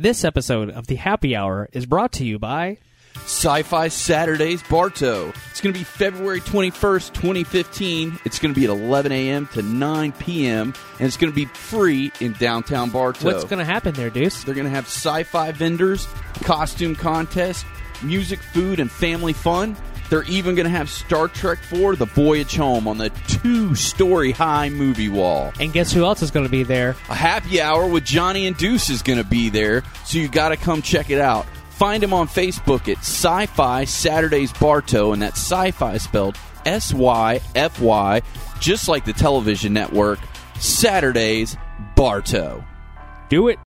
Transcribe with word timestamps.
This 0.00 0.24
episode 0.24 0.70
of 0.70 0.86
the 0.86 0.94
Happy 0.94 1.34
Hour 1.34 1.68
is 1.72 1.84
brought 1.84 2.12
to 2.12 2.24
you 2.24 2.38
by 2.38 2.78
Syfy 3.14 3.90
Saturdays 3.90 4.62
Bartow. 4.62 5.32
It's 5.50 5.60
going 5.60 5.72
to 5.74 5.78
be 5.80 5.82
February 5.82 6.40
21st, 6.40 7.14
2015. 7.14 8.20
It's 8.24 8.38
going 8.38 8.54
to 8.54 8.60
be 8.60 8.64
at 8.64 8.70
11 8.70 9.10
a.m. 9.10 9.48
to 9.54 9.62
9 9.62 10.12
p.m., 10.12 10.72
and 11.00 11.08
it's 11.08 11.16
going 11.16 11.32
to 11.32 11.34
be 11.34 11.46
free 11.46 12.12
in 12.20 12.34
downtown 12.34 12.90
Bartow. 12.90 13.24
What's 13.24 13.42
going 13.42 13.58
to 13.58 13.64
happen 13.64 13.92
there, 13.94 14.08
Deuce? 14.08 14.44
They're 14.44 14.54
going 14.54 14.68
to 14.68 14.70
have 14.70 14.84
sci 14.84 15.24
fi 15.24 15.50
vendors, 15.50 16.06
costume 16.44 16.94
contest, 16.94 17.66
music, 18.00 18.38
food, 18.38 18.78
and 18.78 18.88
family 18.88 19.32
fun. 19.32 19.76
They're 20.10 20.24
even 20.24 20.54
going 20.54 20.64
to 20.64 20.70
have 20.70 20.88
Star 20.88 21.28
Trek 21.28 21.58
4 21.58 21.96
The 21.96 22.06
Voyage 22.06 22.56
Home 22.56 22.88
on 22.88 22.98
the 22.98 23.10
two 23.26 23.74
story 23.74 24.32
high 24.32 24.68
movie 24.70 25.08
wall. 25.08 25.52
And 25.60 25.72
guess 25.72 25.92
who 25.92 26.04
else 26.04 26.22
is 26.22 26.30
going 26.30 26.46
to 26.46 26.50
be 26.50 26.62
there? 26.62 26.90
A 27.10 27.14
happy 27.14 27.60
hour 27.60 27.86
with 27.86 28.04
Johnny 28.04 28.46
and 28.46 28.56
Deuce 28.56 28.90
is 28.90 29.02
going 29.02 29.18
to 29.18 29.28
be 29.28 29.50
there, 29.50 29.82
so 30.04 30.18
you 30.18 30.28
got 30.28 30.48
to 30.48 30.56
come 30.56 30.82
check 30.82 31.10
it 31.10 31.20
out. 31.20 31.46
Find 31.70 32.02
him 32.02 32.12
on 32.12 32.26
Facebook 32.26 32.88
at 32.88 32.98
Syfy 32.98 33.86
Saturdays 33.86 34.52
Bartow, 34.54 35.12
and 35.12 35.22
that's 35.22 35.38
sci 35.38 35.70
fi 35.72 35.98
spelled 35.98 36.36
S 36.66 36.92
Y 36.92 37.40
F 37.54 37.80
Y, 37.80 38.22
just 38.60 38.88
like 38.88 39.04
the 39.04 39.12
television 39.12 39.72
network, 39.72 40.18
Saturdays 40.58 41.56
Bartow. 41.94 42.64
Do 43.28 43.48
it. 43.48 43.58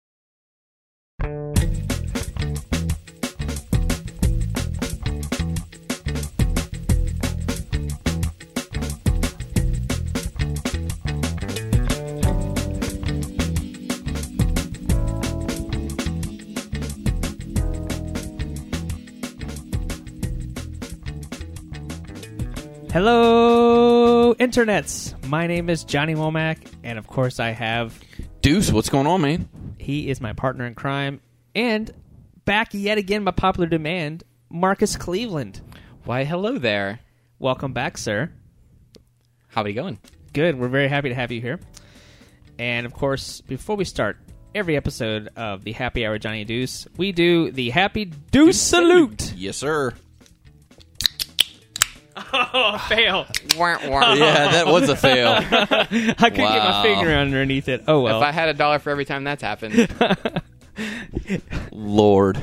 Hello, 22.91 24.33
internets. 24.35 25.15
My 25.27 25.47
name 25.47 25.69
is 25.69 25.85
Johnny 25.85 26.13
Womack, 26.13 26.57
and 26.83 26.99
of 26.99 27.07
course, 27.07 27.39
I 27.39 27.51
have 27.51 27.97
Deuce, 28.41 28.69
what's 28.69 28.89
going 28.89 29.07
on, 29.07 29.21
man? 29.21 29.47
he 29.81 30.09
is 30.09 30.21
my 30.21 30.33
partner 30.33 30.65
in 30.65 30.75
crime, 30.75 31.21
and 31.55 31.89
back 32.43 32.73
yet 32.73 32.97
again 32.97 33.23
by 33.23 33.31
popular 33.31 33.67
demand, 33.67 34.25
Marcus 34.49 34.97
Cleveland. 34.97 35.61
Why, 36.03 36.25
hello 36.25 36.57
there. 36.57 36.99
Welcome 37.39 37.71
back, 37.71 37.97
sir. 37.97 38.29
How 39.47 39.63
are 39.63 39.67
you 39.69 39.73
going? 39.73 39.97
Good. 40.33 40.59
We're 40.59 40.67
very 40.67 40.87
happy 40.87 41.09
to 41.09 41.15
have 41.15 41.31
you 41.31 41.39
here. 41.39 41.59
And 42.59 42.85
of 42.85 42.93
course, 42.93 43.39
before 43.39 43.75
we 43.75 43.85
start 43.85 44.17
every 44.53 44.75
episode 44.75 45.29
of 45.35 45.63
the 45.63 45.71
Happy 45.71 46.05
Hour 46.05 46.17
Johnny 46.19 46.45
Deuce, 46.45 46.87
we 46.97 47.11
do 47.11 47.51
the 47.51 47.69
Happy 47.69 48.05
Deuce 48.05 48.61
Salute. 48.61 49.33
Yes, 49.35 49.57
sir. 49.57 49.93
Oh, 52.33 52.77
fail. 52.89 53.25
Yeah, 53.57 54.51
that 54.51 54.67
was 54.67 54.89
a 54.89 54.95
fail. 54.95 55.29
I 55.41 55.43
couldn't 55.45 56.17
get 56.19 56.37
my 56.37 56.71
Wow. 56.71 56.83
finger 56.83 57.11
underneath 57.11 57.67
it. 57.67 57.83
Oh, 57.87 58.01
well. 58.01 58.17
If 58.17 58.23
I 58.23 58.31
had 58.31 58.49
a 58.49 58.53
dollar 58.53 58.79
for 58.79 58.89
every 58.89 59.05
time 59.05 59.23
that's 59.23 59.43
happened, 59.43 59.87
Lord. 61.71 62.37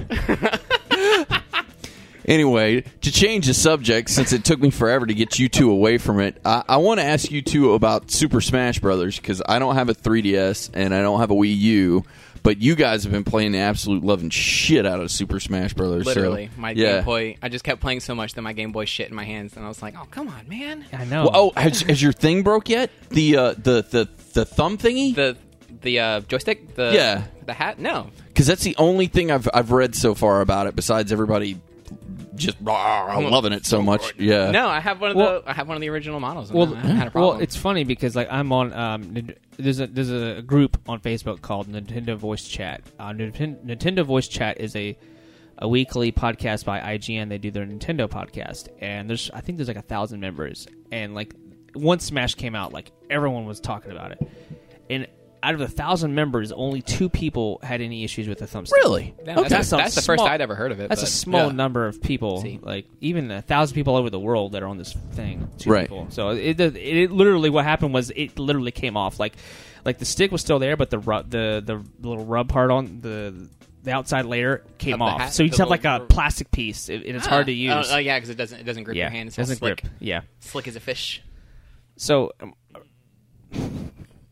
anyway, 2.26 2.82
to 3.00 3.10
change 3.12 3.46
the 3.46 3.54
subject, 3.54 4.10
since 4.10 4.32
it 4.32 4.44
took 4.44 4.60
me 4.60 4.70
forever 4.70 5.06
to 5.06 5.14
get 5.14 5.38
you 5.38 5.48
two 5.48 5.70
away 5.70 5.98
from 5.98 6.20
it, 6.20 6.40
I, 6.44 6.62
I 6.68 6.76
want 6.78 7.00
to 7.00 7.04
ask 7.06 7.30
you 7.30 7.42
two 7.42 7.72
about 7.74 8.10
Super 8.10 8.40
Smash 8.40 8.78
Brothers 8.80 9.16
because 9.16 9.42
I 9.48 9.58
don't 9.58 9.74
have 9.74 9.88
a 9.88 9.94
3DS 9.94 10.70
and 10.74 10.94
I 10.94 11.00
don't 11.00 11.20
have 11.20 11.30
a 11.30 11.34
Wii 11.34 11.56
U, 11.56 12.04
but 12.48 12.62
you 12.62 12.74
guys 12.76 13.02
have 13.02 13.12
been 13.12 13.24
playing 13.24 13.52
the 13.52 13.58
absolute 13.58 14.02
loving 14.02 14.30
shit 14.30 14.86
out 14.86 15.00
of 15.00 15.10
Super 15.10 15.38
Smash 15.38 15.74
Brothers. 15.74 16.04
so- 16.04 16.08
literally, 16.08 16.48
my 16.56 16.70
yeah. 16.70 16.94
Game 16.94 17.04
Boy, 17.04 17.36
I 17.42 17.50
just 17.50 17.62
kept 17.62 17.78
playing 17.82 18.00
so 18.00 18.14
much 18.14 18.32
that 18.32 18.40
my 18.40 18.54
Game 18.54 18.72
Boy 18.72 18.86
shit 18.86 19.06
in 19.06 19.14
my 19.14 19.24
hands, 19.24 19.54
and 19.54 19.66
I 19.66 19.68
was 19.68 19.82
like, 19.82 19.94
oh, 19.98 20.06
come 20.10 20.28
on, 20.28 20.48
man. 20.48 20.86
I 20.90 21.04
know. 21.04 21.24
Well, 21.24 21.52
oh, 21.54 21.60
has, 21.60 21.82
has 21.82 22.02
your 22.02 22.14
thing 22.14 22.42
broke 22.42 22.70
yet? 22.70 22.90
The 23.10 23.36
uh, 23.36 23.50
the 23.52 23.82
the 23.82 24.08
the 24.32 24.46
thumb 24.46 24.78
thingy? 24.78 25.14
The 25.14 25.36
the 25.82 26.00
uh, 26.00 26.20
joystick, 26.22 26.74
the 26.74 26.90
Yeah. 26.94 27.24
the 27.44 27.52
hat, 27.52 27.78
no. 27.78 28.08
Because 28.28 28.46
that's 28.46 28.62
the 28.64 28.76
only 28.76 29.08
thing 29.08 29.30
I've 29.30 29.46
I've 29.52 29.70
read 29.70 29.94
so 29.94 30.14
far 30.14 30.40
about 30.40 30.68
it. 30.68 30.74
Besides 30.74 31.12
everybody 31.12 31.60
just 32.38 32.56
rah, 32.62 33.18
loving 33.18 33.52
it 33.52 33.66
so 33.66 33.82
much. 33.82 34.14
Yeah. 34.18 34.50
No, 34.50 34.68
I 34.68 34.80
have 34.80 35.00
one 35.00 35.10
of 35.10 35.16
Well- 35.16 35.42
the 35.42 35.50
I 35.50 35.52
have 35.52 35.68
one 35.68 35.76
of 35.76 35.80
the 35.80 35.88
original 35.90 36.20
models. 36.20 36.52
well, 36.52 36.66
had 36.66 37.08
a 37.08 37.10
problem. 37.10 37.34
well, 37.36 37.42
it's 37.42 37.56
funny 37.56 37.84
because 37.84 38.16
like 38.16 38.28
I'm 38.30 38.52
on 38.52 38.72
um, 38.72 39.28
there's 39.58 39.80
a 39.80 39.86
there's 39.86 40.10
a 40.10 40.40
group 40.42 40.80
on 40.88 41.00
Facebook 41.00 41.40
called 41.42 41.68
Nintendo 41.68 42.16
Voice 42.16 42.46
Chat. 42.48 42.82
Uh, 42.98 43.10
Nintendo 43.10 44.04
Voice 44.04 44.28
Chat 44.28 44.60
is 44.60 44.74
a 44.76 44.96
a 45.60 45.68
weekly 45.68 46.12
podcast 46.12 46.64
by 46.64 46.78
IGN. 46.80 47.28
They 47.28 47.38
do 47.38 47.50
their 47.50 47.66
Nintendo 47.66 48.08
podcast, 48.08 48.68
and 48.80 49.08
there's 49.10 49.30
I 49.34 49.40
think 49.40 49.58
there's 49.58 49.68
like 49.68 49.76
a 49.76 49.82
thousand 49.82 50.20
members, 50.20 50.66
and 50.92 51.14
like 51.14 51.34
once 51.74 52.04
Smash 52.04 52.34
came 52.36 52.54
out, 52.54 52.72
like 52.72 52.92
everyone 53.10 53.44
was 53.44 53.58
talking 53.60 53.90
about 53.90 54.12
it, 54.12 54.20
and 54.88 55.06
out 55.42 55.54
of 55.54 55.60
a 55.60 55.68
thousand 55.68 56.14
members, 56.14 56.52
only 56.52 56.82
two 56.82 57.08
people 57.08 57.60
had 57.62 57.80
any 57.80 58.04
issues 58.04 58.28
with 58.28 58.38
the 58.38 58.46
thumbstick. 58.46 58.72
Really? 58.72 59.14
Yeah, 59.24 59.32
Okay. 59.40 59.48
that's, 59.48 59.70
That's 59.70 59.72
a 59.72 59.76
that's 59.76 59.94
the 59.94 60.02
first 60.02 60.18
small- 60.20 60.26
I'd 60.28 60.40
ever 60.40 60.54
heard 60.54 60.72
of 60.72 60.80
it. 60.80 60.88
That's 60.88 61.02
a 61.02 61.06
small 61.06 61.46
yeah. 61.48 61.52
number 61.52 61.86
of 61.86 62.02
people. 62.02 62.40
See. 62.42 62.58
Like 62.62 62.86
even 63.00 63.30
a 63.30 63.42
thousand 63.42 63.74
people 63.74 63.94
all 63.94 64.00
over 64.00 64.10
the 64.10 64.18
world 64.20 64.52
that 64.52 64.62
are 64.62 64.66
on 64.68 64.78
this 64.78 64.92
thing. 65.12 65.48
Two 65.58 65.70
Right. 65.70 65.88
People. 65.88 66.06
So 66.10 66.30
it, 66.30 66.60
it 66.60 66.76
it 66.76 67.10
literally 67.10 67.50
what 67.50 67.64
happened 67.64 67.94
was 67.94 68.10
it 68.14 68.38
literally 68.38 68.70
came 68.72 68.96
off 68.96 69.18
like 69.20 69.34
like 69.84 69.98
the 69.98 70.04
stick 70.04 70.30
was 70.32 70.40
still 70.40 70.58
there, 70.58 70.76
but 70.76 70.90
the 70.90 70.98
ru- 70.98 71.22
the 71.28 71.62
the 71.64 71.82
little 72.08 72.24
rub 72.26 72.48
part 72.48 72.70
on 72.70 73.00
the 73.00 73.48
the 73.84 73.92
outside 73.92 74.24
layer 74.26 74.64
came 74.78 74.94
Of 74.94 75.02
off. 75.02 75.20
hat- 75.20 75.32
so 75.32 75.42
you 75.44 75.50
just 75.50 75.60
have 75.60 75.70
like 75.70 75.84
a 75.84 76.00
plastic 76.08 76.50
piece, 76.50 76.88
and 76.88 77.02
it's 77.04 77.26
hard 77.26 77.46
to 77.46 77.52
use. 77.52 77.72
Oh, 77.90 77.94
oh, 77.94 77.98
yeah, 77.98 78.16
because 78.18 78.28
it 78.28 78.36
doesn't 78.36 78.58
it 78.60 78.64
doesn't 78.64 78.82
grip 78.82 78.96
yeah, 78.96 79.04
your 79.04 79.10
hand. 79.10 79.28
It's 79.28 79.38
all 79.38 79.42
doesn't 79.42 79.58
slick, 79.58 79.82
grip. 79.82 79.92
Yeah. 80.00 80.22
slick 80.40 80.66
as 80.68 80.76
a 80.76 80.80
fish. 80.80 81.22
So. 81.96 82.32
Um, 82.40 82.54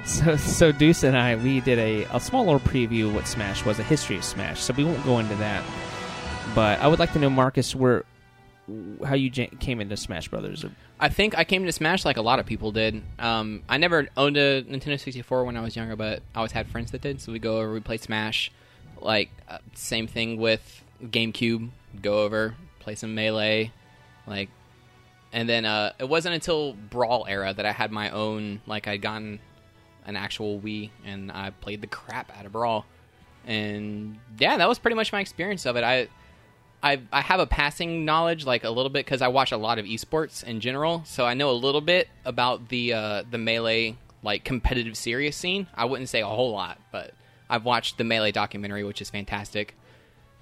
so, 0.07 0.37
so 0.37 0.73
Deuce 0.73 1.03
and 1.03 1.17
I, 1.17 1.37
we 1.37 1.61
did 1.61 1.79
a, 1.79 2.05
a 2.15 2.21
small 2.21 2.45
little 2.45 2.61
preview 2.61 3.09
of 3.09 3.15
what 3.15 3.27
Smash 3.27 3.65
was, 3.65 3.79
a 3.79 3.83
history 3.83 4.17
of 4.17 4.25
Smash. 4.25 4.61
So 4.61 4.73
we 4.75 4.85
won't 4.85 5.05
go 5.05 5.19
into 5.19 5.35
that. 5.37 5.65
But 6.55 6.81
I 6.81 6.89
would 6.89 6.99
like 6.99 7.13
to 7.13 7.19
know, 7.19 7.29
Marcus, 7.31 7.75
where 7.75 8.05
how 9.05 9.15
you 9.15 9.31
j- 9.31 9.51
came 9.61 9.81
into 9.81 9.97
Smash 9.97 10.29
Brothers. 10.29 10.65
I 10.99 11.09
think 11.09 11.37
I 11.39 11.45
came 11.45 11.65
to 11.65 11.73
Smash 11.73 12.05
like 12.05 12.17
a 12.17 12.23
lot 12.23 12.39
of 12.39 12.47
people 12.47 12.73
did. 12.73 13.03
Um, 13.19 13.63
I 13.69 13.79
never 13.79 14.09
owned 14.17 14.37
a 14.37 14.63
Nintendo 14.63 14.99
64 14.99 15.45
when 15.45 15.57
I 15.57 15.61
was 15.61 15.77
younger, 15.77 15.97
but 15.97 16.23
I 16.35 16.39
always 16.39 16.53
had 16.53 16.69
friends 16.69 16.91
that 16.93 17.01
did. 17.01 17.21
So 17.21 17.33
we 17.33 17.39
go 17.39 17.59
over, 17.59 17.73
we 17.73 17.81
play 17.81 17.99
Smash. 17.99 18.51
Like 19.01 19.31
uh, 19.49 19.59
same 19.75 20.07
thing 20.07 20.39
with 20.39 20.83
GameCube. 21.03 21.71
Go 22.01 22.21
over, 22.25 22.55
play 22.81 22.95
some 22.95 23.15
Melee, 23.15 23.73
like, 24.27 24.51
and 25.33 25.49
then 25.49 25.65
uh, 25.65 25.93
it 25.99 26.09
wasn't 26.09 26.35
until 26.35 26.75
Brawl 26.75 27.27
era 27.29 27.55
that 27.55 27.65
I 27.65 27.73
had 27.73 27.91
my 27.91 28.11
own. 28.11 28.61
Like 28.67 28.89
I'd 28.89 29.03
gotten 29.03 29.41
an 30.07 30.17
actual 30.17 30.59
Wii, 30.61 30.91
and 31.05 31.31
I 31.31 31.51
played 31.51 31.81
the 31.83 31.87
crap 31.87 32.37
out 32.39 32.47
of 32.47 32.53
Brawl. 32.53 32.87
And 33.47 34.19
yeah, 34.39 34.57
that 34.57 34.69
was 34.69 34.79
pretty 34.79 34.95
much 34.95 35.13
my 35.13 35.21
experience 35.21 35.67
of 35.67 35.77
it. 35.77 35.85
I 35.85 36.09
I 36.83 37.01
I 37.13 37.21
have 37.21 37.41
a 37.41 37.47
passing 37.47 38.05
knowledge, 38.05 38.47
like 38.47 38.65
a 38.65 38.71
little 38.71 38.91
bit, 38.91 39.05
because 39.05 39.23
I 39.23 39.29
watch 39.29 39.53
a 39.53 39.57
lot 39.57 39.79
of 39.79 39.85
esports 39.85 40.43
in 40.43 40.61
general. 40.61 41.03
So 41.05 41.25
I 41.25 41.35
know 41.35 41.51
a 41.51 41.53
little 41.53 41.81
bit 41.81 42.09
about 42.25 42.69
the 42.69 42.93
uh, 42.93 43.23
the 43.31 43.39
melee 43.39 43.97
like 44.23 44.45
competitive 44.45 44.97
serious 44.97 45.37
scene. 45.37 45.67
I 45.75 45.85
wouldn't 45.85 46.09
say 46.09 46.23
a 46.23 46.27
whole 46.27 46.53
lot, 46.53 46.79
but 46.91 47.13
I've 47.49 47.65
watched 47.65 47.99
the 47.99 48.05
melee 48.05 48.33
documentary, 48.33 48.85
which 48.85 49.01
is 49.01 49.11
fantastic. 49.11 49.75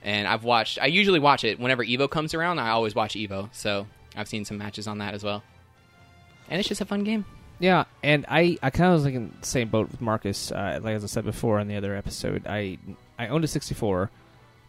And 0.02 0.28
I've 0.28 0.44
watched. 0.44 0.78
I 0.80 0.86
usually 0.86 1.20
watch 1.20 1.44
it 1.44 1.58
whenever 1.58 1.84
Evo 1.84 2.10
comes 2.10 2.34
around. 2.34 2.58
I 2.58 2.70
always 2.70 2.94
watch 2.94 3.14
Evo, 3.14 3.48
so 3.52 3.86
I've 4.16 4.28
seen 4.28 4.44
some 4.44 4.58
matches 4.58 4.86
on 4.86 4.98
that 4.98 5.14
as 5.14 5.24
well. 5.24 5.42
And 6.48 6.60
it's 6.60 6.68
just 6.68 6.80
a 6.80 6.84
fun 6.84 7.04
game. 7.04 7.24
Yeah, 7.58 7.84
and 8.02 8.24
I, 8.28 8.58
I 8.62 8.70
kind 8.70 8.90
of 8.90 8.94
was 8.94 9.04
like 9.04 9.14
in 9.14 9.34
the 9.40 9.46
same 9.46 9.68
boat 9.68 9.90
with 9.90 10.00
Marcus. 10.00 10.50
Uh, 10.52 10.80
like 10.82 10.96
as 10.96 11.04
I 11.04 11.06
said 11.06 11.24
before 11.24 11.60
in 11.60 11.68
the 11.68 11.76
other 11.76 11.94
episode, 11.94 12.46
I 12.46 12.78
I 13.18 13.28
owned 13.28 13.44
a 13.44 13.48
64, 13.48 14.10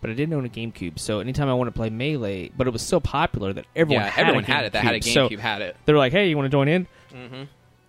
but 0.02 0.10
I 0.10 0.14
didn't 0.14 0.34
own 0.34 0.46
a 0.46 0.50
GameCube. 0.50 1.00
So 1.00 1.20
anytime 1.20 1.50
I 1.50 1.54
wanted 1.54 1.72
to 1.72 1.76
play 1.78 1.90
Melee, 1.90 2.52
but 2.56 2.68
it 2.68 2.70
was 2.72 2.82
so 2.82 3.00
popular 3.00 3.54
that 3.54 3.66
everyone 3.76 4.06
yeah, 4.06 4.10
had 4.12 4.22
everyone 4.28 4.44
a 4.44 4.48
had 4.48 4.66
it. 4.66 4.74
That 4.74 4.84
had 4.84 4.96
a 4.96 5.00
GameCube. 5.00 5.30
So 5.36 5.38
had 5.38 5.62
it. 5.62 5.76
They're 5.86 5.98
like, 5.98 6.12
"Hey, 6.12 6.30
you 6.30 6.38
want 6.38 6.46
to 6.46 6.52
join 6.52 6.68
in?" 6.68 6.88
Mm-hmm. 7.14 7.44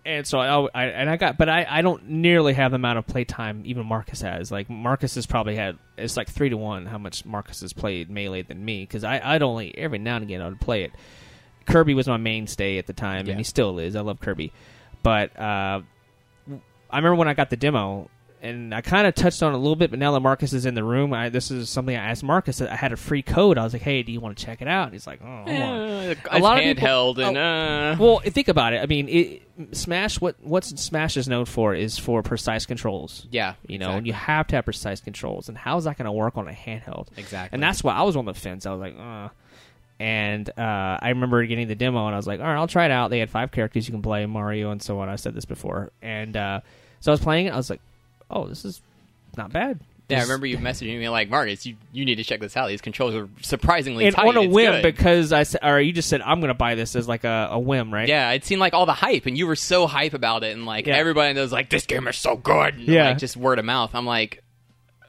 And 0.05 0.25
so 0.25 0.39
I, 0.39 0.69
I 0.73 0.85
and 0.87 1.11
I 1.11 1.17
got, 1.17 1.37
but 1.37 1.49
I, 1.49 1.67
I 1.69 1.83
don't 1.83 2.09
nearly 2.09 2.53
have 2.55 2.71
the 2.71 2.77
amount 2.77 2.99
of 2.99 3.09
playtime 3.09 3.63
even 3.65 3.85
Marcus 3.87 4.21
has. 4.21 4.53
Like 4.53 4.71
Marcus 4.71 5.17
has 5.17 5.27
probably 5.27 5.57
had 5.57 5.79
it's 5.99 6.17
like 6.17 6.29
three 6.31 6.49
to 6.49 6.57
one 6.57 6.87
how 6.87 6.97
much 6.97 7.25
Marcus 7.25 7.61
has 7.63 7.73
played 7.73 8.09
melee 8.09 8.43
than 8.43 8.65
me 8.65 8.83
because 8.85 9.03
I 9.03 9.21
I'd 9.35 9.43
only 9.43 9.77
every 9.77 9.99
now 9.99 10.15
and 10.15 10.23
again 10.25 10.41
I 10.43 10.49
would 10.49 10.61
play 10.61 10.85
it. 10.85 10.93
Kirby 11.67 11.95
was 11.95 12.07
my 12.07 12.19
mainstay 12.19 12.79
at 12.79 12.87
the 12.87 12.93
time, 12.93 13.27
Yeah. 13.27 13.33
and 13.33 13.41
he 13.41 13.45
still 13.45 13.81
is. 13.81 13.97
I 13.97 14.01
love 14.01 14.21
Kirby, 14.21 14.53
but 15.07 15.39
uh, 15.39 15.81
I 16.91 16.97
remember 16.97 17.15
when 17.15 17.29
I 17.29 17.35
got 17.35 17.51
the 17.51 17.57
demo 17.57 18.11
and 18.43 18.75
I 18.75 18.81
kind 18.81 19.07
of 19.07 19.15
touched 19.15 19.43
on 19.43 19.53
it 19.53 19.57
a 19.57 19.59
little 19.59 19.77
bit, 19.77 19.91
but 19.91 19.99
now 19.99 20.13
that 20.13 20.21
Marcus 20.21 20.53
is 20.53 20.67
in 20.67 20.75
the 20.75 20.85
room, 20.85 21.13
I, 21.13 21.31
this 21.31 21.51
is 21.51 21.71
something 21.71 21.97
I 21.97 22.11
asked 22.11 22.23
Marcus. 22.23 22.61
I 22.61 22.75
had 22.77 22.93
a 22.93 22.97
free 22.97 23.23
code. 23.23 23.57
I 23.59 23.65
was 23.65 23.73
like, 23.73 23.83
"Hey, 23.83 24.03
do 24.03 24.13
you 24.13 24.21
want 24.21 24.37
to 24.37 24.45
check 24.45 24.61
it 24.63 24.69
out?" 24.69 24.85
And 24.85 24.93
he's 24.93 25.07
like, 25.07 25.21
"Oh, 25.23 25.27
on." 25.27 25.47
a 25.51 26.39
lot 26.39 26.59
of 26.59 26.65
handheld 26.65 27.17
people- 27.17 27.37
and 27.37 27.39
uh, 27.39 27.97
Well, 27.99 28.19
think 28.21 28.49
about 28.49 28.73
it. 28.75 28.83
I 28.83 28.87
mean, 28.87 29.09
it, 29.09 29.43
Smash. 29.77 30.21
What 30.21 30.37
what 30.43 30.65
Smash 30.65 31.17
is 31.17 31.29
known 31.29 31.45
for 31.47 31.75
is 31.75 31.99
for 31.99 32.23
precise 32.23 32.67
controls. 32.67 33.27
yeah, 33.31 33.55
You 33.67 33.79
know, 33.79 33.93
and 33.93 34.07
you 34.07 34.13
have 34.13 34.47
to 34.49 34.57
have 34.57 34.65
precise 34.67 35.01
controls. 35.01 35.49
And 35.49 35.57
how 35.57 35.79
is 35.79 35.85
that 35.85 35.97
going 35.97 36.05
to 36.07 36.13
work 36.13 36.37
on 36.37 36.47
a 36.47 36.53
handheld? 36.53 37.09
Exactly. 37.17 37.55
And 37.57 37.63
that's 37.63 37.83
why 37.83 37.95
I 37.95 38.03
was 38.03 38.17
on 38.17 38.27
the 38.27 38.35
fence. 38.35 38.67
I 38.67 38.73
was 38.73 38.81
like, 38.81 38.97
uh. 38.99 39.29
And 39.99 40.49
uh, 40.59 40.99
I 41.01 41.09
remember 41.11 41.45
getting 41.47 41.69
the 41.69 41.75
demo, 41.75 42.05
and 42.07 42.15
I 42.15 42.19
was 42.19 42.27
like, 42.27 42.41
all 42.41 42.47
right, 42.47 42.57
I'll 42.57 42.67
try 42.69 42.85
it 42.85 42.91
out. 42.91 43.09
They 43.11 43.19
had 43.19 43.31
five 43.31 43.51
characters 43.51 43.89
you 43.89 43.93
can 43.93 44.03
play, 44.03 44.27
Mario 44.27 44.71
and 44.71 44.83
so 44.83 44.99
on. 45.01 45.09
I 45.09 45.17
said 45.17 45.35
this 45.35 45.47
before. 45.47 45.91
And 46.03 46.37
uh, 46.37 46.61
so 47.01 47.11
I 47.11 47.15
was 47.15 47.21
playing 47.21 47.47
it. 47.47 47.53
I 47.53 47.57
was 47.57 47.71
like, 47.71 47.81
oh, 48.31 48.47
this 48.47 48.65
is 48.65 48.83
not 49.37 49.53
bad. 49.53 49.81
Yeah, 50.09 50.19
I 50.19 50.23
remember 50.23 50.47
you 50.47 50.57
messaging 50.59 51.01
me 51.01 51.09
like, 51.09 51.29
Marcus, 51.31 51.67
you, 51.67 51.75
you 51.93 52.05
need 52.05 52.15
to 52.17 52.25
check 52.25 52.39
this 52.39 52.57
out. 52.57 52.69
These 52.69 52.81
controls 52.81 53.13
are 53.17 53.29
surprisingly 53.43 54.07
And 54.07 54.15
tight. 54.15 54.29
on 54.29 54.37
a 54.37 54.43
It's 54.43 54.55
whim, 54.55 54.73
good." 54.75 54.83
because 54.83 55.33
I 55.33 55.43
said, 55.43 55.63
or 55.65 55.81
you 55.81 55.93
just 55.93 56.09
said, 56.09 56.21
I'm 56.21 56.39
going 56.39 56.47
to 56.49 56.55
buy 56.55 56.77
this 56.77 56.95
as 56.95 57.09
like 57.09 57.25
a, 57.25 57.49
a 57.51 57.59
whim, 57.59 57.93
right? 57.93 58.07
yeah, 58.09 58.29
I'd 58.29 58.45
seen 58.45 58.61
like 58.61 58.73
all 58.73 58.87
the 58.87 58.93
hype, 58.93 59.27
and 59.27 59.37
you 59.37 59.49
were 59.49 59.57
so 59.57 59.89
hype 59.89 60.15
about 60.15 60.45
it, 60.45 60.53
and 60.55 60.65
like 60.65 60.87
Yeah. 60.87 60.95
everybody 60.97 61.33
knows 61.35 61.51
like 61.53 61.71
this 61.71 61.87
game 61.87 62.07
is 62.07 62.17
so 62.17 62.37
good. 62.37 62.75
And, 62.75 62.85
Yeah. 62.87 63.09
like, 63.09 63.19
just 63.19 63.37
word 63.37 63.59
of 63.59 63.65
mouth. 63.65 63.97
I'm 63.97 64.07
like, 64.07 64.45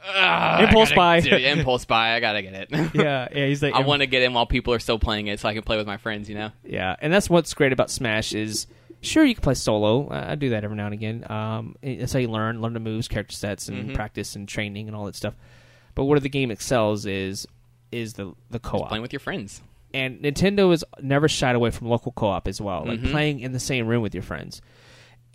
"Ugh, 0.08 0.64
Impulse 0.64 0.92
buy." 0.94 1.20
dude, 1.20 1.34
impulse 1.58 1.86
buy. 1.86 2.14
I 2.16 2.20
gotta 2.20 2.42
get 2.42 2.54
it. 2.54 2.70
yeah, 2.94 3.28
yeah. 3.34 3.46
He's 3.48 3.62
like, 3.62 3.74
I 3.76 3.82
want 3.82 4.02
to 4.02 4.08
get 4.08 4.22
in 4.24 4.34
while 4.34 4.46
people 4.46 4.74
are 4.74 4.80
still 4.80 5.00
playing 5.00 5.28
it, 5.28 5.40
so 5.40 5.50
I 5.50 5.54
can 5.54 5.64
play 5.64 5.78
with 5.78 5.88
my 5.88 5.98
friends. 5.98 6.30
You 6.30 6.36
know. 6.36 6.52
Yeah, 6.64 6.96
and 7.00 7.12
that's 7.14 7.30
what's 7.30 7.54
great 7.54 7.74
about 7.74 7.90
Smash 7.92 8.34
is 8.34 8.68
sure 9.02 9.24
you 9.24 9.36
can 9.36 9.44
play 9.44 9.54
solo. 9.54 10.10
I 10.12 10.36
do 10.36 10.50
that 10.50 10.64
every 10.64 10.76
now 10.78 10.86
and 10.86 10.94
again. 10.94 11.26
Um, 11.30 11.76
that's 11.84 12.14
how 12.14 12.20
you 12.20 12.30
learn, 12.30 12.62
learn 12.62 12.74
the 12.74 12.80
moves, 12.80 13.08
character 13.08 13.36
sets, 13.36 13.68
and 13.70 13.92
Mhm. 13.92 13.96
practice 13.96 14.36
and 14.36 14.48
training 14.48 14.88
and 14.88 14.96
all 14.96 15.06
that 15.06 15.16
stuff. 15.16 15.36
But 15.96 16.06
where 16.06 16.20
the 16.20 16.30
game 16.30 16.52
excels 16.52 17.06
is 17.06 17.48
is 17.92 18.14
the 18.14 18.34
the 18.50 18.60
co-op. 18.60 18.90
Playing 18.90 19.02
with 19.02 19.14
your 19.14 19.20
friends. 19.20 19.62
and 19.94 20.20
Nintendo 20.20 20.70
has 20.72 20.84
never 21.02 21.30
shied 21.30 21.56
away 21.56 21.70
from 21.72 21.88
local 21.88 22.12
co-op 22.12 22.48
as 22.50 22.60
well, 22.60 22.84
like 22.86 23.00
Mhm. 23.00 23.12
playing 23.12 23.40
in 23.40 23.54
the 23.54 23.60
same 23.60 23.88
room 23.88 24.02
with 24.04 24.14
your 24.14 24.22
friends. 24.24 24.62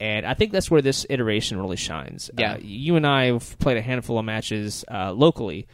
And 0.03 0.27
I 0.27 0.35
think 0.35 0.51
that's 0.51 0.69
where 0.69 0.83
this 0.83 1.07
iteration 1.09 1.61
really 1.61 1.77
shines. 1.77 2.29
Yeah. 2.37 2.55
Uh, 2.55 2.59
you 2.61 2.97
and 2.97 3.07
I 3.07 3.27
have 3.27 3.57
played 3.61 3.77
a 3.77 3.83
handful 3.83 4.19
of 4.19 4.25
matches 4.25 4.85
uh, 4.91 5.13
locally 5.13 5.69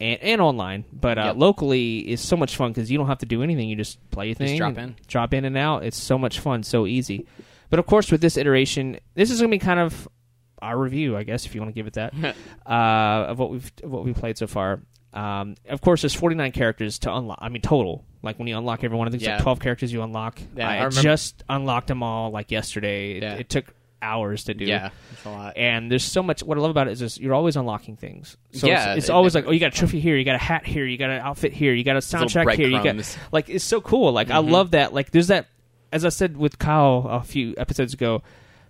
and, 0.00 0.18
and 0.22 0.40
online, 0.40 0.84
but 0.92 1.18
uh, 1.18 1.22
Yep. 1.26 1.36
locally 1.36 1.98
is 1.98 2.22
so 2.22 2.36
much 2.38 2.56
fun 2.56 2.70
because 2.72 2.90
you 2.90 2.96
don't 2.96 3.08
have 3.08 3.18
to 3.18 3.26
do 3.26 3.42
anything. 3.42 3.68
You 3.68 3.76
just 3.76 3.98
play 4.10 4.26
your 4.26 4.34
thing, 4.34 4.56
drop 4.56 4.78
in. 4.78 4.96
drop 5.06 5.34
in 5.34 5.44
and 5.44 5.58
out. 5.58 5.84
It's 5.84 5.98
so 5.98 6.16
much 6.16 6.40
fun, 6.40 6.62
so 6.62 6.86
easy. 6.86 7.26
But 7.68 7.78
of 7.78 7.84
course, 7.84 8.10
with 8.10 8.22
this 8.22 8.38
iteration, 8.38 8.98
this 9.14 9.30
is 9.30 9.40
going 9.40 9.50
to 9.50 9.54
be 9.54 9.58
kind 9.58 9.80
of 9.80 10.08
our 10.62 10.78
review, 10.78 11.14
I 11.16 11.24
guess, 11.24 11.44
if 11.44 11.54
you 11.54 11.60
want 11.60 11.68
to 11.74 11.78
give 11.78 11.86
it 11.86 11.94
that, 11.94 12.14
uh, 12.66 13.30
of 13.30 13.38
what 13.38 13.50
we've 13.50 13.70
what 13.82 14.04
we 14.06 14.14
played 14.14 14.38
so 14.38 14.46
far. 14.46 14.80
Um, 15.12 15.54
of 15.68 15.80
course, 15.82 16.00
there's 16.02 16.14
49 16.14 16.52
characters 16.52 16.98
to 17.00 17.14
unlock. 17.14 17.38
I 17.42 17.48
mean, 17.50 17.62
total. 17.62 18.04
Like 18.26 18.38
when 18.38 18.46
you 18.48 18.58
unlock 18.58 18.84
every 18.84 18.96
one, 18.98 19.08
I 19.08 19.10
think 19.10 19.22
it's 19.22 19.26
Yeah. 19.28 19.36
like 19.36 19.42
12 19.44 19.60
characters 19.60 19.92
you 19.92 20.02
unlock. 20.02 20.38
Yeah, 20.56 20.68
I, 20.68 20.72
I 20.72 20.76
remember- 20.84 21.00
just 21.02 21.42
unlocked 21.48 21.86
them 21.86 22.02
all 22.02 22.30
like 22.30 22.50
yesterday. 22.50 23.12
It, 23.16 23.22
Yeah. 23.22 23.34
it 23.36 23.48
took 23.48 23.72
hours 24.02 24.44
to 24.44 24.54
do. 24.54 24.66
Yeah, 24.66 24.90
it's 25.12 25.24
a 25.24 25.30
lot. 25.30 25.56
And 25.56 25.90
there's 25.90 26.04
so 26.04 26.22
much. 26.22 26.42
What 26.42 26.58
I 26.58 26.60
love 26.60 26.70
about 26.70 26.86
it 26.88 26.92
is 26.92 26.98
just 26.98 27.18
you're 27.18 27.32
always 27.34 27.56
unlocking 27.56 27.96
things. 27.96 28.36
So 28.52 28.66
Yeah, 28.66 28.90
it's, 28.92 28.98
it's 29.04 29.08
it 29.08 29.12
always 29.12 29.34
like, 29.34 29.46
oh, 29.46 29.50
you 29.52 29.58
got 29.58 29.74
a 29.74 29.76
trophy 29.78 30.00
here, 30.00 30.16
you 30.16 30.24
got 30.24 30.34
a 30.34 30.38
hat 30.38 30.66
here, 30.66 30.84
you 30.84 30.98
got 30.98 31.08
an 31.10 31.20
outfit 31.22 31.54
here, 31.54 31.72
you 31.72 31.82
got 31.82 31.92
a 31.92 32.04
little 32.04 32.20
soundtrack 32.20 32.54
here, 32.56 32.68
you 32.68 32.82
got 32.82 33.18
like 33.32 33.48
it's 33.48 33.64
so 33.64 33.80
cool. 33.80 34.12
Like 34.12 34.30
I 34.30 34.34
Mhm. 34.36 34.50
love 34.50 34.72
that. 34.72 34.92
Like 34.92 35.12
there's 35.12 35.28
that. 35.28 35.46
As 35.92 36.04
I 36.04 36.10
said 36.10 36.36
with 36.36 36.58
Kyle 36.58 37.06
a 37.08 37.22
few 37.22 37.54
episodes 37.56 37.94
ago, 37.94 38.22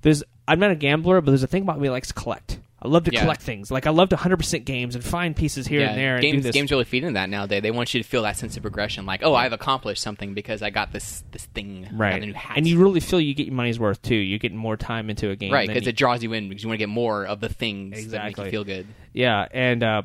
there's 0.03 0.23
I'm 0.47 0.61
not 0.61 0.70
a 0.70 0.76
gambler, 0.76 1.20
but 1.20 1.32
there's 1.32 1.43
a 1.43 1.49
thing 1.49 1.62
about 1.62 1.81
me 1.81 1.88
that 1.88 1.93
likes 1.93 2.08
to 2.08 2.14
collect. 2.14 2.61
I 2.87 2.88
love 2.88 3.05
to 3.05 3.12
Yeah. 3.12 3.23
collect 3.23 3.43
things. 3.43 3.71
Like 3.71 3.87
I 3.87 3.91
love 3.91 4.09
to 4.11 4.17
100% 4.17 4.65
games 4.65 4.94
and 4.94 5.03
find 5.05 5.35
pieces 5.35 5.67
here 5.67 5.81
yeah, 5.81 5.88
and 5.91 5.99
there 5.99 6.15
and 6.15 6.23
do 6.23 6.31
games 6.31 6.44
this. 6.44 6.55
games 6.55 6.71
really 6.71 6.85
feed 6.85 7.03
into 7.05 7.15
that 7.15 7.29
nowadays. 7.29 7.62
They 7.62 7.71
want 7.71 7.93
you 7.93 8.03
to 8.03 8.09
feel 8.09 8.23
that 8.23 8.37
sense 8.37 8.56
of 8.56 8.62
progression, 8.62 9.05
like, 9.06 9.21
oh, 9.25 9.35
I've 9.35 9.53
accomplished 9.53 10.00
something 10.03 10.35
because 10.35 10.62
I 10.62 10.71
got 10.71 10.93
this 10.93 11.25
this 11.33 11.44
thing, 11.47 11.88
right, 11.93 12.23
a 12.23 12.25
new 12.27 12.33
hat. 12.33 12.56
and 12.56 12.67
you 12.67 12.79
really 12.79 13.00
feel 13.00 13.21
you 13.21 13.35
get 13.35 13.47
your 13.47 13.55
money's 13.56 13.79
worth 13.81 14.00
too. 14.03 14.15
You're 14.15 14.38
getting 14.38 14.56
more 14.59 14.77
time 14.77 15.11
into 15.11 15.31
a 15.31 15.37
game, 15.37 15.53
right 15.53 15.67
because 15.69 15.83
you- 15.85 15.88
it 15.91 15.97
draws 15.97 16.23
you 16.23 16.33
in 16.33 16.49
because 16.49 16.62
you 16.62 16.69
want 16.69 16.77
to 16.79 16.83
get 16.83 16.88
more 16.88 17.25
of 17.27 17.41
the 17.41 17.49
things 17.49 18.09
that 18.09 18.19
make 18.23 18.31
Exactly. 18.31 18.44
you 18.47 18.50
feel 18.50 18.65
good. 18.65 18.87
Yeah, 19.12 19.47
and 19.50 19.82
uh, 19.82 20.03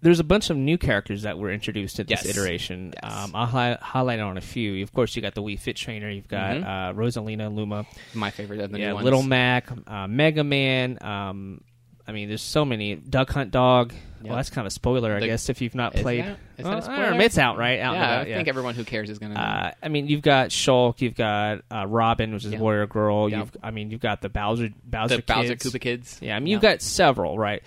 there's 0.00 0.20
a 0.20 0.24
bunch 0.24 0.50
of 0.50 0.56
new 0.56 0.78
characters 0.78 1.22
that 1.22 1.38
were 1.38 1.50
introduced 1.50 1.98
at 1.98 2.06
this 2.06 2.24
Yes. 2.24 2.36
iteration. 2.36 2.94
Yes. 3.02 3.12
Um, 3.12 3.32
I'll 3.34 3.46
hi- 3.46 3.78
highlight 3.80 4.20
on 4.20 4.36
a 4.36 4.40
few. 4.40 4.82
Of 4.82 4.92
course, 4.92 5.16
you 5.16 5.22
got 5.22 5.34
the 5.34 5.42
Wii 5.42 5.58
Fit 5.58 5.76
trainer. 5.76 6.08
You've 6.10 6.28
got 6.28 6.56
Mhm. 6.56 6.64
uh, 6.64 6.92
Rosalina, 6.94 7.52
Luma, 7.54 7.84
My 8.14 8.30
favorite 8.30 8.60
of 8.60 8.70
the 8.70 8.78
yeah, 8.78 8.88
new 8.88 8.94
ones. 8.94 9.04
Little 9.04 9.22
Mac, 9.22 9.68
uh, 9.86 10.06
Mega 10.06 10.44
Man. 10.44 10.98
Um, 11.00 11.62
I 12.06 12.12
mean, 12.12 12.28
there's 12.28 12.40
so 12.42 12.64
many. 12.64 12.94
Duck 12.94 13.30
Hunt 13.32 13.50
Dog. 13.50 13.92
Well, 14.22 14.34
that's 14.36 14.48
kind 14.50 14.66
of 14.66 14.70
a 14.70 14.74
spoiler, 14.74 15.14
I 15.14 15.20
The- 15.20 15.26
guess, 15.26 15.48
if 15.50 15.60
you've 15.60 15.74
not 15.74 15.94
played. 15.94 16.24
that- 16.24 16.38
is 16.56 16.64
Well, 16.64 16.72
that 16.74 16.78
a 16.78 16.82
spoiler? 16.82 17.20
it's 17.20 17.36
out, 17.38 17.56
right? 17.58 17.78
Out 17.80 17.94
yeah, 17.94 18.04
about, 18.04 18.20
I 18.28 18.34
think 18.34 18.48
everyone 18.48 18.74
who 18.74 18.82
cares 18.84 19.10
is 19.10 19.18
gonna. 19.18 19.34
uh, 19.38 19.70
I 19.82 19.88
mean, 19.88 20.06
you've 20.08 20.22
got 20.22 20.48
Shulk, 20.48 21.00
you've 21.02 21.14
got 21.14 21.60
uh, 21.70 21.86
Robin, 21.86 22.32
which 22.32 22.44
is 22.46 22.52
Yeah. 22.52 22.58
Warrior 22.60 22.86
Girl. 22.86 23.28
Yeah. 23.28 23.38
You've, 23.40 23.56
I 23.62 23.70
mean, 23.72 23.90
you've 23.90 24.00
got 24.00 24.22
the 24.22 24.28
Bowser, 24.30 24.70
Bowser, 24.84 25.16
the 25.16 25.22
Bowser 25.22 25.48
kids. 25.56 25.64
Koopa 25.66 25.80
kids. 25.80 26.18
Yeah, 26.22 26.34
I 26.36 26.40
mean, 26.40 26.48
you've 26.52 26.62
got 26.62 26.80
several, 26.82 27.36
right? 27.38 27.62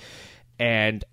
And 0.59 1.03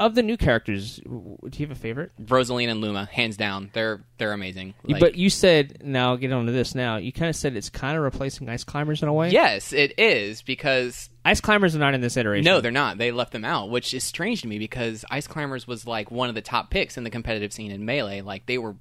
of 0.00 0.14
the 0.16 0.22
new 0.22 0.36
characters, 0.36 0.96
do 0.96 1.38
you 1.52 1.66
have 1.66 1.70
a 1.76 1.78
favorite? 1.78 2.10
Rosalina 2.20 2.70
and 2.70 2.80
Luma, 2.80 3.04
hands 3.12 3.36
down. 3.36 3.70
They're 3.72 4.02
they're 4.18 4.32
amazing. 4.32 4.74
Like- 4.82 4.98
but 5.00 5.14
you 5.14 5.30
said, 5.30 5.82
now 5.84 6.16
get 6.16 6.32
on 6.32 6.46
to 6.46 6.52
this 6.52 6.74
now. 6.74 6.96
You 6.96 7.12
kind 7.12 7.28
of 7.28 7.36
said 7.36 7.54
it's 7.54 7.70
kind 7.70 7.96
of 7.96 8.02
replacing 8.02 8.48
Ice 8.48 8.64
Climbers 8.64 9.02
in 9.02 9.08
a 9.08 9.12
way. 9.12 9.30
yes, 9.30 9.72
it 9.72 9.98
is 9.98 10.42
because 10.42 11.08
Ice 11.24 11.40
Climbers 11.40 11.76
are 11.76 11.78
not 11.78 11.94
in 11.94 12.00
this 12.00 12.16
iteration. 12.16 12.44
No, 12.46 12.60
they're 12.60 12.72
not. 12.72 12.98
They 12.98 13.12
left 13.12 13.32
them 13.32 13.44
out, 13.44 13.70
which 13.70 13.94
is 13.94 14.02
strange 14.02 14.42
to 14.42 14.48
me 14.48 14.58
because 14.58 15.04
Ice 15.10 15.26
Climbers 15.28 15.68
was 15.68 15.86
like 15.86 16.10
one 16.10 16.28
of 16.28 16.34
the 16.34 16.42
top 16.42 16.70
picks 16.70 16.96
in 16.96 17.04
the 17.04 17.10
competitive 17.10 17.52
scene 17.52 17.70
in 17.70 17.84
Melee. 17.84 18.22
Like 18.22 18.46
they 18.46 18.58
were 18.58 18.74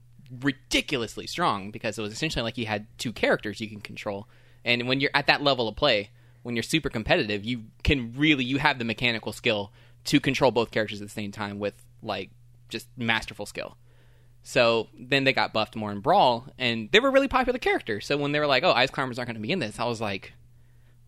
ridiculously 0.43 1.27
strong 1.27 1.71
because 1.71 1.97
it 1.97 2.01
was 2.01 2.13
essentially 2.13 2.43
like 2.43 2.57
you 2.57 2.65
had 2.65 2.87
two 2.97 3.11
characters 3.11 3.59
you 3.59 3.67
can 3.67 3.81
control. 3.81 4.27
And 4.65 4.87
when 4.87 4.99
you're 4.99 5.11
at 5.13 5.27
that 5.27 5.41
level 5.43 5.67
of 5.67 5.75
play, 5.75 6.09
when 6.43 6.55
you're 6.55 6.63
super 6.63 6.89
competitive, 6.89 7.43
you 7.43 7.65
can 7.83 8.13
really 8.15 8.43
you 8.45 8.57
have 8.57 8.79
the 8.79 8.85
mechanical 8.85 9.33
skill 9.33 9.71
to 10.05 10.19
control 10.19 10.51
both 10.51 10.71
characters 10.71 11.01
at 11.01 11.07
the 11.07 11.13
same 11.13 11.31
time 11.31 11.59
with 11.59 11.75
like 12.01 12.29
just 12.69 12.87
masterful 12.97 13.45
skill. 13.45 13.77
So 14.41 14.87
then 14.97 15.25
they 15.25 15.33
got 15.33 15.53
buffed 15.53 15.75
more 15.75 15.91
in 15.91 15.99
Brawl, 15.99 16.47
and 16.57 16.89
they 16.91 16.99
were 16.99 17.11
really 17.11 17.27
popular 17.27 17.59
characters. 17.59 18.05
So 18.05 18.17
when 18.17 18.31
they 18.31 18.39
were 18.39 18.47
like, 18.47 18.63
"Oh, 18.63 18.71
Ice 18.71 18.89
Climbers 18.89 19.19
aren't 19.19 19.27
going 19.27 19.35
to 19.35 19.41
be 19.41 19.51
in 19.51 19.59
this," 19.59 19.79
I 19.79 19.85
was 19.85 19.99
like, 19.99 20.33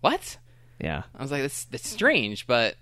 "What?" 0.01 0.37
Yeah. 0.81 1.03
I 1.15 1.21
was 1.21 1.31
like, 1.31 1.41
that's, 1.41 1.65
that's 1.65 1.89
strange. 1.89 2.47
But 2.47 2.75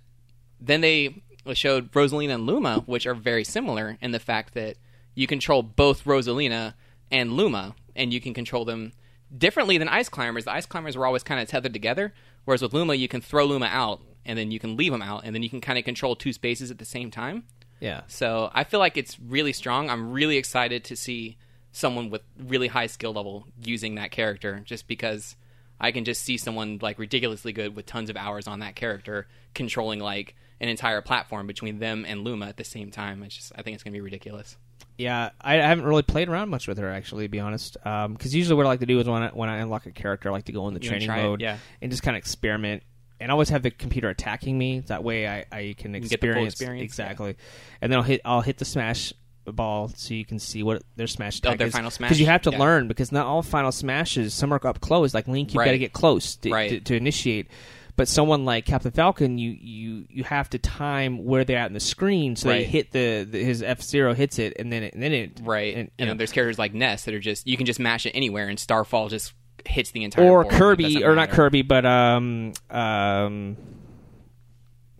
then 0.60 0.82
they 0.82 1.22
showed 1.54 1.92
Rosalina 1.92 2.36
and 2.36 2.46
Luma, 2.46 2.84
which 2.86 3.06
are 3.06 3.14
very 3.14 3.44
similar 3.44 3.98
in 4.02 4.12
the 4.12 4.20
fact 4.20 4.54
that 4.54 4.78
you 5.16 5.28
control 5.28 5.62
both 5.62 6.06
Rosalina 6.06 6.76
and 7.12 7.34
Luma, 7.34 7.76
and 7.96 8.14
you 8.14 8.22
can 8.22 8.34
control 8.34 8.66
them 8.66 8.94
differently 9.36 9.78
than 9.78 9.90
Ice 9.90 10.10
Climbers. 10.10 10.46
The 10.46 10.54
Ice 10.54 10.66
Climbers 10.66 10.96
were 10.96 11.06
always 11.06 11.24
kind 11.24 11.42
of 11.42 11.48
tethered 11.50 11.74
together, 11.74 12.14
whereas 12.46 12.62
with 12.62 12.74
Luma, 12.74 12.94
you 12.94 13.08
can 13.08 13.22
throw 13.22 13.46
Luma 13.46 13.68
out, 13.68 14.02
and 14.26 14.38
then 14.38 14.52
you 14.52 14.60
can 14.60 14.78
leave 14.78 14.92
them 14.92 15.02
out, 15.02 15.22
and 15.26 15.34
then 15.34 15.44
you 15.44 15.50
can 15.50 15.62
kind 15.62 15.78
of 15.80 15.86
control 15.86 16.16
two 16.16 16.34
spaces 16.34 16.72
at 16.72 16.78
the 16.78 16.86
same 16.86 17.12
time. 17.12 17.44
Yeah. 17.80 18.02
So 18.08 18.52
I 18.54 18.64
feel 18.66 18.80
like 18.80 18.98
it's 18.98 19.20
really 19.20 19.54
strong. 19.54 19.90
I'm 19.90 20.12
really 20.12 20.38
excited 20.38 20.84
to 20.86 20.96
see 20.96 21.38
someone 21.72 22.10
with 22.10 22.22
really 22.38 22.68
high 22.68 22.88
skill 22.88 23.14
level 23.14 23.48
using 23.64 23.96
that 23.96 24.12
character 24.12 24.62
just 24.66 24.88
because 24.88 25.36
I 25.80 25.92
can 25.92 26.04
just 26.04 26.24
see 26.24 26.36
someone 26.38 26.80
like 26.82 27.00
ridiculously 27.00 27.54
good 27.54 27.76
with 27.76 27.86
tons 27.86 28.10
of 28.10 28.18
hours 28.18 28.48
on 28.48 28.60
that 28.60 28.76
character 28.76 29.28
controlling 29.54 30.00
like 30.00 30.36
an 30.60 30.68
entire 30.68 31.02
platform 31.02 31.48
between 31.48 31.80
them 31.80 32.06
and 32.06 32.24
Luma 32.26 32.48
at 32.48 32.58
the 32.58 32.64
same 32.66 32.92
time. 32.92 33.24
It's 33.24 33.36
just 33.36 33.54
I 33.56 33.62
think 33.62 33.76
it's 33.76 33.84
going 33.84 33.94
to 33.94 33.98
be 33.98 34.02
ridiculous. 34.02 34.58
Yeah, 34.98 35.30
I, 35.40 35.56
haven't 35.56 35.86
really 35.86 36.02
played 36.02 36.28
around 36.28 36.50
much 36.50 36.68
with 36.68 36.78
her 36.80 36.90
actually, 36.90 37.24
to 37.24 37.30
be 37.30 37.40
honest. 37.40 37.78
Um, 37.86 38.14
because 38.14 38.36
usually 38.36 38.58
what 38.58 38.66
I 38.66 38.70
like 38.70 38.82
to 38.82 38.86
do 38.86 39.00
is 39.00 39.08
when 39.08 39.24
I, 39.24 39.30
when 39.30 39.48
I 39.48 39.58
unlock 39.60 39.86
a 39.86 39.92
character, 39.92 40.28
I 40.28 40.34
like 40.34 40.46
to 40.46 40.52
go 40.52 40.68
in 40.68 40.74
the 40.74 40.82
You 40.82 40.90
training 40.90 41.08
try 41.08 41.20
it? 41.20 41.24
mode 41.24 41.40
Yeah. 41.42 41.58
and 41.82 41.90
just 41.90 42.04
kind 42.04 42.18
of 42.18 42.20
experiment. 42.20 42.84
And 43.20 43.32
I 43.32 43.34
always 43.34 43.50
have 43.50 43.64
the 43.64 43.72
computer 43.72 44.10
attacking 44.10 44.58
me. 44.58 44.80
That 44.82 45.04
way, 45.04 45.28
I, 45.28 45.46
I 45.52 45.76
can 45.78 45.92
can 45.94 45.94
get 45.94 46.10
the 46.10 46.16
experience, 46.16 46.54
experience, 46.54 46.84
exactly. 46.84 47.36
And 47.82 47.92
then 47.92 47.98
I'll 48.00 48.04
hit 48.06 48.22
I'll 48.26 48.42
hit 48.42 48.58
the 48.58 48.66
smash 48.66 49.14
ball 49.46 49.90
so 49.96 50.14
you 50.14 50.26
can 50.26 50.38
see 50.38 50.62
what 50.62 50.84
their 50.96 51.08
smash 51.08 51.42
Oh, 51.44 51.56
their 51.56 51.68
is. 51.68 51.74
final 51.74 51.90
smash? 51.90 52.10
Because 52.10 52.20
you 52.20 52.28
have 52.28 52.44
to 52.44 52.52
Yeah. 52.52 52.60
learn 52.60 52.88
because 52.88 53.12
not 53.12 53.26
all 53.26 53.42
final 53.42 53.72
smashes. 53.72 54.34
Some 54.34 54.54
are 54.54 54.66
up 54.68 54.80
close. 54.80 55.14
Like 55.14 55.28
Link, 55.28 55.54
you've 55.54 55.64
got 55.66 55.72
to 55.72 55.78
get 55.80 55.92
close 55.92 56.36
to, 56.38 56.52
Right. 56.52 56.70
to, 56.70 56.80
to 56.82 56.96
initiate. 56.96 57.48
But 57.96 58.08
someone 58.08 58.46
like 58.46 58.66
Captain 58.66 58.92
Falcon, 58.92 59.38
you, 59.38 59.52
you 59.60 60.06
you 60.10 60.24
have 60.24 60.50
to 60.52 60.58
time 60.60 61.26
where 61.26 61.44
they're 61.44 61.58
at 61.58 61.68
in 61.68 61.74
the 61.74 61.82
screen 61.82 62.38
so 62.38 62.48
they 62.48 62.64
hit 62.64 62.92
the, 62.92 63.28
the 63.30 63.44
his 63.44 63.62
F 63.62 63.82
Zero 63.82 64.14
hits 64.14 64.40
it 64.40 64.54
and 64.58 64.72
then 64.72 64.84
it 64.84 64.94
and 64.94 65.04
then 65.04 65.12
it 65.12 65.42
Right. 65.44 65.74
and, 65.76 65.80
And, 65.80 65.92
you 66.00 66.06
know, 66.06 66.14
there's 66.14 66.32
characters 66.32 66.58
like 66.58 66.74
Ness 66.74 67.04
that 67.06 67.14
are 67.14 67.20
just 67.20 67.46
you 67.46 67.58
can 67.58 67.66
just 67.66 67.80
mash 67.80 68.06
it 68.06 68.12
anywhere 68.12 68.48
and 68.48 68.58
Starfall 68.58 69.10
just 69.10 69.34
hits 69.66 69.92
the 69.92 70.04
entire 70.04 70.26
or 70.26 70.44
board. 70.44 70.54
Kirby 70.56 71.04
or 71.04 71.16
not. 71.16 71.30
Kirby, 71.30 71.62
but 71.64 71.86
um 71.86 72.54
um 72.70 73.58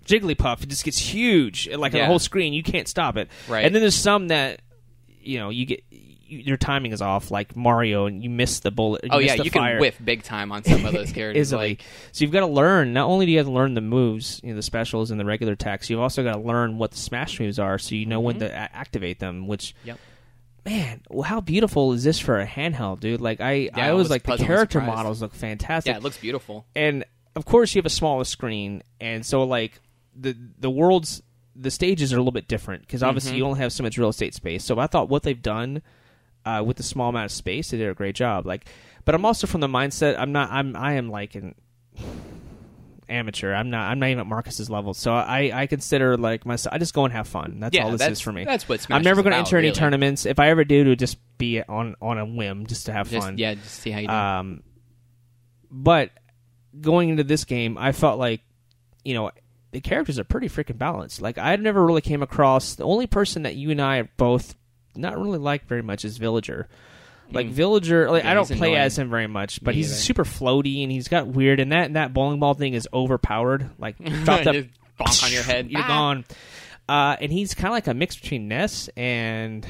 Jigglypuff. 0.06 0.64
It 0.64 0.70
just 0.70 0.84
gets 0.84 0.98
huge, 0.98 1.70
like 1.70 1.94
on 1.94 2.00
the 2.00 2.06
whole 2.06 2.20
screen. 2.20 2.54
You 2.54 2.64
can't 2.64 2.88
stop 2.88 3.16
it. 3.18 3.30
Right. 3.48 3.66
And 3.66 3.76
then 3.76 3.82
there's 3.82 3.96
some 3.96 4.30
that 4.30 4.62
you 5.22 5.38
know 5.38 5.50
you 5.52 5.66
get 5.68 5.84
you, 5.92 6.40
your 6.40 6.58
timing 6.58 6.92
is 6.94 7.02
off, 7.02 7.30
like 7.30 7.56
Mario, 7.56 8.06
and 8.08 8.24
you 8.24 8.30
miss 8.30 8.60
the 8.62 8.72
bullet. 8.72 9.04
You 9.04 9.10
oh 9.14 9.20
yeah, 9.20 9.36
you 9.36 9.52
fire 9.52 9.74
can 9.74 9.82
whiff 9.82 9.98
big 10.04 10.24
time 10.24 10.52
on 10.52 10.64
some 10.64 10.84
of 10.86 10.94
those 10.94 11.12
characters. 11.14 11.40
easily. 11.48 11.70
Like, 11.70 11.84
so 12.12 12.24
you've 12.24 12.32
got 12.32 12.40
to 12.42 12.48
learn. 12.48 12.94
Not 12.94 13.08
only 13.08 13.28
do 13.28 13.32
you 13.32 13.38
have 13.38 13.48
to 13.48 13.52
learn 13.54 13.76
the 13.76 13.82
moves, 13.82 14.40
you 14.44 14.50
know, 14.50 14.56
the 14.56 14.64
specials 14.64 15.12
and 15.12 15.20
the 15.20 15.26
regular 15.26 15.54
attacks, 15.54 15.90
you've 15.90 16.00
also 16.00 16.24
got 16.24 16.34
to 16.34 16.40
learn 16.40 16.78
what 16.80 16.92
the 16.92 16.98
smash 16.98 17.40
moves 17.40 17.60
are, 17.60 17.78
so 17.78 17.94
you 17.96 18.06
know 18.08 18.20
when 18.20 18.40
to 18.40 18.46
a- 18.46 18.52
activate 18.76 19.20
them. 19.20 19.48
Which, 19.48 19.76
Mm-hmm. 19.80 19.88
Yep. 19.90 20.00
Man, 20.70 21.02
well, 21.10 21.24
how 21.24 21.42
beautiful 21.42 21.94
is 21.94 22.04
this 22.04 22.20
for 22.20 22.40
a 22.40 22.46
handheld, 22.48 23.00
dude? 23.00 23.22
Like 23.22 23.42
I, 23.42 23.54
Yeah, 23.76 23.88
I 23.88 23.94
was, 23.94 24.10
like 24.10 24.24
the 24.24 24.38
character 24.38 24.80
surprised. 24.80 24.96
models 24.96 25.22
look 25.22 25.34
fantastic 25.34 25.92
yeah, 25.92 25.98
it 25.98 26.04
looks 26.04 26.18
beautiful. 26.18 26.66
and 26.76 27.04
of 27.36 27.46
course 27.46 27.74
you 27.76 27.80
have 27.80 27.86
a 27.86 27.90
smaller 27.90 28.24
screen 28.24 28.82
and 29.00 29.26
so 29.26 29.44
like 29.44 29.80
the 30.16 30.36
the 30.60 30.70
worlds 30.70 31.22
the 31.56 31.70
stages 31.72 32.12
are 32.12 32.16
a 32.18 32.20
little 32.20 32.32
bit 32.32 32.48
different 32.48 32.82
because 32.82 33.04
obviously 33.04 33.34
Mhm. 33.34 33.36
you 33.38 33.44
don't 33.44 33.58
have 33.58 33.72
so 33.72 33.84
much 33.84 33.98
real 33.98 34.10
estate 34.10 34.34
space 34.34 34.64
so 34.64 34.80
i 34.80 34.88
thought 34.88 35.10
what 35.10 35.24
they've 35.24 35.42
done 35.42 35.82
uh, 36.46 36.64
with 36.66 36.78
the 36.78 36.84
small 36.84 37.10
amount 37.10 37.26
of 37.26 37.32
space 37.32 37.70
they 37.72 37.78
did 37.78 37.88
a 37.90 37.94
great 37.94 38.16
job 38.16 38.46
like 38.46 38.66
but 39.06 39.14
i'm 39.16 39.24
also 39.26 39.46
from 39.46 39.62
the 39.62 39.68
mindset 39.68 40.18
i'm 40.20 40.32
not 40.32 40.50
i'm 40.52 40.76
i 40.76 40.94
am 40.94 41.10
like 41.10 41.36
an 41.36 41.54
amateur. 43.10 43.54
I'm 43.54 43.70
not 43.70 43.90
i'm 43.90 44.00
not 44.00 44.08
even 44.08 44.20
at 44.20 44.28
marcus's 44.28 44.70
level. 44.70 44.94
So 44.94 45.14
i 45.14 45.52
i 45.54 45.68
consider 45.68 46.18
like 46.18 46.46
myself 46.46 46.74
i 46.74 46.78
just 46.78 46.94
go 46.94 47.06
and 47.06 47.14
have 47.14 47.28
fun. 47.28 47.60
That's 47.60 47.76
yeah, 47.76 47.86
all 47.86 47.92
this 47.92 48.00
that's 48.00 48.14
is 48.14 48.20
for 48.22 48.32
me. 48.32 48.46
That's 48.46 48.68
what 48.70 48.82
Smash 48.82 48.96
i'm 48.98 49.04
never 49.04 49.22
going 49.24 49.32
to 49.32 49.38
enter 49.40 49.58
any 49.58 49.72
tournaments. 49.72 50.26
If 50.26 50.40
i 50.40 50.50
ever 50.50 50.64
do 50.64 50.82
it 50.82 50.88
would 50.88 51.00
just 51.00 51.18
be 51.38 51.62
on 51.62 51.96
on 52.02 52.18
a 52.18 52.26
whim 52.26 52.66
just 52.68 52.86
to 52.88 52.94
have 52.94 53.10
Just, 53.10 53.26
fun. 53.26 53.38
yeah, 53.38 53.54
just 53.56 53.80
see 53.82 53.92
how 53.92 54.00
you 54.00 54.08
do. 54.08 54.14
um, 54.14 54.64
but 55.72 56.12
going 56.80 57.10
into 57.10 57.24
this 57.24 57.46
game, 57.46 57.78
I 57.78 57.92
felt 57.92 58.20
like, 58.20 58.42
you 59.04 59.14
know, 59.14 59.32
the 59.72 59.82
characters 59.82 60.20
are 60.20 60.24
pretty 60.24 60.50
freaking 60.50 60.78
balanced. 60.78 61.22
Like 61.22 61.38
I 61.38 61.56
never 61.56 61.86
really 61.86 62.02
came 62.02 62.22
across 62.24 62.76
the 62.76 62.84
only 62.86 63.08
person 63.08 63.44
that 63.44 63.56
you 63.56 63.72
and 63.72 63.82
I 63.82 63.98
are 64.00 64.10
both 64.18 64.56
not 64.96 65.18
really 65.18 65.38
like 65.38 65.68
very 65.68 65.82
much 65.84 66.04
is 66.04 66.18
Villager. 66.18 66.68
Like 67.32 67.48
Mm. 67.48 67.52
Villager, 67.52 68.10
like 68.10 68.24
Yeah, 68.24 68.32
I 68.32 68.34
don't 68.34 68.48
play 68.48 68.70
annoying. 68.70 68.76
as 68.76 68.98
him 68.98 69.10
very 69.10 69.28
much, 69.28 69.64
but 69.64 69.72
Me 69.72 69.78
he's 69.78 69.92
either. 69.92 69.96
super 70.00 70.24
floaty 70.26 70.82
and 70.84 70.92
he's 70.92 71.08
got 71.08 71.28
weird 71.28 71.60
and 71.60 71.72
that 71.72 71.94
that 71.94 72.14
bowling 72.14 72.40
ball 72.40 72.54
thing 72.56 72.74
is 72.74 72.88
overpowered. 72.94 73.70
Like 73.78 73.96
up, 74.28 74.44
Just 74.44 74.70
bonk 75.00 75.24
on 75.26 75.32
your 75.32 75.44
head. 75.44 75.70
you're 75.70 75.82
Ah! 75.82 75.88
gone. 75.88 76.26
Uh, 76.88 77.16
and 77.22 77.32
he's 77.32 77.54
kind 77.54 77.68
of 77.68 77.74
like 77.74 77.86
a 77.88 77.94
mix 77.94 78.16
between 78.16 78.48
Ness 78.48 78.90
and 78.98 79.66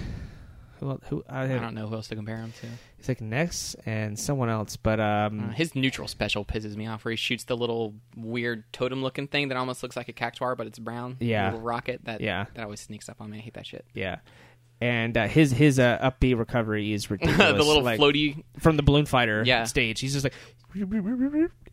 who 0.79 0.99
who 1.09 1.23
I, 1.27 1.43
I 1.43 1.47
don't 1.59 1.75
know 1.75 1.87
who 1.87 1.95
else 1.95 2.07
to 2.07 2.15
compare 2.15 2.37
him 2.37 2.53
to. 2.61 2.67
He's 2.97 3.07
like 3.09 3.19
Ness 3.21 3.75
and 3.85 4.17
someone 4.17 4.49
else, 4.49 4.77
but 4.77 4.99
um, 5.01 5.49
Uh, 5.49 5.53
his 5.53 5.75
neutral 5.75 6.07
special 6.07 6.45
pisses 6.45 6.75
me 6.77 6.87
off, 6.87 7.03
where 7.03 7.11
he 7.11 7.15
shoots 7.17 7.43
the 7.45 7.55
little 7.57 7.93
weird 8.17 8.63
totem-looking 8.73 9.27
thing 9.27 9.49
that 9.49 9.57
almost 9.57 9.83
looks 9.83 9.95
like 9.97 10.07
a 10.09 10.13
cactuar, 10.13 10.55
but 10.57 10.67
it's 10.67 10.79
brown. 10.79 11.15
Yeah. 11.19 11.45
little 11.51 11.61
rocket 11.61 12.01
that 12.05 12.19
Yeah. 12.21 12.45
that 12.55 12.63
always 12.63 12.79
sneaks 12.81 13.07
up 13.09 13.19
on 13.21 13.29
me. 13.29 13.37
I 13.37 13.41
hate 13.41 13.53
that 13.55 13.65
shit. 13.67 13.85
Yeah. 13.93 14.17
And 14.81 15.17
uh, 15.17 15.27
his 15.27 15.51
his 15.51 15.77
uh, 15.79 15.97
up 16.01 16.19
B 16.19 16.33
recovery 16.33 16.93
is 16.93 17.09
ridiculous. 17.11 17.37
the 17.37 17.63
little 17.63 17.83
like, 17.83 17.99
floaty. 17.99 18.43
from 18.59 18.77
the 18.77 18.83
balloon 18.83 19.05
fighter 19.05 19.43
Yeah. 19.45 19.65
stage. 19.65 19.99
He's 19.99 20.13
just 20.13 20.23
like, 20.23 20.33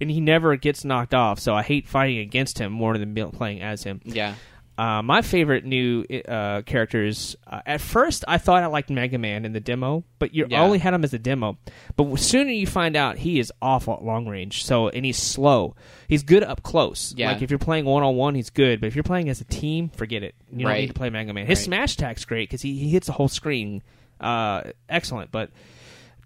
and 0.01 0.11
he 0.11 0.21
never 0.21 0.57
gets 0.57 0.85
knocked 0.85 1.15
off. 1.15 1.39
So 1.39 1.55
I 1.55 1.63
hate 1.63 1.87
fighting 1.87 2.19
against 2.19 2.59
him 2.59 2.73
more 2.73 2.97
than 2.99 3.15
playing 3.31 3.63
as 3.63 3.85
him. 3.85 4.01
Yeah, 4.05 4.35
Uh, 4.79 5.01
my 5.03 5.23
favorite 5.23 5.65
new 5.65 6.05
uh, 6.29 6.61
characters. 6.63 7.35
Uh, 7.47 7.61
at 7.65 7.81
first, 7.81 8.25
I 8.29 8.37
thought 8.37 8.63
I 8.63 8.67
liked 8.67 8.91
Mega 8.91 9.17
Man 9.17 9.45
in 9.47 9.53
the 9.55 9.61
demo, 9.61 10.05
but 10.19 10.35
you 10.35 10.47
Yeah. 10.51 10.63
only 10.63 10.79
had 10.79 10.93
him 10.93 11.03
as 11.03 11.15
a 11.15 11.19
demo. 11.19 11.57
But 11.97 12.19
sooner 12.19 12.51
you 12.51 12.67
find 12.67 12.95
out 12.95 13.17
he 13.17 13.39
is 13.39 13.51
awful 13.63 13.95
at 13.95 14.05
long 14.05 14.27
range. 14.29 14.65
So 14.65 14.89
and 14.89 15.05
he's 15.07 15.17
slow. 15.17 15.75
He's 16.09 16.23
good 16.23 16.43
up 16.43 16.63
close. 16.63 17.15
Yeah. 17.17 17.33
Like 17.33 17.41
if 17.43 17.51
you're 17.51 17.59
playing 17.59 17.87
one 17.87 18.03
on 18.03 18.17
one, 18.17 18.35
he's 18.35 18.51
good. 18.51 18.81
But 18.81 18.89
if 18.89 18.95
you're 18.95 19.03
playing 19.03 19.29
as 19.31 19.41
a 19.41 19.45
team, 19.45 19.89
forget 19.89 20.23
it. 20.23 20.35
You 20.53 20.67
don't 20.67 20.75
need 20.77 20.89
to 20.89 20.93
play 20.95 21.09
Mega 21.09 21.33
Man. 21.33 21.47
His 21.47 21.59
Right. 21.61 21.65
smash 21.65 21.95
attack's 21.95 22.27
great 22.27 22.49
because 22.51 22.61
he, 22.61 22.77
he 22.77 22.91
hits 22.91 23.07
the 23.07 23.13
whole 23.15 23.29
screen. 23.29 23.83
Uh, 24.21 24.63
excellent, 24.89 25.31
but. 25.31 25.51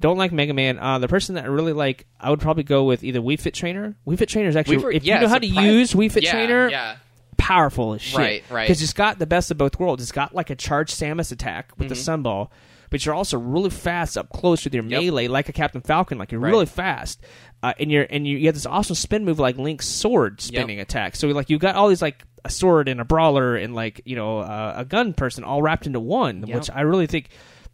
Don't 0.00 0.16
like 0.16 0.32
Mega 0.32 0.54
Man. 0.54 0.78
Uh, 0.78 0.98
the 0.98 1.08
person 1.08 1.34
that 1.34 1.44
I 1.44 1.48
really 1.48 1.74
like, 1.74 2.06
I 2.18 2.30
would 2.30 2.40
probably 2.40 2.62
go 2.62 2.84
with 2.84 3.04
either 3.04 3.20
Wii 3.20 3.38
Fit 3.38 3.52
Trainer. 3.52 3.96
Wii 4.06 4.16
Fit 4.16 4.30
Trainer 4.30 4.48
is 4.48 4.56
actually, 4.56 4.78
Wii 4.78 4.94
if 4.94 5.04
yeah, 5.04 5.16
you 5.16 5.20
know 5.20 5.28
how 5.28 5.36
to 5.38 5.46
use 5.46 5.92
Wii 5.92 6.10
Fit 6.10 6.22
yeah, 6.22 6.30
Trainer, 6.30 6.70
Yeah, 6.70 6.96
powerful 7.40 7.94
as 7.94 8.02
shit. 8.02 8.18
Right, 8.18 8.44
right. 8.50 8.64
Because 8.68 8.82
it's 8.82 8.92
got 8.92 9.18
the 9.18 9.26
best 9.26 9.50
of 9.50 9.56
both 9.58 9.78
worlds. 9.80 10.02
It's 10.02 10.12
got 10.12 10.34
like 10.34 10.50
a 10.50 10.54
charged 10.54 10.94
Samus 10.94 11.32
attack 11.32 11.72
with 11.78 11.88
the 11.88 11.94
Mm-hmm. 11.94 12.26
sunball, 12.26 12.48
but 12.90 13.04
you're 13.06 13.14
also 13.14 13.38
really 13.38 13.70
fast 13.70 14.18
up 14.18 14.28
close 14.30 14.64
with 14.64 14.74
your 14.74 14.84
Yep. 14.84 15.02
melee, 15.02 15.26
like 15.28 15.48
a 15.48 15.52
Captain 15.52 15.80
Falcon. 15.80 16.18
Like 16.18 16.30
you're 16.32 16.40
Right. 16.40 16.50
really 16.50 16.66
fast, 16.66 17.20
uh, 17.62 17.72
and 17.80 17.90
you're 17.90 18.06
and 18.10 18.26
you, 18.26 18.36
you 18.36 18.46
have 18.46 18.54
this 18.54 18.66
awesome 18.66 18.94
spin 18.96 19.24
move 19.24 19.38
like 19.38 19.56
Link's 19.56 19.86
sword 19.86 20.40
spinning 20.40 20.80
attack. 20.80 21.16
So 21.16 21.28
like 21.28 21.48
you've 21.50 21.60
got 21.60 21.74
all 21.76 21.88
these 21.88 22.02
like 22.02 22.24
a 22.44 22.50
sword 22.50 22.88
and 22.88 23.00
a 23.00 23.04
brawler 23.04 23.56
and 23.56 23.74
like 23.74 24.00
you 24.04 24.16
know 24.16 24.38
uh, 24.40 24.74
a 24.76 24.84
gun 24.84 25.12
person 25.14 25.42
all 25.44 25.62
wrapped 25.62 25.86
into 25.86 26.00
one, 26.00 26.44
Yep. 26.46 26.56
which 26.56 26.70
I 26.70 26.82
really 26.82 27.06
think. 27.06 27.28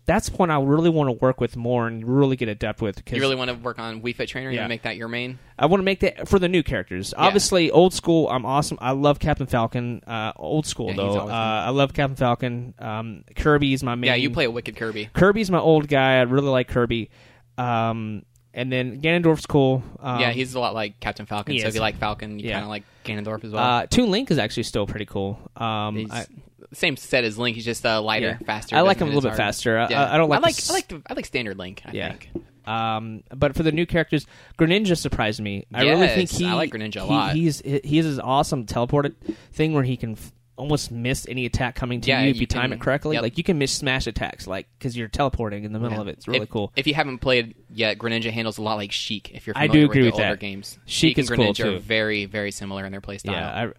That's 0.06 0.30
one 0.30 0.50
I 0.50 0.60
really 0.60 0.88
want 0.88 1.08
to 1.08 1.12
work 1.12 1.40
with 1.40 1.56
more 1.56 1.88
and 1.88 2.06
really 2.06 2.36
get 2.36 2.48
adept 2.48 2.80
with. 2.80 3.04
Cause 3.04 3.16
you 3.16 3.20
really 3.20 3.34
want 3.34 3.50
to 3.50 3.56
work 3.56 3.78
on 3.80 4.00
Wii 4.02 4.14
Fit 4.14 4.28
Trainer? 4.28 4.50
You 4.50 4.54
Yeah. 4.56 4.62
wanna 4.62 4.68
make 4.75 4.82
that 4.82 4.96
your 4.96 5.08
main? 5.08 5.38
I 5.58 5.66
want 5.66 5.80
to 5.80 5.84
make 5.84 6.00
that 6.00 6.28
for 6.28 6.38
the 6.38 6.48
new 6.48 6.62
characters. 6.62 7.12
Obviously, 7.16 7.70
old 7.72 7.92
school. 7.92 8.28
I'm 8.28 8.46
awesome. 8.46 8.78
I 8.80 8.92
love 8.92 9.18
Captain 9.18 9.46
Falcon. 9.46 10.02
Uh, 10.06 10.32
old 10.36 10.64
school 10.66 10.90
Yeah, 10.90 10.96
though. 10.96 11.18
Uh, 11.28 11.64
I 11.66 11.70
love 11.70 11.92
Captain 11.92 12.14
Falcon. 12.16 12.75
Um, 12.78 13.25
Kirby's 13.34 13.82
my 13.82 13.94
main. 13.96 14.08
Yeah, 14.08 14.14
you 14.14 14.30
play 14.30 14.44
a 14.44 14.50
Wicked 14.50 14.76
Kirby. 14.76 15.10
Kirby's 15.12 15.50
my 15.50 15.58
old 15.58 15.88
guy. 15.88 16.18
I 16.18 16.22
really 16.22 16.48
like 16.50 16.68
Kirby. 16.68 17.10
Um, 17.58 18.22
and 18.56 18.72
then 18.72 19.00
Ganondorf's 19.00 19.46
cool. 19.46 19.84
Um, 20.00 20.20
yeah, 20.20 20.32
he's 20.32 20.54
a 20.54 20.58
lot 20.60 20.75
like 20.75 20.98
Captain 20.98 21.26
Falcon. 21.26 21.56
So 21.60 21.68
if 21.68 21.75
you 21.76 21.80
like 21.80 21.98
Falcon, 21.98 22.40
you 22.40 22.48
Yeah. 22.48 22.54
kind 22.54 22.64
of 22.64 22.70
like 22.70 22.82
Ganondorf 23.04 23.44
as 23.44 23.52
well. 23.52 23.62
Uh, 23.62 23.86
Toon 23.86 24.10
Link 24.10 24.32
is 24.32 24.38
actually 24.38 24.64
still 24.64 24.86
pretty 24.86 25.06
cool. 25.06 25.38
Um, 25.56 25.96
He's 25.96 26.10
I, 26.10 26.26
same 26.72 26.96
set 26.96 27.22
as 27.22 27.38
Link. 27.38 27.54
He's 27.54 27.64
just 27.64 27.86
uh, 27.86 28.02
lighter, 28.02 28.38
Yeah. 28.40 28.46
faster. 28.46 28.75
I 28.75 28.80
like 28.80 28.96
him 28.98 29.04
a 29.08 29.10
hit 29.10 29.14
little 29.14 29.30
as 29.30 29.36
bit 29.36 29.42
hard. 29.42 29.54
faster. 29.54 29.78
I-. 29.78 29.84
I, 29.92 30.14
I 30.14 30.16
don't 30.16 30.28
like. 30.28 30.38
I 30.38 30.42
like. 30.42 30.54
the 30.56 30.62
s- 30.62 30.70
I 30.70 30.72
like. 30.72 30.88
The, 30.88 31.02
I 31.06 31.14
like 31.14 31.26
standard 31.26 31.56
Link. 31.58 31.82
I 31.84 31.92
Yeah. 31.92 32.08
think. 32.08 32.30
Um, 32.66 33.22
but 33.32 33.54
for 33.54 33.62
the 33.62 33.70
new 33.70 33.86
characters, 33.86 34.26
Greninja 34.58 34.96
surprised 34.98 35.40
me. 35.40 35.66
I 35.72 35.82
really 35.82 36.00
Yes, 36.00 36.14
think 36.16 36.30
he. 36.30 36.46
I 36.46 36.54
like 36.54 36.72
Greninja 36.72 36.96
a 36.96 37.00
he- 37.04 37.08
lot. 37.08 37.34
He's 37.36 37.60
he 37.60 37.96
has 37.98 38.06
this 38.06 38.18
awesome 38.18 38.66
teleported 38.66 39.14
thing 39.52 39.72
where 39.72 39.84
he 39.84 39.96
can 39.96 40.12
f- 40.12 40.32
almost 40.56 40.90
miss 40.90 41.26
any 41.28 41.44
attack 41.46 41.75
coming 41.75 42.00
to 42.00 42.08
Yeah, 42.08 42.22
you 42.22 42.30
if 42.30 42.36
you, 42.36 42.40
you 42.42 42.46
time 42.46 42.70
can- 42.70 42.78
it 42.78 42.80
correctly. 42.80 43.14
yep. 43.16 43.22
Like 43.22 43.36
you 43.38 43.44
can 43.44 43.58
miss 43.58 43.72
smash 43.72 44.06
attacks, 44.06 44.46
like 44.46 44.66
because 44.78 44.96
you're 44.96 45.08
teleporting 45.08 45.64
in 45.64 45.72
the 45.72 45.78
middle 45.78 45.96
Yeah. 45.96 46.02
of 46.02 46.08
it. 46.08 46.12
It's 46.12 46.26
really 46.28 46.40
if, 46.40 46.50
cool. 46.50 46.72
If 46.76 46.86
you 46.86 46.94
haven't 46.94 47.18
played 47.18 47.54
yet, 47.70 47.98
Greninja 47.98 48.30
handles 48.30 48.58
a 48.58 48.62
lot 48.62 48.76
like 48.76 48.90
Sheik. 48.92 49.30
If 49.34 49.46
you're 49.46 49.54
familiar 49.54 49.70
I 49.70 49.72
do 49.72 49.84
agree 49.84 50.02
with, 50.04 50.14
with 50.14 50.22
that. 50.22 50.40
games, 50.40 50.78
Sheik 50.86 51.18
is 51.18 51.28
and 51.30 51.36
cool, 51.38 51.52
Greninja 51.52 51.56
too. 51.64 51.76
are 51.76 51.78
very, 51.78 52.25
very 52.25 52.50
similar 52.50 52.84
in 52.86 52.92
their 52.92 53.00
play 53.00 53.18
style. 53.18 53.34
Yeah, 53.34 53.64
I 53.68 53.72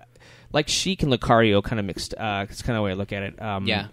like 0.54 0.68
Sheik 0.68 1.04
and 1.04 1.12
Lucario 1.12 1.64
kind 1.64 1.80
of 1.80 1.86
mixed. 1.86 2.14
Uh, 2.18 2.46
it's 2.50 2.62
kind 2.62 2.76
of 2.78 2.82
the 2.82 2.84
way 2.84 2.92
I 2.92 2.96
look 2.96 3.12
at 3.12 3.24
it. 3.24 3.42
Um, 3.42 3.66
Yeah. 3.68 3.88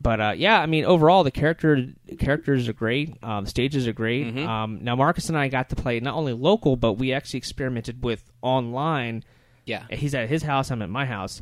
But 0.00 0.20
uh, 0.20 0.32
yeah, 0.36 0.60
I 0.60 0.66
mean, 0.66 0.84
overall 0.84 1.24
the 1.24 1.30
character 1.30 1.86
characters 2.18 2.68
are 2.68 2.74
great. 2.74 3.14
Uh, 3.22 3.40
the 3.40 3.46
stages 3.48 3.86
are 3.88 3.92
great. 3.94 4.34
Mhm. 4.34 4.46
Um, 4.46 4.78
now 4.82 4.94
Marcus 4.96 5.28
and 5.30 5.38
I 5.38 5.48
got 5.48 5.70
to 5.70 5.76
play 5.76 5.98
not 6.00 6.14
only 6.14 6.34
local, 6.34 6.76
but 6.76 6.94
we 6.94 7.12
actually 7.12 7.38
experimented 7.38 8.02
with 8.04 8.30
online. 8.42 9.24
yeah. 9.64 9.84
He's 9.90 10.14
at 10.14 10.28
his 10.28 10.42
house. 10.42 10.70
I'm 10.70 10.82
at 10.82 10.90
my 10.90 11.06
house, 11.06 11.40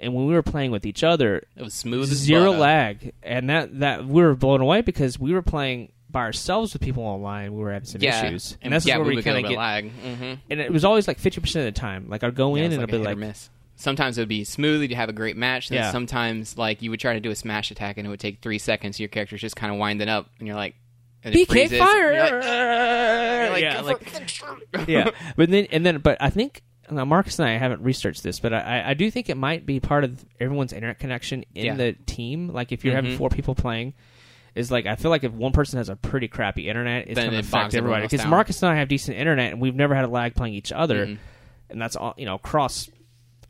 and 0.00 0.14
when 0.14 0.26
we 0.26 0.34
were 0.34 0.42
playing 0.42 0.70
with 0.70 0.86
each 0.86 1.02
other, 1.04 1.44
It 1.56 1.62
was 1.62 1.74
smooth 1.74 2.10
as 2.10 2.18
zero 2.18 2.52
lag, 2.52 3.12
and 3.22 3.48
that 3.50 3.78
that 3.80 4.06
we 4.06 4.22
were 4.22 4.34
blown 4.34 4.60
away 4.60 4.80
because 4.82 5.18
we 5.18 5.32
were 5.32 5.42
playing 5.42 5.92
by 6.10 6.20
ourselves 6.20 6.72
with 6.72 6.80
people 6.82 7.02
online. 7.02 7.52
We 7.52 7.60
were 7.62 7.72
having 7.72 7.86
some 7.86 8.00
Yeah, 8.00 8.24
issues, 8.24 8.52
and, 8.52 8.58
and 8.64 8.72
that's 8.72 8.86
yeah, 8.86 8.96
where 8.96 9.04
we 9.04 9.10
we 9.10 9.16
would 9.16 9.24
get 9.24 9.30
a 9.32 9.34
kind 9.34 9.46
of 9.46 9.50
get. 9.50 9.58
lag. 9.58 9.84
Mm-hmm. 9.92 10.34
And 10.50 10.60
it 10.60 10.72
was 10.72 10.84
always 10.84 11.06
like 11.08 11.18
fifty 11.18 11.40
percent 11.40 11.66
of 11.68 11.74
the 11.74 11.80
time. 11.80 12.08
Like 12.08 12.22
I'd 12.24 12.34
go 12.34 12.54
in 12.54 12.64
and 12.72 12.76
like 12.80 12.88
it'd 12.88 12.90
be 12.90 12.96
a 12.96 12.98
hit 13.00 13.06
or 13.06 13.10
like, 13.10 13.18
miss. 13.18 13.50
Sometimes 13.76 14.18
it 14.18 14.22
would 14.22 14.28
be 14.28 14.42
smooth, 14.42 14.82
you'd 14.82 14.92
have 14.92 15.08
a 15.08 15.12
great 15.12 15.36
match. 15.36 15.70
Yeah. 15.70 15.92
sometimes, 15.92 16.58
like 16.58 16.82
you 16.82 16.90
would 16.90 16.98
try 16.98 17.12
to 17.12 17.20
do 17.20 17.30
a 17.30 17.36
smash 17.36 17.70
attack, 17.70 17.96
and 17.96 18.06
it 18.06 18.10
would 18.10 18.18
take 18.20 18.40
three 18.40 18.58
seconds. 18.58 18.98
Your 18.98 19.08
character's 19.08 19.40
just 19.40 19.54
kind 19.54 19.72
of 19.72 19.78
winding 19.78 20.08
up, 20.08 20.28
and 20.38 20.48
you're 20.48 20.56
like, 20.56 20.74
and 21.22 21.34
BK 21.34 21.46
freezes, 21.48 21.78
fire. 21.78 22.12
like, 22.18 23.52
like, 23.52 23.62
yeah, 23.62 23.80
like 23.82 24.88
yeah, 24.88 25.10
but 25.36 25.48
then 25.50 25.66
and 25.70 25.84
then, 25.86 25.98
but 25.98 26.16
I 26.20 26.30
think 26.30 26.62
now 26.90 27.04
Marcus 27.04 27.38
and 27.38 27.48
I 27.48 27.58
haven't 27.58 27.82
researched 27.82 28.22
this, 28.22 28.40
but 28.40 28.52
I, 28.52 28.90
I 28.90 28.94
do 28.94 29.10
think 29.10 29.28
it 29.28 29.36
might 29.36 29.66
be 29.66 29.80
part 29.80 30.04
of 30.04 30.24
everyone's 30.40 30.72
internet 30.72 30.98
connection 30.98 31.44
in 31.54 31.64
Yeah. 31.66 31.74
the 31.74 31.92
team. 32.06 32.48
Like 32.48 32.72
if 32.72 32.84
you're 32.84 32.94
having 32.94 33.12
Mhm. 33.12 33.18
four 33.18 33.28
people 33.30 33.54
playing, 33.54 33.94
is 34.54 34.70
like 34.70 34.86
I 34.86 34.96
feel 34.96 35.10
like 35.10 35.24
if 35.24 35.32
one 35.32 35.52
person 35.52 35.76
has 35.78 35.88
a 35.88 35.96
pretty 35.96 36.26
crappy 36.28 36.68
internet, 36.68 37.06
it's 37.08 37.18
going 37.20 37.30
to 37.32 37.38
affect 37.38 37.74
everybody. 37.74 38.06
Because. 38.08 38.26
Marcus 38.26 38.62
and 38.62 38.72
I 38.72 38.76
have 38.76 38.88
decent 38.88 39.16
internet, 39.16 39.52
and 39.52 39.60
we've 39.60 39.74
never 39.74 39.94
had 39.94 40.04
a 40.04 40.08
lag 40.08 40.34
playing 40.34 40.54
each 40.54 40.72
other, 40.72 41.06
Mhm. 41.06 41.18
and 41.70 41.80
that's 41.80 41.94
all 41.96 42.14
you 42.16 42.26
know 42.26 42.34
across. 42.34 42.88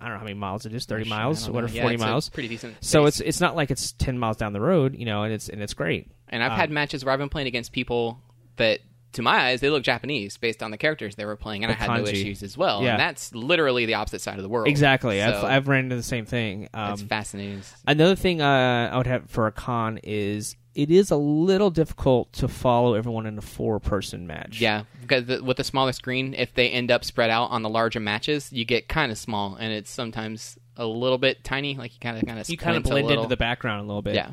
I 0.00 0.04
don't 0.04 0.12
know 0.14 0.18
how 0.18 0.24
many 0.26 0.38
miles 0.38 0.64
it 0.66 0.72
is, 0.74 0.84
thirty 0.84 1.06
I 1.06 1.08
miles, 1.08 1.46
don't 1.46 1.54
what 1.54 1.64
know. 1.64 1.70
Yeah, 1.72 1.82
forty 1.82 1.96
miles. 1.96 2.28
pretty 2.28 2.48
decent. 2.48 2.76
So 2.80 3.00
pace. 3.04 3.20
it's 3.20 3.20
it's 3.20 3.40
not 3.40 3.56
like 3.56 3.70
it's 3.70 3.92
ten 3.92 4.18
miles 4.18 4.36
down 4.36 4.52
the 4.52 4.60
road, 4.60 4.94
you 4.96 5.06
know, 5.06 5.22
and 5.24 5.32
it's 5.32 5.48
and 5.48 5.60
it's 5.62 5.74
great. 5.74 6.08
And 6.28 6.42
I've 6.42 6.52
Um, 6.52 6.58
had 6.58 6.70
matches 6.70 7.04
where 7.04 7.12
I've 7.12 7.18
been 7.18 7.30
playing 7.30 7.48
against 7.48 7.72
people 7.72 8.20
that, 8.56 8.80
to 9.12 9.22
my 9.22 9.36
eyes, 9.48 9.60
they 9.60 9.70
look 9.70 9.82
Japanese 9.82 10.36
based 10.36 10.62
on 10.62 10.70
the 10.70 10.78
characters 10.78 11.16
they 11.16 11.24
were 11.24 11.36
playing, 11.36 11.64
and 11.64 11.72
The 11.72 11.76
I 11.76 11.78
had 11.78 12.02
no 12.02 12.06
issues 12.06 12.42
as 12.42 12.56
well. 12.56 12.82
Yeah. 12.82 12.92
And 12.92 13.00
that's 13.00 13.34
literally 13.34 13.86
the 13.86 13.94
opposite 13.94 14.20
side 14.20 14.36
of 14.36 14.42
the 14.42 14.48
world. 14.48 14.68
Exactly, 14.68 15.22
I've 15.22 15.44
I've 15.44 15.68
ran 15.68 15.84
into 15.84 15.96
the 15.96 16.02
same 16.02 16.26
thing. 16.26 16.68
Um, 16.74 16.92
It's 16.92 17.02
fascinating. 17.02 17.62
Another 17.86 18.16
thing 18.16 18.40
uh, 18.40 18.90
I 18.92 18.96
would 18.96 19.06
have 19.06 19.30
for 19.30 19.46
a 19.46 19.52
con 19.52 19.98
is 20.02 20.56
it 20.74 20.90
is 20.90 21.10
a 21.10 21.16
little 21.16 21.70
difficult 21.70 22.32
to 22.34 22.46
follow 22.46 22.94
everyone 22.94 23.26
in 23.26 23.36
a 23.36 23.42
four-person 23.42 24.26
match. 24.28 24.60
Yeah, 24.60 24.84
because 25.00 25.24
the, 25.24 25.42
with 25.42 25.56
the 25.56 25.64
smaller 25.64 25.92
screen, 25.92 26.34
if 26.34 26.54
they 26.54 26.68
end 26.70 26.92
up 26.92 27.04
spread 27.04 27.30
out 27.30 27.46
on 27.50 27.62
the 27.62 27.68
larger 27.68 27.98
matches, 27.98 28.52
you 28.52 28.64
get 28.64 28.88
kind 28.88 29.10
of 29.10 29.18
small, 29.18 29.56
and 29.56 29.72
it's 29.72 29.90
sometimes 29.90 30.56
a 30.78 30.86
little 30.86 31.18
bit 31.18 31.44
tiny. 31.44 31.74
Like 31.74 31.92
you 31.92 32.00
kind 32.00 32.16
of 32.16 32.24
kind 32.26 32.38
of 32.38 32.48
you 32.48 32.56
kind 32.56 32.76
of 32.76 32.84
blend 32.84 33.10
into 33.10 33.26
the 33.26 33.36
background 33.36 33.80
a 33.80 33.86
little 33.86 34.00
bit. 34.02 34.14
Yeah. 34.14 34.30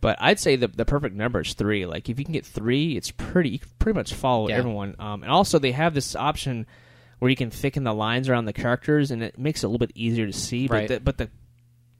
But 0.00 0.16
I'd 0.20 0.40
say 0.40 0.56
the 0.56 0.68
the 0.68 0.84
perfect 0.86 1.14
number 1.14 1.40
is 1.40 1.52
three. 1.52 1.84
Like 1.84 2.08
if 2.08 2.18
you 2.18 2.24
can 2.24 2.32
get 2.32 2.46
three, 2.46 2.96
it's 2.96 3.10
pretty. 3.10 3.50
You 3.50 3.58
can 3.58 3.68
pretty 3.78 3.98
much 3.98 4.14
follow 4.14 4.48
Yeah. 4.48 4.56
everyone. 4.56 4.96
Um, 4.98 5.22
and 5.22 5.30
also 5.30 5.58
they 5.58 5.72
have 5.72 5.92
this 5.92 6.16
option 6.16 6.66
where 7.18 7.28
you 7.28 7.36
can 7.36 7.50
thicken 7.50 7.84
the 7.84 7.92
lines 7.92 8.30
around 8.30 8.46
the 8.46 8.52
characters, 8.54 9.10
and 9.10 9.22
it 9.22 9.38
makes 9.38 9.62
it 9.62 9.66
a 9.66 9.68
little 9.68 9.84
bit 9.86 9.92
easier 9.94 10.26
to 10.26 10.32
see. 10.32 10.68
But 10.68 10.74
Right. 10.74 10.88
the, 10.88 11.00
but 11.00 11.18
the 11.18 11.28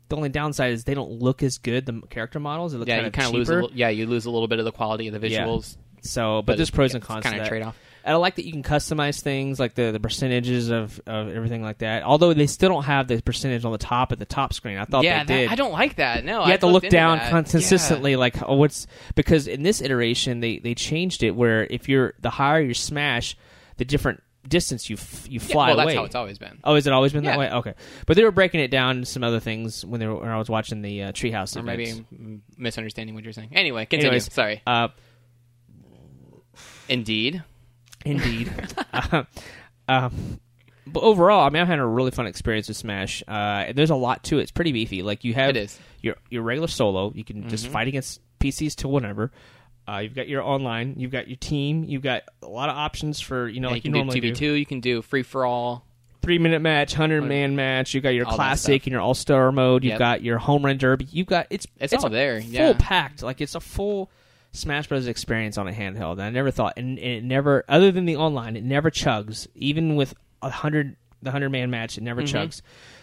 the 0.09 0.17
only 0.17 0.29
downside 0.31 0.73
is 0.73 0.85
they 0.85 0.95
don't 0.95 1.11
look 1.21 1.43
as 1.43 1.59
good. 1.59 1.85
The 1.87 2.01
character 2.09 2.41
models, 2.41 2.73
they 2.73 2.79
look 2.79 2.89
Yeah, 2.89 2.97
kind 2.97 3.05
you 3.05 3.09
of 3.09 3.13
kind 3.13 3.27
of 3.29 3.35
lose. 3.35 3.51
A 3.51 3.69
yeah, 3.77 3.91
you 3.91 4.07
lose 4.07 4.25
a 4.25 4.31
little 4.31 4.49
bit 4.49 4.59
of 4.59 4.65
the 4.65 4.73
quality 4.73 5.09
of 5.09 5.21
the 5.21 5.29
Yeah. 5.29 5.45
visuals. 5.45 5.77
So, 6.03 6.39
but, 6.43 6.47
But 6.47 6.57
there's 6.57 6.71
pros 6.71 6.93
yeah, 6.93 6.97
and 6.97 7.05
cons. 7.05 7.23
kinda 7.25 7.39
to 7.39 7.43
that. 7.45 7.49
trade-off. 7.49 7.77
And 8.05 8.15
I 8.15 8.17
like 8.17 8.37
that 8.37 8.47
you 8.47 8.53
can 8.53 8.63
customize 8.63 9.21
things 9.21 9.61
like 9.61 9.75
the, 9.75 9.93
the 9.93 10.01
percentages 10.01 10.71
of, 10.71 11.01
of 11.07 11.29
everything 11.35 11.63
like 11.63 11.79
that. 11.79 12.03
Although 12.03 12.33
they 12.33 12.47
still 12.47 12.71
don't 12.71 12.85
have 12.85 13.09
the 13.09 13.21
percentage 13.21 13.65
on 13.65 13.73
the 13.73 13.79
top 13.79 14.11
at 14.13 14.19
the 14.19 14.25
top 14.25 14.53
screen. 14.55 14.79
I 14.79 14.85
thought 14.87 15.05
yeah, 15.05 15.25
they 15.25 15.35
that- 15.35 15.41
did. 15.43 15.51
I 15.51 15.55
don't 15.55 15.73
like 15.73 15.97
that. 15.97 16.25
No, 16.25 16.39
you 16.41 16.47
I 16.47 16.51
have 16.53 16.61
to 16.61 16.67
look 16.67 16.89
down 16.89 17.19
that. 17.19 17.31
con- 17.31 17.45
Yeah. 17.45 17.51
consistently 17.51 18.17
like 18.17 18.37
oh 18.43 18.55
what's 18.57 18.87
because 19.15 19.47
in 19.47 19.63
this 19.63 19.81
iteration 19.83 20.41
they 20.41 20.59
they 20.59 20.75
changed 20.75 21.23
it 21.23 21.33
where 21.37 21.65
if 21.71 21.89
you're 21.89 22.15
the 22.21 22.31
higher 22.31 22.61
your 22.61 22.75
smash 22.75 23.37
the 23.77 23.85
different 23.85 24.23
distance 24.49 24.89
you 24.89 24.97
f- 24.97 25.27
you 25.29 25.39
Yeah, 25.39 25.47
fly 25.53 25.69
well, 25.75 25.77
that's 25.85 25.95
how 25.95 26.05
it's 26.05 26.15
always 26.15 26.39
been. 26.39 26.59
oh 26.65 26.75
has 26.75 26.87
it 26.87 26.93
always 26.95 27.13
been 27.13 27.25
that 27.25 27.39
way 27.39 27.51
okay 27.51 27.75
but 28.07 28.17
they 28.17 28.25
were 28.25 28.31
breaking 28.33 28.61
it 28.61 28.71
down 28.71 29.01
to 29.01 29.07
some 29.07 29.23
other 29.23 29.39
things 29.39 29.85
when 29.85 30.01
they 30.01 30.07
were 30.07 30.15
when 30.17 30.29
I 30.31 30.39
was 30.39 30.49
watching 30.49 30.81
the 30.81 31.03
uh, 31.05 31.13
treehouse 31.13 31.55
Or 31.57 31.63
maybe 31.63 31.91
events. 31.91 32.43
Misunderstanding 32.57 33.15
what 33.15 33.25
you're 33.25 33.35
saying. 33.35 33.51
Anyway, 33.53 33.85
continue. 33.85 34.07
Anyways, 34.09 34.33
Sorry. 34.33 34.63
uh 34.67 34.89
Indeed. 36.89 37.45
Indeed. 38.05 38.51
uh, 38.93 39.25
um, 39.89 40.41
but 40.87 41.03
overall, 41.03 41.47
I 41.47 41.51
mean, 41.51 41.61
I'm 41.61 41.67
having 41.69 41.81
a 41.81 41.87
really 41.87 42.11
fun 42.11 42.27
experience 42.27 42.69
with 42.69 42.77
Smash. 42.77 43.23
Uh, 43.29 43.67
there's 43.75 43.91
a 43.91 43.95
lot 43.97 44.25
to 44.25 44.39
it. 44.39 44.43
It's 44.43 44.51
pretty 44.51 44.73
beefy. 44.73 45.03
Like 45.03 45.25
you 45.25 45.35
have 45.35 45.51
It 45.51 45.57
is. 45.57 45.79
your 46.01 46.17
your 46.31 46.43
regular 46.43 46.69
solo. 46.69 47.13
You 47.15 47.25
can 47.25 47.49
just 47.49 47.67
Mhm. 47.67 47.71
fight 47.73 47.89
against 47.89 48.21
PCs 48.41 48.75
to 48.77 48.89
whatever. 48.89 49.31
Uh, 49.89 49.99
you've 49.99 50.15
got 50.15 50.29
your 50.29 50.43
online. 50.43 50.95
You've 50.99 51.11
got 51.11 51.29
your 51.29 51.37
team. 51.37 51.85
You've 51.85 52.03
got 52.03 52.23
a 52.43 52.49
lot 52.49 52.69
of 52.69 52.77
options 52.77 53.21
for 53.21 53.49
you 53.49 53.61
know 53.61 53.69
Yeah, 53.69 53.75
like 53.75 53.85
you 53.85 53.91
you 53.91 53.95
normally 53.97 54.21
do. 54.21 54.35
two. 54.35 54.53
You 54.53 54.67
can 54.67 54.81
do 54.81 55.03
free 55.03 55.23
for 55.23 55.45
all. 55.45 55.85
Three 56.23 56.39
minute 56.39 56.61
match, 56.61 56.95
hundred 56.95 57.23
man 57.23 57.57
match. 57.57 57.95
You've 57.95 58.03
got 58.03 58.11
your 58.11 58.27
All 58.27 58.35
classic 58.35 58.85
and 58.87 58.93
your 58.93 59.01
all 59.01 59.15
star 59.15 59.51
mode. 59.53 59.85
You've 59.85 59.93
Yep. 59.93 59.99
got 59.99 60.23
your 60.23 60.39
home 60.39 60.65
run 60.65 60.77
derby. 60.77 61.07
You've 61.11 61.27
got 61.27 61.47
it's 61.51 61.67
It's 61.79 61.95
all 61.95 62.11
there, 62.11 62.41
full 62.43 62.51
yeah. 62.51 62.73
packed. 62.79 63.23
Like 63.23 63.41
it's 63.41 63.55
a 63.55 63.61
full 63.61 64.11
Smash 64.53 64.89
Bros. 64.89 65.07
experience 65.07 65.57
on 65.59 65.69
a 65.69 65.73
handheld. 65.73 66.13
And 66.15 66.23
I 66.23 66.31
never 66.31 66.51
thought, 66.51 66.75
and, 66.77 66.99
and 66.99 67.09
it 67.09 67.25
never, 67.25 67.65
other 67.69 67.93
than 67.93 68.05
the 68.05 68.17
online, 68.17 68.57
it 68.57 68.65
never 68.65 68.91
chugs. 68.91 69.47
Even 69.55 69.97
with 69.97 70.15
a 70.43 70.51
hundred, 70.51 70.97
the 71.23 71.31
hundred 71.31 71.51
man 71.51 71.71
match, 71.71 71.97
it 71.99 72.03
never 72.03 72.23
Mhm. 72.23 72.33
chugs. 72.49 72.63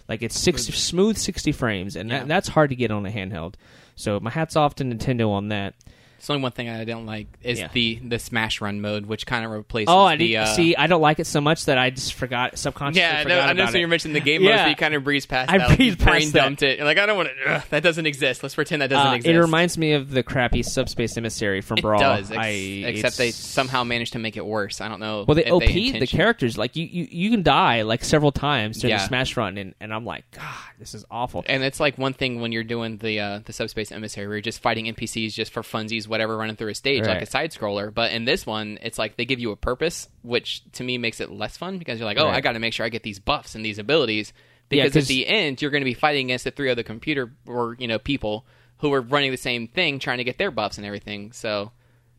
Like 0.10 0.22
it's 0.22 0.38
six 0.40 0.64
smooth 0.64 1.18
sixty 1.18 1.52
frames, 1.52 1.96
and 1.96 2.10
Yeah. 2.10 2.20
that, 2.20 2.28
that's 2.28 2.48
hard 2.50 2.70
to 2.72 2.76
get 2.76 2.92
on 2.92 3.06
a 3.06 3.12
handheld. 3.12 3.56
So 3.96 4.20
my 4.20 4.30
hats 4.30 4.56
off 4.56 4.76
to 4.76 4.84
Nintendo 4.84 5.30
on 5.30 5.50
that. 5.50 5.74
It's 6.18 6.30
only 6.30 6.42
one 6.44 6.52
thing 6.52 6.70
I 6.70 6.84
don't 6.86 7.06
like 7.06 7.28
is 7.44 7.60
Yeah. 7.60 7.70
the 7.74 8.00
the 8.04 8.20
Smash 8.20 8.60
Run 8.62 8.82
mode, 8.82 9.06
which 9.06 9.26
kind 9.26 9.46
of 9.46 9.52
replaces. 9.52 9.90
Oh, 9.94 10.04
I 10.04 10.16
the, 10.16 10.28
didn't 10.30 10.44
uh, 10.44 10.46
see. 10.48 10.76
I 10.76 10.88
don't 10.88 11.02
like 11.02 11.20
it 11.20 11.28
so 11.28 11.42
much 11.42 11.66
that 11.66 11.78
I 11.78 11.90
just 11.90 12.14
forgot 12.16 12.58
subconsciously. 12.58 13.02
Yeah, 13.02 13.20
I 13.20 13.24
know, 13.24 13.40
I 13.40 13.54
know. 13.54 13.66
So 13.68 13.78
you 13.78 13.88
mentioned 13.88 14.16
the 14.16 14.20
game 14.20 14.42
Yeah. 14.44 14.56
mode, 14.56 14.60
so 14.62 14.68
you 14.70 14.76
kind 14.76 14.94
of 14.96 15.04
breeze 15.04 15.26
past 15.26 15.52
I 15.52 15.58
that. 15.60 15.78
breezed 15.78 16.00
past 16.00 16.08
brain 16.10 16.32
that. 16.32 16.40
dumped 16.40 16.64
it. 16.64 16.78
You're 16.78 16.86
like, 16.86 16.98
I 16.98 17.06
don't 17.06 17.18
want 17.18 17.30
to. 17.46 17.64
That 17.70 17.84
doesn't 17.84 18.06
exist. 18.06 18.44
Let's 18.44 18.56
pretend 18.56 18.82
that 18.82 18.90
doesn't 18.90 19.08
Uh, 19.12 19.16
exist. 19.16 19.34
it 19.36 19.40
reminds 19.40 19.78
me 19.78 19.94
of 19.94 20.10
the 20.12 20.24
crappy 20.24 20.64
Subspace 20.64 21.16
Emissary 21.18 21.62
from 21.62 21.78
It 21.78 21.82
Brawl. 21.82 22.00
does, 22.00 22.32
ex- 22.32 22.38
I, 22.40 22.48
except 22.48 23.18
they 23.18 23.32
somehow 23.32 23.84
managed 23.84 24.14
to 24.14 24.20
make 24.20 24.38
it 24.38 24.46
worse. 24.46 24.82
I 24.82 24.88
don't 24.90 25.00
know. 25.00 25.26
Well, 25.28 25.36
they 25.36 25.50
OP 25.50 25.62
the 26.00 26.08
characters. 26.08 26.58
Like 26.58 26.76
you, 26.76 26.86
you, 26.86 27.08
you 27.12 27.30
can 27.32 27.44
die 27.44 27.84
like 27.84 28.04
several 28.04 28.32
times 28.32 28.80
during 28.82 28.92
Yeah. 28.92 28.98
the 29.00 29.08
Smash 29.08 29.38
run, 29.38 29.58
and, 29.58 29.76
and 29.80 29.94
I'm 29.94 30.06
like, 30.06 30.30
God, 30.32 30.44
this 30.80 30.94
is 30.96 31.06
awful. 31.12 31.44
And 31.48 31.64
it's 31.64 31.80
like 31.80 31.98
one 31.98 32.14
thing 32.14 32.42
when 32.42 32.52
you're 32.52 32.64
doing 32.64 32.98
the 32.98 33.20
uh, 33.20 33.40
the 33.46 33.54
subspace 33.54 33.92
emissary, 33.92 34.28
where 34.28 34.38
you're 34.38 34.42
just 34.42 34.62
fighting 34.62 34.86
NPCs 34.86 35.34
just 35.34 35.52
for 35.52 35.62
funsies, 35.62 36.07
whatever, 36.08 36.38
running 36.38 36.56
through 36.56 36.70
a 36.70 36.76
stage 36.76 37.06
like 37.06 37.22
a 37.22 37.26
side 37.26 37.52
scroller. 37.52 37.94
But 37.94 38.12
in 38.12 38.26
this 38.26 38.46
one, 38.46 38.80
it's 38.82 38.98
like 38.98 39.16
they 39.18 39.26
give 39.26 39.40
you 39.40 39.52
a 39.52 39.56
purpose, 39.56 40.10
which 40.24 40.64
to 40.74 40.84
me 40.84 40.98
makes 40.98 41.20
it 41.20 41.32
less 41.32 41.58
fun 41.58 41.78
because 41.78 42.00
you're 42.00 42.06
like, 42.06 42.18
oh, 42.20 42.26
Right. 42.26 42.36
I 42.36 42.42
got 42.42 42.54
to 42.54 42.60
make 42.60 42.74
sure 42.74 42.86
I 42.86 42.90
get 42.90 43.04
these 43.04 43.20
buffs 43.20 43.56
and 43.56 43.64
these 43.66 43.80
abilities. 43.80 44.34
Yeah, 44.70 44.84
Because 44.84 44.96
at 44.96 45.00
'cause- 45.02 45.08
the 45.08 45.28
end, 45.28 45.62
you're 45.62 45.72
going 45.72 45.82
to 45.82 45.86
be 45.86 45.94
fighting 45.94 46.28
against 46.28 46.44
the 46.44 46.52
three 46.52 46.70
other 46.70 46.84
computer 46.84 47.32
or 47.46 47.76
you 47.80 47.88
know 47.88 48.00
people 48.00 48.46
who 48.80 48.94
are 48.94 49.02
running 49.02 49.32
the 49.32 49.38
same 49.38 49.68
thing, 49.68 50.00
trying 50.00 50.20
to 50.20 50.24
get 50.24 50.38
their 50.38 50.52
buffs 50.52 50.78
and 50.78 50.86
everything. 50.86 51.32
So 51.32 51.72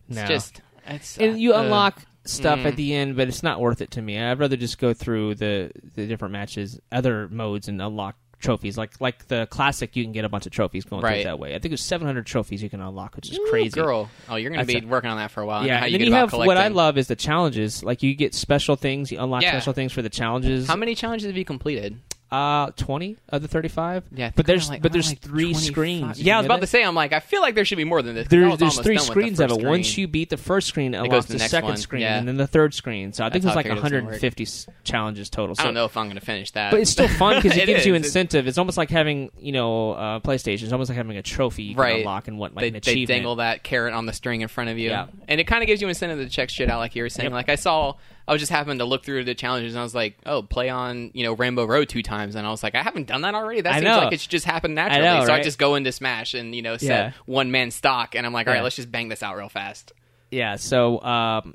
it's 0.09 0.17
No. 0.17 0.27
just 0.27 0.61
it's 0.87 1.19
and 1.19 1.41
you 1.41 1.55
uh, 1.55 1.63
unlock 1.63 2.03
stuff 2.25 2.59
mm. 2.61 2.65
at 2.67 2.77
the 2.77 2.95
end, 2.95 3.17
but 3.17 3.29
it's 3.29 3.43
not 3.43 3.61
worth 3.61 3.81
it 3.81 3.91
to 3.93 4.03
me. 4.03 4.19
I'd 4.19 4.39
rather 4.39 4.57
just 4.57 4.79
go 4.79 4.93
through 4.95 5.37
the 5.37 5.71
the 5.95 6.07
different 6.07 6.33
matches, 6.33 6.81
other 6.91 7.29
modes, 7.29 7.69
and 7.69 7.81
unlock 7.81 8.17
trophies. 8.41 8.79
Like 8.79 9.01
like 9.01 9.27
the 9.29 9.47
classic, 9.51 9.97
you 9.97 10.05
can 10.05 10.13
get 10.13 10.25
a 10.25 10.29
bunch 10.29 10.47
of 10.47 10.53
trophies 10.53 10.85
going 10.85 11.03
through 11.03 11.25
that 11.25 11.39
way. 11.39 11.51
I 11.55 11.59
think 11.59 11.71
there's 11.71 11.83
700 11.83 12.27
trophies 12.27 12.63
you 12.63 12.71
can 12.71 12.81
unlock, 12.81 13.17
which 13.17 13.31
is 13.31 13.39
Ooh, 13.39 13.47
crazy. 13.51 13.71
girl. 13.71 14.09
Oh, 14.29 14.37
you're 14.37 14.51
going 14.51 14.61
to 14.61 14.67
That's 14.67 14.81
be 14.81 14.87
a- 14.87 14.89
working 14.89 15.11
on 15.11 15.17
that 15.19 15.31
for 15.31 15.41
a 15.43 15.47
while. 15.47 15.67
Yeah, 15.67 15.83
and 15.85 15.93
you 15.93 15.99
then 15.99 16.07
you 16.09 16.13
have 16.15 16.33
what 16.33 16.57
I 16.57 16.69
love 16.69 16.99
is 16.99 17.09
the 17.09 17.17
challenges. 17.17 17.83
Like 17.83 18.03
you 18.03 18.15
get 18.15 18.35
special 18.35 18.77
things, 18.77 19.11
you 19.13 19.21
unlock 19.21 19.43
Yeah. 19.43 19.51
special 19.53 19.73
things 19.73 19.93
for 19.93 20.03
the 20.03 20.11
challenges. 20.11 20.67
How 20.67 20.77
many 20.77 20.95
challenges 20.95 21.27
have 21.27 21.37
you 21.37 21.45
completed? 21.45 21.99
Uh, 22.31 22.71
20 22.77 23.17
of 23.31 23.41
the 23.41 23.49
35. 23.49 24.05
Yeah, 24.15 24.33
but 24.37 24.45
there's 24.45 24.69
like- 24.69 24.83
but 24.83 24.93
there's 24.93 25.09
like 25.09 25.21
three 25.21 25.53
25. 25.53 25.63
screens. 25.73 26.19
You 26.21 26.27
Yeah, 26.27 26.35
I 26.35 26.39
was 26.41 26.45
about 26.47 26.59
it? 26.59 26.61
to 26.61 26.67
say, 26.67 26.85
I'm 26.85 26.95
like, 26.95 27.15
I 27.15 27.21
feel 27.21 27.41
like 27.41 27.55
there 27.55 27.65
should 27.65 27.79
be 27.79 27.85
more 27.85 28.03
than 28.03 28.15
this. 28.15 28.27
I 28.27 28.29
There, 28.29 28.49
was 28.51 28.59
there's 28.59 28.79
three 28.79 28.99
screens 28.99 29.41
of 29.41 29.51
it. 29.51 29.65
Once 29.65 29.97
you 29.97 30.07
beat 30.09 30.29
the 30.29 30.37
first 30.37 30.69
screen, 30.69 30.93
it 30.93 31.11
goes 31.11 31.25
to 31.27 31.33
the, 31.33 31.39
the 31.39 31.49
second 31.49 31.69
one. 31.71 31.77
screen, 31.79 32.03
Yeah. 32.03 32.19
and 32.19 32.29
then 32.29 32.37
the 32.37 32.47
third 32.47 32.75
screen. 32.75 33.15
So 33.15 33.25
I 33.25 33.31
think 33.31 33.45
there's 33.45 33.57
like 33.57 33.65
figured 33.65 33.79
it 33.79 33.83
was 33.83 33.91
gonna 33.91 34.03
work. 34.05 34.21
150 34.23 34.43
s- 34.43 34.67
challenges 34.85 35.31
total. 35.31 35.55
So, 35.55 35.63
I 35.63 35.65
don't 35.65 35.75
know 35.75 35.87
if 35.87 35.97
I'm 35.97 36.05
going 36.07 36.19
to 36.19 36.25
finish 36.25 36.51
that, 36.51 36.71
but 36.71 36.81
it's 36.81 36.91
still 36.91 37.09
fun 37.09 37.37
because 37.37 37.57
it, 37.57 37.65
gives 37.65 37.87
you 37.87 37.95
is. 37.95 38.01
It's- 38.01 38.07
incentive. 38.09 38.47
It's 38.47 38.59
almost 38.59 38.77
like 38.77 38.91
having 38.91 39.31
you 39.41 39.53
know 39.53 39.93
uh, 39.93 40.21
PlayStation. 40.21 40.65
It's 40.65 40.73
almost 40.73 40.91
like 40.91 40.97
having 40.99 41.17
a 41.17 41.23
trophy 41.23 41.63
you 41.63 41.75
can 41.77 41.81
Right. 41.83 41.99
unlock 42.01 42.29
and 42.29 42.39
what 42.39 42.55
like 42.55 42.63
They, 42.73 42.77
an 42.77 42.81
they 42.85 43.05
dangle 43.07 43.37
that 43.37 43.63
carrot 43.63 43.95
on 43.95 44.05
the 44.05 44.13
string 44.13 44.43
in 44.43 44.49
front 44.49 44.69
of 44.69 44.77
you, 44.77 44.91
Yeah. 44.91 45.07
and 45.29 45.41
it 45.41 45.45
kind 45.47 45.63
of 45.63 45.67
gives 45.67 45.81
you 45.81 45.89
incentive 45.89 46.19
to 46.19 46.29
check 46.29 46.51
shit 46.51 46.69
out, 46.69 46.79
like 46.79 46.95
you 46.95 47.03
were 47.03 47.09
saying. 47.09 47.33
Like 47.33 47.49
I 47.49 47.55
saw, 47.55 47.95
I 48.29 48.33
was 48.33 48.41
just 48.43 48.53
happening 48.53 48.79
to 48.79 48.85
look 48.85 49.05
through 49.05 49.25
the 49.25 49.35
challenges, 49.35 49.73
and 49.75 49.81
I 49.81 49.83
was 49.83 49.95
like, 49.95 50.17
"Oh, 50.27 50.43
play 50.43 50.69
on 50.69 51.11
you 51.15 51.25
know 51.25 51.33
Rainbow 51.33 51.65
Road 51.65 51.89
two 51.89 52.03
times," 52.03 52.35
and 52.35 52.47
I 52.47 52.51
was 52.51 52.63
like, 52.63 52.75
"I 52.75 52.83
haven't 52.83 53.07
done 53.09 53.23
that 53.23 53.35
already. 53.35 53.63
That 53.63 53.73
I 53.73 53.77
seems 53.77 53.85
know. 53.87 53.99
like 53.99 54.13
it 54.13 54.21
should 54.21 54.31
just 54.31 54.45
happen 54.45 54.75
naturally." 54.75 55.03
know, 55.05 55.25
so 55.25 55.33
I 55.33 55.41
just 55.43 55.59
go 55.59 55.75
into 55.75 55.91
Smash 55.91 56.35
and 56.35 56.55
you 56.55 56.63
know 56.63 56.77
set 56.77 56.87
Yeah. 56.89 57.13
one 57.27 57.51
man 57.51 57.71
stock, 57.71 58.15
and 58.15 58.27
I'm 58.27 58.33
like, 58.33 58.47
"All 58.47 58.53
right, 58.53 58.59
Yeah. 58.59 58.65
let's 58.65 58.77
just 58.77 58.93
bang 58.93 59.09
this 59.09 59.23
out 59.23 59.37
real 59.37 59.49
fast." 59.49 59.93
Yeah, 60.31 60.57
so 60.57 61.01
um, 61.03 61.55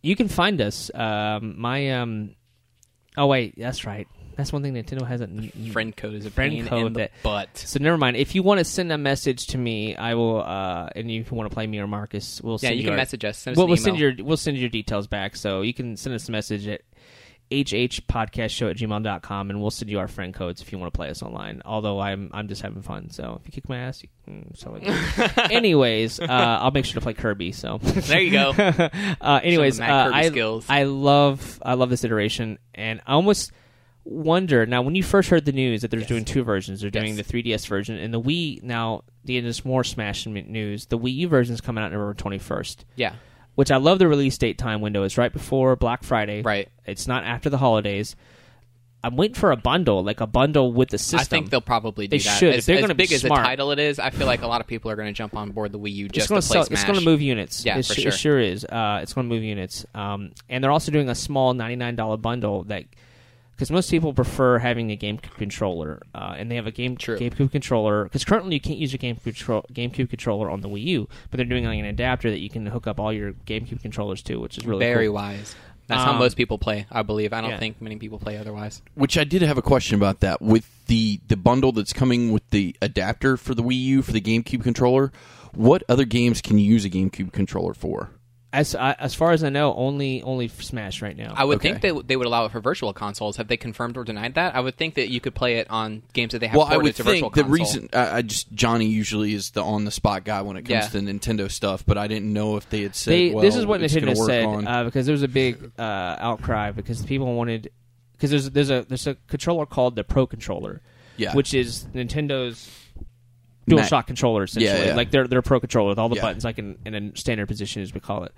you 0.00 0.14
can 0.14 0.28
find 0.28 0.60
us. 0.60 0.88
Um, 0.94 1.60
my 1.60 1.90
um, 2.00 2.36
oh 3.16 3.26
wait, 3.26 3.54
that's 3.58 3.84
right. 3.84 4.06
That's 4.38 4.52
one 4.52 4.62
thing 4.62 4.72
Nintendo 4.74 5.04
hasn't. 5.04 5.52
The 5.52 5.70
Friend 5.70 5.94
code 5.96 6.14
is 6.14 6.24
a 6.24 6.30
Friend 6.30 6.64
code 6.68 6.94
that- 6.94 7.10
butt. 7.24 7.58
So 7.58 7.80
never 7.82 7.98
mind. 7.98 8.16
If 8.16 8.36
you 8.36 8.44
want 8.44 8.58
to 8.58 8.64
send 8.64 8.92
a 8.92 8.96
message 8.96 9.48
to 9.48 9.58
me, 9.58 9.96
I 9.96 10.14
will. 10.14 10.40
Uh, 10.42 10.90
and 10.94 11.10
if 11.10 11.30
you 11.32 11.36
want 11.36 11.50
to 11.50 11.54
play 11.54 11.66
me 11.66 11.80
or 11.80 11.88
Marcus, 11.88 12.40
we'll 12.40 12.54
Yeah, 12.62 12.68
send 12.68 12.76
you 12.76 12.84
can 12.84 12.92
our- 12.92 12.96
message 12.96 13.24
us. 13.24 13.36
Send 13.36 13.54
us 13.54 13.58
We'll, 13.58 13.66
we'll 13.66 13.76
send 13.76 13.98
your 13.98 14.12
we'll 14.20 14.36
send 14.36 14.56
your 14.56 14.68
details 14.68 15.08
back. 15.08 15.34
So 15.34 15.62
you 15.62 15.74
can 15.74 15.96
send 15.96 16.14
us 16.14 16.28
a 16.28 16.32
message 16.32 16.68
at 16.68 16.82
hhpodcastshow 17.50 18.70
at 18.70 18.76
gmail.com 18.76 19.50
and 19.50 19.60
we'll 19.60 19.70
send 19.70 19.90
you 19.90 19.98
our 19.98 20.06
friend 20.06 20.34
codes 20.34 20.60
if 20.60 20.70
you 20.70 20.78
want 20.78 20.92
to 20.92 20.96
play 20.96 21.08
us 21.10 21.20
online. 21.20 21.60
Although 21.64 21.98
I'm 21.98 22.30
I'm 22.32 22.46
just 22.46 22.62
having 22.62 22.82
fun. 22.82 23.10
So 23.10 23.40
if 23.40 23.46
you 23.46 23.52
kick 23.52 23.68
my 23.68 23.78
ass, 23.78 24.04
you 24.04 24.08
can 24.24 24.54
so 24.54 24.70
like. 24.70 24.84
Anyways, 25.50 26.20
uh, 26.20 26.26
I'll 26.28 26.70
make 26.70 26.84
sure 26.84 26.94
to 26.94 27.00
play 27.00 27.14
Kirby. 27.14 27.50
So 27.50 27.78
there 27.82 28.20
you 28.20 28.30
go. 28.30 28.50
uh, 29.20 29.40
anyways, 29.42 29.80
uh, 29.80 30.10
I, 30.14 30.28
skills. 30.28 30.66
I 30.68 30.84
love 30.84 31.60
I 31.64 31.74
love 31.74 31.90
this 31.90 32.04
iteration, 32.04 32.58
and 32.72 33.00
I 33.04 33.14
almost 33.14 33.50
wonder 34.10 34.64
now 34.66 34.80
when 34.82 34.94
you 34.94 35.02
first 35.02 35.28
heard 35.28 35.44
the 35.44 35.52
news 35.52 35.82
that 35.82 35.90
they're 35.90 36.00
Yes. 36.00 36.08
doing 36.08 36.24
two 36.24 36.42
versions. 36.42 36.80
They're 36.80 36.90
doing 36.90 37.16
Yes. 37.16 37.16
the 37.18 37.22
3DS 37.24 37.66
version 37.66 37.96
and 37.98 38.12
the 38.12 38.20
Wii. 38.20 38.62
Now, 38.62 39.02
the 39.24 39.38
there's 39.40 39.64
more 39.64 39.84
Smash 39.84 40.26
news. 40.26 40.86
The 40.86 40.98
Wii 40.98 41.14
U 41.16 41.28
version 41.28 41.54
is 41.54 41.60
coming 41.60 41.84
out 41.84 41.92
November 41.92 42.14
21st, 42.14 42.84
Yeah, 42.96 43.12
which 43.54 43.70
I 43.70 43.76
love. 43.76 43.98
The 43.98 44.08
release 44.08 44.38
date 44.38 44.56
time 44.58 44.80
window 44.80 45.02
is 45.02 45.18
right 45.18 45.32
before 45.32 45.76
Black 45.76 46.02
Friday. 46.04 46.42
right. 46.42 46.68
It's 46.86 47.06
not 47.06 47.24
after 47.24 47.50
the 47.50 47.58
holidays. 47.58 48.16
I'm 49.04 49.14
waiting 49.14 49.36
for 49.36 49.52
a 49.52 49.56
bundle, 49.56 50.02
like 50.02 50.20
a 50.20 50.26
bundle 50.26 50.72
with 50.72 50.88
the 50.88 50.98
system. 50.98 51.20
I 51.20 51.24
think 51.24 51.50
they'll 51.50 51.60
probably 51.60 52.08
do 52.08 52.18
They 52.18 52.24
that. 52.24 52.38
should. 52.38 52.48
As, 52.54 52.58
If 52.60 52.66
they're 52.66 52.80
gonna 52.80 52.94
be 52.96 53.04
big 53.04 53.12
as 53.12 53.22
the 53.22 53.28
title 53.28 53.70
it 53.70 53.78
is, 53.78 54.00
I 54.00 54.10
feel 54.10 54.26
like 54.26 54.42
a 54.42 54.48
lot 54.48 54.60
of 54.60 54.66
people 54.66 54.90
are 54.90 54.96
going 54.96 55.06
to 55.06 55.12
jump 55.12 55.36
on 55.36 55.50
board 55.52 55.70
the 55.70 55.78
Wii 55.78 55.92
U 55.94 56.06
it's 56.06 56.14
just 56.14 56.28
going 56.30 56.40
to 56.40 56.46
to 56.46 56.50
play 56.52 56.56
sell. 56.60 56.64
Smash. 56.64 56.78
It's 56.80 56.84
going 56.86 56.98
to 56.98 57.04
move 57.04 57.20
units. 57.20 57.64
Yeah, 57.64 57.78
it, 57.78 57.86
for 57.86 57.94
sh- 57.94 58.00
sure. 58.00 58.08
it 58.08 58.14
sure 58.14 58.40
is. 58.40 58.64
Uh, 58.64 58.98
it's 59.02 59.12
going 59.12 59.28
to 59.28 59.32
move 59.34 59.44
units. 59.44 59.86
Um, 59.94 60.32
and 60.48 60.64
they're 60.64 60.72
also 60.72 60.90
doing 60.90 61.08
a 61.08 61.14
small 61.14 61.54
ninety-nine 61.54 61.94
dollar 61.94 62.16
bundle 62.16 62.64
that 62.64 62.84
because 63.58 63.72
most 63.72 63.90
people 63.90 64.14
prefer 64.14 64.60
having 64.60 64.92
a 64.92 64.96
GameCube 64.96 65.34
controller, 65.34 66.00
uh, 66.14 66.36
and 66.38 66.48
they 66.48 66.54
have 66.54 66.68
a 66.68 66.70
game 66.70 66.96
True. 66.96 67.18
GameCube 67.18 67.50
controller. 67.50 68.04
Because 68.04 68.24
currently 68.24 68.54
you 68.54 68.60
can't 68.60 68.78
use 68.78 68.92
your 68.92 69.00
GameCube, 69.00 69.24
control, 69.24 69.66
GameCube 69.72 70.08
controller 70.08 70.48
on 70.48 70.60
the 70.60 70.68
Wii 70.68 70.84
U, 70.84 71.08
but 71.28 71.38
they're 71.38 71.44
doing 71.44 71.64
like 71.64 71.80
an 71.80 71.84
adapter 71.84 72.30
that 72.30 72.38
you 72.38 72.48
can 72.48 72.66
hook 72.66 72.86
up 72.86 73.00
all 73.00 73.12
your 73.12 73.32
GameCube 73.48 73.82
controllers 73.82 74.22
to, 74.22 74.36
which 74.36 74.58
is 74.58 74.64
really 74.64 74.84
Very 74.84 75.06
cool. 75.06 75.16
wise. 75.16 75.56
That's 75.88 76.04
how 76.04 76.12
Um, 76.12 76.18
most 76.18 76.36
people 76.36 76.56
play, 76.58 76.86
I 76.92 77.02
believe. 77.02 77.32
I 77.32 77.40
don't 77.40 77.50
yeah. 77.50 77.58
think 77.58 77.82
many 77.82 77.96
people 77.96 78.20
play 78.20 78.36
otherwise. 78.36 78.80
Which 78.94 79.18
I 79.18 79.24
did 79.24 79.42
have 79.42 79.58
a 79.58 79.62
question 79.62 79.96
about 79.96 80.20
that 80.20 80.40
with 80.40 80.68
the 80.86 81.18
the 81.26 81.36
bundle 81.36 81.72
that's 81.72 81.92
coming 81.92 82.30
with 82.30 82.48
the 82.50 82.76
adapter 82.80 83.36
for 83.36 83.54
the 83.56 83.62
Wii 83.64 83.80
U 83.80 84.02
for 84.02 84.12
the 84.12 84.20
GameCube 84.20 84.62
controller. 84.62 85.10
What 85.54 85.82
other 85.88 86.04
games 86.04 86.40
can 86.40 86.58
you 86.58 86.64
use 86.70 86.84
a 86.84 86.90
GameCube 86.90 87.32
controller 87.32 87.74
for? 87.74 88.10
As 88.50 88.74
I, 88.74 88.92
as 88.98 89.14
far 89.14 89.32
as 89.32 89.44
I 89.44 89.50
know, 89.50 89.74
only 89.74 90.22
only 90.22 90.48
for 90.48 90.62
Smash 90.62 91.02
right 91.02 91.16
now. 91.16 91.34
I 91.36 91.44
would 91.44 91.58
Okay. 91.58 91.68
think 91.78 91.82
that 91.82 92.08
they 92.08 92.16
would 92.16 92.26
allow 92.26 92.46
it 92.46 92.52
for 92.52 92.60
virtual 92.60 92.92
consoles. 92.94 93.36
Have 93.36 93.48
they 93.48 93.58
confirmed 93.58 93.96
or 93.98 94.04
denied 94.04 94.34
that? 94.36 94.56
I 94.56 94.60
would 94.60 94.76
think 94.76 94.94
that 94.94 95.08
you 95.10 95.20
could 95.20 95.34
play 95.34 95.56
it 95.58 95.68
on 95.68 96.02
games 96.14 96.32
that 96.32 96.38
they 96.38 96.46
have 96.46 96.56
Well, 96.56 96.66
I 96.66 96.78
would 96.78 96.94
to 96.96 97.04
think 97.04 97.34
the 97.34 97.42
console. 97.42 97.50
reason 97.52 97.88
I, 97.92 98.16
I 98.18 98.22
just 98.22 98.50
Johnny 98.54 98.86
usually 98.86 99.34
is 99.34 99.50
the 99.50 99.62
on 99.62 99.84
the 99.84 99.90
spot 99.90 100.24
guy 100.24 100.40
when 100.42 100.56
it 100.56 100.62
comes 100.62 100.70
Yeah. 100.70 100.88
to 100.88 100.98
Nintendo 101.00 101.50
stuff, 101.50 101.84
but 101.86 101.98
I 101.98 102.06
didn't 102.08 102.32
know 102.32 102.56
if 102.56 102.68
they 102.70 102.82
had 102.82 102.94
said 102.94 103.12
they, 103.12 103.30
well, 103.34 103.42
this 103.42 103.54
is 103.54 103.66
what 103.66 103.82
it's 103.82 103.94
gonna 103.94 104.12
Nintendo 104.12 104.26
said 104.26 104.66
uh, 104.66 104.84
because 104.84 105.04
there 105.04 105.12
was 105.12 105.22
a 105.22 105.28
big 105.28 105.70
uh, 105.78 105.82
outcry 106.18 106.70
because 106.70 107.04
people 107.04 107.34
wanted 107.34 107.70
because 108.12 108.30
there's 108.30 108.50
there's 108.50 108.70
a 108.70 108.86
there's 108.88 109.06
a 109.06 109.16
controller 109.28 109.66
called 109.66 109.94
the 109.94 110.04
Pro 110.04 110.26
controller, 110.26 110.80
yeah, 111.18 111.34
which 111.34 111.52
is 111.52 111.84
Nintendo's 111.94 112.70
Ma- 113.68 113.82
DualShock 113.82 114.06
controller 114.06 114.44
essentially. 114.44 114.78
Yeah, 114.80 114.86
yeah. 114.88 114.94
Like 114.94 115.10
they're 115.10 115.26
they're 115.26 115.38
a 115.40 115.42
Pro 115.42 115.60
controller 115.60 115.88
with 115.90 115.98
all 115.98 116.08
the 116.08 116.16
Yeah. 116.16 116.22
buttons 116.22 116.44
like 116.44 116.58
in, 116.58 116.78
in 116.84 116.94
a 116.94 117.16
standard 117.16 117.46
position 117.48 117.82
as 117.82 117.92
we 117.94 118.00
call 118.00 118.24
it. 118.24 118.32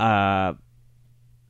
Uh, 0.00 0.54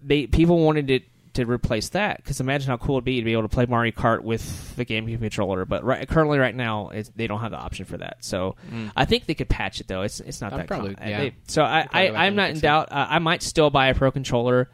they 0.02 0.26
people 0.26 0.58
wanted 0.64 0.90
it 0.90 1.04
to 1.34 1.46
replace 1.46 1.88
that 1.90 2.18
because 2.18 2.40
imagine 2.40 2.68
how 2.68 2.76
cool 2.76 2.96
it'd 2.96 3.04
be 3.04 3.18
to 3.18 3.24
be 3.24 3.32
able 3.32 3.42
to 3.42 3.48
play 3.48 3.64
Mario 3.64 3.92
Kart 3.92 4.20
with 4.22 4.76
the 4.76 4.84
GameCube 4.84 5.18
controller. 5.20 5.64
But 5.64 5.82
right, 5.82 6.06
currently, 6.06 6.38
right 6.38 6.54
now, 6.54 6.90
it's, 6.90 7.08
they 7.16 7.26
don't 7.26 7.40
have 7.40 7.52
the 7.52 7.56
option 7.56 7.86
for 7.86 7.96
that. 7.96 8.18
So 8.20 8.56
I 8.94 9.06
think 9.06 9.24
they 9.24 9.34
could 9.34 9.48
patch 9.48 9.80
it 9.80 9.88
though. 9.88 10.02
It's 10.02 10.20
it's 10.20 10.40
not 10.42 10.50
Mm. 10.50 10.54
I'm 10.54 10.58
that 10.60 10.66
probably- 10.68 10.94
com- 10.94 11.08
yeah. 11.08 11.18
they- 11.20 11.34
so 11.46 11.62
i, 11.62 11.86
I 11.90 12.26
i'm 12.26 12.34
not 12.36 12.50
in 12.50 12.58
doubt. 12.60 12.92
Uh, 12.92 13.06
I 13.08 13.18
might 13.18 13.42
still 13.42 13.70
buy 13.70 13.88
a 13.88 13.94
Pro 13.94 14.10
controller. 14.10 14.68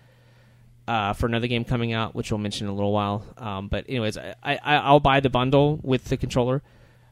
Uh, 0.88 1.12
for 1.12 1.26
another 1.26 1.46
game 1.48 1.66
coming 1.66 1.92
out, 1.92 2.14
which 2.14 2.32
we'll 2.32 2.38
mention 2.38 2.66
in 2.66 2.72
a 2.72 2.74
little 2.74 2.92
while. 2.92 3.22
Um, 3.36 3.68
but 3.68 3.84
anyways, 3.90 4.16
I, 4.16 4.34
I 4.42 4.58
I'll 4.78 5.00
buy 5.00 5.20
the 5.20 5.28
bundle 5.28 5.78
with 5.82 6.04
the 6.04 6.16
controller. 6.16 6.62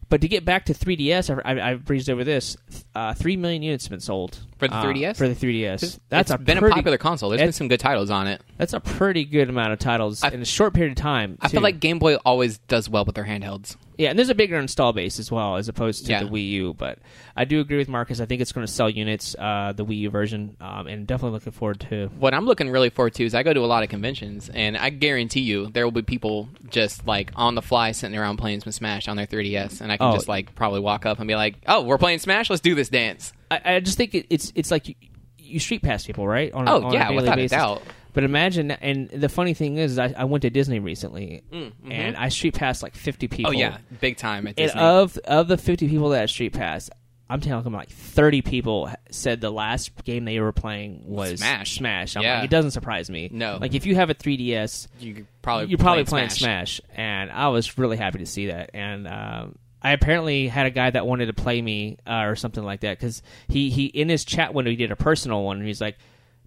But 0.08 0.20
to 0.20 0.28
get 0.28 0.44
back 0.44 0.66
to 0.66 0.72
3DS, 0.74 1.42
I, 1.44 1.52
I, 1.52 1.70
I've 1.70 1.84
breezed 1.84 2.08
over 2.08 2.22
this. 2.22 2.56
Uh, 2.94 3.12
Three 3.14 3.36
million 3.36 3.62
units 3.62 3.86
have 3.86 3.90
been 3.90 4.00
sold 4.00 4.38
For 4.58 4.68
the 4.68 4.74
uh, 4.74 4.84
3DS? 4.84 5.16
For 5.16 5.28
the 5.28 5.34
3DS, 5.34 5.98
that's 6.08 6.30
it's 6.30 6.30
a 6.30 6.38
been 6.38 6.58
pretty, 6.58 6.72
a 6.72 6.76
popular 6.76 6.98
console. 6.98 7.30
There's 7.30 7.40
been 7.42 7.52
some 7.52 7.68
good 7.68 7.80
titles 7.80 8.08
on 8.10 8.28
it. 8.28 8.40
That's 8.56 8.72
a 8.72 8.78
pretty 8.80 9.24
good 9.24 9.48
amount 9.48 9.72
of 9.72 9.78
titles 9.80 10.22
I- 10.22 10.28
in 10.28 10.40
a 10.40 10.44
short 10.44 10.74
period 10.74 10.92
of 10.92 11.02
time. 11.02 11.38
I 11.40 11.48
too. 11.48 11.52
feel 11.54 11.62
like 11.62 11.80
Game 11.80 11.98
Boy 11.98 12.16
always 12.16 12.58
does 12.58 12.88
well 12.88 13.04
with 13.04 13.16
their 13.16 13.24
handhelds. 13.24 13.76
Yeah, 13.98 14.10
and 14.10 14.18
there's 14.18 14.28
a 14.28 14.34
bigger 14.34 14.56
install 14.58 14.92
base 14.92 15.18
as 15.18 15.30
well 15.30 15.56
as 15.56 15.68
opposed 15.68 16.06
to 16.06 16.12
Yeah. 16.12 16.22
the 16.24 16.28
Wii 16.30 16.48
U. 16.50 16.74
But 16.74 16.98
I 17.36 17.44
do 17.44 17.60
agree 17.60 17.78
with 17.78 17.88
Marcus. 17.88 18.20
I 18.20 18.26
think 18.26 18.40
it's 18.42 18.52
going 18.52 18.66
to 18.66 18.72
sell 18.72 18.90
units, 18.90 19.34
uh, 19.38 19.72
the 19.74 19.84
Wii 19.84 19.98
U 20.00 20.10
version, 20.10 20.56
um, 20.60 20.86
and 20.86 21.06
definitely 21.06 21.32
looking 21.32 21.52
forward 21.52 21.80
to. 21.90 22.08
What 22.18 22.34
I'm 22.34 22.44
looking 22.46 22.70
really 22.70 22.90
forward 22.90 23.14
to 23.14 23.24
is 23.24 23.34
I 23.34 23.42
go 23.42 23.52
to 23.52 23.60
a 23.60 23.66
lot 23.66 23.82
of 23.82 23.88
conventions, 23.88 24.48
and 24.48 24.76
I 24.76 24.90
guarantee 24.90 25.40
you 25.40 25.66
there 25.68 25.84
will 25.84 25.92
be 25.92 26.02
people 26.02 26.48
just 26.70 27.06
like 27.06 27.30
on 27.36 27.54
the 27.54 27.62
fly 27.62 27.92
sitting 27.92 28.16
around 28.18 28.36
playing 28.36 28.60
some 28.60 28.72
Smash 28.72 29.08
on 29.08 29.16
their 29.16 29.26
3DS, 29.26 29.80
and 29.80 29.90
I 29.92 29.96
can 29.96 30.06
Oh. 30.08 30.14
just 30.14 30.28
like 30.28 30.54
probably 30.54 30.80
walk 30.80 31.06
up 31.06 31.18
and 31.18 31.26
be 31.28 31.34
like, 31.34 31.56
"Oh, 31.66 31.82
we're 31.82 31.98
playing 31.98 32.18
Smash. 32.18 32.50
Let's 32.50 32.62
do 32.62 32.74
this 32.74 32.88
dance." 32.88 33.32
I, 33.50 33.60
I 33.76 33.80
just 33.80 33.96
think 33.96 34.14
it, 34.14 34.26
it's 34.30 34.52
it's 34.54 34.70
like 34.70 34.88
you, 34.88 34.94
you 35.38 35.58
street 35.60 35.82
pass 35.82 36.04
people, 36.04 36.26
right? 36.26 36.52
On, 36.52 36.68
Oh, 36.68 36.82
on 36.84 36.92
yeah, 36.92 37.10
without 37.12 37.38
a 37.38 37.46
doubt. 37.48 37.82
But 38.16 38.24
imagine, 38.24 38.70
and 38.70 39.10
the 39.10 39.28
funny 39.28 39.52
thing 39.52 39.76
is, 39.76 39.98
I, 39.98 40.14
I 40.16 40.24
went 40.24 40.40
to 40.40 40.48
Disney 40.48 40.78
recently, 40.78 41.42
and 41.52 42.16
I 42.16 42.30
street 42.30 42.54
passed 42.54 42.82
like 42.82 42.94
50 42.94 43.28
people. 43.28 43.52
Mm, 43.52 43.56
mm-hmm. 43.56 43.74
Oh 43.74 43.76
yeah, 43.76 43.78
big 44.00 44.16
time 44.16 44.46
at 44.46 44.58
And 44.58 44.70
of 44.70 45.18
of 45.18 45.48
the 45.48 45.58
50 45.58 45.86
people 45.90 46.08
that 46.08 46.22
I 46.22 46.24
street 46.24 46.54
passed, 46.54 46.88
I'm 47.28 47.42
telling 47.42 47.70
like 47.74 47.90
30 47.90 48.40
people 48.40 48.90
said 49.10 49.42
the 49.42 49.50
last 49.50 50.02
game 50.04 50.24
they 50.24 50.40
were 50.40 50.52
playing 50.52 51.02
was 51.04 51.40
Smash. 51.40 51.74
Smash. 51.76 52.16
I'm 52.16 52.22
Yeah. 52.22 52.36
like, 52.36 52.44
it 52.44 52.50
doesn't 52.50 52.70
surprise 52.70 53.10
me. 53.10 53.28
No. 53.30 53.58
like 53.60 53.74
if 53.74 53.84
you 53.84 53.96
have 53.96 54.08
a 54.08 54.14
3DS, 54.14 54.88
you 54.98 55.26
probably 55.42 55.66
you're 55.66 55.76
probably 55.76 56.04
playing 56.04 56.28
playing 56.28 56.30
Smash. 56.30 56.80
and 56.94 57.30
I 57.30 57.48
was 57.48 57.76
really 57.76 57.98
happy 57.98 58.20
to 58.20 58.26
see 58.26 58.46
that. 58.46 58.70
And 58.72 59.06
um, 59.06 59.58
I 59.82 59.92
apparently 59.92 60.48
had 60.48 60.64
a 60.64 60.70
guy 60.70 60.88
that 60.88 61.06
wanted 61.06 61.26
to 61.26 61.34
play 61.34 61.60
me 61.60 61.98
uh, 62.06 62.22
or 62.22 62.34
something 62.34 62.64
like 62.64 62.80
that 62.80 62.98
because 62.98 63.20
he 63.46 63.68
he 63.68 63.84
in 63.84 64.08
his 64.08 64.24
chat 64.24 64.54
window 64.54 64.70
he 64.70 64.76
did 64.78 64.90
a 64.90 64.96
personal 64.96 65.42
one 65.42 65.58
and 65.58 65.66
he's 65.66 65.82
like, 65.82 65.98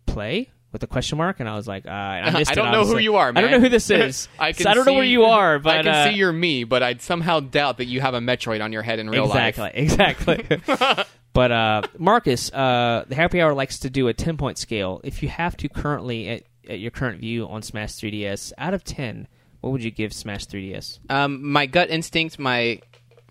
play. 0.08 0.50
With 0.72 0.84
a 0.84 0.88
question 0.88 1.18
mark, 1.18 1.40
and 1.40 1.50
I 1.50 1.56
was 1.56 1.68
like, 1.68 1.88
uh, 1.88 1.90
I, 1.90 2.44
I 2.48 2.54
don't 2.54 2.72
know 2.72 2.82
was 2.82 2.90
who 2.90 3.00
you 3.00 3.16
are, 3.16 3.34
Man. 3.34 3.38
I 3.38 3.42
don't 3.42 3.52
know 3.52 3.60
who 3.60 3.70
this 3.70 3.90
is. 3.90 4.28
I 4.40 4.52
So 4.52 4.70
I 4.70 4.76
don't 4.76 4.86
know 4.86 4.94
where 4.94 5.04
you 5.04 5.24
are, 5.24 5.58
but 5.58 5.80
I 5.80 5.84
can 5.84 5.92
uh, 5.92 6.04
see 6.06 6.18
you're 6.18 6.32
me, 6.32 6.64
but 6.64 6.84
I'd 6.84 7.02
somehow 7.02 7.40
doubt 7.40 7.78
that 7.78 7.86
you 7.86 8.02
have 8.02 8.14
a 8.14 8.20
Metroid 8.20 8.64
on 8.64 8.72
your 8.72 8.84
head 8.84 9.00
in 9.00 9.10
real 9.10 9.26
exactly, 9.26 9.64
life. 9.64 9.74
exactly. 9.76 10.36
Exactly. 10.50 11.06
but 11.34 11.52
uh, 11.52 11.82
Marcus, 11.98 12.52
uh, 12.54 13.04
the 13.08 13.16
Happy 13.16 13.42
Hour 13.42 13.56
likes 13.56 13.80
to 13.80 13.90
do 13.90 14.08
a 14.10 14.14
ten 14.14 14.38
point 14.38 14.60
scale. 14.60 15.02
If 15.04 15.24
you 15.24 15.30
have 15.30 15.58
to 15.58 15.70
currently 15.70 16.30
at, 16.30 16.44
at 16.70 16.80
your 16.80 16.92
current 16.92 17.20
view 17.20 17.48
on 17.48 17.64
Smash 17.64 17.94
3DS, 17.94 18.54
out 18.60 18.76
of 18.76 18.84
ten, 18.84 19.28
what 19.62 19.72
would 19.72 19.84
you 19.84 19.92
give 19.92 20.14
Smash 20.14 20.46
3DS? 20.46 21.00
Um, 21.10 21.52
my 21.52 21.66
gut 21.66 21.90
instinct, 21.90 22.38
my 22.38 22.80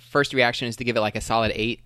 first 0.00 0.34
reaction 0.34 0.68
is 0.68 0.76
to 0.76 0.84
give 0.84 0.96
it 0.96 1.00
like 1.00 1.16
a 1.16 1.20
solid 1.20 1.52
eight. 1.54 1.82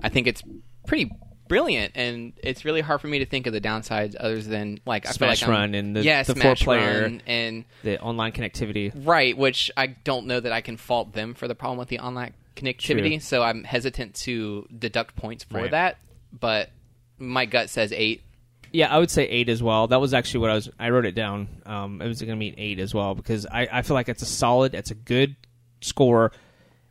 I 0.00 0.08
think 0.08 0.26
it's 0.26 0.42
pretty 0.86 1.10
brilliant, 1.48 1.92
and 1.96 2.32
it's 2.42 2.64
really 2.64 2.80
hard 2.80 3.00
for 3.00 3.06
me 3.08 3.18
to 3.20 3.26
think 3.26 3.46
of 3.46 3.52
the 3.52 3.60
downsides 3.60 4.14
other 4.18 4.40
than 4.40 4.78
like 4.86 5.06
I 5.06 5.10
Smash 5.12 5.40
feel 5.40 5.48
like 5.48 5.56
I'm- 5.56 5.60
Run 5.72 5.74
and 5.74 5.96
the- 5.96 6.02
yeah, 6.02 6.22
the 6.22 6.34
Smash 6.34 6.58
four-player- 6.64 7.02
Run 7.02 7.22
and 7.26 7.64
The 7.82 8.00
online 8.00 8.32
connectivity. 8.32 8.92
right, 9.06 9.36
which 9.36 9.70
I 9.76 9.86
don't 9.88 10.26
know 10.26 10.38
that 10.40 10.52
I 10.52 10.60
can 10.60 10.76
fault 10.76 11.12
them 11.14 11.34
for 11.34 11.48
the 11.48 11.54
problem 11.54 11.78
with 11.78 11.88
the 11.88 11.98
online 11.98 12.34
connectivity. 12.56 13.08
True. 13.10 13.20
So 13.20 13.42
I'm 13.42 13.64
hesitant 13.64 14.14
to 14.24 14.66
deduct 14.76 15.16
points 15.16 15.44
for 15.44 15.58
Right. 15.58 15.70
that, 15.70 15.98
but 16.38 16.70
my 17.18 17.46
gut 17.46 17.70
says 17.70 17.92
eight. 17.92 18.22
Yeah, 18.70 18.94
I 18.94 18.98
would 18.98 19.10
say 19.10 19.24
eight 19.26 19.48
as 19.48 19.62
well. 19.62 19.86
That 19.86 19.98
was 20.00 20.12
actually 20.12 20.40
what 20.40 20.50
I 20.50 20.54
was. 20.54 20.68
I 20.78 20.90
wrote 20.90 21.06
it 21.06 21.14
down. 21.14 21.48
Um, 21.64 22.02
it 22.02 22.06
was 22.06 22.20
going 22.20 22.38
to 22.38 22.40
be 22.40 22.54
eight 22.58 22.78
as 22.78 22.92
well 22.92 23.14
because 23.14 23.46
I, 23.46 23.66
I 23.72 23.82
feel 23.82 23.94
like 23.94 24.10
it's 24.10 24.20
a 24.22 24.26
solid. 24.26 24.74
It's 24.74 24.90
a 24.90 24.94
good 24.94 25.36
score. 25.80 26.32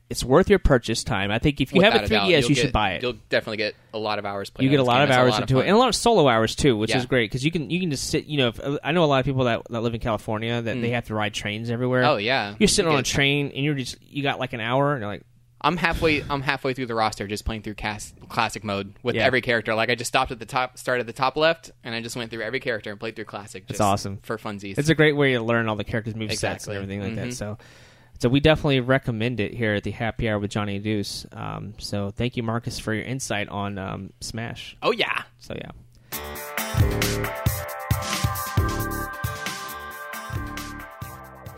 It's 0.09 0.23
worth 0.23 0.49
your 0.49 0.59
purchase 0.59 1.03
time. 1.03 1.31
I 1.31 1.39
think 1.39 1.59
if 1.59 1.73
you 1.73 1.81
have 1.81 1.93
a 1.93 1.99
3DS, 1.99 2.09
You'll 2.29 2.49
you 2.49 2.55
get- 2.55 2.57
should 2.57 2.71
buy 2.71 2.91
it. 2.93 3.01
You'll 3.03 3.17
definitely 3.27 3.57
get 3.57 3.75
a 3.93 3.97
lot 3.97 4.19
of 4.19 4.25
hours. 4.25 4.49
Played 4.49 4.63
you 4.63 4.69
get 4.69 4.79
a 4.79 4.83
lot 4.83 4.95
game. 4.95 5.03
of 5.03 5.09
It's 5.09 5.17
hours 5.17 5.31
lot 5.31 5.41
into 5.41 5.59
it, 5.59 5.63
and 5.67 5.71
a 5.75 5.77
lot 5.77 5.89
of 5.89 5.95
solo 5.95 6.29
hours 6.29 6.55
too, 6.55 6.77
which 6.77 6.91
Yeah. 6.91 6.99
is 6.99 7.05
great 7.05 7.29
because 7.29 7.43
you 7.43 7.51
can 7.51 7.69
you 7.69 7.79
can 7.81 7.91
just 7.91 8.09
sit. 8.09 8.25
You 8.25 8.37
know, 8.37 8.47
if, 8.47 8.59
I 8.83 8.93
know 8.93 9.03
a 9.03 9.05
lot 9.05 9.19
of 9.19 9.25
people 9.25 9.43
that, 9.43 9.63
that 9.69 9.81
live 9.81 9.93
in 9.93 9.99
California 9.99 10.61
that 10.61 10.79
they 10.81 10.91
have 10.91 11.07
to 11.07 11.13
ride 11.15 11.33
trains 11.33 11.69
everywhere. 11.69 12.03
Mm. 12.03 12.07
Oh 12.07 12.17
yeah, 12.17 12.55
you're 12.57 12.67
sitting 12.69 12.89
You 12.89 12.95
on 12.95 13.01
a 13.01 13.03
train 13.03 13.51
and 13.53 13.65
you're 13.65 13.73
just 13.75 13.97
you 14.01 14.23
got 14.23 14.39
like 14.39 14.53
an 14.53 14.61
hour 14.61 14.93
and 14.93 15.01
you're 15.01 15.09
like, 15.11 15.23
I'm 15.59 15.75
halfway. 15.75 16.23
I'm 16.29 16.41
halfway 16.41 16.73
through 16.73 16.85
the 16.85 16.95
roster, 16.95 17.27
just 17.27 17.43
playing 17.43 17.63
through 17.63 17.73
cast, 17.73 18.15
classic 18.29 18.63
mode 18.63 18.93
with 19.03 19.15
Yeah. 19.17 19.25
every 19.25 19.41
character. 19.41 19.75
Like 19.75 19.89
I 19.89 19.95
just 19.95 20.07
stopped 20.07 20.31
at 20.31 20.39
the 20.39 20.45
top, 20.45 20.77
started 20.77 21.01
at 21.01 21.07
the 21.07 21.13
top 21.13 21.35
left, 21.35 21.71
and 21.83 21.93
I 21.93 21.99
just 22.01 22.15
went 22.15 22.31
through 22.31 22.43
every 22.43 22.61
character 22.61 22.91
and 22.91 22.99
played 22.99 23.17
through 23.17 23.25
classic. 23.25 23.67
Just 23.67 23.81
awesome. 23.81 24.19
for 24.23 24.37
funsies. 24.37 24.77
it's 24.77 24.87
a 24.87 24.95
great 24.95 25.17
way 25.17 25.33
to 25.33 25.41
learn 25.41 25.67
all 25.67 25.75
the 25.75 25.83
characters' 25.83 26.15
move 26.15 26.31
sets 26.33 26.65
and 26.67 26.77
everything 26.77 27.01
like 27.01 27.15
that. 27.15 27.27
Mhm. 27.27 27.33
So. 27.33 27.57
So 28.19 28.29
we 28.29 28.39
definitely 28.39 28.79
recommend 28.79 29.39
it 29.39 29.53
here 29.53 29.75
at 29.75 29.83
the 29.83 29.91
Happy 29.91 30.27
Hour 30.27 30.39
with 30.39 30.49
Johnny 30.51 30.79
Deuce. 30.79 31.25
Um, 31.33 31.75
so 31.77 32.09
thank 32.09 32.35
you, 32.35 32.43
Marcus, 32.43 32.79
for 32.79 32.93
your 32.93 33.03
insight 33.03 33.47
on 33.49 33.77
um, 33.77 34.13
Smash. 34.21 34.75
oh 34.81 34.91
yeah, 34.91 35.23
So 35.39 35.55
yeah. 35.55 35.71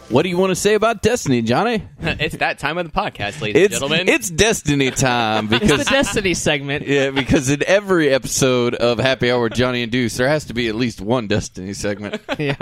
What 0.09 0.23
do 0.23 0.29
you 0.29 0.37
want 0.39 0.49
to 0.49 0.55
say 0.55 0.73
about 0.73 1.03
Destiny, 1.03 1.43
Johnny? 1.43 1.87
it's 2.01 2.37
that 2.37 2.57
time 2.57 2.79
of 2.79 2.85
the 2.87 2.91
podcast, 2.91 3.41
ladies 3.41 3.65
It's 3.65 3.75
and 3.75 3.89
gentlemen. 3.91 4.09
it's 4.09 4.27
Destiny 4.27 4.89
time 4.89 5.45
It's 5.53 5.59
the 5.67 5.67
because 5.77 5.85
Destiny 5.85 6.33
segment. 6.33 6.87
yeah, 6.87 7.11
because 7.11 7.51
in 7.51 7.63
every 7.67 8.09
episode 8.09 8.73
of 8.73 8.97
Happy 8.97 9.31
Hour 9.31 9.43
with 9.43 9.53
Johnny 9.53 9.83
and 9.83 9.91
Deuce, 9.91 10.17
there 10.17 10.27
has 10.27 10.45
to 10.45 10.55
be 10.55 10.67
at 10.67 10.73
least 10.73 10.99
one 10.99 11.27
Destiny 11.27 11.73
segment, 11.73 12.19
yeah. 12.39 12.55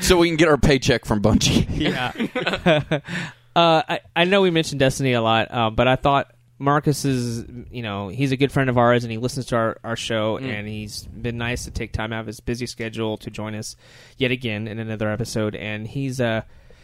So 0.00 0.16
we 0.18 0.28
can 0.28 0.36
get 0.36 0.48
our 0.48 0.58
paycheck 0.58 1.04
from 1.04 1.22
Bungie. 1.22 1.66
Yeah. 1.70 2.12
uh, 3.56 3.82
I, 3.88 4.00
I 4.14 4.24
know 4.24 4.42
we 4.42 4.50
mentioned 4.50 4.78
Destiny 4.80 5.12
a 5.12 5.20
lot, 5.22 5.48
uh, 5.50 5.70
but 5.70 5.88
I 5.88 5.96
thought 5.96 6.32
Marcus 6.58 7.04
is, 7.04 7.44
you 7.70 7.82
know, 7.82 8.08
he's 8.08 8.30
a 8.32 8.36
good 8.36 8.52
friend 8.52 8.70
of 8.70 8.78
ours 8.78 9.04
and 9.04 9.10
he 9.10 9.18
listens 9.18 9.46
to 9.46 9.56
our, 9.56 9.76
our 9.82 9.96
show 9.96 10.36
and 10.38 10.68
he's 10.68 11.04
been 11.06 11.36
nice 11.36 11.64
to 11.64 11.70
take 11.72 11.92
time 11.92 12.12
out 12.12 12.20
of 12.20 12.26
his 12.26 12.40
busy 12.40 12.66
schedule 12.66 13.16
to 13.18 13.30
join 13.30 13.54
us 13.54 13.74
yet 14.16 14.30
again 14.30 14.68
in 14.68 14.78
another 14.78 15.10
episode. 15.10 15.56
And 15.56 15.86
he's, 15.88 16.20
uh, 16.20 16.42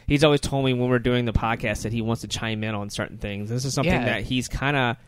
he's 0.09 0.25
always 0.25 0.41
told 0.41 0.65
me 0.65 0.73
when 0.75 0.91
we're 0.91 0.99
doing 0.99 1.27
the 1.27 1.33
podcast 1.33 1.83
that 1.83 1.93
he 1.93 2.03
wants 2.03 2.23
to 2.23 2.29
chime 2.29 2.65
in 2.65 2.75
on 2.75 2.91
certain 2.91 3.19
things. 3.19 3.51
This 3.51 3.65
is 3.65 3.73
something 3.73 3.93
Yeah. 3.93 4.05
that 4.05 4.23
he's 4.25 4.49
kind 4.49 4.77
of 4.77 4.97
a 4.97 4.99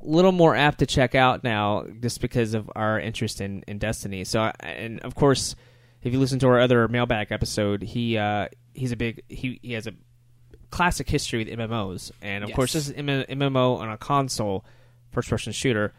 little 0.00 0.32
more 0.32 0.56
apt 0.56 0.78
to 0.78 0.86
check 0.86 1.14
out 1.14 1.44
now 1.44 1.84
just 2.00 2.22
because 2.22 2.54
of 2.54 2.70
our 2.74 2.98
interest 2.98 3.42
in, 3.42 3.62
in 3.68 3.76
Destiny. 3.78 4.24
So, 4.24 4.40
I- 4.40 4.54
and 4.62 5.00
of 5.00 5.14
course, 5.14 5.54
if 6.02 6.12
you 6.12 6.18
listen 6.18 6.38
to 6.40 6.46
our 6.48 6.60
other 6.60 6.88
mailbag 6.88 7.30
episode, 7.32 7.82
he 7.82 8.16
uh, 8.16 8.48
he's 8.74 8.92
a 8.92 8.96
big 8.96 9.22
he, 9.28 9.58
he 9.62 9.72
has 9.74 9.86
a 9.86 9.92
classic 10.70 11.08
history 11.08 11.44
with 11.44 11.48
MMOs, 11.58 12.10
and 12.22 12.44
of 12.44 12.50
Yes. 12.50 12.56
course, 12.56 12.72
this 12.74 12.88
is 12.88 12.94
MMO 12.94 13.78
on 13.78 13.90
a 13.90 13.96
console, 13.98 14.64
first 15.12 15.28
person 15.28 15.52
shooter. 15.52 15.92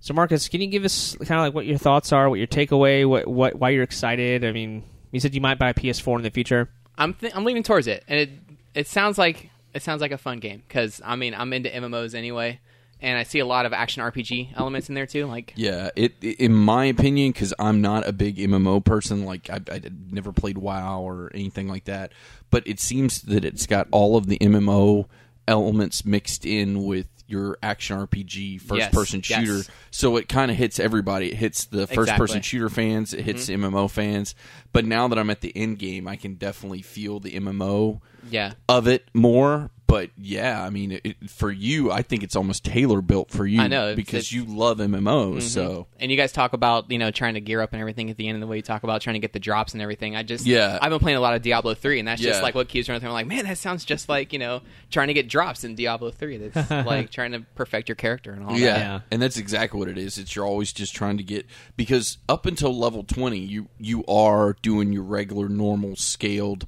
So, 0.00 0.14
Marcus, 0.14 0.48
can 0.48 0.60
you 0.60 0.68
give 0.68 0.84
us 0.84 1.16
kind 1.16 1.32
of 1.40 1.46
like 1.46 1.54
what 1.54 1.66
your 1.66 1.78
thoughts 1.78 2.12
are, 2.12 2.28
what 2.30 2.36
your 2.38 2.46
takeaway, 2.46 3.08
what 3.08 3.26
what 3.26 3.54
why 3.56 3.70
you're 3.70 3.82
excited? 3.82 4.44
I 4.44 4.52
mean, 4.52 4.84
you 5.10 5.18
said 5.20 5.34
you 5.34 5.40
might 5.40 5.58
buy 5.58 5.70
a 5.70 5.74
PS4 5.74 6.16
in 6.18 6.22
the 6.22 6.30
future. 6.30 6.68
I'm 6.96 7.14
th- 7.14 7.32
I'm 7.34 7.44
leaning 7.44 7.62
towards 7.62 7.86
it, 7.86 8.04
and 8.06 8.20
it 8.20 8.30
it 8.74 8.86
sounds 8.86 9.18
like 9.18 9.50
it 9.74 9.82
sounds 9.82 10.00
like 10.00 10.12
a 10.12 10.18
fun 10.18 10.38
game 10.38 10.62
because 10.68 11.00
I 11.04 11.16
mean 11.16 11.34
I'm 11.34 11.52
into 11.52 11.68
MMOs 11.68 12.14
anyway, 12.14 12.60
and 13.00 13.18
I 13.18 13.22
see 13.22 13.38
a 13.38 13.46
lot 13.46 13.64
of 13.66 13.72
action 13.72 14.02
RPG 14.02 14.56
elements 14.56 14.88
in 14.88 14.94
there 14.94 15.06
too. 15.06 15.26
Like 15.26 15.52
Yeah, 15.56 15.90
it 15.96 16.22
in 16.22 16.54
my 16.54 16.86
opinion, 16.86 17.32
because 17.32 17.54
I'm 17.58 17.80
not 17.80 18.06
a 18.06 18.12
big 18.12 18.36
MMO 18.38 18.84
person. 18.84 19.24
Like 19.24 19.48
I, 19.50 19.60
I 19.70 19.80
never 20.10 20.32
played 20.32 20.58
WoW 20.58 21.00
or 21.02 21.30
anything 21.34 21.68
like 21.68 21.84
that, 21.84 22.12
but 22.50 22.66
it 22.66 22.80
seems 22.80 23.22
that 23.22 23.44
it's 23.44 23.66
got 23.66 23.88
all 23.90 24.16
of 24.16 24.26
the 24.26 24.38
MMO 24.38 25.06
elements 25.46 26.04
mixed 26.04 26.44
in 26.44 26.84
with 26.84 27.06
your 27.26 27.58
action 27.62 27.96
RPG 27.98 28.58
first 28.62 28.78
Yes, 28.78 28.94
person 28.94 29.22
yes. 29.28 29.44
shooter. 29.44 29.70
So 29.90 30.16
it 30.16 30.28
kind 30.30 30.50
of 30.50 30.56
hits 30.56 30.80
everybody. 30.80 31.28
It 31.30 31.34
hits 31.36 31.66
the 31.66 31.86
first 31.86 32.10
person 32.14 32.40
shooter 32.40 32.70
fans. 32.70 33.12
It 33.12 33.22
hits 33.22 33.48
Mm-hmm. 33.50 33.64
MMO 33.76 33.90
fans. 33.90 34.34
But 34.72 34.86
now 34.86 35.08
that 35.08 35.18
I'm 35.18 35.28
at 35.28 35.42
the 35.42 35.54
end 35.54 35.78
game, 35.78 36.08
I 36.08 36.16
can 36.16 36.34
definitely 36.34 36.80
feel 36.80 37.20
the 37.20 37.32
MMO 37.38 38.00
Yeah. 38.30 38.54
of 38.68 38.88
it 38.88 39.08
more. 39.12 39.70
But 39.88 40.10
yeah, 40.18 40.62
I 40.62 40.68
mean, 40.68 41.00
it, 41.02 41.30
for 41.30 41.50
you, 41.50 41.90
I 41.90 42.02
think 42.02 42.22
it's 42.22 42.36
almost 42.36 42.62
tailor 42.62 43.00
built 43.00 43.30
for 43.30 43.46
you. 43.46 43.58
I 43.58 43.68
know, 43.68 43.96
because 43.96 44.30
it's- 44.30 44.32
you 44.32 44.44
love 44.44 44.78
MMOs. 44.78 44.98
Mm-hmm. 44.98 45.40
So 45.40 45.86
And 45.98 46.10
you 46.10 46.16
guys 46.18 46.30
talk 46.30 46.52
about 46.52 46.90
you 46.90 46.98
know 46.98 47.10
trying 47.10 47.34
to 47.34 47.40
gear 47.40 47.62
up 47.62 47.72
and 47.72 47.80
everything 47.80 48.10
at 48.10 48.18
the 48.18 48.28
end, 48.28 48.36
and 48.36 48.42
the 48.42 48.46
way 48.46 48.56
you 48.56 48.62
talk 48.62 48.82
about 48.82 49.00
trying 49.00 49.14
to 49.14 49.18
get 49.18 49.32
the 49.32 49.38
drops 49.40 49.72
and 49.72 49.80
everything. 49.80 50.14
I 50.14 50.22
just 50.24 50.44
Yeah. 50.44 50.78
I've 50.82 50.90
been 50.90 50.98
playing 51.00 51.16
a 51.16 51.20
lot 51.22 51.34
of 51.34 51.40
Diablo 51.40 51.72
three, 51.72 51.98
and 51.98 52.06
that's 52.06 52.20
just 52.20 52.42
like 52.42 52.54
what 52.54 52.68
keeps 52.68 52.86
running 52.90 53.00
through. 53.00 53.08
I'm 53.08 53.14
like, 53.14 53.26
man, 53.26 53.46
that 53.46 53.56
sounds 53.56 53.86
just 53.86 54.10
like 54.10 54.34
you 54.34 54.38
know 54.38 54.60
trying 54.90 55.08
to 55.08 55.14
get 55.14 55.26
drops 55.26 55.64
in 55.64 55.74
Diablo 55.74 56.10
three. 56.10 56.36
That's 56.36 56.70
like 56.86 57.10
trying 57.10 57.32
to 57.32 57.40
perfect 57.54 57.88
your 57.88 57.96
character 57.96 58.32
and 58.32 58.44
all 58.44 58.58
yeah. 58.58 58.66
that. 58.66 58.78
Yeah. 58.78 59.00
and 59.10 59.22
that's 59.22 59.38
exactly 59.38 59.80
what 59.80 59.88
it 59.88 59.96
is. 59.96 60.18
It's 60.18 60.36
you're 60.36 60.44
always 60.46 60.70
just 60.70 60.94
trying 60.94 61.16
to 61.16 61.22
get 61.24 61.46
because 61.78 62.18
up 62.28 62.44
until 62.44 62.76
level 62.78 63.04
twenty, 63.04 63.38
you 63.38 63.68
you 63.78 64.04
are 64.04 64.54
doing 64.60 64.92
your 64.92 65.04
regular 65.04 65.48
normal 65.48 65.96
scaled 65.96 66.66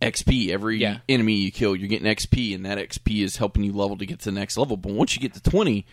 XP. 0.00 0.50
Every 0.50 0.78
Yeah. 0.78 0.98
enemy 1.08 1.34
you 1.34 1.50
kill, 1.52 1.76
you're 1.76 1.88
getting 1.88 2.06
XP, 2.06 2.54
and 2.54 2.64
that 2.66 2.78
XP 2.78 3.22
is 3.22 3.36
helping 3.36 3.62
you 3.64 3.72
level 3.72 3.96
to 3.98 4.06
get 4.06 4.18
to 4.20 4.24
the 4.26 4.32
next 4.32 4.56
level. 4.56 4.76
But 4.76 4.92
once 4.92 5.14
you 5.14 5.20
get 5.20 5.34
to 5.34 5.42
twenty. 5.42 5.86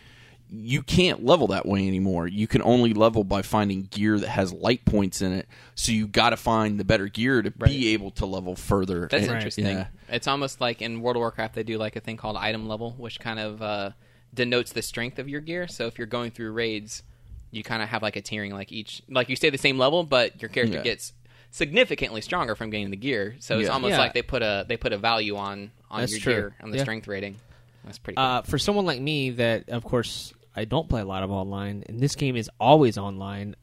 You 0.49 0.81
can't 0.81 1.25
level 1.25 1.47
that 1.47 1.65
way 1.65 1.85
anymore. 1.89 2.25
You 2.25 2.47
can 2.47 2.61
only 2.61 2.93
level 2.93 3.25
by 3.25 3.41
finding 3.41 3.83
gear 3.91 4.17
that 4.17 4.29
has 4.29 4.53
light 4.53 4.85
points 4.85 5.21
in 5.21 5.33
it. 5.33 5.45
So 5.75 5.91
you 5.91 6.07
got 6.07 6.29
to 6.29 6.37
find 6.37 6.79
the 6.79 6.85
better 6.85 7.09
gear 7.09 7.41
to 7.41 7.51
be 7.51 7.89
able 7.89 8.11
to 8.11 8.25
level 8.25 8.55
further. 8.55 9.09
That's 9.11 9.25
And- 9.27 9.33
interesting. 9.35 9.65
yeah. 9.65 9.87
It's 10.07 10.25
almost 10.25 10.61
like 10.61 10.81
in 10.81 11.01
World 11.01 11.17
of 11.17 11.19
Warcraft 11.19 11.53
they 11.53 11.63
do 11.63 11.77
like 11.77 11.97
a 11.97 11.99
thing 11.99 12.15
called 12.15 12.37
item 12.37 12.65
level, 12.65 12.95
which 12.97 13.19
kind 13.19 13.39
of 13.39 13.61
uh, 13.61 13.89
denotes 14.33 14.71
the 14.71 14.81
strength 14.81 15.19
of 15.19 15.27
your 15.27 15.41
gear. 15.41 15.67
So 15.67 15.85
if 15.87 15.97
you're 15.97 16.07
going 16.07 16.31
through 16.31 16.53
raids, 16.53 17.03
you 17.51 17.61
kind 17.61 17.83
of 17.83 17.89
have 17.89 18.01
like 18.01 18.15
a 18.15 18.21
tiering, 18.21 18.53
like 18.53 18.71
each 18.71 19.01
like 19.09 19.27
you 19.27 19.35
stay 19.35 19.49
the 19.49 19.57
same 19.57 19.77
level, 19.77 20.05
but 20.05 20.41
your 20.41 20.47
character 20.47 20.77
Yeah. 20.77 20.83
gets 20.83 21.11
significantly 21.51 22.21
stronger 22.21 22.55
from 22.55 22.69
getting 22.69 22.89
the 22.91 22.97
gear. 22.97 23.36
So 23.39 23.57
it's 23.60 23.67
Yeah. 23.67 23.73
almost 23.73 23.91
Yeah. 23.91 23.99
like 23.99 24.13
they 24.13 24.21
put 24.21 24.41
a 24.41 24.65
they 24.67 24.77
put 24.77 24.93
a 24.93 24.97
value 24.97 25.36
on 25.38 25.71
on 25.89 26.01
That's 26.01 26.12
your 26.12 26.21
true. 26.21 26.33
gear 26.33 26.55
on 26.62 26.71
the 26.71 26.77
Yeah. 26.77 26.83
strength 26.83 27.07
rating. 27.07 27.38
That's 27.86 27.97
pretty. 27.97 28.17
Cool. 28.17 28.25
Uh, 28.25 28.41
for 28.41 28.57
someone 28.57 28.86
like 28.86 28.99
me, 29.01 29.31
that 29.31 29.69
of 29.69 29.83
course 29.83 30.33
I 30.55 30.65
don't 30.65 30.89
play 30.89 31.01
a 31.01 31.05
lot 31.05 31.23
of 31.23 31.31
online, 31.31 31.83
and 31.88 31.99
this 31.99 32.15
game 32.15 32.36
is 32.36 32.49
always 32.60 32.97
online. 32.97 33.55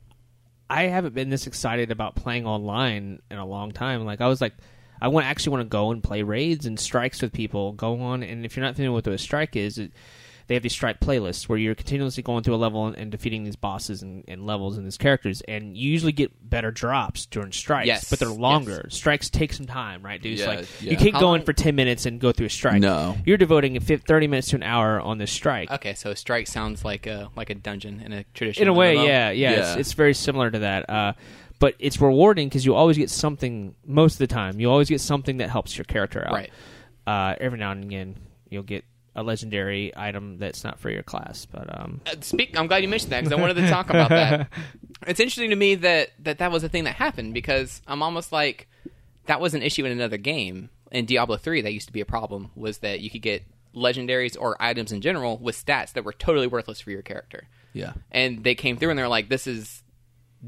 I 0.70 0.85
haven't 0.85 1.14
been 1.14 1.29
this 1.29 1.47
excited 1.47 1.90
about 1.90 2.14
playing 2.16 2.47
online 2.47 3.20
in 3.31 3.37
a 3.38 3.44
long 3.47 3.73
time. 3.73 4.05
Like 4.05 4.20
I 4.20 4.29
was 4.29 4.40
like, 4.40 4.55
I 5.01 5.09
want 5.09 5.27
actually 5.27 5.51
want 5.53 5.62
to 5.64 5.68
go 5.68 5.90
and 5.90 6.03
play 6.03 6.23
raids 6.23 6.64
and 6.66 6.81
strikes 6.81 7.20
with 7.20 7.33
people. 7.33 7.73
Go 7.73 8.01
on, 8.01 8.23
and 8.23 8.44
if 8.47 8.57
you're 8.57 8.64
not 8.64 8.75
familiar 8.77 8.92
with 8.92 9.07
what 9.07 9.14
a 9.14 9.18
strike 9.18 9.57
is, 9.57 9.77
it, 9.79 9.92
they 10.46 10.54
have 10.54 10.62
these 10.62 10.72
strike 10.72 11.00
playlists 11.00 11.48
where 11.48 11.59
you're 11.59 11.74
continuously 11.74 12.22
going 12.22 12.42
through 12.42 12.54
a 12.54 12.57
level 12.57 12.87
and, 12.87 12.96
and 12.96 13.11
defeating 13.11 13.44
these 13.44 13.57
bosses 13.57 14.02
and, 14.02 14.24
and 14.28 14.44
levels 14.46 14.76
and 14.76 14.85
these 14.87 14.98
characters, 14.98 15.40
and 15.42 15.76
you 15.76 15.90
usually 15.90 16.12
get 16.12 16.30
better 16.50 16.70
drops 16.70 17.26
during 17.26 17.50
strikes, 17.52 17.87
Yes, 17.87 18.11
but 18.11 18.18
they're 18.18 18.28
yes. 18.28 18.38
longer. 18.38 18.87
Strikes 18.90 19.30
take 19.30 19.52
some 19.52 19.66
time, 19.66 20.02
right, 20.02 20.20
dude? 20.20 20.38
Yeah, 20.38 20.46
like 20.46 20.68
yeah. 20.83 20.90
you 20.90 20.96
can't 20.96 21.14
How 21.14 21.20
go 21.20 21.26
long- 21.28 21.40
in 21.40 21.44
for 21.46 21.52
ten 21.54 21.74
minutes 21.74 22.04
and 22.07 22.20
go 22.20 22.30
through 22.33 22.46
a 22.46 22.50
strike. 22.50 22.80
No. 22.80 23.16
you're 23.24 23.37
devoting 23.38 23.76
a 23.76 23.80
thirty 23.80 24.26
minutes 24.26 24.48
to 24.48 24.57
an 24.57 24.62
hour 24.62 25.00
on 25.00 25.18
this 25.18 25.33
strike. 25.33 25.70
okay, 25.70 25.94
so 25.94 26.11
a 26.11 26.16
strike 26.16 26.46
sounds 26.46 26.85
like 26.85 27.07
a 27.07 27.30
like 27.37 27.50
a 27.50 27.54
dungeon 27.54 28.00
in 28.00 28.12
a 28.12 28.24
traditional. 28.35 28.62
in 28.62 28.68
a 28.68 28.72
way, 28.78 28.96
MMO. 28.96 29.07
yeah, 29.07 29.30
yeah, 29.30 29.50
It's, 29.52 29.76
it's 29.76 29.92
very 29.94 30.14
similar 30.14 30.50
to 30.50 30.59
that. 30.61 30.90
Uh, 30.90 31.12
but 31.61 31.74
it's 31.78 32.00
rewarding 32.00 32.48
because 32.48 32.66
you 32.66 32.74
always 32.74 32.98
get 32.98 33.09
something. 33.09 33.74
Most 33.87 34.14
of 34.14 34.18
the 34.18 34.26
time, 34.26 34.61
you 34.61 34.70
always 34.70 34.88
get 34.90 35.00
something 35.00 35.38
that 35.38 35.48
helps 35.48 35.78
your 35.78 35.85
character 35.87 36.22
out. 36.26 36.33
Right. 36.35 36.50
Uh, 37.07 37.35
every 37.40 37.59
now 37.59 37.70
and 37.70 37.85
again, 37.85 38.16
you'll 38.50 38.62
get 38.64 38.85
a 39.16 39.22
legendary 39.22 39.92
item 39.96 40.38
that's 40.38 40.64
not 40.64 40.79
for 40.81 40.90
your 40.90 41.03
class. 41.03 41.46
But 41.46 41.68
um, 41.81 42.00
Uh, 42.07 42.14
speak. 42.20 42.59
I'm 42.59 42.66
glad 42.66 42.83
you 42.83 42.88
mentioned 42.88 43.12
that 43.12 43.20
because 43.24 43.33
I 43.38 43.40
wanted 43.40 43.55
to 43.57 43.68
talk 43.68 43.90
about 43.90 44.11
that. 44.11 44.48
It's 45.07 45.20
interesting 45.20 45.50
to 45.50 45.57
me 45.57 45.74
that, 45.74 46.11
that 46.20 46.38
that 46.38 46.50
was 46.50 46.64
a 46.64 46.68
thing 46.68 46.85
that 46.85 46.94
happened 46.94 47.35
because 47.35 47.83
I'm 47.87 48.03
almost 48.03 48.33
like 48.33 48.68
that 49.27 49.38
was 49.38 49.53
an 49.53 49.61
issue 49.62 49.85
in 49.85 49.92
another 49.92 50.16
game 50.16 50.70
in 50.90 51.05
Diablo 51.05 51.37
3. 51.37 51.61
That 51.61 51.72
used 51.74 51.88
to 51.88 51.92
be 51.92 52.00
a 52.00 52.07
problem 52.07 52.50
was 52.57 52.79
that 52.79 53.00
you 53.00 53.11
could 53.11 53.20
get 53.20 53.42
legendaries 53.74 54.35
or 54.40 54.57
items 54.62 54.92
in 54.92 55.03
general 55.03 55.37
with 55.37 55.62
stats 55.62 55.92
that 55.92 56.05
were 56.05 56.12
totally 56.14 56.46
worthless 56.46 56.81
for 56.81 56.90
your 56.90 57.03
character, 57.03 57.48
Yeah. 57.74 57.92
and 58.12 58.44
they 58.44 58.55
came 58.55 58.79
through 58.79 58.90
and 58.90 58.98
they're 58.98 59.09
like, 59.09 59.29
"This 59.29 59.46
is 59.46 59.83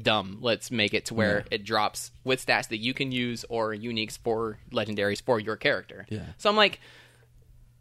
dumb. 0.01 0.39
Let's 0.41 0.71
make 0.71 0.93
it 0.95 1.05
to 1.07 1.13
where 1.13 1.43
it 1.51 1.63
drops 1.63 2.11
with 2.23 2.43
stats 2.43 2.69
that 2.69 2.77
you 2.77 2.93
can 2.95 3.11
use 3.11 3.45
or 3.49 3.73
uniques 3.75 4.17
for 4.17 4.57
legendaries 4.71 5.21
for 5.21 5.39
your 5.39 5.55
character." 5.57 6.05
Yeah. 6.09 6.25
So 6.37 6.49
I'm 6.49 6.55
like. 6.55 6.79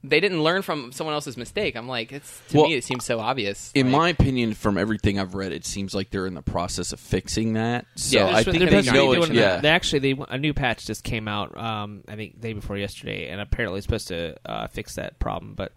They 0.08 0.20
didn't 0.20 0.42
learn 0.42 0.62
from 0.62 0.92
someone 0.92 1.14
else's 1.14 1.36
mistake. 1.36 1.76
I'm 1.76 1.88
like, 1.88 2.12
it's 2.12 2.40
to 2.48 2.58
Well, 2.58 2.66
me, 2.68 2.74
it 2.74 2.84
seems 2.84 3.04
so 3.04 3.18
obvious. 3.20 3.70
In 3.74 3.86
Like- 3.92 4.00
my 4.00 4.08
opinion, 4.10 4.54
from 4.54 4.78
everything 4.78 5.18
I've 5.18 5.34
read, 5.34 5.52
it 5.52 5.64
seems 5.66 5.94
like 5.94 6.10
they're 6.10 6.26
in 6.26 6.34
the 6.34 6.42
process 6.42 6.92
of 6.92 7.00
fixing 7.00 7.54
that. 7.54 7.86
So 7.96 8.18
Yeah, 8.18 8.26
I 8.36 8.42
think 8.42 8.60
what 8.60 8.70
they 8.70 8.80
they're 8.82 8.92
know 8.94 9.14
doing 9.14 9.34
yeah. 9.34 9.58
They 9.58 9.68
actually, 9.68 9.98
they 10.00 10.14
a 10.28 10.38
new 10.38 10.54
patch 10.54 10.86
just 10.86 11.04
came 11.04 11.28
out. 11.28 11.56
Um, 11.56 12.02
I 12.08 12.16
think 12.16 12.40
day 12.40 12.52
before 12.52 12.76
yesterday, 12.76 13.28
and 13.28 13.40
apparently 13.40 13.78
it's 13.78 13.86
supposed 13.86 14.08
to 14.08 14.36
uh, 14.44 14.66
fix 14.68 14.94
that 14.96 15.18
problem. 15.18 15.54
But 15.54 15.72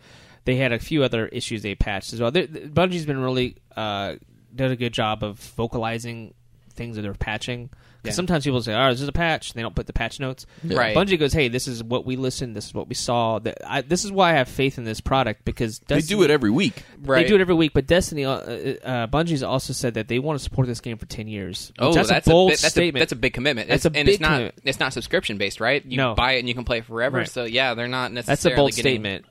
they 0.46 0.56
had 0.56 0.72
a 0.72 0.80
few 0.80 1.04
other 1.04 1.28
issues 1.28 1.62
they 1.62 1.76
patched 1.76 2.14
as 2.14 2.22
well. 2.22 2.32
They, 2.32 2.46
they- 2.46 2.62
Bungie's 2.68 3.06
been 3.06 3.20
really 3.20 3.58
uh, 3.76 4.16
done 4.56 4.72
a 4.72 4.76
good 4.76 4.94
job 4.94 5.24
of 5.24 5.38
vocalizing 5.40 6.34
things 6.80 6.96
that 6.96 7.04
they're 7.04 7.14
patching. 7.14 7.68
'Cause 8.02 8.12
Yeah. 8.12 8.12
sometimes 8.14 8.46
people 8.46 8.62
say, 8.64 8.74
"Oh, 8.74 8.90
this 8.92 9.02
is 9.02 9.08
a 9.10 9.12
patch." 9.12 9.52
They 9.54 9.62
don't 9.62 9.76
put 9.76 9.86
the 9.86 9.92
patch 9.94 10.22
notes. 10.22 10.46
Right. 10.64 10.96
Bungie 10.96 11.20
goes, 11.20 11.34
"Hey, 11.34 11.50
this 11.50 11.68
is 11.68 11.84
what 11.84 12.06
we 12.06 12.16
listened. 12.16 12.56
This 12.56 12.68
is 12.68 12.74
what 12.74 12.88
we 12.88 12.96
saw. 12.96 13.40
That 13.40 13.58
I, 13.68 13.82
this 13.82 14.06
is 14.06 14.12
why 14.12 14.30
I 14.32 14.34
have 14.38 14.48
faith 14.48 14.78
in 14.78 14.86
this 14.86 15.02
product 15.02 15.44
because 15.44 15.80
They 15.80 16.00
do 16.00 16.24
it 16.24 16.32
every 16.32 16.50
week. 16.50 16.84
Right. 17.02 17.24
They 17.24 17.28
do 17.28 17.36
it 17.36 17.42
every 17.42 17.56
week, 17.56 17.74
but 17.74 17.88
Destiny, 17.88 18.24
uh, 18.24 18.32
uh, 18.38 19.08
Bungie's 19.08 19.44
also 19.44 19.74
said 19.74 19.96
that 19.96 20.08
they 20.08 20.18
want 20.18 20.40
to 20.40 20.44
support 20.44 20.68
this 20.68 20.80
game 20.80 20.98
for 20.98 21.08
ten 21.08 21.28
years. 21.28 21.74
Oh, 21.78 21.94
that's, 21.94 22.08
that's 22.08 22.26
a 22.28 22.30
bold 22.32 22.52
bit- 22.52 22.60
that's 22.62 22.72
statement. 22.74 23.02
A, 23.02 23.04
that's 23.04 23.12
a 23.12 23.18
big 23.18 23.34
commitment. 23.34 23.68
That's 23.68 23.86
It's- 23.86 23.98
a 23.98 24.00
and 24.00 24.08
it's 24.08 24.16
big 24.18 24.22
not 24.22 24.32
commitment. 24.38 24.56
it's 24.64 24.80
not 24.80 24.94
subscription 24.94 25.38
based, 25.38 25.60
right? 25.60 25.86
You 25.86 25.98
No. 25.98 26.16
buy 26.16 26.34
it 26.34 26.40
and 26.40 26.48
you 26.48 26.56
can 26.56 26.64
play 26.64 26.78
it 26.78 26.86
forever. 26.86 27.18
Right. 27.18 27.30
So 27.30 27.44
yeah, 27.44 27.74
they're 27.74 27.90
not 27.90 28.14
necessarily 28.14 28.16
That's 28.16 28.28
necessarily 28.46 28.54
a 28.54 28.58
bold 28.64 28.72
getting 28.78 28.82
statement. 28.94 29.26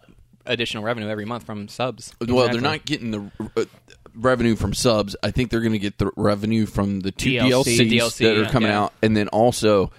additional 0.45 0.85
revenue 0.85 1.09
every 1.09 1.25
month 1.25 1.45
from 1.45 1.69
subs. 1.69 2.13
Well, 2.21 2.29
Exactly. 2.45 2.53
they're 2.61 2.71
not 2.71 2.85
getting 2.85 3.11
the 3.13 3.31
uh, 3.57 3.65
revenue 4.19 4.57
from 4.57 4.75
subs. 4.75 5.17
I 5.23 5.31
think 5.31 5.51
they're 5.51 5.61
going 5.61 5.73
to 5.73 5.79
get 5.79 5.99
the 5.99 6.11
revenue 6.17 6.67
from 6.67 7.01
the 7.01 7.11
two 7.13 7.31
DLC. 7.31 7.51
DLCs, 7.77 7.91
DLC, 7.91 8.19
that 8.19 8.37
are 8.37 8.43
yeah. 8.43 8.51
coming 8.51 8.71
Yeah. 8.71 8.83
out, 8.83 8.93
and 9.03 9.17
then 9.17 9.29
also. 9.29 9.91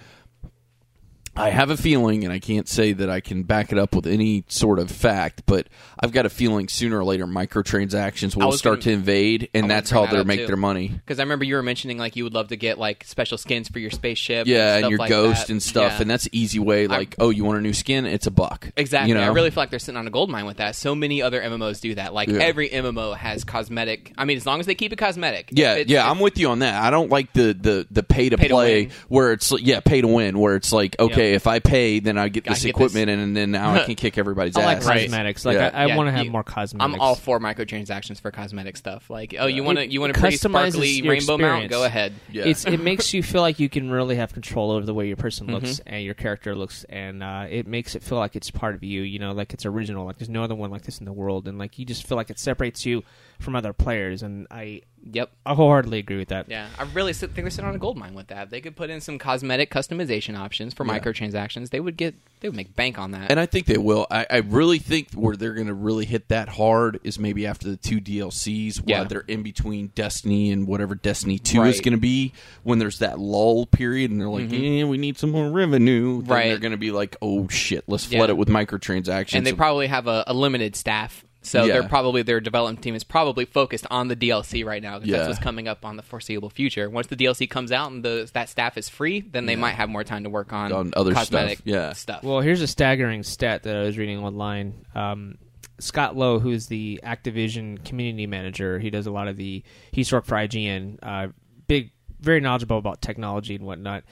I 1.36 1.50
have 1.50 1.70
a 1.70 1.76
feeling, 1.76 2.24
and 2.24 2.32
I 2.32 2.38
can't 2.38 2.68
say 2.68 2.92
that 2.92 3.08
I 3.08 3.20
can 3.20 3.44
back 3.44 3.72
it 3.72 3.78
up 3.78 3.94
with 3.94 4.06
any 4.06 4.44
sort 4.48 4.78
of 4.78 4.90
fact, 4.90 5.44
but 5.46 5.68
I've 5.98 6.12
got 6.12 6.26
a 6.26 6.28
feeling 6.30 6.68
sooner 6.68 6.98
or 6.98 7.04
later 7.04 7.26
microtransactions 7.26 8.36
will 8.36 8.52
start 8.52 8.80
gonna- 8.80 8.82
to 8.82 8.92
invade, 8.92 9.48
and 9.54 9.70
that's 9.70 9.90
how 9.90 10.02
that 10.06 10.12
they 10.12 10.18
up, 10.20 10.26
make 10.26 10.40
too. 10.40 10.46
their 10.48 10.56
money. 10.56 10.88
Because 10.88 11.18
I 11.18 11.22
remember 11.22 11.44
you 11.44 11.54
were 11.54 11.62
mentioning 11.62 11.98
like 11.98 12.16
you 12.16 12.24
would 12.24 12.34
love 12.34 12.48
to 12.48 12.56
get 12.56 12.78
like 12.78 13.04
special 13.04 13.38
skins 13.38 13.68
for 13.68 13.78
your 13.78 13.90
spaceship, 13.90 14.46
Yeah, 14.46 14.74
and 14.74 14.80
stuff 14.82 14.90
your 14.90 14.98
like 14.98 15.08
ghost 15.08 15.46
that. 15.46 15.52
and 15.52 15.62
stuff, 15.62 15.92
Yeah. 15.96 16.02
and 16.02 16.10
that's 16.10 16.28
easy 16.32 16.58
way. 16.58 16.86
Like, 16.86 17.14
oh, 17.18 17.30
you 17.30 17.44
want 17.44 17.58
a 17.58 17.62
new 17.62 17.72
skin? 17.72 18.06
It's 18.06 18.26
a 18.26 18.30
buck. 18.30 18.68
Exactly. 18.76 19.08
You 19.10 19.14
know? 19.14 19.22
I 19.22 19.28
really 19.28 19.50
feel 19.50 19.62
like 19.62 19.70
they're 19.70 19.78
sitting 19.78 19.98
on 19.98 20.06
a 20.06 20.10
gold 20.10 20.30
mine 20.30 20.46
with 20.46 20.58
that. 20.58 20.74
So 20.76 20.94
many 20.94 21.22
other 21.22 21.40
MMOs 21.40 21.80
do 21.80 21.94
that. 21.94 22.12
Like 22.12 22.28
Yeah. 22.28 22.38
every 22.40 22.68
MMO 22.68 23.12
has 23.16 23.44
cosmetic. 23.44 24.12
I 24.18 24.24
mean, 24.24 24.36
as 24.36 24.46
long 24.46 24.60
as 24.60 24.66
they 24.66 24.74
keep 24.74 24.92
it 24.92 24.96
cosmetic. 24.96 25.50
Yeah, 25.52 25.82
yeah, 25.86 26.08
I'm 26.10 26.18
with 26.20 26.38
you 26.38 26.48
on 26.48 26.58
that. 26.60 26.82
I 26.82 26.90
don't 26.90 27.10
like 27.10 27.32
the 27.32 27.56
the 27.58 27.86
the 27.90 28.02
pay 28.02 28.28
to 28.30 28.36
play 28.38 28.88
where 29.08 29.32
it's 29.32 29.52
yeah, 29.60 29.80
pay 29.80 30.00
to 30.00 30.08
win 30.08 30.38
where 30.38 30.56
it's 30.56 30.72
like 30.72 30.96
okay, 30.98 31.29
if 31.32 31.46
I 31.46 31.58
pay, 31.58 32.00
then 32.00 32.18
I 32.18 32.28
get 32.28 32.46
I 32.48 32.54
this 32.54 32.62
get 32.62 32.70
equipment 32.70 33.08
and 33.10 33.36
then 33.36 33.50
now 33.52 33.72
I 33.74 33.84
can 33.84 33.94
kick 33.94 34.18
everybody's 34.18 34.56
I 34.56 34.64
like 34.64 34.78
ass. 34.78 34.86
Cosmetics. 34.86 35.44
Like 35.44 35.56
Yeah. 35.56 35.70
I, 35.72 35.84
I 35.84 35.86
Yeah, 35.86 35.96
want 35.96 36.08
to 36.08 36.12
have 36.12 36.24
you- 36.24 36.30
more 36.30 36.42
cosmetics. 36.44 36.94
I'm 36.94 37.00
all 37.00 37.14
for 37.14 37.38
microtransactions 37.40 38.20
for 38.20 38.30
cosmetic 38.30 38.76
stuff. 38.76 39.08
Like, 39.10 39.34
oh, 39.38 39.46
you 39.46 39.62
want 39.64 39.78
to 39.78 39.90
you 39.90 40.00
want 40.00 40.16
a 40.16 40.20
pretty 40.20 40.36
customizes 40.36 40.70
sparkly 40.72 40.88
your 40.90 41.12
rainbow 41.12 41.38
mount? 41.38 41.64
experience. 41.64 41.70
Go 41.70 41.84
ahead. 41.84 42.14
Yeah. 42.30 42.44
It's 42.44 42.64
it 42.66 42.78
makes 42.80 43.12
you 43.14 43.22
feel 43.22 43.40
like 43.42 43.58
you 43.60 43.68
can 43.68 43.90
really 43.90 44.16
have 44.16 44.32
control 44.32 44.70
over 44.70 44.84
the 44.86 44.94
way 44.94 45.06
your 45.06 45.16
person 45.16 45.46
Mm-hmm. 45.46 45.54
looks 45.66 45.80
and 45.86 46.04
your 46.04 46.14
character 46.14 46.54
looks, 46.54 46.84
and 46.88 47.22
uh, 47.22 47.46
it 47.48 47.66
makes 47.66 47.94
it 47.94 48.02
feel 48.02 48.18
like 48.18 48.36
it's 48.36 48.50
part 48.50 48.74
of 48.74 48.82
you. 48.84 49.02
You 49.02 49.18
know, 49.18 49.32
like 49.32 49.54
it's 49.54 49.64
original. 49.66 50.04
Like 50.06 50.18
there's 50.18 50.28
no 50.28 50.42
other 50.44 50.54
one 50.54 50.70
like 50.70 50.82
this 50.82 50.98
in 50.98 51.04
the 51.06 51.12
world, 51.12 51.48
and 51.48 51.58
like 51.58 51.78
you 51.78 51.84
just 51.84 52.06
feel 52.06 52.16
like 52.16 52.30
it 52.30 52.38
separates 52.38 52.84
you 52.84 53.02
from 53.40 53.56
other 53.56 53.72
players. 53.72 54.22
And 54.22 54.46
I 54.50 54.82
Yep. 55.12 55.30
I 55.46 55.54
wholeheartedly 55.54 55.98
agree 55.98 56.18
with 56.18 56.28
that. 56.28 56.50
Yeah, 56.50 56.68
I 56.78 56.82
really 56.92 57.14
sit, 57.14 57.30
think 57.30 57.44
they're 57.44 57.50
sitting 57.50 57.66
on 57.70 57.74
a 57.74 57.78
gold 57.78 57.96
mine 57.96 58.12
with 58.12 58.26
that. 58.26 58.50
They 58.50 58.60
could 58.60 58.76
put 58.76 58.90
in 58.90 59.00
some 59.00 59.18
cosmetic 59.18 59.70
customization 59.70 60.36
options 60.38 60.74
for 60.74 60.84
Yeah. 60.84 60.98
microtransactions. 60.98 61.70
They 61.70 61.80
would 61.80 61.96
get 61.96 62.14
they 62.40 62.48
would 62.48 62.56
make 62.56 62.76
bank 62.76 62.98
on 62.98 63.12
that. 63.12 63.30
and 63.30 63.40
I 63.40 63.46
think 63.46 63.64
they 63.66 63.78
will. 63.78 64.06
I, 64.10 64.26
I 64.30 64.36
really 64.38 64.78
think 64.78 65.12
where 65.12 65.36
they're 65.36 65.54
going 65.54 65.68
to 65.68 65.74
really 65.74 66.04
hit 66.04 66.28
that 66.28 66.50
hard 66.50 67.00
is 67.02 67.18
maybe 67.18 67.46
after 67.46 67.68
the 67.70 67.76
two 67.78 67.98
DLCs, 68.00 68.76
while 68.78 68.84
Yeah. 68.88 69.04
they're 69.04 69.24
in 69.26 69.42
between 69.42 69.88
Destiny 69.94 70.50
and 70.50 70.66
whatever 70.66 70.94
Destiny 70.94 71.38
Two 71.38 71.62
is 71.62 71.80
going 71.80 71.92
to 71.94 71.98
be. 72.00 72.32
When 72.62 72.78
there's 72.78 72.98
that 72.98 73.18
lull 73.18 73.64
period, 73.66 74.10
and 74.10 74.20
they're 74.20 74.28
like, 74.28 74.50
"Yeah, 74.52 74.84
we 74.84 74.98
need 74.98 75.16
some 75.18 75.30
more 75.30 75.50
revenue." 75.50 76.16
Then 76.18 76.20
Mm-hmm. 76.24 76.30
Right. 76.32 76.48
They're 76.48 76.58
going 76.58 76.72
to 76.72 76.76
be 76.78 76.90
like, 76.90 77.16
"Oh 77.22 77.48
shit, 77.48 77.84
let's 77.88 78.04
flood 78.04 78.28
Yeah. 78.28 78.34
it 78.34 78.36
with 78.36 78.48
microtransactions." 78.48 79.34
and 79.34 79.46
they 79.46 79.52
probably 79.54 79.86
have 79.86 80.06
a, 80.06 80.24
a 80.26 80.34
limited 80.34 80.76
staff. 80.76 81.24
So 81.42 81.64
Yeah. 81.64 81.72
they're 81.74 81.88
probably 81.88 82.22
their 82.22 82.40
development 82.40 82.82
team 82.82 82.94
is 82.94 83.02
probably 83.02 83.46
focused 83.46 83.86
on 83.90 84.08
the 84.08 84.16
DLC 84.16 84.64
right 84.64 84.82
now 84.82 84.98
because 84.98 85.08
Yeah. 85.10 85.16
that's 85.18 85.28
what's 85.28 85.40
coming 85.40 85.68
up 85.68 85.84
on 85.86 85.96
the 85.96 86.02
foreseeable 86.02 86.50
future. 86.50 86.90
Once 86.90 87.06
the 87.06 87.16
DLC 87.16 87.48
comes 87.48 87.72
out 87.72 87.90
and 87.90 88.04
the, 88.04 88.28
that 88.34 88.48
staff 88.50 88.76
is 88.76 88.88
free, 88.90 89.20
then 89.22 89.46
they 89.46 89.56
might 89.56 89.72
have 89.72 89.88
more 89.88 90.04
time 90.04 90.24
to 90.24 90.30
work 90.30 90.52
on, 90.52 90.70
On 90.72 90.92
other 90.94 91.14
cosmetic 91.14 91.58
stuff, 91.58 91.66
yeah. 91.66 91.92
stuff. 91.94 92.22
Well, 92.22 92.40
here's 92.40 92.60
a 92.60 92.66
staggering 92.66 93.22
stat 93.22 93.62
that 93.62 93.74
I 93.74 93.80
was 93.82 93.96
reading 93.96 94.18
online. 94.22 94.84
Um, 94.94 95.38
Scott 95.78 96.14
Lowe, 96.14 96.38
who's 96.38 96.66
the 96.66 97.00
Activision 97.02 97.82
community 97.86 98.26
manager, 98.26 98.78
he 98.78 98.90
does 98.90 99.06
a 99.06 99.10
lot 99.10 99.26
of 99.28 99.38
the. 99.38 99.62
He's 99.92 100.12
worked 100.12 100.26
for 100.26 100.34
IGN. 100.36 100.98
Uh, 101.02 101.28
big, 101.68 101.92
very 102.20 102.40
knowledgeable 102.40 102.76
about 102.76 103.00
technology 103.00 103.54
and 103.54 103.64
whatnot. 103.64 104.04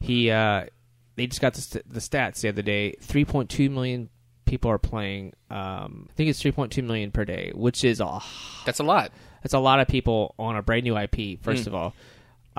He 0.00 0.30
uh, 0.30 0.64
they 1.16 1.26
just 1.26 1.42
got 1.42 1.52
the, 1.52 1.60
st- 1.60 1.92
the 1.92 2.00
stats 2.00 2.40
the 2.40 2.48
other 2.48 2.62
day. 2.62 2.92
Three 3.02 3.26
point 3.26 3.50
two 3.50 3.68
million 3.68 4.08
people 4.50 4.70
are 4.70 4.78
playing. 4.78 5.32
Um, 5.48 6.08
I 6.10 6.12
think 6.14 6.28
it's 6.28 6.42
three 6.42 6.52
point 6.52 6.72
two 6.72 6.82
million 6.82 7.10
per 7.10 7.24
day, 7.24 7.52
which 7.54 7.84
is 7.84 8.00
a 8.00 8.20
That's 8.66 8.80
a 8.80 8.84
lot. 8.84 9.12
that's 9.42 9.54
a 9.54 9.58
lot 9.58 9.80
of 9.80 9.88
people 9.88 10.34
on 10.38 10.56
a 10.56 10.62
brand 10.62 10.84
new 10.84 10.98
IP. 10.98 11.40
First 11.40 11.66
of 11.66 11.74
all, 11.74 11.94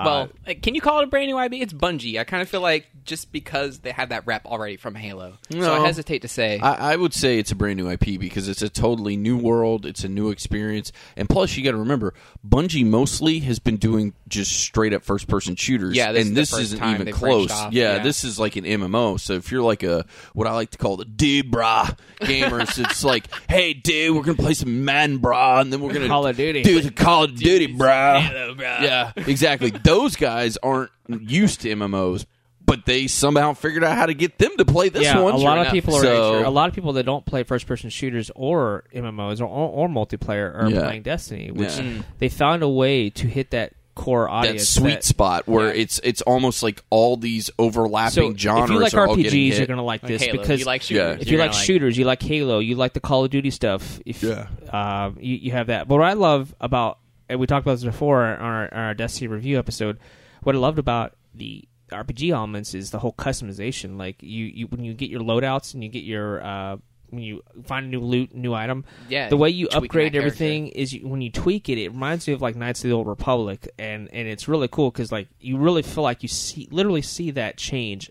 Well, 0.04 0.28
uh, 0.46 0.54
can 0.60 0.74
you 0.74 0.80
call 0.80 1.00
it 1.00 1.04
a 1.04 1.06
brand 1.06 1.28
new 1.30 1.38
IP? 1.38 1.52
It's 1.54 1.72
Bungie. 1.72 2.18
I 2.18 2.24
kind 2.24 2.42
of 2.42 2.48
feel 2.48 2.60
like 2.60 2.86
just 3.04 3.32
because 3.32 3.80
they 3.80 3.90
have 3.90 4.10
that 4.10 4.26
rep 4.26 4.46
already 4.46 4.76
from 4.76 4.94
Halo, 4.94 5.38
so 5.50 5.72
I 5.74 5.84
hesitate 5.86 6.22
to 6.22 6.28
say. 6.28 6.58
I, 6.60 6.92
I 6.92 6.96
would 6.96 7.12
say 7.12 7.38
it's 7.38 7.50
a 7.50 7.56
brand 7.56 7.76
new 7.78 7.88
IP 7.90 8.18
because 8.20 8.48
it's 8.48 8.62
a 8.62 8.68
totally 8.68 9.16
new 9.16 9.36
world. 9.36 9.86
It's 9.86 10.04
a 10.04 10.08
new 10.08 10.30
experience, 10.30 10.92
and 11.16 11.28
plus, 11.28 11.56
you 11.56 11.64
got 11.64 11.72
to 11.72 11.78
remember, 11.78 12.14
Bungie 12.46 12.86
mostly 12.86 13.40
has 13.40 13.58
been 13.58 13.76
doing 13.76 14.14
just 14.28 14.52
straight 14.52 14.92
up 14.92 15.02
first 15.02 15.26
person 15.28 15.56
shooters. 15.56 15.96
Yeah, 15.96 16.12
this 16.12 16.28
and 16.28 16.38
is 16.38 16.50
the 16.50 16.56
this 16.56 16.64
isn't 16.72 16.84
even 16.84 17.12
close. 17.12 17.50
off, 17.50 17.72
Yeah, 17.72 17.96
yeah. 17.96 18.02
this 18.02 18.24
is 18.24 18.38
like 18.38 18.56
an 18.56 18.64
MMO. 18.64 19.18
So 19.18 19.34
if 19.34 19.50
you're 19.50 19.62
like 19.62 19.82
a 19.82 20.04
what 20.32 20.46
I 20.46 20.52
like 20.52 20.70
to 20.70 20.78
call 20.78 20.96
the 20.96 21.04
dude 21.04 21.50
brah 21.50 21.96
gamers, 22.20 22.78
it's 22.78 23.04
like, 23.12 23.26
hey, 23.48 23.74
dude, 23.74 24.16
we're 24.16 24.22
gonna 24.22 24.36
play 24.38 24.54
some 24.54 24.84
Madden, 24.84 25.18
brah, 25.18 25.60
and 25.60 25.72
then 25.72 25.80
we're 25.80 25.92
gonna 25.92 26.08
Call 26.08 26.26
of 26.26 26.36
Duty. 26.36 26.62
do 26.62 26.80
the 26.80 26.90
Call 26.90 27.24
of 27.24 27.34
Duty, 27.36 27.68
brah. 27.74 28.20
Halo. 28.20 28.54
Yeah, 28.58 29.12
exactly. 29.16 29.70
Those 29.98 30.16
guys 30.16 30.56
aren't 30.62 30.90
used 31.08 31.60
to 31.62 31.68
MMOs. 31.74 32.26
But 32.64 32.86
they 32.86 33.08
somehow 33.08 33.54
figured 33.54 33.82
out 33.82 33.96
how 33.96 34.06
to 34.06 34.14
get 34.14 34.38
them 34.38 34.56
to 34.56 34.64
play 34.64 34.88
this 34.88 35.02
yeah, 35.02 35.18
one. 35.18 35.34
a 35.34 35.36
lot 35.36 35.58
of 35.58 35.62
enough. 35.62 35.72
people 35.72 35.96
are 35.96 36.00
So- 36.02 36.48
a 36.48 36.48
lot 36.48 36.68
of 36.68 36.74
people 36.74 36.92
that 36.94 37.02
don't 37.02 37.26
play 37.26 37.42
first 37.42 37.66
person 37.66 37.90
shooters 37.90 38.30
or 38.36 38.84
MMOs 38.94 39.40
or, 39.40 39.46
or, 39.46 39.68
or 39.68 39.88
multiplayer 39.88 40.54
are 40.56 40.70
Yeah. 40.70 40.82
playing 40.84 41.02
Destiny, 41.02 41.50
which 41.50 41.76
Yeah. 41.76 41.82
Mm. 41.82 42.04
they 42.20 42.28
found 42.28 42.62
a 42.62 42.68
way 42.68 43.10
to 43.10 43.26
hit 43.26 43.50
that 43.50 43.72
core 43.96 44.24
that 44.26 44.30
audience. 44.32 44.68
sweet 44.70 44.94
that- 44.94 45.04
spot 45.04 45.48
where 45.48 45.66
Yeah. 45.74 45.82
it's 45.82 45.98
it's 46.04 46.22
almost 46.22 46.62
like 46.62 46.82
all 46.88 47.16
these 47.16 47.50
overlapping 47.58 48.12
So 48.12 48.34
genres 48.36 48.70
if 48.70 48.74
you 48.74 48.80
like 48.80 48.94
are 48.94 49.08
RPGs, 49.08 49.58
you're 49.58 49.66
gonna 49.66 49.84
like 49.84 50.04
Like 50.04 50.12
this 50.12 50.22
Halo. 50.22 50.38
because 50.38 50.60
you 50.60 50.64
like 50.66 50.88
Yeah. 50.88 50.96
shooters. 51.10 51.22
if 51.22 51.28
you're 51.28 51.40
you 51.40 51.46
like 51.46 51.52
shooters, 51.54 51.98
you 51.98 52.04
like 52.04 52.22
Halo, 52.22 52.60
you 52.60 52.76
like 52.76 52.92
the 52.94 53.00
Call 53.00 53.24
of 53.24 53.30
Duty 53.30 53.50
stuff. 53.50 54.00
If 54.06 54.22
Yeah. 54.22 54.46
uh, 54.72 55.10
you, 55.20 55.34
you 55.34 55.50
have 55.52 55.66
that. 55.66 55.88
But 55.88 55.96
what 55.98 56.06
I 56.06 56.12
love 56.14 56.54
about 56.60 56.98
and 56.98 57.01
we 57.38 57.46
talked 57.46 57.66
about 57.66 57.74
this 57.74 57.84
before 57.84 58.24
on 58.24 58.38
our, 58.40 58.74
our 58.74 58.94
Destiny 58.94 59.28
review 59.28 59.58
episode. 59.58 59.98
What 60.42 60.54
I 60.54 60.58
loved 60.58 60.78
about 60.78 61.14
the 61.34 61.64
RPG 61.90 62.30
elements 62.30 62.74
is 62.74 62.90
the 62.90 62.98
whole 62.98 63.12
customization. 63.12 63.98
Like 63.98 64.22
you, 64.22 64.46
you 64.46 64.66
when 64.66 64.84
you 64.84 64.94
get 64.94 65.10
your 65.10 65.20
loadouts 65.20 65.74
and 65.74 65.82
you 65.82 65.88
get 65.88 66.04
your 66.04 66.44
uh, 66.44 66.76
when 67.10 67.22
you 67.22 67.42
find 67.64 67.86
a 67.86 67.88
new 67.88 68.00
loot, 68.00 68.34
new 68.34 68.54
item. 68.54 68.84
Yeah, 69.08 69.28
the 69.28 69.36
way 69.36 69.50
you 69.50 69.68
upgrade 69.68 70.16
everything 70.16 70.68
is 70.68 70.92
you, 70.92 71.06
when 71.06 71.20
you 71.20 71.30
tweak 71.30 71.68
it. 71.68 71.78
It 71.78 71.90
reminds 71.90 72.26
me 72.26 72.34
of 72.34 72.42
like 72.42 72.56
Knights 72.56 72.82
of 72.82 72.90
the 72.90 72.96
Old 72.96 73.06
Republic, 73.06 73.68
and 73.78 74.08
and 74.12 74.26
it's 74.26 74.48
really 74.48 74.68
cool 74.68 74.90
because 74.90 75.12
like 75.12 75.28
you 75.38 75.58
really 75.58 75.82
feel 75.82 76.02
like 76.02 76.22
you 76.22 76.28
see 76.28 76.68
literally 76.70 77.02
see 77.02 77.30
that 77.32 77.56
change. 77.56 78.10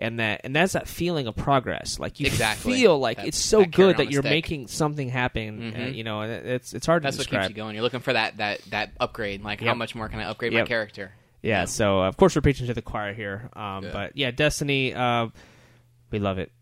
And 0.00 0.20
that 0.20 0.42
and 0.44 0.54
that's 0.54 0.74
that 0.74 0.86
feeling 0.86 1.26
of 1.26 1.34
progress. 1.34 1.98
Like 1.98 2.20
you 2.20 2.26
Exactly. 2.26 2.74
feel 2.74 2.98
like 2.98 3.16
That- 3.16 3.26
it's 3.26 3.38
so 3.38 3.60
that 3.60 3.72
good 3.72 3.96
that 3.96 4.10
you're 4.12 4.22
stick. 4.22 4.30
making 4.30 4.68
something 4.68 5.08
happen. 5.08 5.72
uh, 5.74 5.76
Mhm. 5.76 5.94
you 5.96 6.04
know, 6.04 6.20
and 6.20 6.46
it's 6.46 6.72
it's 6.72 6.86
hard 6.86 7.02
That's 7.02 7.16
to 7.16 7.20
what 7.20 7.24
describe. 7.24 7.42
keeps 7.42 7.50
you 7.50 7.56
going. 7.56 7.74
You're 7.74 7.82
looking 7.82 8.00
for 8.00 8.12
that 8.12 8.36
that 8.36 8.60
that 8.70 8.92
upgrade. 9.00 9.42
Like, 9.42 9.60
how 9.60 9.74
much 9.74 9.94
more 9.96 10.08
can 10.08 10.20
I 10.20 10.24
upgrade 10.24 10.52
Yep. 10.52 10.62
my 10.64 10.66
character? 10.68 11.12
Yeah, 11.42 11.64
so 11.66 12.00
of 12.00 12.16
course 12.16 12.34
we're 12.36 12.42
preaching 12.42 12.66
to 12.68 12.74
the 12.74 12.82
choir 12.82 13.12
here. 13.12 13.50
Um, 13.54 13.84
Yeah. 13.84 13.90
But 13.92 14.16
yeah, 14.16 14.30
Destiny, 14.30 14.94
uh, 14.94 15.28
we 16.10 16.18
love 16.20 16.38
it. 16.38 16.52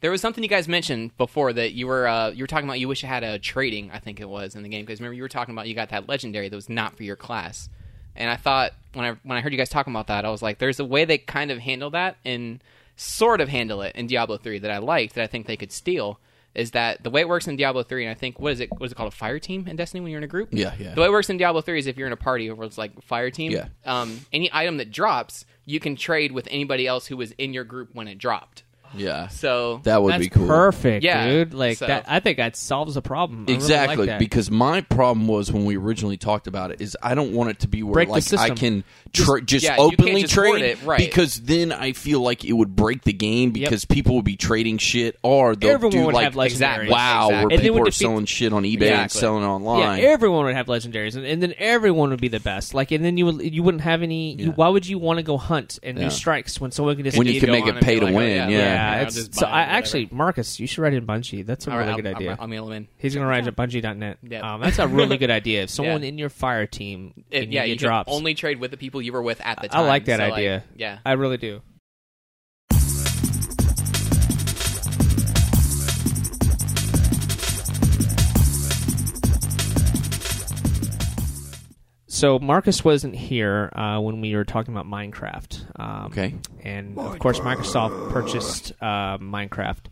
There 0.00 0.10
was 0.10 0.20
something 0.20 0.42
you 0.42 0.48
guys 0.48 0.66
mentioned 0.66 1.16
before 1.18 1.52
that 1.52 1.72
you 1.72 1.86
were 1.86 2.08
uh, 2.08 2.30
you 2.30 2.42
were 2.42 2.46
talking 2.48 2.66
about. 2.68 2.78
You 2.80 2.88
wish 2.88 3.02
you 3.02 3.08
had 3.08 3.22
a 3.22 3.38
trading. 3.38 3.90
I 3.92 3.98
think 3.98 4.18
it 4.20 4.28
was 4.28 4.54
in 4.54 4.62
the 4.62 4.68
game 4.68 4.84
because 4.86 4.98
remember 5.00 5.14
you 5.14 5.22
were 5.22 5.28
talking 5.28 5.54
about 5.54 5.68
you 5.68 5.74
got 5.74 5.90
that 5.90 6.08
legendary 6.08 6.48
that 6.48 6.56
was 6.56 6.68
not 6.68 6.96
for 6.96 7.02
your 7.02 7.16
class. 7.16 7.68
And 8.16 8.28
I 8.30 8.36
thought 8.36 8.72
when 8.94 9.04
I 9.04 9.10
when 9.22 9.38
I 9.38 9.40
heard 9.40 9.52
you 9.52 9.58
guys 9.58 9.68
talking 9.68 9.92
about 9.92 10.08
that, 10.08 10.24
I 10.24 10.30
was 10.30 10.42
like, 10.42 10.58
there's 10.58 10.80
a 10.80 10.84
way 10.84 11.04
they 11.04 11.18
kind 11.18 11.50
of 11.50 11.58
handle 11.58 11.90
that 11.90 12.16
and 12.24 12.62
sort 12.96 13.40
of 13.40 13.48
handle 13.48 13.82
it 13.82 13.94
in 13.96 14.06
Diablo 14.06 14.36
three 14.36 14.58
that 14.58 14.70
I 14.70 14.78
liked 14.78 15.14
that 15.14 15.24
I 15.24 15.26
think 15.26 15.46
they 15.46 15.56
could 15.56 15.72
steal. 15.72 16.20
Is 16.52 16.72
that 16.72 17.04
the 17.04 17.10
way 17.10 17.20
it 17.20 17.28
works 17.28 17.46
in 17.46 17.54
Diablo 17.54 17.84
three? 17.84 18.04
And 18.04 18.10
I 18.10 18.14
think 18.14 18.40
what 18.40 18.52
is 18.52 18.60
it? 18.60 18.70
What 18.72 18.86
is 18.86 18.92
it 18.92 18.96
called? 18.96 19.12
A 19.12 19.16
fire 19.16 19.38
team 19.38 19.68
in 19.68 19.76
Destiny 19.76 20.00
when 20.00 20.10
you're 20.10 20.18
in 20.18 20.24
a 20.24 20.26
group? 20.26 20.48
Yeah, 20.50 20.74
yeah. 20.78 20.94
The 20.94 21.00
way 21.00 21.06
it 21.06 21.12
works 21.12 21.30
in 21.30 21.36
Diablo 21.36 21.60
3 21.60 21.78
is 21.78 21.86
if 21.86 21.96
you're 21.96 22.08
in 22.08 22.12
a 22.12 22.16
party 22.16 22.50
where 22.50 22.66
it's 22.66 22.76
like 22.76 23.00
fire 23.02 23.30
team, 23.30 23.52
Yeah. 23.52 23.68
um, 23.86 24.20
any 24.32 24.50
item 24.52 24.78
that 24.78 24.90
drops, 24.90 25.44
you 25.64 25.78
can 25.78 25.94
trade 25.94 26.32
with 26.32 26.48
anybody 26.50 26.88
else 26.88 27.06
who 27.06 27.16
was 27.16 27.30
in 27.32 27.54
your 27.54 27.62
group 27.62 27.90
when 27.94 28.08
it 28.08 28.18
dropped. 28.18 28.64
Yeah, 28.94 29.28
So 29.28 29.80
that 29.84 30.02
would 30.02 30.12
That's 30.14 30.24
be 30.24 30.30
cool. 30.30 30.46
perfect, 30.46 31.04
Yeah, 31.04 31.28
dude. 31.28 31.54
Like 31.54 31.78
so- 31.78 31.86
that, 31.86 32.04
I 32.08 32.20
think 32.20 32.38
that 32.38 32.56
solves 32.56 32.96
a 32.96 33.02
problem. 33.02 33.40
I 33.40 33.42
really 33.42 33.54
Exactly, 33.54 33.96
like 33.96 34.06
that. 34.06 34.18
because 34.18 34.50
my 34.50 34.80
problem 34.80 35.28
was 35.28 35.52
when 35.52 35.64
we 35.64 35.76
originally 35.76 36.16
talked 36.16 36.46
about 36.46 36.70
it 36.72 36.80
is 36.80 36.96
I 37.02 37.14
don't 37.14 37.32
want 37.32 37.50
it 37.50 37.58
to 37.60 37.68
be 37.68 37.82
where 37.82 37.92
Break 37.94 38.08
the 38.08 38.12
like 38.14 38.18
I 38.18 38.20
system. 38.48 38.56
can 38.56 38.84
tra- 39.12 39.42
just 39.42 39.64
yeah, 39.64 39.76
openly 39.78 40.22
just 40.22 40.34
trade 40.34 40.62
it, 40.62 40.82
right. 40.84 40.98
because 40.98 41.40
then 41.40 41.72
I 41.72 41.92
feel 41.92 42.20
like 42.20 42.44
it 42.44 42.52
would 42.52 42.74
break 42.76 43.02
the 43.02 43.12
game 43.12 43.50
because 43.52 43.84
people 43.84 44.16
would 44.16 44.24
be 44.24 44.36
trading 44.36 44.78
shit 44.78 45.18
or 45.22 45.54
they'll 45.56 45.70
Everyone 45.70 45.96
do 45.96 46.04
would 46.06 46.14
like 46.14 46.24
have 46.24 46.34
legendaries. 46.34 46.88
Wow 46.90 47.26
Exactly. 47.28 47.34
where 47.34 47.40
And 47.42 47.50
they 47.50 47.56
people 47.58 47.74
would 47.74 47.82
are 47.82 47.84
defeat- 47.90 48.04
selling 48.04 48.24
shit 48.26 48.52
on 48.52 48.62
eBay 48.64 48.72
and 48.74 48.82
Exactly. 48.82 49.20
selling 49.20 49.42
yeah, 49.42 49.48
online. 49.50 50.00
everyone 50.00 50.44
would 50.46 50.54
have 50.54 50.66
legendaries, 50.66 51.16
and, 51.16 51.24
and 51.26 51.42
then 51.42 51.54
everyone 51.58 52.10
would 52.10 52.20
be 52.20 52.28
the 52.28 52.40
best. 52.40 52.74
Like, 52.74 52.90
and 52.92 53.04
then 53.04 53.16
you 53.16 53.26
would 53.26 53.40
you 53.42 53.62
wouldn't 53.62 53.82
have 53.82 54.02
any. 54.02 54.34
You, 54.34 54.50
why 54.52 54.68
would 54.68 54.86
you 54.86 54.98
want 54.98 55.18
to 55.18 55.22
go 55.22 55.36
hunt 55.38 55.78
and 55.82 55.98
Yeah. 55.98 56.04
do 56.04 56.10
strikes 56.10 56.60
when 56.60 56.70
someone 56.70 56.96
can 56.96 57.04
just 57.04 57.18
when 57.18 57.26
you 57.26 57.34
you 57.34 57.40
can 57.40 57.50
make 57.50 57.66
it 57.66 57.80
pay 57.80 57.98
to 57.98 58.04
like, 58.06 58.14
oh, 58.14 58.18
win, 58.18 58.28
yeah, 58.36 58.48
yeah. 58.48 58.58
Yeah, 58.58 58.92
I'll 59.00 59.06
it's, 59.06 59.14
just 59.16 59.34
so 59.34 59.46
I 59.46 59.62
actually, 59.62 60.08
Marcus, 60.10 60.60
you 60.60 60.66
should 60.66 60.82
write 60.82 60.94
in 60.94 61.06
Bungie. 61.06 61.44
That's 61.44 61.66
a 61.66 61.72
All 61.72 61.78
really 61.78 61.94
good 61.94 62.06
idea. 62.14 62.36
I'm 62.38 62.52
I'll 62.52 62.72
in. 62.72 62.88
He's 62.98 63.14
gonna 63.14 63.26
write 63.26 63.46
at 63.46 63.56
Bungie.net. 63.56 64.18
Yep. 64.22 64.42
Um, 64.42 64.60
that's 64.60 64.78
a 64.78 64.88
really 64.88 65.16
good 65.18 65.30
idea. 65.30 65.62
If 65.62 65.70
someone 65.70 66.02
in 66.04 66.18
your 66.18 66.28
fire 66.28 66.66
team, 66.66 67.24
yeah, 67.30 67.64
you 67.64 67.72
you 67.72 67.76
can 67.78 67.86
drops, 67.88 68.12
only 68.12 68.34
trade 68.34 68.60
with 68.60 68.70
the 68.70 68.76
people 68.76 68.99
you 69.00 69.12
were 69.12 69.22
with 69.22 69.40
at 69.40 69.60
the 69.60 69.68
time. 69.68 69.84
I 69.84 69.86
like 69.88 70.04
that 70.06 70.18
So, 70.18 70.24
like, 70.24 70.32
idea. 70.34 70.64
yeah. 70.76 70.98
I 71.04 71.12
really 71.12 71.36
do. 71.36 71.60
So 82.06 82.38
Marcus 82.40 82.84
wasn't 82.84 83.14
here 83.14 83.70
uh, 83.74 84.00
when 84.00 84.20
we 84.20 84.34
were 84.34 84.44
talking 84.44 84.74
about 84.74 84.86
Minecraft. 84.86 85.64
Um, 85.80 86.06
Okay. 86.06 86.34
and 86.64 86.98
of 86.98 87.18
course 87.20 87.38
Microsoft 87.38 88.10
purchased 88.10 88.72
uh, 88.80 89.16
Minecraft, 89.18 89.84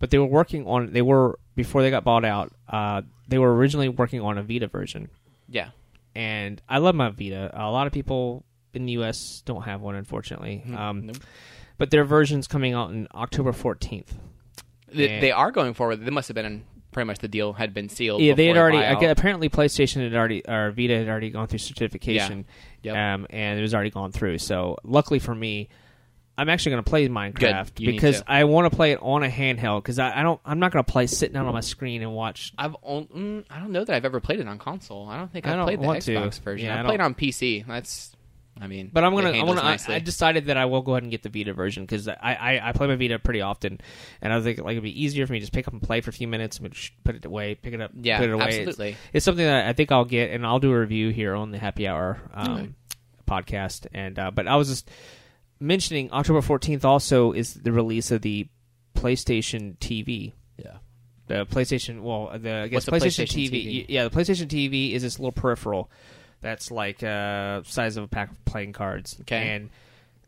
but 0.00 0.10
they 0.10 0.18
were 0.18 0.26
working 0.26 0.66
on. 0.66 0.92
They 0.92 1.02
were 1.02 1.38
before 1.54 1.82
they 1.82 1.90
got 1.90 2.02
bought 2.04 2.24
out. 2.24 2.52
Uh, 2.68 3.02
they 3.28 3.38
were 3.38 3.54
originally 3.54 3.88
working 3.88 4.20
on 4.20 4.36
a 4.36 4.42
Vita 4.42 4.66
version, 4.66 5.08
Yeah. 5.48 5.70
and 6.14 6.60
I 6.68 6.78
love 6.78 6.96
my 6.96 7.10
Vita. 7.10 7.50
A 7.54 7.70
lot 7.70 7.86
of 7.86 7.92
people 7.92 8.44
in 8.74 8.86
the 8.86 8.92
U.S. 8.92 9.42
don't 9.44 9.62
have 9.62 9.80
one, 9.80 9.94
unfortunately. 9.94 10.62
Um, 10.76 11.06
Nope. 11.06 11.16
But 11.78 11.90
their 11.90 12.04
version's 12.04 12.46
coming 12.46 12.74
out 12.74 12.90
in 12.90 13.08
October 13.14 13.52
14th. 13.52 14.08
They, 14.92 15.18
they 15.20 15.32
are 15.32 15.50
going 15.50 15.72
forward. 15.72 16.04
They 16.04 16.10
must 16.10 16.28
have 16.28 16.34
been 16.34 16.64
pretty 16.92 17.06
much 17.06 17.18
the 17.20 17.28
deal 17.28 17.52
had 17.52 17.72
been 17.72 17.88
sealed. 17.88 18.20
Yeah, 18.20 18.34
they 18.34 18.46
had 18.46 18.56
already. 18.58 18.78
apparently, 19.06 19.48
PlayStation 19.48 20.02
had 20.02 20.14
already, 20.14 20.42
or 20.46 20.72
Vita 20.72 20.96
had 20.98 21.08
already 21.08 21.30
gone 21.30 21.46
through 21.46 21.60
certification, 21.60 22.44
Yep. 22.82 22.96
um, 22.96 23.26
and 23.30 23.58
it 23.58 23.62
was 23.62 23.74
already 23.74 23.90
gone 23.90 24.12
through. 24.12 24.38
So, 24.38 24.76
luckily 24.84 25.20
for 25.20 25.34
me, 25.34 25.68
I'm 26.36 26.48
actually 26.48 26.72
going 26.72 26.84
to 26.84 26.90
play 26.90 27.08
Minecraft 27.08 27.74
because. 27.74 28.22
I 28.26 28.44
want 28.44 28.70
to 28.70 28.74
play 28.76 28.92
it 28.92 28.98
on 29.02 29.22
a 29.22 29.28
handheld 29.28 29.82
because 29.82 29.98
I, 29.98 30.20
I 30.20 30.22
don't. 30.22 30.40
I'm 30.44 30.58
not 30.58 30.72
going 30.72 30.84
to 30.84 30.90
play 30.90 31.06
sitting 31.06 31.34
down 31.34 31.46
on 31.46 31.52
my 31.52 31.60
screen 31.60 32.02
and 32.02 32.12
watch. 32.12 32.52
I've 32.58 32.76
on, 32.82 33.06
mm, 33.06 33.44
I 33.50 33.58
don't 33.60 33.72
know 33.72 33.84
that 33.84 33.94
I've 33.94 34.04
ever 34.04 34.20
played 34.20 34.40
it 34.40 34.48
on 34.48 34.58
console. 34.58 35.08
I 35.08 35.16
don't 35.18 35.30
think 35.30 35.46
I 35.46 35.50
I've 35.50 35.56
don't 35.56 35.66
played 35.66 35.80
the 35.80 35.86
want 35.86 36.02
to. 36.02 36.14
Xbox 36.14 36.40
version. 36.40 36.66
Yeah, 36.66 36.76
I 36.76 36.80
I 36.80 36.84
played 36.84 37.00
on 37.00 37.14
PC. 37.14 37.66
That's, 37.66 38.16
I 38.60 38.66
mean, 38.66 38.90
But 38.92 39.04
I'm 39.04 39.14
gonna. 39.14 39.30
I 39.30 39.36
handles 39.36 39.56
want 39.60 39.80
to. 39.80 39.92
I, 39.92 39.96
I 39.96 39.98
decided 40.00 40.46
that 40.46 40.56
I 40.56 40.66
will 40.66 40.82
go 40.82 40.92
ahead 40.92 41.02
and 41.04 41.10
get 41.10 41.22
the 41.22 41.30
Vita 41.30 41.54
version 41.54 41.84
because 41.84 42.08
I, 42.08 42.14
I 42.20 42.68
I 42.68 42.72
play 42.72 42.86
my 42.86 42.96
Vita 42.96 43.18
pretty 43.18 43.40
often, 43.40 43.80
and 44.20 44.32
I 44.32 44.40
think 44.42 44.58
like 44.58 44.72
it'd 44.72 44.82
be 44.82 45.02
easier 45.02 45.26
for 45.26 45.32
me 45.32 45.38
to 45.38 45.42
just 45.42 45.52
pick 45.52 45.66
up 45.66 45.72
and 45.72 45.82
play 45.82 46.00
for 46.00 46.10
a 46.10 46.12
few 46.12 46.28
minutes, 46.28 46.58
and 46.58 46.74
put 47.04 47.14
it 47.14 47.24
away, 47.24 47.54
pick 47.54 47.72
it 47.72 47.80
up, 47.80 47.92
Yeah, 47.94 48.18
put 48.18 48.28
it 48.28 48.32
away. 48.32 48.48
It's- 48.48 48.68
absolutely. 48.68 48.96
It's, 49.12 49.24
something 49.24 49.44
that 49.44 49.66
I 49.66 49.72
think 49.72 49.90
I'll 49.90 50.04
get, 50.04 50.30
and 50.30 50.46
I'll 50.46 50.58
do 50.58 50.72
a 50.72 50.78
review 50.78 51.10
here 51.10 51.34
on 51.34 51.52
the 51.52 51.58
Happy 51.58 51.88
Hour 51.88 52.20
um, 52.34 52.74
podcast. 53.26 53.86
And 53.94 54.18
uh, 54.18 54.30
but 54.30 54.46
I 54.46 54.56
was 54.56 54.68
just 54.68 54.90
mentioning 55.58 56.10
October 56.12 56.40
14th 56.40 56.84
also 56.84 57.32
is 57.32 57.54
the 57.54 57.72
release 57.72 58.10
of 58.10 58.22
the 58.22 58.48
PlayStation 58.94 59.78
TV. 59.78 60.32
Yeah. 60.58 60.78
The 61.26 61.46
PlayStation, 61.46 62.02
well, 62.02 62.36
the 62.36 62.62
I 62.62 62.68
guess 62.68 62.86
PlayStation, 62.86 63.24
PlayStation 63.24 63.50
TV, 63.50 63.66
TV? 63.66 63.86
Yeah, 63.88 64.04
the 64.04 64.10
PlayStation 64.10 64.46
TV 64.46 64.92
is 64.92 65.02
this 65.02 65.18
little 65.18 65.32
peripheral 65.32 65.90
that's 66.40 66.70
like 66.70 67.02
uh, 67.02 67.62
size 67.64 67.96
of 67.96 68.04
a 68.04 68.08
pack 68.08 68.30
of 68.30 68.44
playing 68.44 68.72
cards. 68.72 69.16
Okay. 69.22 69.48
and 69.50 69.70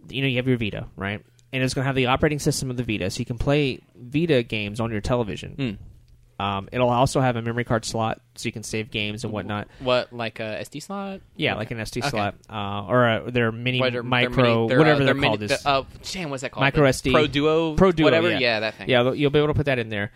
you 0.09 0.22
know 0.22 0.29
you 0.29 0.37
have 0.37 0.48
your 0.48 0.59
Vita, 0.59 0.87
right? 0.96 1.25
And 1.53 1.62
it's 1.62 1.75
going 1.75 1.83
to 1.83 1.87
have 1.87 1.94
the 1.96 2.07
operating 2.07 2.38
system 2.38 2.70
of 2.70 2.77
the 2.77 2.83
Vita, 2.85 3.11
so 3.11 3.18
you 3.18 3.25
can 3.27 3.38
play 3.38 3.81
Vita 3.94 4.42
games 4.42 4.81
on 4.81 4.90
your 4.90 5.01
television. 5.03 5.79
Mm. 6.38 6.44
Um, 6.44 6.68
it'll 6.72 6.88
also 6.88 7.20
have 7.20 7.37
a 7.37 7.42
memory 7.42 7.62
card 7.62 7.85
slot, 7.85 8.20
so 8.35 8.46
you 8.48 8.53
can 8.53 8.62
save 8.64 8.90
games 8.90 9.22
and 9.22 9.33
whatnot. 9.33 9.68
What 9.79 10.12
like 10.12 10.40
a 10.40 10.59
SD 10.64 10.83
slot? 10.83 11.20
Yeah, 11.37 11.55
like 11.55 11.70
an 11.70 11.79
SD 11.79 11.98
Okay. 12.01 12.09
slot, 12.09 12.35
uh, 12.51 12.87
or 12.88 13.07
a, 13.09 13.31
their 13.31 13.53
mini 13.53 13.81
are- 13.81 14.03
micro, 14.03 14.33
they're 14.33 14.42
mini- 14.42 14.68
they're, 14.68 14.77
uh, 14.79 14.81
whatever 14.81 15.05
they're 15.05 15.07
they're, 15.07 15.14
mini- 15.14 15.27
called. 15.29 15.42
Is 15.42 15.66
uh, 15.66 15.85
damn, 16.11 16.31
what's 16.31 16.43
that 16.43 16.51
called? 16.51 16.62
Micro 16.62 16.82
The 16.84 16.89
SD. 16.89 17.12
Pro 17.12 17.26
Duo, 17.28 17.74
Pro 17.74 17.93
Duo, 17.93 18.07
whatever. 18.07 18.30
yeah. 18.30 18.39
Yeah, 18.39 18.61
that 18.61 18.74
thing. 18.74 18.89
yeah, 18.89 19.12
you'll 19.12 19.30
be 19.30 19.39
able 19.39 19.49
to 19.49 19.55
put 19.55 19.66
that 19.66 19.78
in 19.78 19.89
there. 19.91 20.11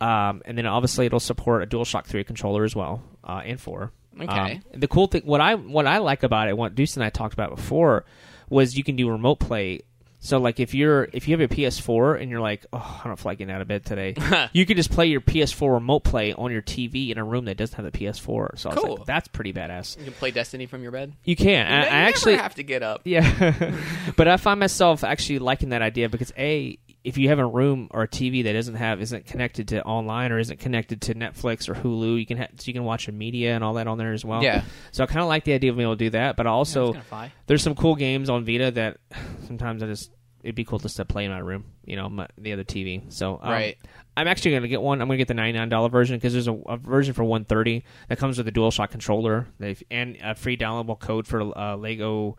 Um, 0.00 0.42
and 0.44 0.58
then 0.58 0.66
obviously 0.66 1.06
it'll 1.06 1.20
support 1.20 1.62
a 1.62 1.66
DualShock 1.66 2.06
3 2.06 2.24
controller 2.24 2.64
as 2.64 2.74
well, 2.74 3.02
uh, 3.22 3.40
and 3.44 3.58
4. 3.60 3.92
Okay. 4.20 4.60
Um, 4.74 4.80
the 4.80 4.88
cool 4.88 5.06
thing, 5.06 5.22
what 5.22 5.40
I 5.40 5.54
what 5.54 5.86
I 5.86 5.98
like 5.98 6.22
about 6.22 6.48
it, 6.48 6.56
what 6.56 6.74
Deuce 6.74 6.96
and 6.96 7.04
I 7.04 7.10
talked 7.10 7.34
about 7.34 7.54
before, 7.56 8.04
was 8.50 8.76
you 8.76 8.84
can 8.84 8.96
do 8.96 9.08
remote 9.10 9.36
play. 9.40 9.80
So 10.24 10.38
like 10.38 10.60
if 10.60 10.72
you're 10.72 11.08
if 11.12 11.26
you 11.26 11.36
have 11.36 11.50
a 11.50 11.52
PS4 11.52 12.20
and 12.20 12.30
you're 12.30 12.40
like, 12.40 12.64
oh, 12.72 13.00
I 13.04 13.08
don't 13.08 13.16
feel 13.18 13.30
like 13.30 13.38
getting 13.38 13.52
out 13.52 13.60
of 13.60 13.66
bed 13.66 13.84
today, 13.84 14.14
you 14.52 14.64
can 14.64 14.76
just 14.76 14.92
play 14.92 15.06
your 15.06 15.20
PS4 15.20 15.72
remote 15.74 16.04
play 16.04 16.32
on 16.32 16.52
your 16.52 16.62
TV 16.62 17.10
in 17.10 17.18
a 17.18 17.24
room 17.24 17.46
that 17.46 17.56
doesn't 17.56 17.74
have 17.74 17.90
the 17.90 17.98
PS4. 17.98 18.56
So 18.56 18.70
I 18.70 18.74
was 18.74 18.84
Cool. 18.84 18.96
like, 18.98 19.06
that's 19.06 19.26
pretty 19.26 19.52
badass. 19.52 19.98
You 19.98 20.04
can 20.04 20.12
play 20.12 20.30
Destiny 20.30 20.66
from 20.66 20.82
your 20.84 20.92
bed. 20.92 21.12
You 21.24 21.34
can. 21.34 21.66
I, 21.66 21.70
You 21.70 21.76
I 21.76 21.80
never 21.80 21.90
actually 22.08 22.36
have 22.36 22.54
to 22.54 22.62
get 22.62 22.84
up. 22.84 23.00
yeah, 23.04 23.74
but 24.16 24.28
I 24.28 24.36
find 24.36 24.60
myself 24.60 25.02
actually 25.02 25.40
liking 25.40 25.70
that 25.70 25.82
idea 25.82 26.08
because 26.08 26.32
a 26.38 26.78
if 27.04 27.18
you 27.18 27.28
have 27.28 27.38
a 27.38 27.46
room 27.46 27.88
or 27.90 28.02
a 28.02 28.08
TV 28.08 28.44
that 28.44 28.52
doesn't 28.52 28.76
have 28.76 29.00
isn't 29.00 29.26
connected 29.26 29.68
to 29.68 29.82
online 29.84 30.30
or 30.30 30.38
isn't 30.38 30.60
connected 30.60 31.00
to 31.02 31.14
Netflix 31.14 31.68
or 31.68 31.74
Hulu, 31.74 32.18
you 32.18 32.26
can 32.26 32.38
ha- 32.38 32.46
so 32.56 32.64
you 32.66 32.72
can 32.72 32.84
watch 32.84 33.08
a 33.08 33.12
media 33.12 33.54
and 33.54 33.64
all 33.64 33.74
that 33.74 33.86
on 33.88 33.98
there 33.98 34.12
as 34.12 34.24
well. 34.24 34.42
Yeah. 34.42 34.62
So 34.92 35.02
I 35.02 35.06
kind 35.06 35.20
of 35.20 35.26
like 35.28 35.44
the 35.44 35.52
idea 35.52 35.70
of 35.70 35.76
being 35.76 35.86
able 35.86 35.96
to 35.96 36.04
do 36.04 36.10
that, 36.10 36.36
but 36.36 36.46
also 36.46 36.92
kinda 36.92 37.32
there's 37.46 37.62
some 37.62 37.74
cool 37.74 37.96
games 37.96 38.30
on 38.30 38.44
Vita 38.44 38.70
that 38.72 38.98
sometimes 39.46 39.82
I 39.82 39.86
just 39.86 40.10
it'd 40.42 40.54
be 40.56 40.64
cool 40.64 40.78
just 40.80 40.96
to 40.96 41.04
play 41.04 41.24
in 41.24 41.30
my 41.30 41.38
room, 41.38 41.64
you 41.84 41.94
know, 41.96 42.08
my, 42.08 42.26
the 42.36 42.52
other 42.52 42.64
TV. 42.64 43.12
So 43.12 43.38
um, 43.40 43.50
Right. 43.50 43.78
I'm 44.16 44.26
actually 44.28 44.50
going 44.50 44.62
to 44.62 44.68
get 44.68 44.82
one. 44.82 45.00
I'm 45.00 45.06
going 45.08 45.16
to 45.18 45.24
get 45.24 45.28
the 45.28 45.40
$99 45.40 45.90
version 45.90 46.16
because 46.16 46.32
there's 46.32 46.48
a, 46.48 46.52
a 46.52 46.76
version 46.76 47.14
for 47.14 47.22
130 47.24 47.84
that 48.08 48.18
comes 48.18 48.38
with 48.38 48.46
a 48.48 48.52
DualShock 48.52 48.90
controller 48.90 49.46
and 49.90 50.18
a 50.22 50.34
free 50.34 50.56
downloadable 50.56 50.98
code 50.98 51.26
for 51.28 51.56
uh, 51.56 51.76
Lego. 51.76 52.36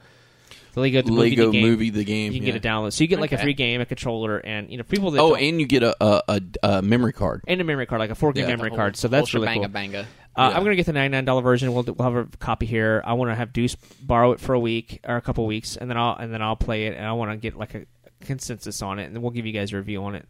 The 0.73 0.81
Lego, 0.81 1.01
the 1.03 1.11
movie, 1.11 1.35
the 1.35 1.51
game. 1.51 1.61
movie, 1.61 1.89
the 1.91 2.03
game. 2.03 2.31
You 2.33 2.39
can 2.39 2.47
yeah. 2.47 2.53
get 2.53 2.65
a 2.65 2.67
download, 2.67 2.93
so 2.93 3.03
you 3.03 3.07
get 3.07 3.19
like 3.19 3.31
a 3.31 3.37
free 3.37 3.53
game, 3.53 3.79
a 3.81 3.85
controller, 3.85 4.37
and 4.39 4.69
you 4.71 4.77
know 4.77 4.83
people 4.83 5.11
that 5.11 5.19
Oh, 5.21 5.29
don't- 5.35 5.39
and 5.43 5.59
you 5.61 5.67
get 5.67 5.83
a, 5.83 5.95
a, 6.03 6.21
a, 6.27 6.41
a 6.63 6.81
memory 6.81 7.13
card. 7.13 7.41
and 7.47 7.61
a 7.61 7.63
memory 7.63 7.85
card, 7.85 7.99
like 7.99 8.09
a 8.09 8.15
4 8.15 8.33
gig 8.33 8.43
Yeah. 8.43 8.47
memory 8.49 8.69
Whole- 8.69 8.77
card. 8.77 8.95
So 8.97 9.07
that's 9.07 9.33
really 9.33 9.53
cool. 9.53 9.67
banga. 9.67 9.99
Uh, 10.35 10.49
Yeah. 10.51 10.57
I'm 10.57 10.63
gonna 10.63 10.75
get 10.75 10.87
the 10.87 10.93
$99 10.93 11.43
version. 11.43 11.73
We'll, 11.73 11.83
we'll 11.83 12.11
have 12.11 12.27
a 12.33 12.37
copy 12.37 12.65
here. 12.65 13.03
I 13.05 13.13
want 13.13 13.29
to 13.29 13.35
have 13.35 13.53
Deuce 13.53 13.75
borrow 14.01 14.31
it 14.31 14.39
for 14.39 14.53
a 14.55 14.59
week 14.59 14.99
or 15.07 15.15
a 15.15 15.21
couple 15.21 15.45
weeks, 15.45 15.77
and 15.77 15.89
then 15.89 15.97
I'll 15.97 16.15
and 16.15 16.33
then 16.33 16.41
I'll 16.41 16.55
play 16.55 16.87
it. 16.87 16.97
And 16.97 17.05
I 17.05 17.13
want 17.13 17.29
to 17.31 17.37
get 17.37 17.55
like 17.55 17.75
a 17.75 17.85
consensus 18.21 18.81
on 18.81 18.97
it, 18.97 19.03
and 19.05 19.15
then 19.15 19.21
we'll 19.21 19.31
give 19.31 19.45
you 19.45 19.53
guys 19.53 19.73
a 19.73 19.77
review 19.77 20.03
on 20.03 20.15
it 20.15 20.25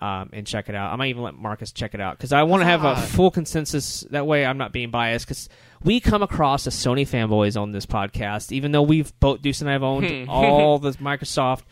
um, 0.00 0.30
and 0.32 0.46
check 0.46 0.68
it 0.68 0.74
out. 0.74 0.92
I 0.92 0.96
might 0.96 1.08
even 1.08 1.22
let 1.22 1.34
Marcus 1.34 1.72
check 1.72 1.94
it 1.94 2.00
out 2.00 2.16
because 2.18 2.32
I 2.32 2.42
want 2.42 2.60
to 2.62 2.64
have 2.66 2.84
a 2.84 2.88
Ah. 2.88 2.94
full 2.96 3.30
consensus. 3.30 4.00
That 4.10 4.26
way, 4.26 4.44
I'm 4.44 4.58
not 4.58 4.72
being 4.72 4.90
biased 4.90 5.26
because 5.26 5.48
we 5.82 6.00
come 6.00 6.22
across 6.22 6.66
as 6.66 6.74
Sony 6.74 7.08
fanboys 7.08 7.60
on 7.60 7.72
this 7.72 7.86
podcast, 7.86 8.52
even 8.52 8.72
though 8.72 8.82
we've 8.82 9.18
both 9.20 9.42
Deuce 9.42 9.60
and 9.60 9.70
I 9.70 9.72
have 9.74 9.82
owned 9.82 10.28
all 10.28 10.78
the 10.78 10.92
Microsoft 10.92 11.62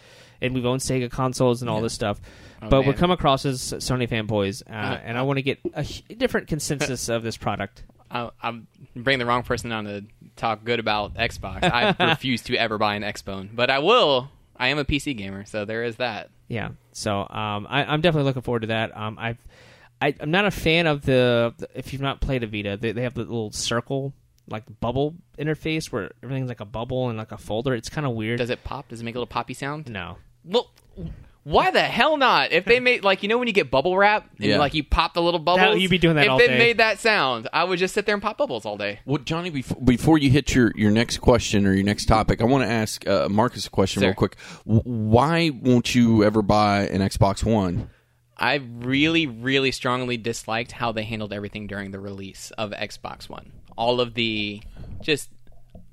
and 0.41 0.55
we've 0.55 0.67
owned 0.67 0.81
Sega 0.81 1.11
consoles 1.11 1.61
and 1.63 1.71
all 1.71 1.81
this 1.81 1.93
stuff. 1.95 2.21
Oh, 2.63 2.69
but 2.69 2.87
we 2.87 2.93
come 2.95 3.11
across 3.11 3.45
as 3.45 3.61
Sony 3.61 4.09
fanboys, 4.09 4.63
uh, 4.69 4.73
and 5.05 5.19
I 5.19 5.23
want 5.23 5.37
to 5.39 5.43
get 5.43 5.59
a 5.75 5.85
different 6.15 6.49
consensus 6.49 7.09
of 7.11 7.23
this 7.23 7.37
product. 7.37 7.83
I, 8.11 8.31
I'm 8.43 8.69
bringing 8.95 9.19
the 9.19 9.27
wrong 9.27 9.43
person 9.43 9.71
on 9.73 9.85
to 9.85 10.05
talk 10.37 10.65
good 10.65 10.79
about 10.81 11.15
Xbox. 11.15 11.65
I 11.65 11.95
refuse 12.11 12.43
to 12.43 12.57
ever 12.57 12.79
buy 12.79 12.95
an 12.95 13.03
Xbone, 13.03 13.51
but 13.55 13.71
I 13.71 13.81
will. 13.81 14.31
I 14.57 14.69
am 14.69 14.79
a 14.79 14.85
PC 14.85 15.17
gamer, 15.17 15.45
so 15.45 15.65
there 15.65 15.83
is 15.85 15.97
that. 15.97 16.31
Yeah. 16.49 16.71
So 16.95 17.21
um, 17.21 17.67
I, 17.69 17.85
I'm 17.85 18.01
definitely 18.01 18.29
looking 18.29 18.43
forward 18.43 18.61
to 18.61 18.69
that. 18.69 18.97
Um, 18.97 19.19
I've, 19.19 19.39
I, 20.01 20.15
I'm 20.21 20.31
not 20.31 20.47
a 20.47 20.51
fan 20.51 20.87
of 20.87 21.03
the, 21.03 21.53
the 21.59 21.69
if 21.75 21.93
you've 21.93 22.03
not 22.03 22.21
played 22.21 22.43
a 22.43 22.47
Vita, 22.47 22.77
they, 22.77 22.93
they 22.93 23.03
have 23.03 23.15
the 23.15 23.21
little 23.21 23.53
circle 23.53 24.13
like 24.49 24.65
bubble 24.81 25.15
interface 25.39 25.91
where 25.91 26.13
everything's 26.23 26.49
like 26.49 26.61
a 26.61 26.67
bubble 26.67 27.09
and 27.09 27.19
like 27.19 27.33
a 27.33 27.39
folder. 27.39 27.75
It's 27.75 27.89
kind 27.89 28.07
of 28.07 28.13
weird. 28.15 28.39
Does 28.39 28.51
it 28.51 28.63
pop? 28.65 28.89
Does 28.89 29.01
it 29.01 29.05
make 29.05 29.15
a 29.15 29.19
little 29.19 29.27
poppy 29.27 29.55
sound? 29.55 29.89
no. 29.89 30.19
Well, 30.45 30.71
why 31.45 31.71
the 31.71 31.83
hell 31.83 32.17
not? 32.17 32.53
If 32.53 32.65
they 32.65 32.81
made 32.81 33.05
like 33.05 33.23
you 33.23 33.29
know 33.29 33.39
when 33.39 33.47
you 33.47 33.53
get 33.55 33.71
bubble 33.71 33.97
wrap 33.97 34.29
and 34.39 34.47
Yeah. 34.47 34.59
like 34.59 34.75
you 34.75 34.83
pop 34.83 35.15
the 35.15 35.23
little 35.23 35.39
bubbles, 35.41 35.79
you'd 35.81 35.91
be 35.91 35.99
doing 35.99 36.17
that 36.17 36.25
If 36.25 36.31
all 36.31 36.41
it 36.41 36.49
day. 36.49 36.59
made 36.59 36.79
that 36.79 36.99
sound, 36.99 37.49
I 37.53 37.65
would 37.65 37.79
just 37.79 37.95
sit 37.95 38.07
there 38.07 38.15
and 38.15 38.23
pop 38.23 38.39
bubbles 38.39 38.65
all 38.65 38.77
day. 38.77 39.01
Well, 39.05 39.19
Johnny, 39.19 39.51
before, 39.51 39.81
before 39.83 40.19
you 40.19 40.31
hit 40.31 40.55
your, 40.55 40.73
your 40.75 40.91
next 40.91 41.19
question 41.19 41.67
or 41.67 41.73
your 41.75 41.85
next 41.85 42.07
topic, 42.07 42.41
I 42.41 42.45
want 42.45 42.65
to 42.65 42.71
ask 42.71 43.07
uh, 43.07 43.29
Marcus 43.29 43.67
a 43.67 43.71
question 43.71 44.01
Sir. 44.01 44.07
real 44.07 44.15
quick. 44.15 44.37
W- 44.67 44.83
why 44.85 45.51
won't 45.51 45.95
you 45.95 46.25
ever 46.25 46.43
buy 46.43 46.87
an 46.89 47.01
Xbox 47.01 47.45
One? 47.45 47.91
I 48.37 48.55
really, 48.55 49.27
really 49.27 49.71
strongly 49.71 50.17
disliked 50.17 50.73
how 50.73 50.91
they 50.93 51.05
handled 51.05 51.33
everything 51.33 51.67
during 51.69 51.93
the 51.93 52.01
release 52.01 52.51
of 52.59 52.71
Xbox 52.73 53.29
One. 53.29 53.53
All 53.77 54.01
of 54.01 54.15
the 54.15 54.61
just 55.03 55.31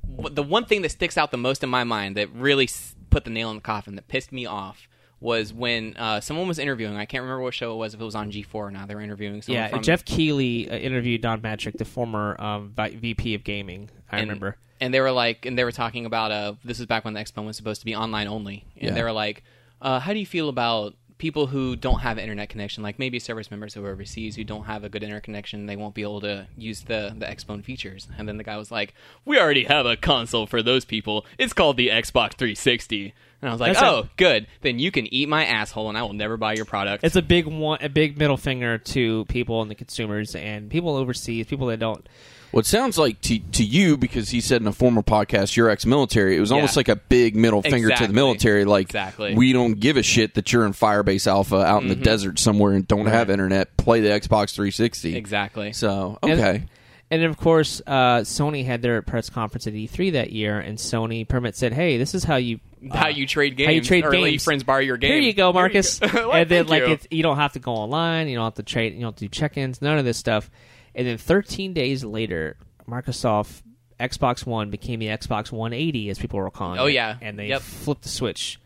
w- 0.09 0.33
the 0.33 0.43
one 0.43 0.65
thing 0.65 0.81
that 0.81 0.89
sticks 0.91 1.17
out 1.17 1.29
the 1.31 1.37
most 1.37 1.61
in 1.63 1.69
my 1.69 1.83
mind 1.83 2.15
that 2.17 2.31
really 2.33 2.65
s- 2.65 2.95
put 3.09 3.25
the 3.25 3.29
nail 3.29 3.49
in 3.51 3.57
the 3.57 3.61
coffin 3.61 3.95
that 3.95 4.07
pissed 4.07 4.31
me 4.31 4.45
off 4.45 4.87
was 5.21 5.53
when 5.53 5.95
uh, 5.97 6.19
someone 6.19 6.47
was 6.47 6.59
interviewing. 6.59 6.97
I 6.97 7.05
can't 7.05 7.21
remember 7.21 7.43
what 7.43 7.53
show 7.53 7.71
it 7.73 7.77
was. 7.77 7.93
If 7.93 8.01
it 8.01 8.03
was 8.03 8.15
on 8.15 8.31
G4 8.31 8.53
or 8.55 8.71
not, 8.71 8.87
they 8.87 8.95
were 8.95 9.01
interviewing 9.01 9.41
someone 9.41 9.63
Yeah, 9.63 9.69
from 9.69 9.83
Geoff 9.83 10.03
Keighley 10.03 10.69
uh, 10.69 10.75
interviewed 10.75 11.21
Don 11.21 11.39
Mattrick, 11.41 11.77
the 11.77 11.85
former 11.85 12.35
um, 12.41 12.73
VP 12.75 13.35
of 13.35 13.43
gaming. 13.43 13.89
I 14.11 14.17
and, 14.17 14.27
remember. 14.29 14.57
And 14.81 14.91
they 14.93 14.99
were 14.99 15.11
like, 15.11 15.45
and 15.45 15.57
they 15.57 15.63
were 15.63 15.71
talking 15.71 16.07
about 16.07 16.31
uh, 16.31 16.53
this 16.65 16.79
is 16.79 16.87
back 16.87 17.05
when 17.05 17.13
the 17.13 17.19
Xbox 17.19 17.45
was 17.45 17.55
supposed 17.55 17.81
to 17.81 17.85
be 17.85 17.95
online 17.95 18.27
only, 18.27 18.65
and 18.75 18.89
Yeah. 18.89 18.93
they 18.95 19.03
were 19.03 19.11
like, 19.11 19.43
uh, 19.79 19.99
how 19.99 20.11
do 20.11 20.19
you 20.19 20.25
feel 20.25 20.49
about 20.49 20.95
people 21.21 21.45
who 21.45 21.75
don't 21.75 21.99
have 21.99 22.17
internet 22.17 22.49
connection, 22.49 22.81
like 22.81 22.97
maybe 22.97 23.19
service 23.19 23.51
members 23.51 23.75
who 23.75 23.85
are 23.85 23.91
overseas 23.91 24.35
who 24.35 24.43
don't 24.43 24.63
have 24.63 24.83
a 24.83 24.89
good 24.89 25.03
internet 25.03 25.21
connection, 25.21 25.67
they 25.67 25.75
won't 25.75 25.93
be 25.93 26.01
able 26.01 26.19
to 26.21 26.47
use 26.57 26.81
the 26.81 27.13
the 27.15 27.27
Xbone 27.27 27.63
features. 27.63 28.07
And 28.17 28.27
then 28.27 28.37
the 28.37 28.43
guy 28.43 28.57
was 28.57 28.71
like, 28.71 28.95
we 29.23 29.39
already 29.39 29.63
have 29.65 29.85
a 29.85 29.95
console 29.95 30.47
for 30.47 30.63
those 30.63 30.83
people. 30.83 31.25
It's 31.37 31.53
called 31.53 31.77
the 31.77 31.89
Xbox 31.89 32.33
360. 32.33 33.13
And 33.41 33.49
I 33.49 33.53
was 33.53 33.61
like, 33.61 33.73
That's 33.73 33.83
a- 33.83 33.89
oh, 33.89 34.07
good. 34.17 34.47
Then 34.61 34.79
you 34.79 34.89
can 34.91 35.11
eat 35.13 35.29
my 35.29 35.45
asshole, 35.45 35.89
and 35.89 35.97
I 35.97 36.01
will 36.01 36.13
never 36.13 36.37
buy 36.37 36.53
your 36.53 36.65
product. 36.65 37.03
It's 37.03 37.15
a 37.15 37.21
big 37.21 37.45
one, 37.45 37.79
a 37.81 37.89
big 37.89 38.17
middle 38.17 38.37
finger 38.37 38.77
to 38.79 39.25
people 39.25 39.61
and 39.61 39.69
the 39.69 39.75
consumers 39.75 40.35
and 40.35 40.69
people 40.69 40.95
overseas, 40.95 41.45
people 41.47 41.67
that 41.67 41.77
don't. 41.79 42.07
Well, 42.51 42.59
it 42.59 42.65
sounds 42.65 42.97
like 42.97 43.21
to 43.21 43.39
to 43.39 43.63
you 43.63 43.95
because 43.97 44.29
he 44.29 44.41
said 44.41 44.61
in 44.61 44.67
a 44.67 44.73
former 44.73 45.01
podcast 45.01 45.55
you're 45.55 45.69
ex-military. 45.69 46.35
It 46.35 46.39
was 46.41 46.51
almost 46.51 46.75
Yeah. 46.75 46.79
like 46.79 46.89
a 46.89 46.95
big 46.97 47.35
middle 47.35 47.61
finger 47.61 47.89
to 47.89 48.07
the 48.07 48.13
military. 48.13 48.65
Like 48.65 48.87
Exactly. 48.87 49.35
we 49.35 49.53
don't 49.53 49.79
give 49.79 49.95
a 49.97 50.03
shit 50.03 50.33
that 50.35 50.51
you're 50.51 50.65
in 50.65 50.73
Firebase 50.73 51.27
Alpha 51.27 51.57
out 51.57 51.81
in 51.83 51.87
the 51.87 51.95
desert 51.95 52.39
somewhere 52.39 52.73
and 52.73 52.85
don't 52.87 53.05
have 53.07 53.29
internet. 53.29 53.77
Play 53.77 54.01
the 54.01 54.09
Xbox 54.09 54.53
360. 54.53 55.15
exactly. 55.15 55.71
So 55.73 56.19
okay, 56.21 56.63
And 57.09 57.21
then, 57.21 57.29
of 57.29 57.37
course, 57.37 57.81
uh, 57.87 58.19
Sony 58.21 58.65
had 58.65 58.81
their 58.81 59.01
press 59.01 59.29
conference 59.29 59.67
at 59.67 59.73
E3 59.73 60.13
that 60.13 60.31
year, 60.31 60.59
and 60.59 60.77
Sony 60.77 61.27
permit 61.27 61.55
said, 61.57 61.73
"Hey, 61.73 61.97
this 61.97 62.13
is 62.15 62.23
how 62.23 62.37
you 62.37 62.59
uh, 62.89 62.95
how 62.97 63.07
you 63.09 63.27
trade 63.27 63.57
games. 63.57 63.67
how 63.67 63.71
you 63.73 63.81
trade 63.81 64.05
or 64.05 64.11
let 64.11 64.19
your 64.19 64.29
games. 64.31 64.43
friends 64.43 64.63
borrow 64.63 64.79
your 64.79 64.97
game. 64.97 65.11
Here 65.11 65.21
you 65.21 65.33
go, 65.33 65.51
Marcus. 65.53 65.99
You 66.01 66.07
go. 66.09 66.31
and 66.33 66.49
then 66.49 66.67
like 66.67 66.83
you. 66.83 66.93
it's, 66.93 67.07
you 67.11 67.21
don't 67.23 67.35
have 67.37 67.53
to 67.53 67.59
go 67.59 67.73
online. 67.73 68.27
You 68.29 68.35
don't 68.37 68.45
have 68.45 68.55
to 68.55 68.63
trade. 68.63 68.93
You 68.93 68.99
don't 69.01 69.09
have 69.11 69.15
to 69.17 69.25
do 69.25 69.29
check-ins. 69.29 69.81
None 69.81 69.97
of 69.99 70.05
this 70.05 70.17
stuff. 70.17 70.49
And 70.95 71.07
then 71.07 71.17
13 71.17 71.73
days 71.73 72.03
later, 72.03 72.57
Microsoft 72.87 73.61
Xbox 73.99 74.45
One 74.45 74.69
became 74.69 74.99
the 74.99 75.07
Xbox 75.07 75.51
180, 75.51 76.09
as 76.09 76.19
people 76.19 76.39
were 76.39 76.49
calling 76.49 76.79
Oh, 76.79 76.87
it. 76.87 76.93
yeah. 76.93 77.17
and 77.21 77.37
they 77.37 77.47
Yep. 77.47 77.61
flipped 77.61 78.01
the 78.03 78.09
switch 78.09 78.59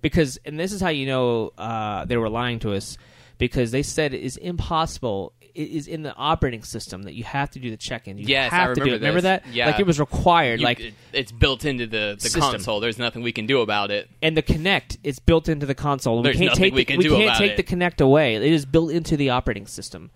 because, 0.00 0.38
and 0.44 0.58
this 0.60 0.72
is 0.72 0.80
how 0.80 0.90
you 0.90 1.06
know 1.06 1.52
uh, 1.58 2.04
they 2.04 2.16
were 2.16 2.28
lying 2.28 2.58
to 2.60 2.72
us 2.74 2.98
because 3.38 3.70
they 3.70 3.82
said 3.82 4.12
it 4.14 4.20
is 4.22 4.36
impossible. 4.36 5.32
It 5.54 5.68
is 5.68 5.86
in 5.88 6.02
the 6.02 6.14
operating 6.14 6.62
system 6.62 7.02
that 7.02 7.14
you 7.14 7.24
have 7.24 7.50
to 7.50 7.58
do 7.58 7.70
the 7.70 7.76
check-in. 7.76 8.16
You 8.16 8.24
Yes, 8.26 8.52
I 8.52 8.56
have 8.56 8.68
to 8.70 8.74
do 8.76 8.80
remember 8.84 8.94
it. 8.96 9.00
Remember 9.08 9.20
this. 9.20 9.42
that? 9.44 9.54
Yeah. 9.54 9.66
like 9.66 9.80
it 9.80 9.86
was 9.86 9.98
required. 10.00 10.60
You- 10.60 10.64
like 10.66 10.94
it's 11.12 11.32
built 11.32 11.64
into 11.64 11.86
the, 11.86 12.16
the 12.22 12.38
console. 12.40 12.80
There's 12.80 12.98
nothing 12.98 13.22
we 13.22 13.32
can 13.32 13.46
do 13.46 13.60
about 13.60 13.90
it. 13.90 14.08
and 14.22 14.36
the 14.36 14.42
Kinect 14.42 14.98
is 15.04 15.18
built 15.18 15.48
into 15.48 15.66
the 15.66 15.74
console. 15.74 16.22
There's 16.22 16.36
we 16.36 16.46
can't 16.46 16.50
nothing 16.52 16.62
take 16.64 16.74
we 16.74 16.80
the, 16.82 16.84
can 16.84 16.98
we 16.98 17.04
do 17.04 17.10
can't 17.10 17.22
about 17.24 17.38
take 17.38 17.52
it. 17.52 17.56
the 17.56 17.64
Kinect 17.64 18.00
away. 18.00 18.36
It 18.36 18.42
is 18.44 18.64
built 18.66 18.92
into 18.92 19.16
the 19.16 19.30
operating 19.30 19.66
system. 19.66 20.10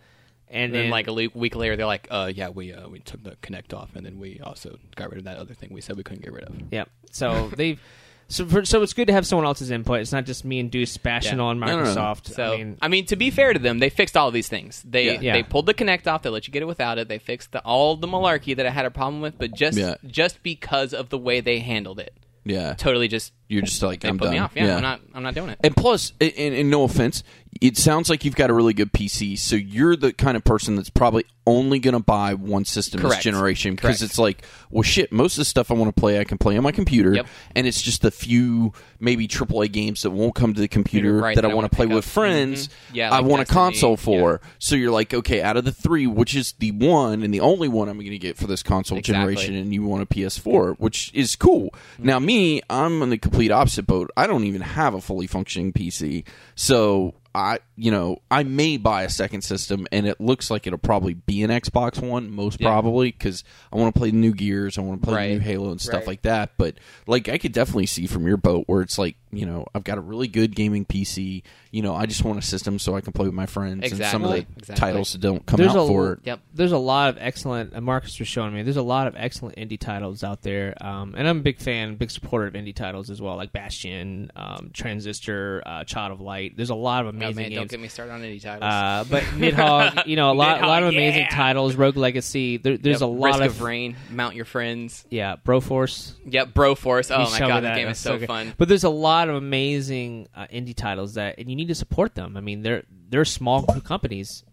And, 0.48 0.64
And 0.66 0.74
then, 0.74 0.82
then 0.84 0.90
like 0.90 1.08
a 1.08 1.12
le- 1.12 1.28
week 1.34 1.56
later, 1.56 1.76
they're 1.76 1.86
like, 1.86 2.06
"Uh, 2.10 2.30
yeah, 2.34 2.50
we 2.50 2.72
uh, 2.72 2.88
we 2.88 3.00
took 3.00 3.22
the 3.22 3.32
Kinect 3.42 3.74
off, 3.74 3.96
and 3.96 4.06
then 4.06 4.18
we 4.20 4.40
also 4.44 4.78
got 4.94 5.10
rid 5.10 5.18
of 5.18 5.24
that 5.24 5.38
other 5.38 5.54
thing 5.54 5.70
we 5.72 5.80
said 5.80 5.96
we 5.96 6.02
couldn't 6.04 6.22
get 6.22 6.32
rid 6.32 6.44
of." 6.44 6.54
yeah. 6.70 6.84
So 7.10 7.48
they've 7.56 7.80
so 8.28 8.44
for, 8.46 8.64
so 8.64 8.82
it's 8.82 8.92
good 8.92 9.06
to 9.06 9.12
have 9.12 9.26
someone 9.26 9.44
else's 9.46 9.70
input. 9.70 10.00
It's 10.00 10.12
not 10.12 10.24
just 10.24 10.44
me 10.44 10.58
and 10.60 10.70
Deuce 10.70 10.96
bashing 10.98 11.38
Yeah. 11.38 11.44
on 11.44 11.58
no, 11.60 11.66
no. 11.66 11.76
Microsoft. 11.84 12.26
So 12.32 12.74
I 12.82 12.88
mean, 12.88 13.06
to 13.06 13.16
be 13.16 13.30
fair 13.30 13.52
to 13.52 13.58
them, 13.58 13.78
they 13.80 13.88
fixed 13.88 14.16
all 14.16 14.28
of 14.28 14.34
these 14.34 14.48
things. 14.48 14.82
They 14.88 15.06
Yeah. 15.06 15.20
Yeah. 15.20 15.32
they 15.34 15.42
pulled 15.42 15.66
the 15.66 15.74
Kinect 15.74 16.06
off. 16.06 16.22
They 16.22 16.30
let 16.30 16.46
you 16.46 16.52
get 16.52 16.62
it 16.62 16.66
without 16.66 16.98
it. 16.98 17.08
They 17.08 17.18
fixed 17.18 17.52
the, 17.52 17.60
all 17.60 17.96
the 17.96 18.06
malarkey 18.08 18.54
that 18.56 18.66
I 18.66 18.70
had 18.70 18.84
a 18.86 18.90
problem 18.90 19.20
with, 19.20 19.38
but 19.38 19.52
just 19.54 19.76
Yeah. 19.78 19.94
just 20.06 20.42
because 20.42 20.92
of 20.94 21.08
the 21.08 21.18
way 21.18 21.40
they 21.40 21.58
handled 21.60 21.98
it, 22.00 22.14
yeah, 22.44 22.74
totally 22.74 23.06
just 23.08 23.32
you're 23.48 23.62
just 23.62 23.82
like 23.82 24.00
they 24.00 24.08
I'm 24.08 24.18
put 24.18 24.24
done. 24.26 24.34
me 24.34 24.38
off. 24.38 24.52
Yeah, 24.56 24.76
I'm 24.76 24.82
not 24.82 25.00
I'm 25.14 25.22
not 25.22 25.34
doing 25.34 25.50
it. 25.50 25.58
And 25.64 25.74
plus, 25.76 26.12
and, 26.20 26.32
and 26.36 26.70
no 26.70 26.82
offense, 26.84 27.22
it 27.60 27.76
sounds 27.76 28.08
like 28.10 28.24
you've 28.24 28.36
got 28.36 28.50
a 28.50 28.54
really 28.54 28.74
good 28.74 28.92
PC. 28.92 29.38
So 29.38 29.56
you're 29.56 29.96
the 29.96 30.12
kind 30.12 30.36
of 30.36 30.44
person 30.44 30.76
that's 30.76 30.90
probably 30.90 31.24
only 31.48 31.78
going 31.78 31.92
to 31.94 32.00
buy 32.00 32.34
one 32.34 32.64
system 32.64 33.00
Correct. 33.00 33.16
this 33.18 33.24
generation 33.24 33.76
because 33.76 34.02
it's 34.02 34.18
like, 34.18 34.44
well, 34.70 34.82
shit. 34.82 35.12
Most 35.12 35.34
of 35.34 35.38
the 35.38 35.44
stuff 35.44 35.70
I 35.70 35.74
want 35.74 35.94
to 35.94 36.00
play, 36.00 36.18
I 36.18 36.24
can 36.24 36.38
play 36.38 36.56
on 36.56 36.64
my 36.64 36.72
computer, 36.72 37.14
Yep. 37.14 37.26
and 37.54 37.66
it's 37.68 37.80
just 37.80 38.02
the 38.02 38.10
few 38.10 38.72
maybe 38.98 39.28
AAA 39.28 39.70
games 39.70 40.02
that 40.02 40.10
won't 40.10 40.34
come 40.34 40.54
to 40.54 40.60
the 40.60 40.66
computer 40.66 41.18
Right, 41.18 41.36
that, 41.36 41.42
that 41.42 41.48
I 41.48 41.52
I 41.52 41.54
want 41.54 41.64
wanna 41.64 41.68
play 41.68 41.86
with 41.86 41.98
up. 41.98 42.10
friends. 42.10 42.66
Mhm. 42.66 42.70
Yeah, 42.94 43.10
I 43.12 43.18
like 43.20 43.26
want 43.26 43.42
a 43.42 43.44
console 43.44 43.96
for. 43.96 44.40
So 44.58 44.74
you're 44.74 44.90
like, 44.90 45.14
okay, 45.14 45.40
out 45.40 45.56
of 45.56 45.64
the 45.64 45.70
three, 45.72 46.06
which 46.08 46.34
is 46.34 46.54
the 46.58 46.72
one 46.72 47.22
and 47.22 47.32
the 47.32 47.40
only 47.40 47.68
one 47.68 47.88
I'm 47.88 47.98
going 47.98 48.10
to 48.10 48.18
get 48.18 48.36
for 48.36 48.48
this 48.48 48.64
console 48.64 48.98
Exactly. 48.98 49.34
generation, 49.36 49.54
and 49.54 49.72
you 49.72 49.84
want 49.84 50.02
a 50.02 50.06
PS4, 50.06 50.74
which 50.78 51.12
is 51.14 51.36
cool. 51.36 51.72
Now, 51.98 52.18
me, 52.18 52.60
I'm 52.68 53.02
in 53.02 53.10
the 53.10 53.18
complete 53.18 53.52
opposite 53.52 53.86
boat. 53.86 54.10
I 54.16 54.26
don't 54.26 54.42
even 54.44 54.62
have 54.62 54.94
a 54.94 55.00
fully 55.00 55.28
functioning 55.28 55.72
PC, 55.72 56.24
so 56.56 57.14
I 57.36 57.58
you 57.76 57.90
know 57.90 58.18
I 58.30 58.42
may 58.42 58.76
buy 58.78 59.02
a 59.02 59.08
second 59.10 59.42
system, 59.42 59.86
and 59.92 60.06
it 60.06 60.20
looks 60.20 60.50
like 60.50 60.66
it'll 60.66 60.78
probably 60.78 61.14
be 61.14 61.42
an 61.42 61.50
Xbox 61.50 62.00
One, 62.02 62.30
most 62.30 62.60
Yeah. 62.60 62.68
probably, 62.68 63.12
because 63.12 63.44
I 63.72 63.76
want 63.76 63.94
to 63.94 63.98
play 63.98 64.10
the 64.10 64.16
new 64.16 64.32
Gears, 64.32 64.78
I 64.78 64.80
want 64.80 65.00
to 65.02 65.06
play 65.06 65.14
Right. 65.16 65.26
the 65.28 65.34
new 65.34 65.40
Halo 65.40 65.70
and 65.70 65.80
stuff 65.80 65.94
Right. 66.00 66.06
like 66.06 66.22
that. 66.22 66.52
But 66.58 66.76
like 67.06 67.28
I 67.28 67.38
could 67.38 67.52
definitely 67.52 67.86
see 67.86 68.06
from 68.06 68.26
your 68.26 68.36
boat 68.38 68.64
where 68.66 68.80
it's 68.82 68.98
like 68.98 69.16
you 69.32 69.44
know 69.44 69.66
I've 69.74 69.84
got 69.84 69.98
a 69.98 70.00
really 70.00 70.28
good 70.28 70.54
gaming 70.54 70.84
PC. 70.84 71.42
You 71.70 71.82
know 71.82 71.94
I 71.94 72.06
just 72.06 72.24
want 72.24 72.38
a 72.38 72.42
system 72.42 72.78
so 72.78 72.96
I 72.96 73.00
can 73.02 73.12
play 73.12 73.26
with 73.26 73.34
my 73.34 73.46
friends 73.46 73.92
and 73.92 74.02
some 74.04 74.24
of 74.24 74.30
the 74.30 74.36
Exactly. 74.38 74.54
Exactly. 74.58 74.80
titles 74.80 75.12
that 75.12 75.20
don't 75.20 75.44
come 75.44 75.58
There's 75.58 75.72
out 75.72 75.84
a- 75.84 75.88
for 75.88 76.12
it. 76.14 76.20
Yep. 76.24 76.40
there's 76.54 76.72
a 76.72 76.78
lot 76.78 77.10
of 77.10 77.18
excellent. 77.20 77.72
And 77.74 77.84
Marcus 77.84 78.18
was 78.18 78.28
showing 78.28 78.54
me. 78.54 78.62
There's 78.62 78.76
a 78.78 78.82
lot 78.82 79.06
of 79.06 79.14
excellent 79.16 79.56
indie 79.56 79.78
titles 79.78 80.24
out 80.24 80.40
there, 80.42 80.74
um, 80.80 81.14
and 81.18 81.28
I'm 81.28 81.38
a 81.38 81.42
big 81.42 81.58
fan, 81.58 81.96
big 81.96 82.10
supporter 82.10 82.46
of 82.46 82.54
indie 82.54 82.74
titles 82.74 83.10
as 83.10 83.20
well, 83.20 83.36
like 83.36 83.52
Bastion, 83.52 84.30
um, 84.36 84.70
Transistor, 84.72 85.62
uh, 85.66 85.84
Child 85.84 86.12
of 86.12 86.20
Light. 86.20 86.56
There's 86.56 86.70
a 86.70 86.74
lot 86.74 87.00
of 87.04 87.06
Oh, 87.06 87.10
amazing 87.16 87.36
man, 87.36 87.52
don't 87.68 87.78
get 87.78 87.80
me 87.80 87.88
started 87.88 88.12
on 88.12 88.22
any 88.22 88.38
titles. 88.40 88.62
Uh, 88.62 89.04
but 89.10 89.22
Nidhogg, 89.24 90.06
you 90.06 90.16
know, 90.16 90.30
a 90.30 90.34
lot, 90.34 90.60
a 90.62 90.66
lot 90.66 90.82
of 90.82 90.88
amazing 90.90 91.22
yeah. 91.22 91.28
titles. 91.36 91.74
Rogue 91.74 91.96
Legacy. 91.96 92.56
There, 92.56 92.76
there's 92.76 93.00
Yep, 93.00 93.08
a 93.08 93.12
lot 93.12 93.26
Risk 93.40 93.40
of, 93.40 93.56
of 93.56 93.62
Rain, 93.62 93.96
Mount 94.10 94.34
Your 94.34 94.44
Friends. 94.44 95.04
yeah, 95.10 95.36
Broforce. 95.44 96.14
Yep, 96.26 96.48
Broforce. 96.54 97.10
Oh 97.10 97.30
my 97.30 97.38
god, 97.38 97.62
that. 97.64 97.74
the 97.74 97.80
game 97.80 97.88
is 97.88 97.98
so 97.98 98.18
fun. 98.18 98.54
But 98.56 98.68
there's 98.68 98.84
a 98.84 98.88
lot 98.90 99.28
of 99.28 99.34
amazing 99.36 100.28
uh, 100.34 100.46
indie 100.52 100.74
titles 100.74 101.14
that, 101.14 101.38
and 101.38 101.48
you 101.50 101.56
need 101.56 101.68
to 101.68 101.74
support 101.74 102.14
them. 102.14 102.36
I 102.36 102.40
mean, 102.40 102.62
they're 102.62 102.84
they're 103.08 103.24
small 103.24 103.62
companies, 103.84 104.44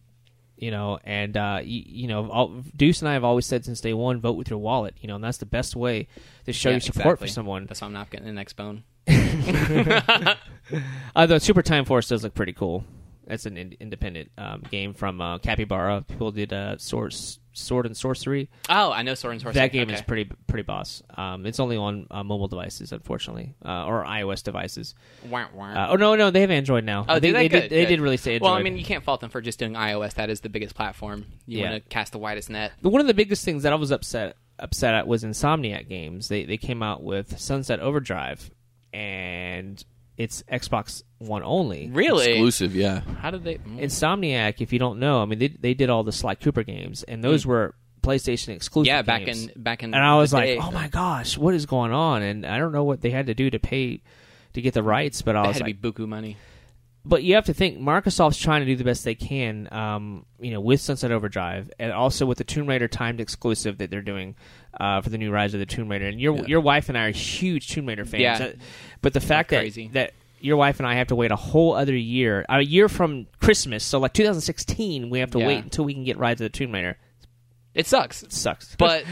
you 0.57 0.72
know, 0.72 0.99
and 1.03 1.36
uh, 1.36 1.59
you, 1.64 1.84
you 1.86 2.07
know, 2.07 2.30
all, 2.30 2.47
Deuce 2.76 3.01
and 3.01 3.09
I 3.09 3.14
have 3.14 3.24
always 3.24 3.45
said 3.45 3.66
since 3.66 3.82
day 3.82 3.93
one, 3.93 4.20
vote 4.22 4.34
with 4.34 4.49
your 4.49 4.59
wallet, 4.59 4.95
you 5.01 5.07
know, 5.07 5.16
and 5.16 5.24
that's 5.24 5.39
the 5.39 5.45
best 5.45 5.76
way 5.76 6.07
to 6.45 6.53
show 6.53 6.70
Yeah, 6.70 6.76
your 6.76 6.82
support 6.82 7.05
exactly. 7.05 7.28
for 7.28 7.34
someone. 7.34 7.66
That's 7.66 7.82
why 7.82 7.88
I'm 7.88 7.93
not 7.93 8.09
getting 8.09 8.28
an 8.28 8.36
Xbone. 8.43 8.84
Although 11.16 11.38
Super 11.39 11.61
Time 11.61 11.86
Force 11.86 12.07
does 12.07 12.24
look 12.24 12.34
pretty 12.34 12.53
cool. 12.53 12.86
That's 13.26 13.46
an 13.46 13.58
in- 13.58 13.76
independent 13.80 14.32
um, 14.38 14.64
game 14.70 14.94
from 14.94 15.22
uh, 15.22 15.38
Capybara. 15.40 16.04
People 16.08 16.32
did 16.32 16.52
uh, 16.52 16.78
Sword, 16.78 17.16
Sword 17.54 17.86
and 17.86 17.96
Sworcery. 17.96 18.50
Oh, 18.70 18.92
I 18.92 19.04
know 19.04 19.14
Sword 19.16 19.34
and 19.36 19.44
Sworcery. 19.44 19.54
That 19.54 19.72
game 19.72 19.88
okay. 19.88 19.96
is 19.96 20.02
pretty 20.02 20.30
pretty 20.48 20.64
boss. 20.64 21.02
Um, 21.16 21.46
it's 21.46 21.60
only 21.60 21.78
on 21.78 22.08
uh, 22.12 22.24
mobile 22.24 22.48
devices, 22.48 22.92
unfortunately, 22.92 23.56
uh, 23.66 23.86
or 23.86 24.04
iOS 24.04 24.44
devices. 24.44 24.96
Wah, 25.30 25.46
wah. 25.54 25.72
Uh, 25.72 25.88
oh 25.92 25.96
no, 25.96 26.16
no, 26.16 26.32
they 26.32 26.42
have 26.42 26.52
Android 26.52 26.84
now. 26.84 27.06
Oh, 27.08 27.20
they? 27.20 27.32
they 27.32 27.48
Good, 27.50 27.62
did. 27.62 27.70
They 27.72 27.84
good. 27.84 27.90
did 27.90 28.02
really 28.02 28.18
say 28.18 28.36
Android. 28.36 28.50
Well, 28.50 28.58
I 28.58 28.64
mean, 28.64 28.78
you 28.78 28.86
can't 28.86 29.04
fault 29.04 29.22
them 29.22 29.30
for 29.30 29.42
just 29.42 29.60
doing 29.60 29.74
iOS. 29.74 30.16
That 30.16 30.30
is 30.30 30.42
the 30.42 30.50
biggest 30.50 30.76
platform. 30.76 31.26
You 31.46 31.60
Yeah. 31.60 31.72
want 31.72 31.84
to 31.84 31.90
cast 31.90 32.12
the 32.12 32.20
widest 32.20 32.50
net. 32.50 32.74
But 32.82 32.90
one 32.90 33.02
of 33.02 33.08
the 33.08 33.14
biggest 33.14 33.46
things 33.46 33.64
that 33.64 33.72
I 33.74 33.76
was 33.76 33.92
upset 33.92 34.36
upset 34.60 34.94
at 34.94 35.08
was 35.08 35.24
Insomniac 35.24 35.88
Games. 35.88 36.28
They 36.28 36.46
they 36.46 36.58
came 36.58 36.84
out 36.84 37.04
with 37.04 37.40
Sunset 37.40 37.80
Overdrive, 37.80 38.52
and 38.94 39.84
it's 40.18 40.44
Xbox 40.44 41.04
One 41.28 41.44
only. 41.44 41.90
Really? 41.92 42.32
Exclusive, 42.32 42.76
yeah. 42.76 43.02
How 43.22 43.32
did 43.32 43.44
they? 43.44 43.56
mm. 43.56 43.80
Insomniac, 43.80 44.62
if 44.62 44.74
you 44.74 44.80
don't 44.80 45.00
know, 45.00 45.22
I 45.22 45.26
mean, 45.26 45.40
they 45.40 45.48
they 45.48 45.74
did 45.74 45.90
all 45.90 46.04
the 46.04 46.12
Sly 46.12 46.36
Cooper 46.36 46.64
games, 46.64 47.04
and 47.04 47.24
those 47.24 47.46
were 47.46 47.76
PlayStation 48.02 48.50
exclusive. 48.50 48.88
Yeah, 48.88 49.02
back 49.02 49.26
games. 49.26 49.48
in 49.48 49.62
back 49.62 49.84
in. 49.84 49.94
And 49.94 50.04
I 50.04 50.18
was 50.18 50.32
the 50.32 50.38
like, 50.38 50.46
day, 50.46 50.58
oh 50.60 50.72
my 50.72 50.88
gosh, 50.90 51.38
what 51.38 51.54
is 51.54 51.66
going 51.66 51.92
on? 51.94 52.22
And 52.22 52.46
I 52.46 52.58
don't 52.58 52.72
know 52.72 52.84
what 52.84 53.02
they 53.02 53.12
had 53.12 53.28
to 53.28 53.34
do 53.34 53.50
to 53.50 53.60
pay 53.60 54.02
to 54.54 54.62
get 54.62 54.74
the 54.74 54.84
rights, 54.84 55.22
but 55.22 55.36
I 55.36 55.48
was 55.48 55.58
had 55.58 55.66
like, 55.66 55.82
be 55.82 55.92
buku 55.92 56.08
money. 56.08 56.36
but 57.06 57.24
you 57.24 57.36
have 57.36 57.46
to 57.46 57.54
think 57.54 57.80
Microsoft's 57.80 58.38
trying 58.38 58.60
to 58.62 58.66
do 58.66 58.76
the 58.76 58.84
best 58.84 59.04
they 59.04 59.16
can, 59.16 59.68
um, 59.74 60.26
you 60.40 60.52
know, 60.52 60.60
with 60.62 60.80
Sunset 60.82 61.12
Overdrive 61.12 61.72
and 61.80 61.92
also 61.92 62.26
with 62.26 62.38
the 62.38 62.44
Tomb 62.44 62.68
Raider 62.68 62.88
timed 62.88 63.20
exclusive 63.20 63.78
that 63.80 63.90
they're 63.90 64.02
doing 64.02 64.36
uh, 64.80 65.02
for 65.02 65.10
the 65.10 65.18
new 65.18 65.32
Rise 65.32 65.54
of 65.54 65.60
the 65.60 65.66
Tomb 65.66 65.90
Raider. 65.90 66.06
And 66.08 66.20
your 66.20 66.36
Yeah. 66.36 66.46
your 66.48 66.60
wife 66.62 66.90
and 66.90 66.98
I 66.98 67.06
are 67.06 67.12
huge 67.12 67.70
Tomb 67.70 67.88
Raider 67.88 68.06
fans. 68.06 68.22
Yeah. 68.22 68.46
Uh, 68.48 68.52
but 69.02 69.14
the 69.14 69.22
fact 69.22 69.50
that 69.52 69.74
that 69.94 70.14
your 70.44 70.58
wife 70.58 70.80
and 70.80 70.86
I 70.88 70.96
have 70.96 71.08
to 71.08 71.16
wait 71.16 71.32
a 71.32 71.36
whole 71.36 71.74
other 71.74 71.96
year, 71.96 72.46
a 72.50 72.62
year 72.62 72.89
from 72.89 73.28
Christmas, 73.39 73.84
so 73.84 73.98
like 74.00 74.14
2016, 74.14 75.10
we 75.10 75.20
have 75.20 75.32
to 75.32 75.39
Yeah. 75.39 75.48
wait 75.48 75.64
until 75.64 75.86
we 75.86 75.94
can 75.94 76.04
get 76.04 76.18
Rise 76.18 76.34
of 76.34 76.39
the 76.46 76.50
Tomb 76.50 76.74
Raider. 76.74 76.98
It 77.74 77.88
sucks, 77.88 78.22
It 78.24 78.34
sucks. 78.34 78.76
but 78.78 79.06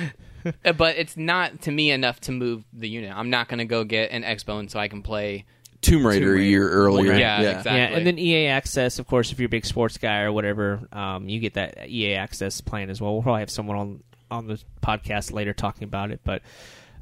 uh, 0.65 0.73
but 0.73 0.97
it's 0.97 1.15
not 1.17 1.61
to 1.61 1.71
me 1.71 1.91
enough 1.91 2.19
to 2.21 2.32
move 2.32 2.63
the 2.73 2.89
unit. 2.89 3.11
I'm 3.15 3.29
not 3.29 3.47
going 3.47 3.59
to 3.59 3.65
go 3.65 3.84
get 3.84 4.11
an 4.11 4.23
Xbone 4.23 4.69
so 4.69 4.79
I 4.79 4.88
can 4.88 5.01
play. 5.03 5.45
Tomb 5.82 6.05
Raider, 6.05 6.29
a 6.29 6.32
Raider. 6.34 6.43
year 6.43 6.69
earlier. 6.69 7.13
Yeah, 7.13 7.39
exactly. 7.41 7.71
Yeah, 7.71 7.88
and 7.97 8.05
then 8.05 8.19
EA 8.19 8.47
Access, 8.47 8.99
of 8.99 9.07
course, 9.07 9.32
if 9.32 9.39
you're 9.39 9.47
a 9.47 9.49
big 9.49 9.65
sports 9.65 9.97
guy 9.97 10.19
or 10.21 10.32
whatever, 10.32 10.88
um, 10.91 11.27
you 11.27 11.39
get 11.39 11.55
that 11.55 11.89
EA 11.89 12.15
Access 12.15 12.61
plan 12.61 12.89
as 12.91 13.01
well. 13.01 13.13
We'll 13.13 13.23
probably 13.23 13.39
have 13.39 13.49
someone 13.49 13.77
on 13.77 14.03
on 14.29 14.47
the 14.47 14.61
podcast 14.84 15.32
later 15.34 15.53
talking 15.53 15.84
about 15.86 16.11
it, 16.11 16.19
but 16.23 16.41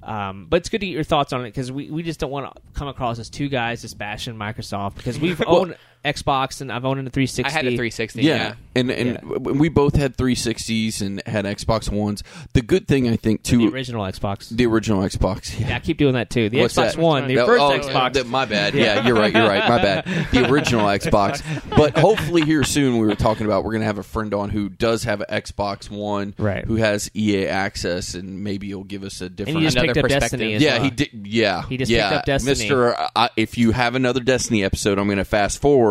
um, 0.04 0.48
but 0.50 0.58
it's 0.58 0.70
good 0.70 0.80
to 0.82 0.86
get 0.86 0.94
your 0.94 1.04
thoughts 1.04 1.34
on 1.34 1.42
it 1.42 1.46
because 1.46 1.72
we, 1.72 1.90
we 1.92 2.04
just 2.04 2.20
don't 2.20 2.32
want 2.32 2.54
to 2.56 2.62
come 2.74 2.88
across 2.88 3.20
as 3.20 3.30
two 3.30 3.50
guys 3.50 3.82
just 3.82 3.98
bashing 3.98 4.36
Microsoft 4.36 4.96
because 4.96 5.20
we've 5.20 5.40
Well- 5.46 5.58
owned 5.58 5.78
Xbox 6.06 6.62
and 6.62 6.72
I've 6.72 6.86
owned 6.86 7.00
a 7.00 7.10
360. 7.10 7.44
I 7.46 7.50
had 7.50 7.66
a 7.66 7.70
360. 7.72 8.22
Yeah, 8.22 8.36
Yeah. 8.36 8.54
and 8.76 8.90
and 8.92 9.20
Yeah. 9.22 9.38
we 9.38 9.68
both 9.70 9.96
had 9.96 10.16
360s 10.16 11.02
and 11.02 11.22
had 11.26 11.46
Xbox 11.46 11.90
Ones. 11.92 12.24
The 12.54 12.62
good 12.62 12.88
thing 12.88 13.10
I 13.10 13.16
think 13.18 13.44
too, 13.44 13.58
the 13.70 13.76
original 13.76 14.04
Xbox. 14.06 14.50
the 14.50 14.66
original 14.66 15.02
Xbox. 15.02 15.60
yeah, 15.60 15.76
I 15.76 15.80
keep 15.80 15.98
doing 15.98 16.14
that 16.14 16.30
too. 16.30 16.50
The 16.50 16.62
What's 16.62 16.76
Xbox 16.76 16.94
that? 16.94 16.98
One, 16.98 17.28
the 17.28 17.40
Oh, 17.40 17.46
first 17.46 17.62
oh, 17.62 17.72
Xbox. 17.90 18.14
th- 18.14 18.26
my 18.28 18.46
bad. 18.46 18.74
Yeah, 18.76 19.06
you're 19.06 19.16
right. 19.16 19.34
You're 19.34 19.48
right. 19.48 19.68
My 19.68 19.78
bad. 19.82 20.06
The 20.32 20.50
original 20.50 20.86
Xbox. 21.00 21.44
But 21.76 21.98
hopefully 21.98 22.44
here 22.44 22.64
soon 22.64 22.98
we 22.98 23.06
were 23.06 23.16
talking 23.16 23.46
about 23.46 23.64
we're 23.66 23.74
gonna 23.74 23.86
have 23.86 23.98
a 23.98 24.04
friend 24.04 24.34
on 24.34 24.50
who 24.50 24.70
does 24.70 25.04
have 25.04 25.22
an 25.22 25.28
Xbox 25.42 25.90
One, 25.90 26.34
Right. 26.38 26.64
Who 26.66 26.76
has 26.78 27.12
EA 27.14 27.48
access, 27.48 28.14
and 28.14 28.44
maybe 28.44 28.68
he'll 28.68 28.84
give 28.86 29.04
us 29.04 29.20
a 29.22 29.30
different. 29.30 29.58
and 29.58 29.60
he 29.60 29.66
just 29.68 29.76
Another 29.76 29.88
picked 29.88 29.98
up 29.98 30.04
perspective. 30.04 30.40
Destiny 30.40 30.54
as 30.56 30.62
yeah, 30.62 30.76
well. 30.76 30.84
he 30.86 30.90
did. 30.92 31.10
Yeah, 31.28 31.64
He 31.68 31.78
just 31.78 31.92
yeah. 31.92 32.10
picked 32.10 32.20
up 32.20 32.26
Destiny. 32.26 32.52
Mister. 32.52 32.96
Uh, 33.16 33.28
if 33.36 33.58
you 33.58 33.72
have 33.72 33.96
another 33.96 34.22
Destiny 34.22 34.64
episode, 34.64 34.98
I'm 34.98 35.08
going 35.08 35.18
to 35.18 35.26
fast 35.26 35.60
forward. 35.62 35.89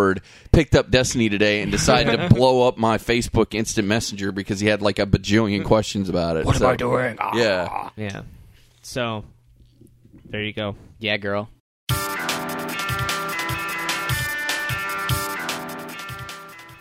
Picked 0.53 0.75
up 0.75 0.91
Destiny 0.91 1.29
today 1.29 1.63
and 1.63 1.71
decided 1.71 2.17
to 2.17 2.29
blow 2.35 2.67
up 2.67 2.77
my 2.79 2.99
Facebook 2.99 3.55
Instant 3.55 3.87
Messenger 3.89 4.33
because 4.33 4.61
he 4.61 4.67
had 4.69 4.83
like 4.83 4.99
a 4.99 5.07
bajillion 5.07 5.65
questions 5.65 6.09
about 6.09 6.37
it. 6.37 6.45
What 6.45 6.61
am 6.61 6.67
I 6.67 6.77
doing? 6.77 7.17
Ah. 7.21 7.37
Yeah, 7.37 7.91
Yeah. 7.97 8.23
So 8.83 9.25
there 10.25 10.43
you 10.43 10.53
go. 10.53 10.77
Yeah, 10.99 11.17
girl. 11.17 11.49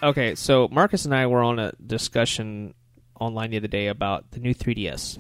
Okay, 0.03 0.36
so 0.36 0.68
Marcus 0.72 1.05
and 1.05 1.15
I 1.15 1.26
were 1.26 1.41
on 1.41 1.57
a 1.57 1.72
discussion 1.86 2.76
online 3.20 3.49
the 3.49 3.57
other 3.57 3.68
day 3.68 3.88
about 3.88 4.30
the 4.32 4.39
new 4.39 4.53
3DS. 4.53 5.18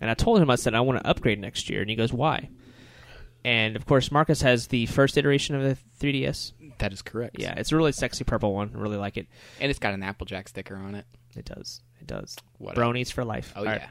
And 0.00 0.10
I 0.10 0.14
told 0.14 0.40
him, 0.40 0.50
I 0.50 0.56
said, 0.56 0.74
I 0.74 0.80
want 0.80 0.98
to 1.00 1.06
upgrade 1.08 1.38
next 1.38 1.68
year. 1.68 1.80
And 1.82 1.90
he 1.90 1.96
goes, 1.96 2.12
why? 2.12 2.48
And 3.46 3.76
of 3.76 3.86
course, 3.86 4.10
Marcus 4.10 4.42
has 4.42 4.66
the 4.66 4.86
first 4.86 5.16
iteration 5.16 5.54
of 5.54 5.62
the 5.62 5.78
3DS. 6.00 6.52
That 6.78 6.92
is 6.92 7.00
correct. 7.00 7.36
Yeah, 7.38 7.54
it's 7.56 7.70
a 7.70 7.76
really 7.76 7.92
sexy 7.92 8.24
purple 8.24 8.52
one. 8.52 8.72
I 8.74 8.78
really 8.78 8.96
like 8.96 9.16
it. 9.16 9.28
and 9.60 9.70
it's 9.70 9.78
got 9.78 9.94
an 9.94 10.02
Applejack 10.02 10.48
sticker 10.48 10.74
on 10.74 10.96
it. 10.96 11.06
It 11.36 11.44
does. 11.44 11.80
It 12.00 12.08
does. 12.08 12.36
What 12.58 12.74
Bronies 12.74 13.12
for 13.12 13.24
life. 13.24 13.52
Oh 13.54 13.60
All 13.60 13.64
yeah. 13.66 13.70
right. 13.72 13.82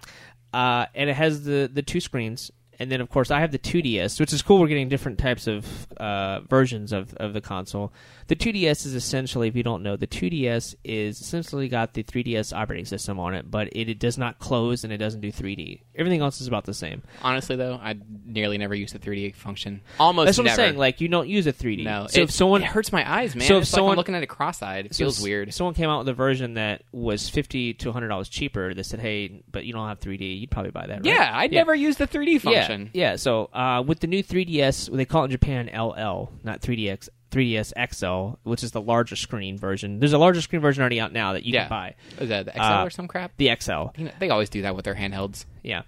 Uh, 0.53 0.85
and 0.93 1.09
it 1.09 1.15
has 1.15 1.45
the, 1.45 1.69
the 1.71 1.81
two 1.81 2.01
screens. 2.01 2.51
And 2.79 2.91
then, 2.91 3.01
of 3.01 3.09
course, 3.09 3.31
I 3.31 3.39
have 3.39 3.51
the 3.51 3.59
2DS, 3.59 4.19
which 4.19 4.33
is 4.33 4.41
cool. 4.41 4.59
We're 4.59 4.67
getting 4.67 4.89
different 4.89 5.17
types 5.17 5.47
of 5.47 5.65
uh, 5.97 6.41
versions 6.41 6.91
of, 6.91 7.13
of 7.15 7.33
the 7.33 7.41
console. 7.41 7.93
The 8.27 8.35
2DS 8.35 8.85
is 8.85 8.95
essentially, 8.95 9.47
if 9.47 9.55
you 9.55 9.63
don't 9.63 9.83
know, 9.83 9.95
the 9.95 10.07
2DS 10.07 10.75
is 10.83 11.21
essentially 11.21 11.67
got 11.69 11.93
the 11.93 12.03
3DS 12.03 12.55
operating 12.55 12.85
system 12.85 13.19
on 13.19 13.33
it, 13.35 13.49
but 13.49 13.67
it, 13.69 13.89
it 13.89 13.99
does 13.99 14.17
not 14.17 14.39
close 14.39 14.83
and 14.83 14.91
it 14.91 14.97
doesn't 14.97 15.21
do 15.21 15.31
3D. 15.31 15.81
Everything 15.95 16.21
else 16.21 16.41
is 16.41 16.47
about 16.47 16.65
the 16.65 16.73
same. 16.73 17.03
Honestly, 17.21 17.55
though, 17.55 17.79
I 17.81 17.95
nearly 18.25 18.57
never 18.57 18.73
use 18.75 18.91
the 18.93 18.99
3D 18.99 19.35
function. 19.35 19.81
Almost 19.99 20.25
That's 20.25 20.37
what 20.39 20.45
never. 20.45 20.61
I'm 20.61 20.67
saying. 20.69 20.77
Like, 20.77 21.01
you 21.01 21.07
don't 21.07 21.29
use 21.29 21.47
a 21.47 21.53
3D. 21.53 21.83
no. 21.83 22.07
So 22.09 22.21
it, 22.21 22.23
if 22.23 22.31
someone 22.31 22.63
it 22.63 22.67
hurts 22.67 22.91
my 22.91 23.09
eyes, 23.09 23.35
man. 23.35 23.47
So 23.47 23.57
if 23.57 23.63
it's 23.63 23.73
like 23.73 23.77
someone- 23.77 23.91
I'm 23.93 23.97
looking 23.97 24.15
at 24.15 24.23
it 24.23 24.27
cross-eyed. 24.27 24.87
It 24.87 24.95
so 24.95 25.05
feels 25.05 25.19
if 25.19 25.23
weird. 25.23 25.53
someone 25.53 25.73
came 25.75 25.89
out 25.89 25.99
with 25.99 26.09
a 26.09 26.13
version 26.13 26.55
that 26.55 26.83
was 26.91 27.29
50 27.29 27.75
to 27.75 27.93
$100 27.93 28.29
cheaper 28.29 28.73
that 28.73 28.83
said, 28.85 28.99
hey, 28.99 29.43
but 29.51 29.65
you 29.65 29.73
don't 29.73 29.87
have 29.87 29.99
3D, 29.99 30.41
you'd 30.41 30.51
probably 30.51 30.71
buy 30.71 30.87
that, 30.87 30.97
right? 30.97 31.05
yeah, 31.05 31.31
I'd 31.33 31.51
never 31.51 31.75
use 31.75 31.97
the 31.97 32.07
3D 32.07 32.41
function. 32.41 32.51
Yeah, 32.53 32.64
yeah. 32.93 33.15
So 33.15 33.45
uh, 33.53 33.83
with 33.85 33.99
the 33.99 34.07
new 34.07 34.23
3DS, 34.23 34.95
they 34.95 35.05
call 35.05 35.23
it 35.23 35.25
in 35.25 35.31
Japan 35.31 35.67
LL, 35.73 36.31
not 36.43 36.61
3DX, 36.61 37.09
3DS 37.31 37.73
XL, 37.93 38.37
which 38.43 38.63
is 38.63 38.71
the 38.71 38.81
larger 38.81 39.15
screen 39.15 39.57
version. 39.57 39.99
There's 39.99 40.13
a 40.13 40.17
larger 40.17 40.41
screen 40.41 40.61
version 40.61 40.81
already 40.81 40.99
out 41.01 41.11
now 41.13 41.33
that 41.33 41.43
you 41.43 41.53
Yeah. 41.53 41.61
can 41.63 41.69
buy. 41.69 41.95
Is 42.19 42.29
that 42.29 42.45
the 42.45 42.51
XL 42.53 42.61
Uh, 42.61 42.85
or 42.85 42.89
some 42.89 43.07
crap? 43.07 43.31
The 43.37 43.49
XL, 43.49 43.89
You 43.97 44.05
know, 44.05 44.11
they 44.19 44.29
always 44.29 44.49
do 44.49 44.61
that 44.63 44.75
with 44.75 44.85
their 44.85 44.95
handhelds. 44.95 45.45
yeah. 45.63 45.81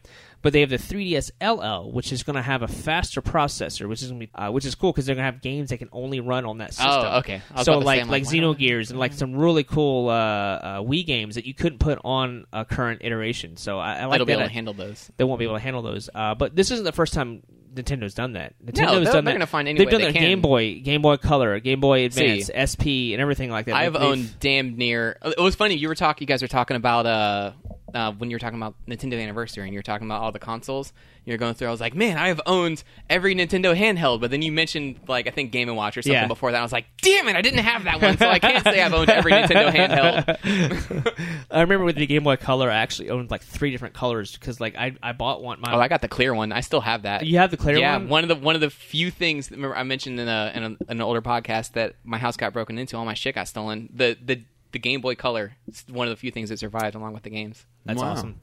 But 0.44 0.54
they 0.54 0.62
have 0.62 0.70
the 0.70 0.78
3DS 0.78 1.32
LL, 1.42 1.92
which 1.92 2.12
is 2.14 2.24
going 2.24 2.36
to 2.36 2.42
have 2.42 2.62
a 2.62 2.68
faster 2.68 3.22
processor, 3.22 3.90
which 3.90 4.02
is 4.04 4.10
gonna 4.10 4.20
be, 4.20 4.30
uh, 4.36 4.50
which 4.52 4.66
is 4.66 4.76
cool 4.76 4.92
because 4.92 5.06
they're 5.06 5.16
going 5.16 5.26
to 5.26 5.32
have 5.32 5.42
games 5.42 5.72
that 5.72 5.78
can 5.80 5.90
only 5.92 6.20
run 6.20 6.46
on 6.46 6.60
that 6.60 6.74
system. 6.74 6.92
Oh, 6.92 7.18
okay. 7.20 7.42
So 7.42 7.54
about 7.54 7.64
to 7.64 7.72
say, 7.72 7.76
like 7.86 8.00
like 8.02 8.10
like? 8.10 8.24
Xenogears 8.24 8.90
and 8.92 9.00
like 9.00 9.14
some 9.14 9.36
really 9.36 9.64
cool 9.64 10.10
uh, 10.10 10.14
uh, 10.14 10.80
Wii 10.82 11.06
games 11.06 11.36
that 11.36 11.46
you 11.46 11.54
couldn't 11.54 11.80
put 11.80 12.00
on 12.06 12.46
a 12.54 12.66
current 12.66 13.02
iteration. 13.04 13.58
So 13.58 13.80
I, 13.80 13.96
I 13.96 14.06
like 14.06 14.16
It'll 14.16 14.26
be 14.28 14.34
that. 14.34 14.40
able 14.40 14.48
to 14.50 14.54
handle 14.54 14.74
those. 14.74 15.12
they 15.18 15.24
won't 15.24 15.40
be 15.40 15.46
able 15.46 15.56
to 15.56 15.62
handle 15.62 15.82
those. 15.82 16.10
Uh, 16.14 16.36
but 16.36 16.56
this 16.56 16.70
isn't 16.72 16.86
the 16.86 16.92
first 16.92 17.14
time 17.14 17.42
Nintendo's 17.74 18.14
done 18.14 18.34
that. 18.34 18.54
Nintendo's 18.64 18.76
they're- 18.76 18.86
done 18.86 19.04
they're 19.04 19.22
that. 19.22 19.32
gonna 19.34 19.46
find 19.48 19.68
any 19.68 19.78
They've 19.80 19.90
done 19.90 20.02
they. 20.02 20.12
Game 20.14 20.42
Boy, 20.42 20.80
Game 20.82 21.02
Boy 21.02 21.18
Color, 21.18 21.60
Game 21.60 21.80
Boy 21.80 22.06
Advance, 22.06 22.48
See. 22.48 22.54
SP, 22.54 22.86
and 23.14 23.22
everything 23.22 23.50
like 23.52 23.66
that. 23.66 23.76
I 23.76 23.84
have 23.84 23.94
They've- 23.94 24.02
owned 24.04 24.40
damn 24.40 24.78
near. 24.78 25.18
It 25.26 25.40
was 25.40 25.56
funny. 25.56 25.76
You 25.76 25.88
were 25.88 25.96
talking. 25.96 26.26
You 26.26 26.28
guys 26.28 26.42
were 26.42 26.48
talking 26.48 26.78
about 26.78 27.06
uh, 27.06 27.52
uh, 27.94 28.12
when 28.14 28.30
you 28.30 28.36
were 28.36 28.40
talking 28.40 28.58
about 28.60 28.76
Nintendo 28.88 29.22
Anniversary 29.22 29.64
and 29.64 29.74
you 29.74 29.80
were 29.80 29.84
talking 29.84 30.08
about 30.08 30.22
all 30.22 30.32
the 30.32 30.40
consoles. 30.40 30.92
You're 31.26 31.38
going 31.38 31.56
through. 31.56 31.68
I 31.68 31.72
was 31.72 31.82
like, 31.82 31.94
man, 31.94 32.18
I 32.18 32.30
have 32.30 32.40
owned 32.46 32.84
every 33.10 33.36
Nintendo 33.36 33.78
handheld. 33.78 34.22
But 34.22 34.32
then 34.32 34.42
you 34.42 34.52
mentioned 34.52 35.00
like 35.10 35.28
I 35.28 35.32
think 35.32 35.52
Game 35.52 35.68
and 35.68 35.76
Watch 35.78 35.98
or 35.98 36.02
something 36.02 36.14
Yeah. 36.14 36.28
before 36.28 36.52
that. 36.54 36.60
I 36.60 36.62
was 36.64 36.72
like, 36.72 36.86
damn 37.02 37.28
it, 37.28 37.36
I 37.36 37.42
didn't 37.42 37.60
have 37.66 37.84
that 37.84 38.02
one, 38.02 38.18
so 38.18 38.30
I 38.30 38.40
can't 38.40 38.64
say 38.64 38.82
I've 38.82 38.94
owned 38.94 39.10
every 39.10 39.34
Nintendo 39.34 39.70
handheld. 39.70 41.46
I 41.52 41.62
remember 41.62 41.86
with 41.86 41.98
the 41.98 42.06
Game 42.08 42.24
Boy 42.24 42.38
Color, 42.38 42.72
I 42.72 42.78
actually 42.78 43.10
owned 43.10 43.30
like 43.30 43.42
three 43.44 43.72
different 43.72 43.94
colors 43.94 44.32
because 44.34 44.60
like 44.62 44.76
I 44.78 44.96
I 45.04 45.12
bought 45.12 45.42
one. 45.44 45.60
My 45.60 45.74
Oh, 45.74 45.80
I 45.80 45.88
got 45.90 46.02
the 46.02 46.08
clear 46.08 46.34
one. 46.34 46.52
I 46.54 46.62
still 46.62 46.82
have 46.82 47.02
that. 47.04 47.26
you 47.26 47.38
have 47.40 47.52
the 47.52 47.58
clear 47.58 47.78
yeah, 47.78 47.94
one. 47.98 48.04
Yeah, 48.06 48.10
one 48.12 48.24
of 48.24 48.28
the 48.30 48.36
one 48.36 48.56
of 48.56 48.62
the 48.62 48.70
few 48.70 49.12
things. 49.12 49.52
Remember, 49.52 49.76
I 49.76 49.84
mentioned 49.84 50.20
in 50.20 50.28
a 50.30 50.52
in 50.56 50.64
a, 50.64 50.78
an 50.92 51.02
older 51.02 51.22
podcast 51.22 51.74
that 51.74 51.96
my 52.06 52.18
house 52.18 52.38
got 52.38 52.54
broken 52.54 52.78
into. 52.78 52.96
All 52.98 53.06
my 53.06 53.14
shit 53.16 53.36
got 53.36 53.48
stolen. 53.50 53.90
The 53.94 54.18
the 54.24 54.44
the 54.72 54.80
Game 54.80 55.02
Boy 55.02 55.16
Color 55.16 55.54
is 55.68 55.84
one 55.90 56.08
of 56.08 56.12
the 56.12 56.16
few 56.18 56.32
things 56.32 56.50
that 56.50 56.60
survived 56.60 56.96
along 56.96 57.14
with 57.14 57.24
the 57.24 57.30
games. 57.30 57.66
That's 57.86 58.02
Wow. 58.02 58.12
awesome. 58.12 58.40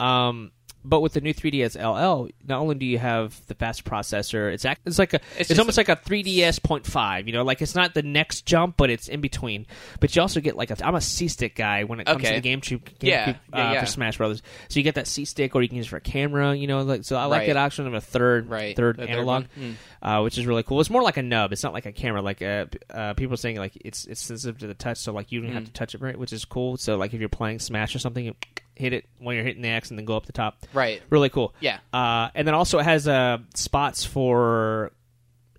Um, 0.00 0.52
but 0.88 1.00
with 1.00 1.12
the 1.12 1.20
new 1.20 1.34
3DS 1.34 1.76
LL, 1.76 2.28
not 2.46 2.60
only 2.60 2.74
do 2.76 2.86
you 2.86 2.98
have 2.98 3.38
the 3.46 3.54
fast 3.54 3.84
processor, 3.84 4.52
it's 4.52 4.64
act, 4.64 4.80
it's 4.86 4.98
like 4.98 5.12
a 5.14 5.20
it's, 5.38 5.48
just 5.48 5.60
almost 5.60 5.76
like 5.76 5.88
a 5.88 5.96
3DS 5.96 6.62
point 6.62 6.84
0.5. 6.84 7.26
You 7.26 7.32
know, 7.34 7.42
like 7.44 7.60
it's 7.60 7.74
not 7.74 7.94
the 7.94 8.02
next 8.02 8.46
jump, 8.46 8.76
but 8.76 8.88
it's 8.90 9.08
in 9.08 9.20
between. 9.20 9.66
But 10.00 10.16
you 10.16 10.22
also 10.22 10.40
get 10.40 10.56
like 10.56 10.70
a 10.70 10.76
I'm 10.86 10.94
a 10.94 11.00
C 11.00 11.28
stick 11.28 11.54
guy 11.54 11.84
when 11.84 12.00
it 12.00 12.06
comes 12.06 12.24
Okay. 12.24 12.36
to 12.36 12.40
the 12.40 12.48
GameCube, 12.48 12.80
GameCube 12.82 13.02
Yeah, 13.02 13.34
yeah, 13.52 13.68
uh, 13.68 13.72
yeah. 13.74 13.80
for 13.80 13.86
Smash 13.86 14.16
Brothers. 14.18 14.42
So 14.68 14.78
you 14.80 14.84
get 14.84 14.94
that 14.94 15.06
C 15.06 15.24
stick, 15.24 15.54
or 15.54 15.62
you 15.62 15.68
can 15.68 15.76
use 15.76 15.86
it 15.86 15.90
for 15.90 15.96
a 15.96 16.00
camera. 16.00 16.54
You 16.54 16.66
know, 16.66 16.82
like 16.82 17.04
so 17.04 17.16
I 17.16 17.24
like 17.26 17.40
Right. 17.40 17.46
that 17.48 17.56
option 17.56 17.86
of 17.86 17.94
a 17.94 18.00
third 18.00 18.48
Right. 18.48 18.74
third 18.74 18.96
The 18.96 19.02
third 19.06 19.10
analog. 19.10 19.44
one. 19.56 19.76
Uh, 20.00 20.20
which 20.22 20.38
is 20.38 20.46
really 20.46 20.62
cool. 20.62 20.80
It's 20.80 20.90
more 20.90 21.02
like 21.02 21.16
a 21.16 21.22
nub. 21.22 21.52
It's 21.52 21.62
not 21.64 21.72
like 21.72 21.84
a 21.86 21.92
camera. 21.92 22.22
Like 22.22 22.40
uh, 22.40 22.66
uh, 22.88 23.14
people 23.14 23.34
are 23.34 23.36
saying, 23.36 23.56
like 23.56 23.72
it's 23.84 24.06
it's 24.06 24.20
sensitive 24.22 24.58
to 24.58 24.66
the 24.68 24.74
touch, 24.74 24.98
so 24.98 25.12
like 25.12 25.32
you 25.32 25.40
don't 25.40 25.52
have 25.52 25.64
Mm. 25.64 25.66
to 25.66 25.72
touch 25.72 25.94
it 25.94 26.00
right, 26.00 26.16
which 26.16 26.32
is 26.32 26.44
cool. 26.44 26.76
So 26.76 26.96
like 26.96 27.12
if 27.14 27.20
you're 27.20 27.28
playing 27.28 27.58
Smash 27.58 27.94
or 27.96 27.98
something, 27.98 28.24
you 28.24 28.34
hit 28.78 28.92
it 28.92 29.06
when 29.18 29.36
you're 29.36 29.44
hitting 29.44 29.62
the 29.62 29.68
X 29.68 29.90
and 29.90 29.98
then 29.98 30.04
go 30.06 30.16
up 30.16 30.26
the 30.26 30.32
top. 30.32 30.64
Right. 30.72 31.02
Really 31.10 31.28
cool. 31.28 31.54
Yeah. 31.60 31.78
Uh, 31.92 32.30
and 32.34 32.46
then 32.46 32.54
also 32.54 32.78
it 32.78 32.84
has 32.84 33.08
uh, 33.08 33.38
spots 33.54 34.04
for 34.04 34.92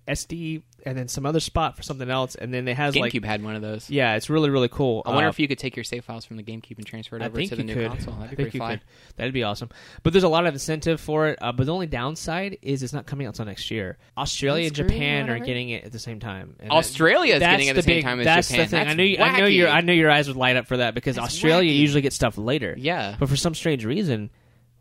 SD 0.08 0.62
and 0.86 0.96
then 0.98 1.08
some 1.08 1.26
other 1.26 1.40
spot 1.40 1.76
for 1.76 1.82
something 1.82 2.08
else. 2.10 2.34
And 2.34 2.52
then 2.52 2.66
it 2.68 2.76
has 2.76 2.96
like 2.96 3.12
GameCube 3.12 3.22
like 3.22 3.30
had 3.30 3.42
one 3.44 3.54
of 3.56 3.62
those. 3.62 3.88
yeah, 3.90 4.16
it's 4.16 4.28
really 4.30 4.50
really 4.50 4.68
cool. 4.68 5.02
I 5.06 5.10
wonder 5.10 5.26
Uh, 5.26 5.30
if 5.30 5.38
you 5.38 5.48
could 5.48 5.58
take 5.58 5.76
your 5.76 5.84
save 5.84 6.04
files 6.04 6.24
from 6.24 6.36
the 6.36 6.42
GameCube 6.42 6.78
and 6.78 6.86
transfer 6.86 7.16
it 7.16 7.22
I 7.22 7.26
over 7.26 7.42
to 7.42 7.56
the 7.56 7.62
new 7.64 7.74
could. 7.74 7.88
console. 7.88 8.14
I 8.14 8.22
That'd 8.22 8.30
be 8.30 8.36
think 8.36 8.50
pretty 8.52 8.58
you 8.58 8.60
fly. 8.60 8.70
could. 8.76 8.80
That'd 9.16 9.34
be 9.34 9.42
awesome. 9.42 9.68
But 10.02 10.12
there's 10.12 10.24
a 10.24 10.28
lot 10.28 10.46
of 10.46 10.54
incentive 10.54 11.00
for 11.00 11.28
it. 11.28 11.38
Uh, 11.40 11.52
but 11.52 11.66
the 11.66 11.72
only 11.72 11.86
downside 11.86 12.58
is 12.62 12.82
it's 12.82 12.92
not 12.92 13.06
coming 13.06 13.26
out 13.26 13.30
until 13.30 13.46
next 13.46 13.70
year. 13.70 13.98
Australia 14.16 14.66
and 14.66 14.70
That's 14.76 14.78
screwy, 14.88 14.90
Japan 14.98 15.30
are 15.30 15.38
getting 15.38 15.70
it 15.70 15.84
at 15.84 15.92
the 15.92 15.98
same 15.98 16.20
time. 16.20 16.56
And 16.60 16.70
Australia 16.70 17.34
is 17.34 17.40
getting 17.40 17.66
it 17.66 17.70
at 17.70 17.76
the 17.76 17.82
same 17.82 17.96
big- 17.96 18.04
time 18.04 18.20
as 18.20 18.24
that's 18.26 18.48
Japan. 18.48 18.64
The 18.64 18.70
thing. 18.70 18.78
That's 18.86 18.90
I 18.90 18.94
know. 18.94 19.02
You, 19.04 19.18
I 19.18 19.38
know 19.40 19.46
your. 19.46 19.68
I 19.68 19.80
know 19.80 19.92
your 19.92 20.10
eyes 20.10 20.28
would 20.28 20.36
light 20.36 20.56
up 20.56 20.66
for 20.66 20.78
that 20.78 20.94
because 20.94 21.16
That's 21.16 21.26
Australia 21.28 21.70
wacky. 21.70 21.76
usually 21.78 22.00
gets 22.02 22.16
stuff 22.16 22.38
later. 22.38 22.74
Yeah. 22.78 23.16
But 23.18 23.28
for 23.28 23.36
some 23.36 23.54
strange 23.54 23.84
reason, 23.84 24.30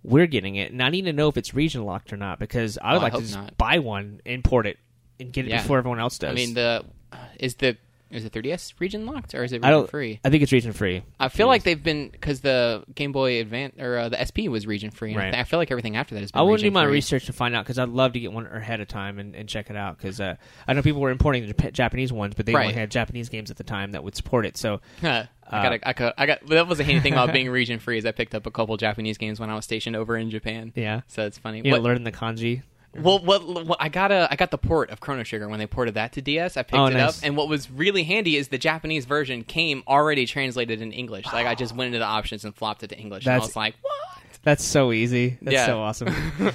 we're 0.04 0.28
getting 0.28 0.56
it, 0.56 0.72
and 0.72 0.82
I 0.82 0.89
need 0.89 1.04
to 1.06 1.14
know 1.14 1.28
if 1.28 1.36
it's 1.36 1.54
region 1.54 1.84
locked 1.84 2.14
or 2.14 2.18
not 2.18 2.39
because 2.39 2.78
I 2.82 2.93
would 2.93 2.97
Oh, 2.97 3.00
I 3.00 3.04
like 3.04 3.14
to 3.16 3.20
just 3.22 3.36
not. 3.36 3.58
buy 3.58 3.80
one, 3.80 4.22
import 4.26 4.66
it, 4.66 4.78
and 5.20 5.32
get 5.34 5.45
it 5.45 5.49
Yeah. 5.51 5.61
before 5.61 5.78
everyone 5.78 5.99
else 5.99 6.17
does. 6.17 6.32
I 6.32 6.34
mean, 6.34 6.53
the 6.53 6.84
uh, 7.11 7.17
is 7.39 7.55
the 7.55 7.78
is 8.11 8.24
the 8.24 8.30
3DS 8.32 8.74
region 8.80 9.05
locked 9.05 9.36
or 9.36 9.43
is 9.43 9.51
it 9.53 9.57
I 9.63 9.67
region 9.67 9.72
don't. 9.82 9.89
free? 9.91 10.20
I 10.26 10.32
think 10.32 10.41
it's 10.41 10.51
region 10.51 10.74
free. 10.74 11.03
I 11.20 11.30
feel 11.30 11.45
like 11.45 11.61
they've 11.61 11.84
been 11.84 12.09
because 12.09 12.41
the 12.41 12.84
Game 12.95 13.11
Boy 13.11 13.39
Advance 13.39 13.76
or 13.80 13.97
uh, 13.99 14.09
the 14.09 14.17
SP 14.26 14.49
was 14.49 14.65
region 14.65 14.89
free. 14.89 15.11
and 15.11 15.22
I 15.22 15.26
Right. 15.26 15.34
thi- 15.36 15.39
I 15.41 15.43
feel 15.43 15.59
like 15.59 15.70
everything 15.70 15.95
after 15.95 16.15
that 16.15 16.22
has 16.22 16.32
been. 16.32 16.39
I 16.39 16.41
will 16.41 16.53
do 16.57 16.63
region 16.63 16.74
my 16.74 16.86
free. 16.86 16.93
research 16.93 17.28
to 17.28 17.34
find 17.34 17.55
out 17.55 17.65
because 17.65 17.78
I'd 17.78 17.89
love 17.89 18.13
to 18.13 18.20
get 18.20 18.32
one 18.34 18.47
ahead 18.47 18.82
of 18.82 18.88
time 18.88 19.20
and, 19.20 19.36
and 19.36 19.47
check 19.47 19.70
it 19.70 19.76
out 19.76 19.97
because 19.97 20.20
uh, 20.20 20.38
I 20.67 20.74
know 20.74 20.82
people 20.82 21.01
were 21.01 21.11
importing 21.11 21.45
the 21.45 21.53
Jap- 21.53 21.74
Japanese 21.74 22.11
ones, 22.11 22.34
but 22.34 22.47
they 22.47 22.55
only 22.55 22.74
had 22.74 22.89
Japanese 22.89 23.30
games 23.30 23.51
at 23.51 23.57
the 23.57 23.63
time 23.63 23.91
that 23.91 24.03
would 24.03 24.15
support 24.15 24.47
it. 24.47 24.57
So 24.57 24.82
Huh. 25.01 25.26
I 25.51 25.57
Uh, 25.59 25.63
got. 25.63 25.74
a- 25.74 25.88
I 25.89 25.93
got. 25.93 26.13
I 26.17 26.26
got. 26.26 26.47
That 26.47 26.67
was 26.67 26.80
a 26.80 26.84
handy 26.84 27.01
thing 27.01 27.13
about 27.13 27.32
being 27.32 27.49
region 27.51 27.78
free. 27.80 27.97
Is 27.99 28.07
I 28.07 28.11
picked 28.11 28.34
up 28.34 28.47
a 28.47 28.51
couple 28.51 28.76
Japanese 28.78 29.20
games 29.20 29.39
when 29.39 29.51
I 29.51 29.55
was 29.55 29.65
stationed 29.65 29.95
over 29.95 30.15
in 30.17 30.32
Japan. 30.32 30.72
yeah, 30.76 31.01
So 31.07 31.26
it's 31.28 31.38
funny. 31.38 31.57
you 31.59 31.63
know, 31.65 31.72
What- 31.74 31.82
learn 31.84 32.03
the 32.03 32.11
kanji. 32.11 32.63
Well, 32.96 33.20
what, 33.20 33.46
what 33.66 33.78
I 33.80 33.90
got 33.90 34.12
a 34.12 34.28
I 34.32 34.36
got 34.36 34.50
the 34.52 34.58
port 34.58 34.90
of 34.90 35.00
Chrono 35.00 35.24
Trigger 35.24 35.48
when 35.48 35.60
they 35.60 35.68
ported 35.68 35.94
that 35.94 36.14
to 36.14 36.22
DS. 36.22 36.58
I 36.58 36.64
picked 36.64 36.74
Oh, 36.76 36.86
it 36.88 36.94
nice. 36.94 37.20
up, 37.20 37.26
and 37.26 37.38
what 37.38 37.48
was 37.48 37.70
really 37.70 38.04
handy 38.04 38.36
is 38.36 38.48
the 38.48 38.58
Japanese 38.58 39.06
version 39.06 39.44
came 39.44 39.84
already 39.88 40.26
translated 40.26 40.82
in 40.82 40.92
English. 40.92 41.26
Like 41.32 41.46
I 41.46 41.54
just 41.56 41.76
went 41.76 41.88
into 41.88 42.00
the 42.00 42.06
options 42.06 42.46
and 42.46 42.56
flopped 42.56 42.82
it 42.84 42.88
to 42.88 42.98
English, 42.98 43.26
and 43.26 43.34
I 43.34 43.36
That's- 43.36 43.50
was 43.50 43.56
like, 43.56 43.76
"What?" 43.82 43.94
That's 44.42 44.64
so 44.64 44.92
easy. 44.92 45.38
That's 45.42 45.54
Yeah. 45.54 45.66
so 45.68 45.80
awesome. 45.82 46.16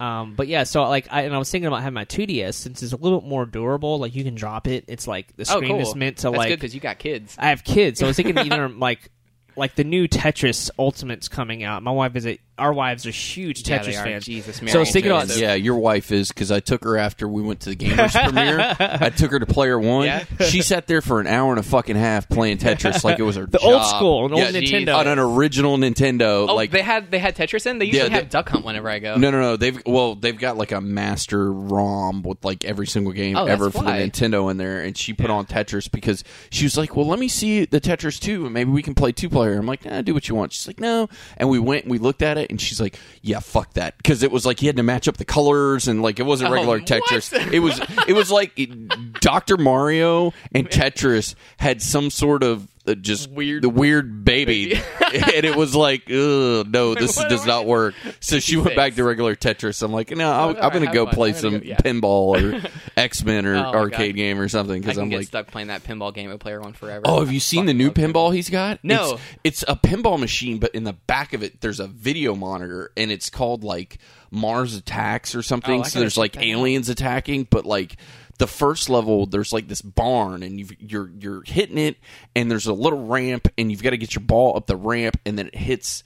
um, 0.00 0.34
but 0.34 0.48
yeah, 0.48 0.64
so 0.64 0.82
like, 0.88 1.06
I, 1.10 1.22
and 1.22 1.34
I 1.34 1.38
was 1.38 1.50
thinking 1.50 1.66
about 1.68 1.80
having 1.82 1.94
my 1.94 2.04
2DS 2.04 2.54
since 2.54 2.82
it's 2.82 2.92
a 2.92 2.96
little 2.96 3.20
bit 3.20 3.28
more 3.28 3.46
durable. 3.46 3.98
Like 3.98 4.14
you 4.14 4.24
can 4.24 4.34
drop 4.34 4.66
it. 4.66 4.84
It's 4.88 5.06
like 5.06 5.34
the 5.36 5.42
Oh, 5.42 5.56
screen 5.56 5.70
cool. 5.70 5.80
is 5.80 5.94
meant 5.94 6.18
to 6.18 6.22
That's 6.30 6.36
like. 6.36 6.48
because 6.50 6.74
you 6.74 6.80
got 6.80 6.98
kids. 6.98 7.36
I 7.38 7.48
have 7.48 7.64
kids, 7.64 8.00
so 8.00 8.06
I 8.06 8.08
was 8.08 8.16
thinking 8.16 8.36
either 8.38 8.68
like. 8.68 9.10
Like 9.56 9.76
the 9.76 9.84
new 9.84 10.08
Tetris 10.08 10.68
Ultimate's 10.80 11.28
coming 11.28 11.62
out. 11.62 11.80
My 11.84 11.92
wife 11.92 12.16
is 12.16 12.26
a. 12.26 12.40
Our 12.56 12.72
wives 12.72 13.04
are 13.04 13.10
huge 13.10 13.68
Yeah, 13.68 13.78
Tetris 13.80 13.84
they 13.86 13.96
are. 13.96 14.04
fans. 14.04 14.24
Jesus, 14.26 14.56
so 14.58 14.62
I 14.62 14.64
was 14.64 14.74
Mary 14.74 14.84
thinking 14.86 15.10
and 15.10 15.24
about 15.24 15.36
Yeah, 15.38 15.54
your 15.54 15.76
wife 15.76 16.12
is 16.12 16.28
because 16.28 16.52
I 16.52 16.60
took 16.60 16.84
her 16.84 16.96
after 16.96 17.26
we 17.26 17.42
went 17.42 17.60
to 17.62 17.70
the 17.70 17.76
Gamers 17.76 18.12
premiere. 18.24 18.76
I 18.78 19.10
took 19.10 19.32
her 19.32 19.40
to 19.40 19.46
Player 19.46 19.76
One. 19.78 20.06
Yeah? 20.06 20.24
She 20.46 20.62
sat 20.62 20.86
there 20.86 21.00
for 21.00 21.20
an 21.20 21.26
hour 21.26 21.50
and 21.50 21.58
a 21.58 21.64
fucking 21.64 21.96
half 21.96 22.28
playing 22.28 22.58
Tetris 22.58 23.02
like 23.02 23.18
it 23.18 23.22
was 23.24 23.34
her 23.34 23.46
the 23.50 23.58
job. 23.58 23.72
old 23.72 23.84
school, 23.86 24.26
an 24.26 24.32
old 24.34 24.40
Yeah, 24.40 24.52
Nintendo. 24.52 24.96
on 24.96 25.08
an 25.08 25.18
original 25.18 25.76
Nintendo. 25.78 26.48
Oh, 26.48 26.54
like 26.54 26.70
they 26.70 26.82
had 26.82 27.10
they 27.10 27.18
had 27.18 27.34
Tetris 27.34 27.66
in. 27.66 27.78
They 27.80 27.86
usually 27.86 28.08
Yeah, 28.10 28.14
have 28.14 28.24
they- 28.24 28.28
Duck 28.30 28.48
Hunt 28.50 28.64
whenever 28.64 28.88
I 28.88 29.00
go. 29.00 29.16
no, 29.16 29.32
no, 29.32 29.40
no. 29.40 29.56
They've 29.56 29.82
well, 29.84 30.14
they've 30.14 30.38
got 30.38 30.56
like 30.56 30.70
a 30.70 30.80
master 30.80 31.52
ROM 31.52 32.22
with 32.22 32.44
like 32.44 32.64
every 32.64 32.86
single 32.86 33.12
game 33.12 33.36
Oh, 33.36 33.46
ever 33.46 33.70
for 33.72 33.82
the. 33.82 33.90
Nintendo 33.90 34.48
in 34.50 34.58
there, 34.58 34.80
and 34.80 34.96
she 34.96 35.12
put 35.12 35.28
on 35.28 35.46
Tetris 35.46 35.90
because 35.90 36.22
she 36.50 36.64
was 36.66 36.76
like, 36.76 36.94
"Well, 36.94 37.06
let 37.08 37.18
me 37.18 37.26
see 37.26 37.64
the 37.64 37.80
Tetris 37.80 38.20
too, 38.20 38.44
and 38.44 38.54
maybe 38.54 38.70
we 38.70 38.82
can 38.82 38.94
play 38.94 39.10
two 39.10 39.28
player." 39.28 39.58
I'm 39.58 39.66
like, 39.66 39.84
"Nah, 39.84 40.02
do 40.02 40.14
what 40.14 40.28
you 40.28 40.36
want." 40.36 40.52
She's 40.52 40.68
like, 40.68 40.78
"No," 40.78 41.08
and 41.36 41.48
we 41.48 41.58
went, 41.58 41.82
and 41.84 41.90
we 41.90 41.98
looked 41.98 42.22
at 42.22 42.38
it, 42.38 42.43
and 42.50 42.60
she's 42.60 42.80
like, 42.80 42.98
"Yeah, 43.22 43.40
fuck 43.40 43.74
that," 43.74 43.96
because 43.96 44.22
it 44.22 44.30
was 44.32 44.44
like 44.46 44.62
you 44.62 44.68
had 44.68 44.76
to 44.76 44.82
match 44.82 45.08
up 45.08 45.16
the 45.16 45.24
colors, 45.24 45.88
and 45.88 46.02
like 46.02 46.18
it 46.18 46.24
wasn't 46.24 46.50
Oh, 46.50 46.54
regular 46.54 46.78
what? 46.78 46.86
Tetris. 46.86 47.52
It 47.52 47.60
was 47.60 47.80
it 48.08 48.12
was 48.14 48.30
like 48.30 48.58
Doctor 49.20 49.56
Mario 49.56 50.32
and 50.54 50.68
Tetris 50.68 51.34
had 51.58 51.80
some 51.82 52.10
sort 52.10 52.42
of. 52.42 52.68
Just 53.00 53.30
Weird- 53.30 53.62
the 53.62 53.70
weird 53.70 54.26
baby, 54.26 54.74
and 55.00 55.44
it 55.44 55.56
was 55.56 55.74
like, 55.74 56.02
ugh, 56.10 56.68
no, 56.70 56.94
this 56.94 57.16
What 57.16 57.30
does 57.30 57.46
not 57.46 57.64
work. 57.64 57.94
So 58.20 58.38
she 58.40 58.56
went 58.58 58.76
back 58.76 58.94
to 58.96 59.04
regular 59.04 59.34
Tetris. 59.36 59.82
I'm 59.82 59.92
like, 59.92 60.10
no, 60.10 60.30
I'm, 60.30 60.48
I'm 60.50 60.54
right, 60.56 60.72
gonna 60.72 60.92
go 60.92 61.06
fun. 61.06 61.14
play 61.14 61.30
gonna 61.30 61.40
some 61.40 61.58
go- 61.58 61.64
yeah. 61.64 61.76
pinball 61.76 62.64
or 62.64 62.70
X 62.96 63.24
Men 63.24 63.46
or 63.46 63.56
Oh, 63.56 63.72
arcade 63.72 64.14
God. 64.14 64.18
game 64.18 64.38
or 64.40 64.48
something 64.48 64.80
because 64.82 64.98
I'm 64.98 65.08
get 65.08 65.18
like, 65.18 65.26
stuck 65.28 65.46
playing 65.48 65.68
that 65.68 65.82
pinball 65.84 66.12
game 66.14 66.30
at 66.30 66.40
Player 66.40 66.60
One 66.60 66.74
forever. 66.74 67.02
oh, 67.06 67.20
have 67.20 67.32
you 67.32 67.40
seen 67.40 67.64
the 67.66 67.72
new 67.74 67.90
pinball 67.90 68.34
he's 68.34 68.50
got? 68.50 68.80
No. 68.82 69.14
it's, 69.44 69.62
it's 69.62 69.64
a 69.68 69.76
pinball 69.76 70.18
machine, 70.20 70.58
but 70.58 70.74
in 70.74 70.84
the 70.84 70.92
back 70.92 71.32
of 71.32 71.42
it, 71.42 71.60
there's 71.62 71.80
a 71.80 71.86
video 71.86 72.34
monitor, 72.34 72.92
and 72.96 73.10
it's 73.10 73.30
called 73.30 73.64
like 73.64 73.98
Mars 74.30 74.74
Attacks 74.74 75.34
or 75.34 75.42
something. 75.42 75.80
Oh, 75.80 75.84
so 75.84 76.00
there's 76.00 76.18
like 76.18 76.32
check 76.32 76.42
that 76.42 76.48
out. 76.48 76.58
aliens 76.58 76.88
attacking, 76.90 77.46
but 77.50 77.64
like. 77.64 77.96
The 78.38 78.46
first 78.46 78.88
level, 78.90 79.26
there's 79.26 79.52
like 79.52 79.68
this 79.68 79.80
barn, 79.82 80.42
and 80.42 80.58
you've, 80.58 80.72
you're 80.80 81.10
you're 81.20 81.42
hitting 81.46 81.78
it, 81.78 81.96
and 82.34 82.50
there's 82.50 82.66
a 82.66 82.72
little 82.72 83.06
ramp, 83.06 83.46
and 83.56 83.70
you've 83.70 83.82
got 83.82 83.90
to 83.90 83.96
get 83.96 84.14
your 84.14 84.24
ball 84.24 84.56
up 84.56 84.66
the 84.66 84.76
ramp, 84.76 85.18
and 85.24 85.38
then 85.38 85.46
it 85.48 85.54
hits 85.54 86.02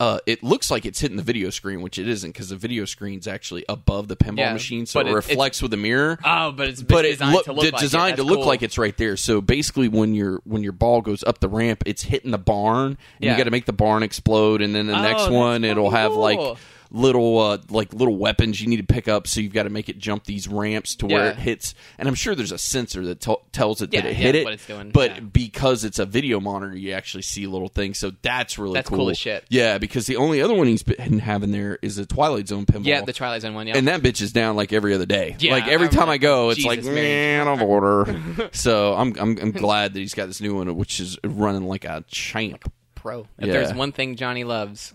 uh, 0.00 0.18
it 0.26 0.42
looks 0.42 0.68
like 0.68 0.84
it's 0.84 0.98
hitting 0.98 1.16
the 1.16 1.22
video 1.22 1.48
screen, 1.50 1.80
which 1.80 1.96
it 1.96 2.08
isn't 2.08 2.30
because 2.30 2.48
the 2.48 2.56
video 2.56 2.84
screen's 2.84 3.28
actually 3.28 3.64
above 3.68 4.08
the 4.08 4.16
pinball 4.16 4.38
Yeah, 4.38 4.52
machine, 4.52 4.84
so 4.86 4.98
it, 4.98 5.06
it- 5.06 5.12
reflects 5.14 5.62
with 5.62 5.70
the 5.70 5.76
mirror. 5.76 6.18
Oh, 6.24 6.50
but 6.50 6.68
it's 6.68 6.82
but 6.82 7.04
it 7.04 7.12
designed 7.12 7.34
look, 7.34 7.44
to 7.44 7.52
look 7.52 7.64
it's 7.64 7.72
like 7.74 7.80
designed 7.80 8.12
it. 8.14 8.16
to 8.16 8.22
look 8.24 8.38
cool. 8.38 8.46
like 8.46 8.62
it's 8.62 8.78
right 8.78 8.96
there. 8.96 9.16
So 9.16 9.40
basically, 9.40 9.86
when 9.88 10.14
your 10.14 10.40
when 10.44 10.62
your 10.64 10.72
ball 10.72 11.02
goes 11.02 11.22
up 11.22 11.38
the 11.40 11.48
ramp, 11.48 11.84
it's 11.86 12.02
hitting 12.02 12.30
the 12.32 12.38
barn, 12.38 12.86
and 12.86 12.98
Yeah. 13.20 13.32
you 13.32 13.36
got 13.36 13.44
to 13.44 13.50
make 13.52 13.66
the 13.66 13.72
barn 13.72 14.02
explode. 14.02 14.60
And 14.62 14.74
then 14.74 14.86
the 14.88 14.98
Oh, 14.98 15.02
next 15.02 15.28
one, 15.30 15.62
it'll 15.62 15.90
fucking 15.90 15.98
have 15.98 16.12
like 16.14 16.38
cool. 16.38 16.58
Little 16.94 17.38
uh, 17.38 17.58
like 17.70 17.92
little 17.94 18.16
weapons 18.16 18.60
you 18.60 18.68
need 18.68 18.76
to 18.76 18.82
pick 18.94 19.08
up. 19.08 19.26
So 19.26 19.40
you've 19.40 19.52
got 19.54 19.62
to 19.62 19.70
make 19.70 19.88
it 19.88 19.98
jump 19.98 20.24
these 20.24 20.46
ramps 20.46 20.94
to 20.96 21.06
where 21.06 21.24
Yeah. 21.24 21.30
it 21.30 21.38
hits. 21.38 21.74
And 21.98 22.06
I'm 22.06 22.14
sure 22.14 22.34
there's 22.34 22.52
a 22.52 22.58
sensor 22.58 23.04
that 23.06 23.20
t- 23.20 23.34
tells 23.52 23.80
it 23.82 23.92
Yeah, 23.92 24.02
that 24.02 24.08
it 24.08 24.12
yeah, 24.12 24.14
hit 24.18 24.34
it. 24.34 24.44
what 24.44 24.52
it's 24.52 24.66
doing, 24.66 24.90
But 24.90 25.10
yeah. 25.14 25.20
because 25.20 25.84
it's 25.84 25.98
a 25.98 26.04
video 26.06 26.38
monitor, 26.38 26.76
you 26.76 26.92
actually 26.92 27.22
see 27.22 27.46
little 27.46 27.68
things. 27.68 27.98
So 27.98 28.12
that's 28.22 28.58
really 28.58 28.74
That's 28.74 28.88
cool. 28.90 29.08
as 29.10 29.18
shit. 29.18 29.44
Yeah, 29.48 29.78
because 29.78 30.06
the 30.06 30.16
only 30.16 30.42
other 30.42 30.54
one 30.54 30.66
he's 30.66 30.82
been 30.82 31.18
having 31.18 31.50
there 31.50 31.78
is 31.82 31.96
the 31.96 32.04
Twilight 32.06 32.48
Zone 32.48 32.66
pinball. 32.66 32.84
Yeah, 32.86 33.00
the 33.00 33.12
Twilight 33.12 33.42
Zone 33.42 33.54
one. 33.54 33.66
Yeah, 33.66 33.76
and 33.78 33.88
that 33.88 34.02
bitch 34.02 34.20
is 34.20 34.32
down 34.32 34.56
like 34.56 34.72
every 34.72 34.92
other 34.94 35.06
day. 35.06 35.36
Yeah, 35.38 35.52
like 35.52 35.68
every 35.68 35.86
I'm 35.88 35.92
time 35.94 36.08
I 36.08 36.12
like, 36.12 36.20
go, 36.20 36.50
it's 36.50 36.56
Jesus, 36.62 36.68
like 36.68 36.84
Mary. 36.84 37.00
man 37.00 37.48
of 37.48 37.62
order. 37.62 38.50
so 38.52 38.94
I'm, 38.94 39.14
I'm 39.18 39.38
I'm 39.38 39.52
glad 39.52 39.94
that 39.94 39.98
he's 39.98 40.14
got 40.14 40.26
this 40.26 40.40
new 40.40 40.54
one, 40.56 40.74
which 40.76 41.00
is 41.00 41.18
running 41.24 41.64
like 41.64 41.84
a 41.84 42.04
champ. 42.08 42.70
pro. 42.94 43.20
If 43.38 43.46
Yeah. 43.46 43.52
there's 43.54 43.74
one 43.74 43.92
thing 43.92 44.14
Johnny 44.16 44.44
loves, 44.44 44.92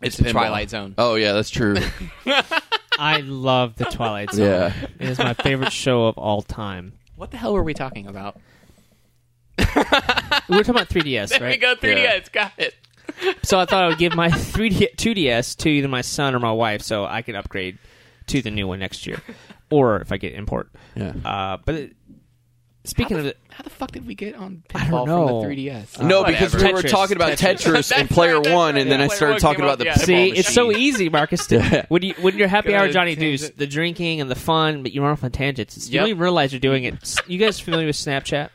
it's, 0.00 0.14
It's 0.14 0.16
the 0.18 0.24
pinball. 0.24 0.32
Twilight 0.32 0.70
Zone. 0.70 0.94
Oh 0.98 1.14
yeah, 1.16 1.32
that's 1.32 1.50
true. 1.50 1.76
I 2.98 3.20
love 3.20 3.76
the 3.76 3.84
Twilight 3.86 4.32
Zone. 4.32 4.46
Yeah. 4.46 4.72
It 4.98 5.08
is 5.08 5.18
my 5.18 5.34
favorite 5.34 5.72
show 5.72 6.06
of 6.06 6.18
all 6.18 6.42
time. 6.42 6.94
What 7.16 7.30
the 7.30 7.36
hell 7.36 7.52
were 7.54 7.62
we 7.62 7.74
talking 7.74 8.06
about? 8.06 8.40
We 9.58 9.64
were 10.56 10.62
talking 10.64 10.70
about 10.70 10.88
3DS, 10.88 11.28
There 11.30 11.40
right? 11.40 11.50
we 11.50 11.56
go, 11.58 11.74
3DS. 11.76 12.32
Got 12.32 12.52
it. 12.58 12.74
So 13.42 13.58
I 13.58 13.64
thought 13.64 13.84
I 13.84 13.88
would 13.88 13.98
give 13.98 14.14
my 14.14 14.28
3D, 14.30 14.94
2DS 14.96 15.56
to 15.58 15.68
either 15.68 15.88
my 15.88 16.00
son 16.00 16.34
or 16.34 16.38
my 16.38 16.52
wife, 16.52 16.82
so 16.82 17.04
I 17.04 17.22
can 17.22 17.36
upgrade 17.36 17.78
to 18.28 18.42
the 18.42 18.50
new 18.50 18.66
one 18.68 18.78
next 18.78 19.06
year, 19.06 19.20
or 19.70 20.00
if 20.00 20.12
I 20.12 20.16
get 20.16 20.34
import. 20.34 20.70
yeah. 20.94 21.12
Uh, 21.24 21.56
but 21.64 21.74
it, 21.74 21.96
speaking 22.88 23.16
how 23.16 23.20
of 23.20 23.26
it, 23.26 23.38
how 23.50 23.62
the 23.62 23.70
fuck 23.70 23.92
did 23.92 24.06
we 24.06 24.14
get 24.14 24.34
on 24.34 24.62
I 24.74 24.88
don't 24.88 24.90
pinball 24.90 25.06
know. 25.06 25.42
from 25.42 25.48
the 25.50 25.56
3DS? 25.68 26.00
Uh, 26.00 26.06
no, 26.06 26.20
whatever. 26.22 26.46
because 26.48 26.62
we 26.62 26.72
were 26.72 26.82
Tetris. 26.82 26.90
talking 26.90 27.16
about 27.16 27.32
Tetris. 27.38 27.64
Tetris, 27.72 27.92
and 27.98 28.08
Player 28.10 28.40
right, 28.40 28.52
One, 28.54 28.74
right. 28.74 28.80
and 28.82 28.90
then 28.90 29.00
Yeah, 29.00 29.06
I 29.06 29.08
started 29.08 29.38
talking 29.40 29.62
about 29.64 29.78
the 29.78 29.86
yeah. 29.86 29.94
pinball 29.94 30.04
See, 30.04 30.28
it's 30.30 30.52
so 30.52 30.72
easy, 30.72 31.08
Marcus. 31.08 31.48
when 31.88 32.02
you 32.02 32.14
when 32.20 32.36
you're 32.36 32.48
happy 32.48 32.74
hour 32.74 32.88
Johnny 32.90 33.16
change 33.16 33.40
Deuce, 33.40 33.48
it. 33.50 33.56
the 33.58 33.66
drinking 33.66 34.20
and 34.20 34.30
the 34.30 34.34
fun, 34.36 34.82
but 34.82 34.92
you're 34.92 35.06
off 35.06 35.22
on 35.24 35.30
tangents. 35.30 35.88
You 35.88 35.94
Yep. 35.94 36.00
don't 36.02 36.08
even 36.10 36.20
realize 36.22 36.52
you're 36.52 36.60
doing 36.60 36.84
it. 36.84 37.14
You 37.26 37.38
guys 37.38 37.60
familiar 37.60 37.86
with 37.86 37.96
Snapchat? 37.96 38.50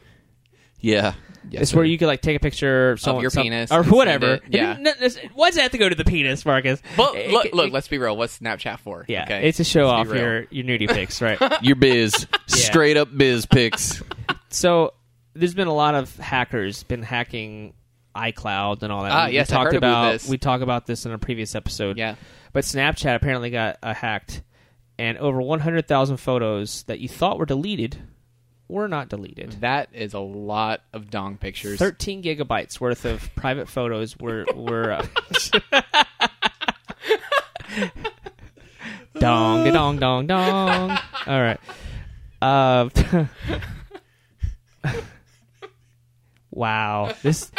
Yeah, 0.79 1.13
Yes, 1.49 1.61
it's 1.63 1.71
sir. 1.71 1.77
where 1.77 1.85
you 1.85 1.97
could 1.97 2.07
like 2.07 2.21
take 2.21 2.35
a 2.35 2.39
picture 2.39 2.91
of, 2.91 2.99
someone, 2.99 3.21
your 3.21 3.31
some- 3.31 3.43
penis 3.43 3.71
or 3.71 3.83
whatever. 3.83 4.33
it, 4.35 4.43
yeah. 4.49 4.73
It 4.73 4.83
didn't- 4.83 5.01
no, 5.01 5.29
Why 5.33 5.49
does 5.49 5.57
it 5.57 5.61
have 5.61 5.71
to 5.71 5.77
go 5.77 5.87
to 5.87 5.95
the 5.95 6.03
penis, 6.03 6.45
Marcus? 6.45 6.81
But 6.97 7.15
It- 7.15 7.31
look, 7.31 7.45
it- 7.45 7.53
look. 7.53 7.67
it- 7.67 7.73
Let's 7.73 7.87
be 7.87 7.97
real. 7.97 8.17
What's 8.17 8.39
Snapchat 8.39 8.79
for? 8.79 9.05
yeah, 9.07 9.23
okay? 9.23 9.47
it's 9.47 9.57
to 9.57 9.63
show 9.63 9.87
Let's 9.87 10.09
off 10.09 10.15
your 10.15 10.45
your 10.51 10.65
nudie 10.65 10.89
pics, 10.89 11.21
right? 11.21 11.37
your 11.61 11.75
biz, 11.77 12.27
straight 12.47 12.97
up 12.97 13.09
biz 13.15 13.45
pics. 13.45 14.01
So 14.49 14.93
there's 15.33 15.53
been 15.53 15.67
a 15.67 15.73
lot 15.73 15.95
of 15.95 16.15
hackers 16.17 16.83
been 16.83 17.03
hacking 17.03 17.73
iCloud 18.15 18.83
and 18.83 18.91
all 18.91 19.03
that. 19.03 19.11
Ah, 19.11 19.25
we, 19.27 19.33
yes, 19.33 19.49
we 19.49 19.55
I 19.55 19.57
talked 19.57 19.73
heard 19.73 19.77
about 19.77 20.03
about 20.03 20.11
this. 20.13 20.29
we 20.29 20.37
talked 20.37 20.63
about 20.63 20.85
this 20.85 21.05
in 21.05 21.11
a 21.11 21.17
previous 21.17 21.55
episode. 21.55 21.97
Yeah. 21.97 22.15
But 22.51 22.63
Snapchat 22.65 23.15
apparently 23.15 23.49
got 23.49 23.79
uh, 23.81 23.93
hacked, 23.93 24.43
and 24.99 25.17
over 25.17 25.41
100,000 25.41 26.17
photos 26.17 26.83
that 26.83 26.99
you 26.99 27.09
thought 27.09 27.39
were 27.39 27.47
deleted 27.47 27.97
were 28.67 28.87
not 28.87 29.09
deleted. 29.09 29.53
That 29.61 29.89
is 29.93 30.13
a 30.13 30.19
lot 30.19 30.81
of 30.93 31.09
dong 31.09 31.37
pictures. 31.37 31.79
13 31.79 32.21
gigabytes 32.21 32.79
worth 32.79 33.05
of 33.05 33.33
private 33.35 33.67
photos 33.67 34.17
were 34.17 34.45
were. 34.55 34.91
Uh, 34.91 35.05
dong, 39.19 39.71
dong, 39.71 39.97
dong, 39.97 40.27
dong. 40.27 40.97
All 41.27 41.41
right. 41.41 41.59
Uh, 42.41 42.89
wow. 46.53 47.13
This 47.23 47.51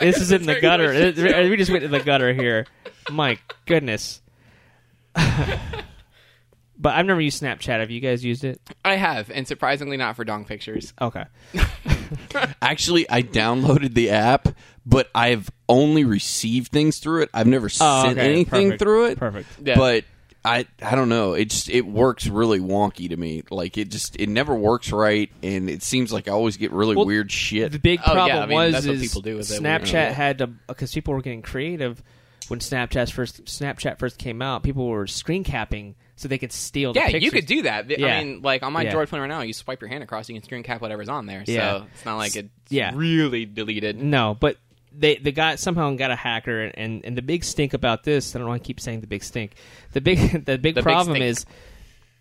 this 0.00 0.16
is 0.20 0.32
in 0.32 0.44
the 0.44 0.60
gutter. 0.60 0.92
It- 0.92 1.16
We 1.50 1.56
just 1.56 1.70
went 1.70 1.84
in 1.84 1.90
the 1.90 2.00
gutter 2.00 2.32
here. 2.32 2.66
My 3.10 3.38
goodness. 3.66 4.20
but 5.14 6.94
I've 6.94 7.06
never 7.06 7.20
used 7.20 7.42
Snapchat. 7.42 7.80
Have 7.80 7.90
you 7.90 8.00
guys 8.00 8.24
used 8.24 8.44
it? 8.44 8.60
I 8.84 8.96
have, 8.96 9.30
and 9.30 9.46
surprisingly 9.46 9.96
not 9.96 10.16
for 10.16 10.24
dong 10.24 10.44
pictures. 10.46 10.92
Okay. 11.00 11.24
Actually, 12.62 13.08
I 13.10 13.22
downloaded 13.22 13.94
the 13.94 14.10
app, 14.10 14.48
but 14.86 15.08
I've 15.14 15.50
only 15.68 16.04
received 16.04 16.72
things 16.72 16.98
through 16.98 17.22
it. 17.22 17.30
I've 17.34 17.46
never 17.46 17.66
Oh, 17.80 18.02
sent 18.04 18.18
okay. 18.18 18.28
anything 18.32 18.70
Perfect. 18.70 18.82
through 18.82 19.06
it. 19.06 19.18
Perfect. 19.18 19.48
Yeah. 19.62 19.76
But 19.76 20.04
I 20.44 20.66
I 20.82 20.94
don't 20.94 21.08
know. 21.10 21.34
It 21.34 21.50
just 21.50 21.68
it 21.68 21.86
works 21.86 22.26
really 22.26 22.60
wonky 22.60 23.08
to 23.10 23.16
me. 23.16 23.42
Like 23.50 23.76
it 23.76 23.90
just 23.90 24.16
it 24.16 24.28
never 24.28 24.54
works 24.54 24.90
right, 24.90 25.30
and 25.42 25.68
it 25.68 25.82
seems 25.82 26.12
like 26.12 26.28
I 26.28 26.32
always 26.32 26.56
get 26.56 26.72
really 26.72 26.96
Well, 26.96 27.04
weird 27.06 27.30
shit. 27.30 27.72
The 27.72 27.78
big 27.78 28.00
Oh, 28.00 28.04
yeah, 28.08 28.12
problem 28.14 28.38
I 28.42 28.46
mean, 28.46 28.56
was 28.56 28.72
that's 28.72 28.86
what 28.86 28.96
is 28.96 29.02
people 29.02 29.20
do 29.22 29.36
with. 29.36 29.48
Snapchat 29.48 30.08
We- 30.08 30.14
had 30.14 30.38
to 30.38 30.46
because 30.46 30.92
people 30.94 31.12
were 31.14 31.20
getting 31.20 31.42
creative 31.42 32.02
when 32.48 32.58
Snapchat 32.58 33.12
first 33.12 33.44
Snapchat 33.44 33.98
first 33.98 34.16
came 34.18 34.40
out. 34.40 34.62
People 34.62 34.86
were 34.88 35.06
screen 35.06 35.44
capping 35.44 35.94
so 36.16 36.26
they 36.28 36.38
could 36.38 36.52
steal. 36.52 36.92
Yeah, 36.94 37.10
the 37.10 37.22
you 37.22 37.30
could 37.30 37.46
do 37.46 37.62
that. 37.62 37.90
Yeah. 37.90 38.06
I 38.06 38.24
mean, 38.24 38.40
like 38.42 38.62
on 38.62 38.72
my 38.72 38.82
Yeah. 38.82 38.94
Droid 38.94 39.08
phone 39.08 39.20
right 39.20 39.26
now, 39.26 39.42
you 39.42 39.52
swipe 39.52 39.80
your 39.82 39.88
hand 39.88 40.02
across, 40.02 40.28
you 40.28 40.34
can 40.34 40.42
screen 40.42 40.62
cap 40.62 40.80
whatever's 40.80 41.08
on 41.10 41.26
there. 41.26 41.44
Yeah. 41.46 41.80
So 41.80 41.86
it's 41.94 42.04
not 42.06 42.16
like 42.16 42.34
it's 42.36 42.48
Yeah. 42.70 42.92
really 42.94 43.44
deleted. 43.44 43.96
No, 44.02 44.36
but 44.40 44.56
they 44.92 45.16
the 45.16 45.32
guy 45.32 45.56
somehow 45.56 45.94
got 45.94 46.10
a 46.10 46.16
hacker, 46.16 46.62
and 46.64 47.04
and 47.04 47.16
the 47.16 47.22
big 47.22 47.44
stink 47.44 47.74
about 47.74 48.04
this. 48.04 48.34
I 48.34 48.38
don't 48.38 48.46
know. 48.46 48.50
why 48.50 48.56
I 48.56 48.60
keep 48.60 48.80
saying 48.80 49.00
the 49.00 49.06
big 49.06 49.22
stink. 49.22 49.52
The 49.92 50.00
big 50.00 50.18
the 50.46 50.58
big 50.58 50.74
big 50.74 50.82
problem 50.82 51.16
stink. 51.16 51.24
is 51.24 51.46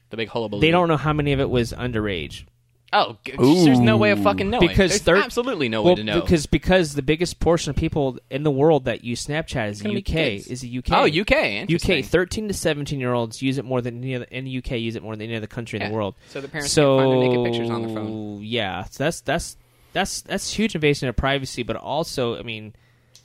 The 0.09 0.17
big 0.17 0.29
hullabaloo. 0.29 0.61
they 0.61 0.71
don't 0.71 0.87
know 0.87 0.97
how 0.97 1.13
many 1.13 1.33
of 1.33 1.39
it 1.39 1.49
was 1.49 1.73
underage. 1.73 2.45
Oh, 2.91 3.17
g- 3.23 3.33
there's 3.37 3.79
no 3.79 3.97
way 3.97 4.09
of 4.09 4.23
fucking 4.23 4.49
knowing. 4.49 4.67
Because 4.67 4.89
there's 4.89 5.01
thir- 5.03 5.23
absolutely 5.23 5.69
no 5.69 5.83
well, 5.83 5.93
way 5.93 5.97
to 5.97 6.03
know. 6.03 6.21
because 6.21 6.47
because 6.47 6.95
the 6.95 7.03
biggest 7.03 7.39
portion 7.39 7.69
of 7.69 7.75
people 7.75 8.17
in 8.31 8.41
the 8.41 8.49
world 8.49 8.85
that 8.85 9.03
use 9.03 9.27
Snapchat 9.27 9.69
is 9.69 9.79
the 9.81 9.97
UK. 9.97 10.47
Is 10.49 10.61
the 10.61 10.77
UK? 10.79 10.91
oh, 10.93 11.05
UK. 11.05 11.69
UK, 11.71 12.03
thirteen 12.03 12.47
to 12.47 12.53
seventeen 12.53 12.99
year 12.99 13.13
olds 13.13 13.43
use 13.43 13.59
it 13.59 13.65
more 13.65 13.81
than 13.81 13.99
any 14.03 14.15
other. 14.15 14.25
In 14.25 14.45
the 14.45 14.57
UK, 14.57 14.71
use 14.71 14.95
it 14.95 15.03
more 15.03 15.15
than 15.15 15.27
any 15.27 15.35
other 15.35 15.45
country 15.45 15.79
in 15.79 15.87
the 15.87 15.93
world. 15.93 16.15
So 16.29 16.41
the 16.41 16.47
parents 16.47 16.71
so 16.71 16.97
can't 16.97 17.09
find 17.11 17.21
their 17.21 17.29
naked 17.29 17.45
pictures 17.45 17.69
on 17.69 17.81
their 17.83 17.95
phone. 17.95 18.39
Yeah, 18.41 18.83
so 18.85 19.03
that's 19.03 19.21
that's 19.21 19.55
that's 19.93 20.21
that's 20.21 20.53
huge 20.53 20.75
invasion 20.75 21.07
of 21.09 21.15
privacy. 21.15 21.63
But 21.63 21.75
also, 21.75 22.37
I 22.37 22.43
mean, 22.43 22.73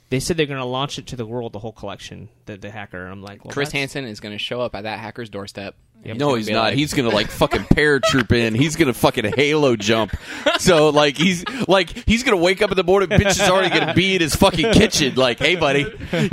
they 0.09 0.19
said 0.19 0.37
they're 0.37 0.45
going 0.45 0.59
to 0.59 0.65
launch 0.65 0.97
it 0.99 1.07
to 1.07 1.15
the 1.15 1.25
world, 1.25 1.53
the 1.53 1.59
whole 1.59 1.71
collection. 1.73 2.29
The 2.45 2.57
the 2.57 2.71
hacker. 2.71 3.05
I'm 3.07 3.21
like, 3.21 3.43
well, 3.45 3.53
Chris 3.53 3.69
that's- 3.69 3.93
Hansen 3.93 4.05
is 4.05 4.19
going 4.19 4.33
to 4.33 4.39
show 4.39 4.61
up 4.61 4.75
at 4.75 4.83
that 4.83 4.99
hacker's 4.99 5.29
doorstep. 5.29 5.75
no, 6.03 6.35
he's 6.35 6.47
not. 6.49 6.61
like- 6.65 6.73
he's 6.75 6.93
gonna 6.93 7.09
like 7.09 7.27
fucking 7.31 7.63
paratroop 7.63 8.31
in. 8.31 8.53
He's 8.53 8.75
gonna 8.75 8.93
fucking 8.93 9.33
halo 9.35 9.75
jump. 9.75 10.15
So 10.59 10.89
like 10.89 11.17
he's 11.17 11.43
like 11.67 11.89
he's 12.07 12.21
gonna 12.21 12.37
wake 12.37 12.61
up 12.61 12.69
in 12.69 12.77
the 12.77 12.83
morning. 12.83 13.09
Bitch 13.09 13.31
is 13.31 13.41
already 13.41 13.69
gonna 13.77 13.95
be 13.95 14.13
in 14.15 14.21
his 14.21 14.35
fucking 14.35 14.71
kitchen. 14.73 15.15
Like, 15.15 15.39
hey 15.39 15.55
buddy, 15.55 15.87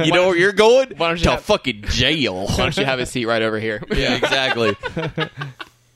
you 0.04 0.12
know 0.12 0.26
where 0.28 0.36
you're 0.36 0.52
going? 0.52 0.92
Why 0.98 1.08
don't 1.08 1.16
you 1.18 1.24
to 1.24 1.30
have- 1.32 1.44
fucking 1.44 1.84
jail? 1.88 2.48
Why 2.48 2.56
don't 2.56 2.76
you 2.76 2.84
have 2.84 2.98
a 3.00 3.06
seat 3.06 3.24
right 3.24 3.40
over 3.40 3.58
here? 3.58 3.82
yeah, 3.90 4.16
exactly. 4.16 4.76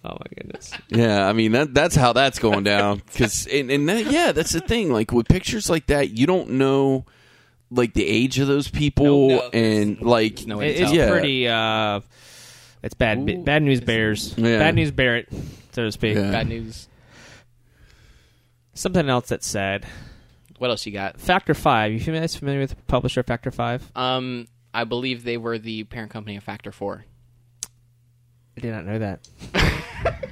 Oh 0.08 0.16
my 0.20 0.26
goodness. 0.36 0.72
Yeah, 0.88 1.26
I 1.26 1.32
mean 1.32 1.50
that 1.52 1.74
that's 1.74 1.96
how 1.96 2.12
that's 2.12 2.38
going 2.38 2.62
down. 2.62 3.02
Because 3.12 3.46
and, 3.48 3.70
and 3.72 3.88
that, 3.88 4.06
yeah, 4.06 4.30
that's 4.32 4.52
the 4.52 4.60
thing. 4.60 4.92
Like 4.92 5.10
with 5.10 5.26
pictures 5.26 5.68
like 5.68 5.86
that, 5.86 6.10
you 6.10 6.26
don't 6.26 6.50
know 6.50 7.04
like 7.70 7.92
the 7.94 8.06
age 8.06 8.38
of 8.38 8.46
those 8.46 8.68
people 8.68 9.28
No, 9.30 9.36
no, 9.38 9.50
and 9.52 10.00
like 10.00 10.46
no 10.46 10.60
It- 10.60 10.76
it's. 10.80 10.92
Yeah. 10.92 11.10
pretty. 11.10 11.48
uh 11.48 12.00
It's 12.84 12.94
bad. 12.94 13.18
Ooh. 13.28 13.42
bad 13.42 13.62
news 13.64 13.80
bears. 13.80 14.34
Yeah. 14.36 14.58
Bad 14.58 14.76
news 14.76 14.92
Barrett, 14.92 15.28
so 15.72 15.84
to 15.86 15.90
speak. 15.92 16.14
Yeah. 16.16 16.30
Bad 16.30 16.46
news. 16.48 16.88
Something 18.74 19.08
else 19.08 19.28
that's 19.30 19.46
sad. 19.46 19.86
What 20.58 20.70
else 20.70 20.86
you 20.86 20.92
got? 20.92 21.18
Factor 21.20 21.54
Five. 21.54 21.92
You 21.92 22.12
guys 22.12 22.36
familiar 22.36 22.60
with 22.60 22.70
the 22.70 22.76
publisher 22.86 23.22
Factor 23.22 23.50
Five? 23.50 23.90
Um, 23.96 24.46
I 24.72 24.84
believe 24.84 25.24
they 25.24 25.36
were 25.38 25.58
the 25.58 25.84
parent 25.84 26.10
company 26.12 26.36
of 26.36 26.44
Factor 26.44 26.70
Four. 26.72 27.04
I 28.56 28.60
did 28.60 28.72
not 28.72 28.86
know 28.86 28.98
that. 28.98 29.28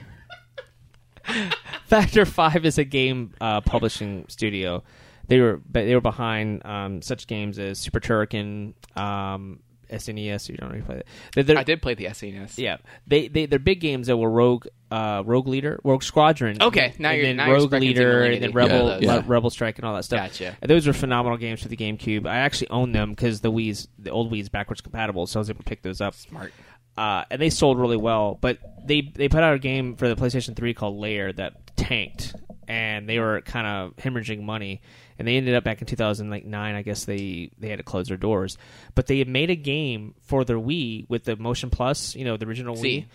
Factor 1.87 2.25
Five 2.25 2.65
is 2.65 2.79
a 2.79 2.85
game 2.85 3.33
uh, 3.41 3.61
publishing 3.61 4.27
studio. 4.29 4.83
They 5.29 5.41
were 5.41 5.61
they 5.71 5.95
were 5.95 6.01
behind 6.01 6.65
um, 6.67 7.01
such 7.03 7.27
games 7.27 7.59
as 7.59 7.79
Super 7.79 7.99
Turrican, 8.01 8.75
um, 8.97 9.61
SNES. 9.91 10.49
You 10.51 10.57
don't 10.59 10.71
really 10.71 10.83
play 10.83 10.97
that. 10.97 11.07
They're, 11.35 11.45
they're- 11.45 11.59
I 11.59 11.63
did 11.63 11.81
play 11.81 11.95
the 11.95 12.07
SNES. 12.07 12.59
Yeah, 12.59 12.77
they, 13.07 13.29
they 13.29 13.47
their 13.47 13.59
big 13.59 13.81
games 13.81 14.09
that 14.09 14.19
were 14.19 14.31
Rogue, 14.31 14.67
uh, 14.91 15.23
Rogue 15.25 15.49
Leader, 15.49 15.81
Rogue 15.83 16.03
Squadron. 16.03 16.61
Okay, 16.61 16.93
now 16.99 17.11
and 17.11 17.17
you're- 17.19 17.29
then 17.29 17.37
now 17.37 17.47
you're 17.47 17.59
Rogue 17.61 17.73
Leader, 17.73 18.25
and 18.25 18.43
then. 18.43 18.53
Rebel, 18.53 18.89
Yeah, 18.89 18.99
yeah. 19.01 19.15
Le- 19.17 19.23
Rebel 19.23 19.49
Strike, 19.49 19.79
and 19.79 19.87
all 19.87 19.95
that 19.95 20.05
stuff. 20.05 20.21
Gotcha. 20.21 20.57
And 20.61 20.71
those 20.71 20.87
were 20.87 20.93
phenomenal 20.93 21.39
games 21.39 21.63
for 21.63 21.69
the 21.69 21.77
GameCube. 21.77 22.27
I 22.27 22.37
actually 22.37 22.69
own 22.69 22.93
them 22.93 23.11
because 23.11 23.41
the 23.41 23.51
Wii's, 23.53 23.89
the 23.99 24.11
old 24.11 24.31
Wii's 24.31 24.51
backwards 24.51 24.83
compatible, 24.83 25.27
so 25.27 25.39
I 25.39 25.41
was 25.41 25.49
able 25.49 25.61
to 25.61 25.65
pick 25.65 25.81
those 25.83 26.03
up. 26.03 26.15
Smart. 26.15 26.53
Uh, 26.97 27.25
and 27.31 27.41
they 27.41 27.51
sold 27.51 27.79
really 27.79 27.97
well. 27.97 28.39
But 28.41 28.59
they 28.87 29.13
they 29.15 29.29
put 29.29 29.43
out 29.43 29.55
a 29.55 29.59
game 29.59 29.97
for 29.97 30.09
the 30.09 30.17
PlayStation 30.17 30.55
3 30.55 30.75
called 30.75 30.97
Lair 30.97 31.33
that 31.33 31.77
tanked, 31.77 32.35
and 32.69 33.09
they 33.09 33.19
were 33.19 33.41
kind 33.43 33.67
of 33.67 33.97
hemorrhaging 33.97 34.43
money. 34.43 34.81
And 35.19 35.29
they 35.29 35.37
ended 35.37 35.55
up 35.55 35.63
back 35.65 35.81
in 35.81 35.87
2009. 35.87 36.75
I 36.75 36.83
guess 36.83 37.05
they 37.05 37.51
they 37.59 37.69
had 37.69 37.79
to 37.79 37.85
close 37.85 38.09
their 38.09 38.17
doors. 38.17 38.59
But 38.95 39.07
they 39.07 39.19
had 39.19 39.29
made 39.29 39.51
a 39.51 39.57
game 39.57 40.15
for 40.23 40.45
their 40.45 40.59
Wii 40.59 41.09
with 41.09 41.25
the 41.25 41.37
Motion 41.37 41.71
Plus, 41.71 42.15
you 42.15 42.25
know, 42.25 42.37
the 42.37 42.47
original 42.47 42.77
See. 42.77 43.01
Wii, 43.01 43.07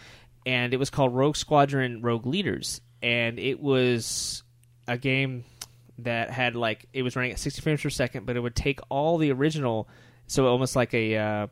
and 0.45 0.73
it 0.73 0.77
was 0.77 0.89
called 0.89 1.13
Rogue 1.13 1.35
Squadron 1.35 2.01
Rogue 2.01 2.25
Leaders, 2.25 2.81
and 3.01 3.39
it 3.39 3.59
was 3.59 4.43
a 4.87 4.97
game 4.97 5.43
that 6.03 6.29
had 6.29 6.55
like 6.55 6.85
it 6.93 7.03
was 7.03 7.15
running 7.15 7.31
at 7.31 7.39
60 7.39 7.61
frames 7.61 7.81
per 7.81 7.89
second, 7.89 8.25
but 8.25 8.35
it 8.35 8.39
would 8.39 8.55
take 8.55 8.79
all 8.89 9.17
the 9.17 9.31
original, 9.31 9.87
so 10.27 10.47
almost 10.47 10.75
like 10.75 10.93
a 10.93 11.17
uh, 11.17 11.47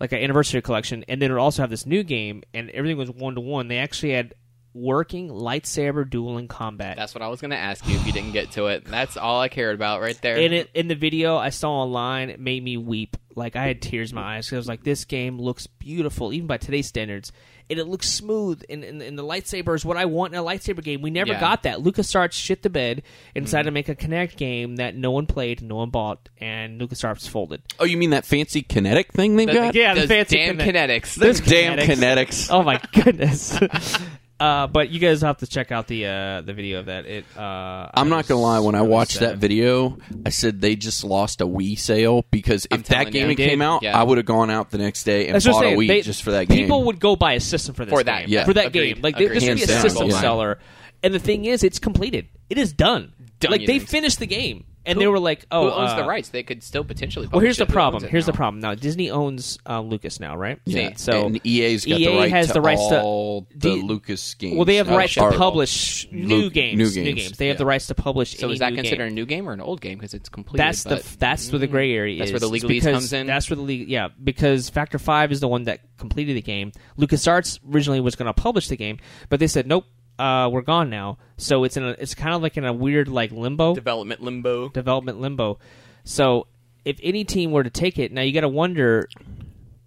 like 0.00 0.12
an 0.12 0.18
anniversary 0.18 0.62
collection, 0.62 1.04
and 1.08 1.20
then 1.20 1.30
it 1.30 1.34
would 1.34 1.40
also 1.40 1.62
have 1.62 1.70
this 1.70 1.86
new 1.86 2.02
game, 2.02 2.42
and 2.52 2.70
everything 2.70 2.96
was 2.96 3.10
one 3.10 3.34
to 3.34 3.40
one. 3.40 3.68
They 3.68 3.78
actually 3.78 4.12
had 4.12 4.34
working 4.74 5.28
lightsaber 5.28 6.08
dueling 6.08 6.48
combat. 6.48 6.96
That's 6.96 7.14
what 7.14 7.22
I 7.22 7.28
was 7.28 7.40
going 7.40 7.52
to 7.52 7.56
ask 7.56 7.86
you 7.86 7.94
if 7.94 8.04
you 8.06 8.12
didn't 8.12 8.32
get 8.32 8.50
to 8.52 8.66
it. 8.66 8.84
That's 8.84 9.16
all 9.16 9.40
I 9.40 9.48
cared 9.48 9.76
about 9.76 10.00
right 10.00 10.20
there. 10.20 10.36
in 10.36 10.52
it 10.52 10.70
in 10.74 10.88
the 10.88 10.96
video 10.96 11.36
I 11.36 11.50
saw 11.50 11.70
online, 11.70 12.28
it 12.28 12.40
made 12.40 12.62
me 12.62 12.76
weep. 12.76 13.16
Like 13.36 13.56
I 13.56 13.66
had 13.66 13.80
tears 13.80 14.10
in 14.10 14.16
my 14.16 14.36
eyes 14.36 14.52
I 14.52 14.56
was 14.56 14.68
like, 14.68 14.84
"This 14.84 15.04
game 15.04 15.38
looks 15.38 15.66
beautiful, 15.66 16.32
even 16.32 16.46
by 16.46 16.56
today's 16.56 16.88
standards, 16.88 17.32
and 17.70 17.78
it 17.78 17.86
looks 17.86 18.10
smooth." 18.10 18.62
And, 18.68 18.84
and, 18.84 19.02
and 19.02 19.18
the 19.18 19.24
lightsaber 19.24 19.74
is 19.74 19.84
what 19.84 19.96
I 19.96 20.04
want 20.04 20.32
in 20.34 20.38
a 20.38 20.42
lightsaber 20.42 20.82
game. 20.82 21.02
We 21.02 21.10
never 21.10 21.32
Yeah. 21.32 21.40
got 21.40 21.62
that. 21.64 21.78
LucasArts 21.78 22.32
shit 22.32 22.62
the 22.62 22.70
bed 22.70 23.02
and 23.34 23.44
decided 23.44 23.62
mm-hmm. 23.62 23.68
to 23.68 23.72
make 23.72 23.88
a 23.88 23.94
Kinect 23.94 24.36
game 24.36 24.76
that 24.76 24.94
no 24.96 25.10
one 25.10 25.26
played, 25.26 25.62
no 25.62 25.76
one 25.76 25.90
bought, 25.90 26.28
and 26.38 26.80
LucasArts 26.80 27.28
folded. 27.28 27.62
Oh, 27.78 27.84
you 27.84 27.96
mean 27.96 28.10
that 28.10 28.24
fancy 28.24 28.62
kinetic 28.62 29.12
thing 29.12 29.36
they've 29.36 29.46
The- 29.46 29.54
got? 29.54 29.74
Yeah, 29.74 29.94
the 29.94 30.06
fancy 30.06 30.36
damn 30.36 30.58
Kinect. 30.58 30.74
kinetics. 30.74 31.14
Those 31.16 31.40
damn 31.40 31.78
kinetics. 31.78 31.96
kinetics. 31.96 32.48
Oh 32.50 32.62
my 32.62 32.80
goodness. 32.92 33.58
Uh, 34.44 34.66
but 34.66 34.90
you 34.90 34.98
guys 35.00 35.22
have 35.22 35.38
to 35.38 35.46
check 35.46 35.72
out 35.72 35.86
the 35.86 36.06
uh, 36.06 36.40
the 36.42 36.52
video 36.52 36.80
of 36.80 36.86
that. 36.86 37.06
It. 37.06 37.24
Uh, 37.36 37.88
I'm 37.94 38.08
not 38.08 38.26
gonna 38.28 38.40
lie. 38.42 38.58
When 38.60 38.74
I 38.74 38.82
was 38.82 38.90
watched 38.90 39.12
sad. 39.12 39.22
that 39.30 39.38
video, 39.38 39.96
I 40.26 40.28
said 40.30 40.60
they 40.60 40.76
just 40.76 41.02
lost 41.04 41.40
a 41.40 41.46
Wii 41.46 41.78
sale 41.78 42.24
because 42.30 42.66
I'm 42.70 42.80
if 42.80 42.86
that 42.88 42.94
telling 42.96 43.12
game 43.12 43.30
you. 43.30 43.36
came 43.36 43.58
did. 43.60 43.64
out, 43.64 43.82
Yeah. 43.82 43.98
I 43.98 44.02
would 44.02 44.18
have 44.18 44.26
gone 44.26 44.50
out 44.50 44.70
the 44.70 44.78
next 44.78 45.04
day 45.04 45.26
and 45.26 45.34
That's 45.34 45.46
bought 45.46 45.64
I'm 45.64 45.74
a. 45.74 45.76
Wii 45.76 45.88
They- 45.88 46.02
just 46.02 46.22
for 46.22 46.32
that 46.32 46.48
game. 46.48 46.58
People 46.58 46.84
would 46.84 47.00
go 47.00 47.16
buy 47.16 47.32
a 47.34 47.40
system 47.40 47.74
for 47.74 47.84
this 47.84 47.92
For 47.92 48.02
that, 48.04 48.20
game. 48.26 48.28
yeah. 48.30 48.44
for 48.44 48.52
that 48.54 48.66
Agreed. 48.66 48.94
game. 48.96 49.02
Like 49.02 49.16
there- 49.16 49.26
Agreed. 49.28 49.40
this 49.42 49.48
would 49.48 49.56
be 49.56 49.62
a 49.62 49.66
Hands 49.66 49.82
down. 49.82 49.90
system 49.90 50.10
Yeah. 50.10 50.20
seller. 50.20 50.58
And 51.02 51.14
the 51.14 51.18
thing 51.18 51.44
is, 51.46 51.62
it's 51.62 51.78
completed. 51.78 52.28
It 52.50 52.58
is 52.58 52.72
done. 52.72 53.12
Done, 53.40 53.50
like 53.50 53.66
they 53.66 53.78
think? 53.78 53.88
finished 53.88 54.18
the 54.18 54.26
game, 54.26 54.64
and 54.86 54.96
Who- 54.96 55.00
they 55.00 55.06
were 55.08 55.18
like, 55.18 55.46
"Oh, 55.50 55.70
Who 55.70 55.74
owns 55.76 55.92
uh, 55.92 55.96
the 55.96 56.04
rights? 56.04 56.28
They 56.28 56.42
could 56.42 56.62
still 56.62 56.84
potentially. 56.84 57.26
Well, 57.30 57.40
here's 57.40 57.56
the 57.56 57.62
it. 57.64 57.68
Who 57.68 57.72
problem. 57.72 58.02
owns 58.02 58.04
it 58.04 58.10
Here's 58.10 58.26
the 58.26 58.32
problem. 58.32 58.60
Now 58.60 58.74
Disney 58.74 59.10
owns 59.10 59.58
uh, 59.68 59.80
Lucas 59.80 60.20
now, 60.20 60.36
right? 60.36 60.58
Yeah. 60.66 60.92
So 60.96 61.26
and 61.26 61.40
EA's 61.46 61.84
got 61.86 61.98
EA 62.00 62.04
the 62.06 62.16
right 62.16 62.30
has 62.30 62.46
to 62.48 62.52
the 62.54 62.60
rights 62.60 62.86
to- 62.88 63.00
all 63.02 63.46
the 63.54 63.74
D- 63.76 63.82
Lucas 63.82 64.34
games. 64.34 64.56
well, 64.56 64.64
they 64.64 64.76
have 64.76 64.88
now. 64.88 64.96
rights 64.96 65.14
to 65.14 65.30
publish 65.32 66.08
new 66.12 66.36
Lu- 66.42 66.50
games. 66.50 66.78
New 66.78 66.90
games. 67.04 67.32
They 67.38 67.48
have 67.48 67.54
yeah. 67.54 67.58
the 67.58 67.66
rights 67.66 67.86
to 67.88 67.94
publish. 67.94 68.36
So 68.36 68.46
any 68.46 68.54
is 68.54 68.58
that 68.60 68.70
new 68.70 68.76
considered 68.76 69.04
game. 69.04 69.12
a 69.12 69.14
new 69.14 69.26
game 69.26 69.48
or 69.48 69.52
an 69.52 69.60
old 69.60 69.80
game? 69.80 69.98
Because 69.98 70.14
it's 70.14 70.28
completed. 70.28 70.64
That's 70.64 70.82
the 70.84 70.90
but- 70.90 70.98
f- 71.00 71.18
that's 71.18 71.50
where 71.52 71.58
the 71.58 71.66
gray 71.66 71.92
area 71.92 72.18
That's 72.18 72.30
is. 72.30 72.32
where 72.32 72.40
the 72.48 72.54
It's 72.54 72.64
legalese 72.64 72.82
comes 72.92 73.12
in? 73.12 73.26
That's 73.26 73.48
where 73.48 73.56
the 73.56 73.62
legal 73.62 73.88
yeah 73.88 74.08
because 74.22 74.68
Factor 74.70 74.98
Five 74.98 75.32
is 75.32 75.40
the 75.40 75.48
one 75.48 75.64
that 75.64 75.80
completed 75.98 76.36
the 76.36 76.42
game. 76.42 76.72
LucasArts 76.98 77.58
originally 77.72 78.00
was 78.00 78.16
going 78.16 78.26
to 78.26 78.32
publish 78.34 78.68
the 78.68 78.76
game, 78.76 78.98
but 79.28 79.40
they 79.40 79.46
said 79.46 79.66
nope, 79.66 79.84
uh, 80.18 80.48
we're 80.52 80.62
gone 80.62 80.90
now. 80.90 81.18
So 81.36 81.64
it's 81.64 81.76
in 81.76 81.84
a 81.84 81.90
it's 81.90 82.14
kind 82.14 82.34
of 82.34 82.42
like 82.42 82.56
in 82.56 82.64
a 82.64 82.72
weird 82.72 83.08
like 83.08 83.32
limbo 83.32 83.74
development 83.74 84.20
limbo. 84.22 84.68
development 84.68 85.20
limbo. 85.20 85.58
So 86.04 86.46
if 86.84 86.98
any 87.02 87.24
team 87.24 87.50
were 87.50 87.62
to 87.64 87.70
take 87.70 87.98
it, 87.98 88.12
now 88.12 88.22
you 88.22 88.32
got 88.32 88.42
to 88.42 88.48
wonder. 88.48 89.08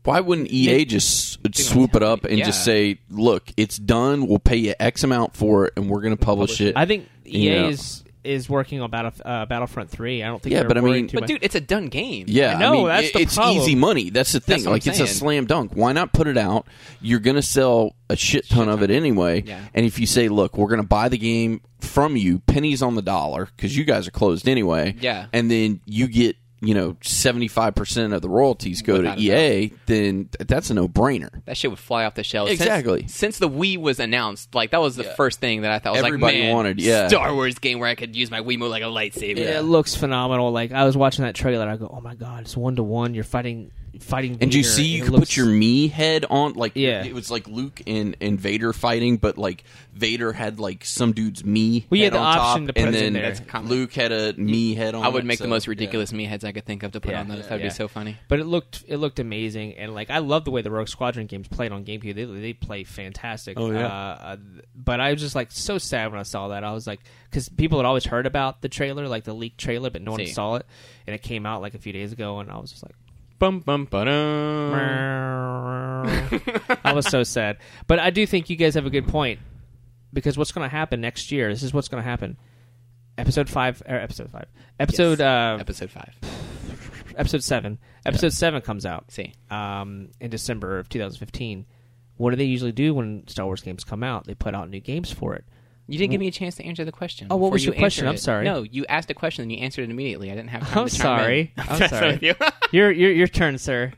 Why 0.03 0.21
wouldn't 0.21 0.49
EA 0.49 0.85
just 0.85 1.37
swoop 1.55 1.93
it 1.95 2.01
up 2.03 2.23
and 2.23 2.37
just 2.39 2.63
say, 2.63 2.99
"Look, 3.09 3.51
it's 3.57 3.77
done. 3.77 4.27
We'll 4.27 4.39
pay 4.39 4.55
you 4.55 4.73
X 4.79 5.03
amount 5.03 5.35
for 5.35 5.65
it, 5.67 5.73
and 5.75 5.89
we're 5.89 5.99
going 6.01 6.15
to 6.15 6.25
publish, 6.25 6.51
Publish 6.51 6.61
it." 6.61 6.67
it. 6.69 6.77
I 6.77 6.85
think 6.85 7.09
EA 7.25 7.39
Yeah. 7.55 7.67
is 7.67 8.03
is 8.27 8.49
working 8.49 8.81
on 8.81 8.89
Battle, 8.91 9.11
uh, 9.25 9.45
Battlefront 9.45 9.89
Three. 9.89 10.21
I 10.23 10.27
don't 10.27 10.41
think. 10.41 10.53
Yeah, 10.53 10.59
they're 10.59 10.67
but 10.67 10.77
I 10.77 10.81
mean- 10.81 11.07
But 11.07 11.21
much. 11.21 11.27
dude, 11.29 11.43
it's 11.43 11.55
a 11.55 11.61
done 11.61 11.87
game. 11.87 12.25
Yeah, 12.27 12.57
I 12.57 12.71
mean, 12.71 12.87
that's 12.87 13.07
it- 13.07 13.13
the 13.13 13.19
it's 13.21 13.35
problem. 13.35 13.57
easy 13.57 13.75
money. 13.75 14.09
That's 14.09 14.31
the 14.33 14.39
thing. 14.39 14.57
That's 14.63 14.65
like 14.67 14.87
it's 14.87 14.99
a 14.99 15.07
slam 15.07 15.45
dunk. 15.45 15.71
Why 15.73 15.93
not 15.93 16.13
put 16.13 16.27
it 16.27 16.37
out? 16.37 16.67
You're 17.01 17.19
going 17.19 17.35
to 17.37 17.41
sell 17.41 17.95
a 18.09 18.15
shit 18.15 18.47
ton 18.49 18.69
of 18.69 18.83
it 18.83 18.91
anyway. 18.91 19.43
Yeah. 19.45 19.59
And 19.73 19.85
if 19.85 19.99
you 19.99 20.05
say, 20.05 20.27
"Look, 20.29 20.57
we're 20.57 20.67
going 20.69 20.81
to 20.81 20.87
buy 20.87 21.09
the 21.09 21.17
game 21.17 21.61
from 21.79 22.15
you, 22.15 22.39
pennies 22.39 22.81
on 22.81 22.95
the 22.95 23.01
dollar, 23.01 23.49
because 23.55 23.75
you 23.77 23.83
guys 23.83 24.07
are 24.07 24.11
closed 24.11 24.47
anyway," 24.47 24.95
Yeah. 24.99 25.27
and 25.33 25.49
then 25.49 25.81
you 25.85 26.07
get 26.07 26.35
you 26.59 26.73
know 26.73 26.97
seventy 27.01 27.47
five 27.47 27.75
percent 27.75 28.13
of 28.13 28.21
the 28.21 28.29
royalties 28.29 28.81
go 28.81 28.97
Without 28.97 29.17
to 29.17 29.21
EA, 29.23 29.71
then 29.85 30.29
that's 30.39 30.69
a 30.69 30.73
no 30.73 30.87
brainer. 30.87 31.29
That 31.45 31.55
shit 31.57 31.69
would 31.69 31.79
fly 31.79 32.05
off 32.05 32.15
the 32.15 32.23
shelves. 32.23 32.49
Since- 32.51 32.61
Exactly. 32.61 33.07
Since, 33.07 33.37
the 33.39 33.49
Wii 33.49 33.77
was 33.77 33.99
announced, 33.99 34.55
like 34.55 34.71
that 34.71 34.81
was 34.81 34.95
the 34.95 35.03
Yeah. 35.03 35.13
first 35.15 35.39
thing 35.39 35.61
that 35.61 35.71
I 35.71 35.79
thought 35.79 35.93
was 35.93 36.03
Everybody 36.03 36.37
like, 36.39 36.43
man, 36.47 36.55
wanted, 36.55 36.81
yeah. 36.81 37.07
Star 37.07 37.33
Wars 37.33 37.59
game 37.59 37.79
where 37.79 37.89
I 37.89 37.95
could 37.95 38.15
use 38.15 38.31
my 38.31 38.41
Wiimote 38.41 38.69
like 38.69 38.83
a 38.83 38.87
lightsaber. 38.87 39.37
It 39.37 39.61
looks 39.63 39.95
phenomenal. 39.95 40.51
Like 40.51 40.71
I 40.71 40.85
was 40.85 40.97
watching 40.97 41.25
that 41.25 41.35
trailer, 41.35 41.67
I 41.67 41.77
go, 41.77 41.89
"Oh 41.95 42.01
my 42.01 42.15
god, 42.15 42.41
it's 42.41 42.57
one 42.57 42.75
to 42.77 42.83
one. 42.83 43.13
You're 43.13 43.23
fighting, 43.23 43.71
fighting." 43.99 44.37
And 44.41 44.53
you 44.53 44.63
see, 44.63 44.83
you 44.85 45.01
it 45.01 45.05
could 45.05 45.13
looks- 45.13 45.29
put 45.29 45.37
your 45.37 45.45
me 45.47 45.87
head 45.87 46.25
on, 46.29 46.53
like 46.53 46.73
Yeah. 46.75 47.03
it 47.03 47.13
was 47.13 47.29
like 47.31 47.47
Luke 47.47 47.81
and, 47.87 48.15
and 48.21 48.39
Vader 48.39 48.73
fighting, 48.73 49.17
but 49.17 49.37
like 49.37 49.63
Vader 49.93 50.33
had 50.33 50.59
like 50.59 50.85
some 50.85 51.13
dude's 51.13 51.43
me. 51.43 51.85
Well, 51.89 51.97
you 51.97 52.03
head 52.05 52.13
had 52.13 52.19
the 52.21 52.23
on 52.25 52.35
top, 52.35 52.45
option 52.45 52.67
to 52.67 52.73
put 52.73 52.83
and 52.83 52.95
it 52.95 52.97
in 52.99 53.03
then 53.05 53.13
there. 53.13 53.31
That's 53.33 53.39
common. 53.49 53.69
Luke 53.69 53.93
had 53.93 54.11
a 54.11 54.33
me 54.33 54.75
head 54.75 54.93
on. 54.95 55.03
I 55.03 55.09
would 55.09 55.23
it, 55.23 55.27
make 55.27 55.39
the 55.39 55.45
so, 55.45 55.49
most 55.49 55.65
yeah. 55.67 55.71
ridiculous 55.71 56.13
me 56.13 56.25
heads 56.25 56.43
I 56.43 56.51
could 56.51 56.65
think 56.65 56.83
of 56.83 56.91
to 56.91 56.99
put 57.01 57.11
Yeah. 57.11 57.21
on 57.21 57.27
those. 57.27 57.39
Yeah. 57.39 57.43
That'd 57.43 57.61
Yeah. 57.63 57.69
be 57.69 57.73
so 57.73 57.87
funny. 57.87 58.17
But 58.27 58.39
it 58.39 58.45
looked 58.45 58.83
it 58.87 58.97
looked 58.97 59.19
amazing, 59.19 59.73
and 59.73 59.93
like 59.95 60.09
I 60.09 60.19
love 60.19 60.45
the 60.45 60.51
way 60.51 60.61
the 60.61 60.71
Rogue 60.71 60.87
Squadron 60.87 61.25
games 61.27 61.47
played 61.47 61.71
on 61.71 61.83
GameCube. 61.85 62.15
They 62.15 62.25
they 62.25 62.53
play 62.53 62.83
fantastic. 62.83 63.59
Oh, 63.59 63.71
yeah. 63.71 63.87
Uh, 63.87 63.89
uh, 64.21 64.37
but 64.75 64.99
I 64.99 65.11
was 65.11 65.21
just 65.21 65.35
like 65.35 65.51
so 65.51 65.77
sad 65.77 66.11
when 66.11 66.19
I 66.19 66.23
saw 66.23 66.49
that. 66.49 66.63
I 66.63 66.71
was 66.73 66.85
like, 66.87 66.99
because 67.29 67.49
people 67.49 67.79
had 67.79 67.85
always 67.85 68.05
heard 68.05 68.25
about 68.25 68.61
the 68.61 68.69
trailer, 68.69 69.07
like 69.07 69.23
the 69.23 69.33
leaked 69.33 69.57
trailer, 69.59 69.89
but 69.89 70.01
no 70.01 70.11
one 70.11 70.19
See. 70.25 70.27
saw 70.27 70.55
it, 70.55 70.65
and 71.07 71.15
it 71.15 71.21
came 71.21 71.45
out 71.45 71.61
like 71.61 71.73
a 71.73 71.79
few 71.79 71.93
days 71.93 72.11
ago, 72.11 72.39
and 72.39 72.51
I 72.51 72.57
was 72.57 72.69
just 72.71 72.83
like. 72.83 72.93
Bum 73.39 73.59
bum. 73.59 73.87
I 76.83 76.93
was 76.93 77.07
so 77.07 77.23
sad. 77.23 77.57
But 77.85 77.99
I 77.99 78.09
do 78.09 78.25
think 78.25 78.49
you 78.49 78.55
guys 78.55 78.75
have 78.75 78.85
a 78.85 78.89
good 78.89 79.07
point 79.07 79.39
because 80.13 80.37
what's 80.37 80.51
going 80.51 80.67
to 80.67 80.75
happen 80.75 81.01
next 81.01 81.31
year? 81.31 81.49
This 81.49 81.63
is 81.63 81.73
what's 81.73 81.87
going 81.87 82.03
to 82.03 82.09
happen. 82.09 82.37
Episode 83.17 83.49
five, 83.49 83.81
or 83.87 83.95
episode 83.95 84.29
five, 84.29 84.45
episode 84.79 85.21
uh, 85.21 85.57
Episode 85.59 85.89
five. 85.89 86.13
episode 87.17 87.43
seven, 87.43 87.79
episode 88.05 88.31
seven 88.31 88.61
comes 88.61 88.85
out 88.85 89.11
See, 89.11 89.33
um, 89.49 90.09
in 90.19 90.29
December 90.29 90.77
of 90.77 90.87
2015. 90.87 91.65
What 92.17 92.29
do 92.31 92.35
they 92.35 92.45
usually 92.45 92.71
do 92.71 92.93
when 92.93 93.27
Star 93.27 93.45
Wars 93.45 93.61
games 93.61 93.83
come 93.83 94.03
out? 94.03 94.25
They 94.25 94.35
put 94.35 94.53
out 94.53 94.69
new 94.69 94.79
games 94.79 95.11
for 95.11 95.33
it. 95.35 95.45
You 95.87 95.97
didn't 95.97 96.11
give 96.11 96.19
me 96.19 96.27
a 96.27 96.31
chance 96.31 96.55
to 96.55 96.63
answer 96.65 96.83
the 96.85 96.91
question. 96.91 97.27
Oh, 97.29 97.35
what 97.37 97.47
before 97.47 97.51
was 97.53 97.65
you 97.65 97.71
your 97.71 97.79
question? 97.79 98.07
I'm 98.07 98.15
it. 98.15 98.19
sorry. 98.19 98.43
No, 98.45 98.63
you 98.63 98.85
asked 98.87 99.09
a 99.09 99.13
question 99.13 99.43
and 99.43 99.51
you 99.51 99.59
answered 99.59 99.83
it 99.83 99.89
immediately. 99.89 100.31
I 100.31 100.35
didn't 100.35 100.49
have 100.49 100.67
time 100.67 100.79
I'm 100.83 100.87
to 100.89 100.95
chime 100.95 101.19
sorry. 101.19 101.53
in. 101.57 101.63
I'm 101.69 101.89
sorry. 101.89 102.11
with 102.13 102.23
you. 102.23 102.35
Your 102.71 102.91
your 102.91 103.11
your 103.11 103.27
turn, 103.27 103.57
sir. 103.57 103.93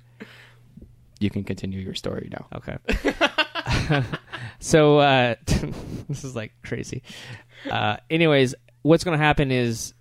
you 1.20 1.30
can 1.30 1.44
continue 1.44 1.80
your 1.80 1.96
story 1.96 2.30
now. 2.32 2.48
Okay. 2.56 2.78
so 4.60 5.00
uh, 5.00 5.36
this 6.08 6.24
is 6.24 6.36
like 6.36 6.52
crazy. 6.64 7.04
Uh, 7.70 7.98
anyways, 8.10 8.56
what's 8.82 9.04
going 9.04 9.18
to 9.18 9.24
happen 9.24 9.52
is 9.52 9.94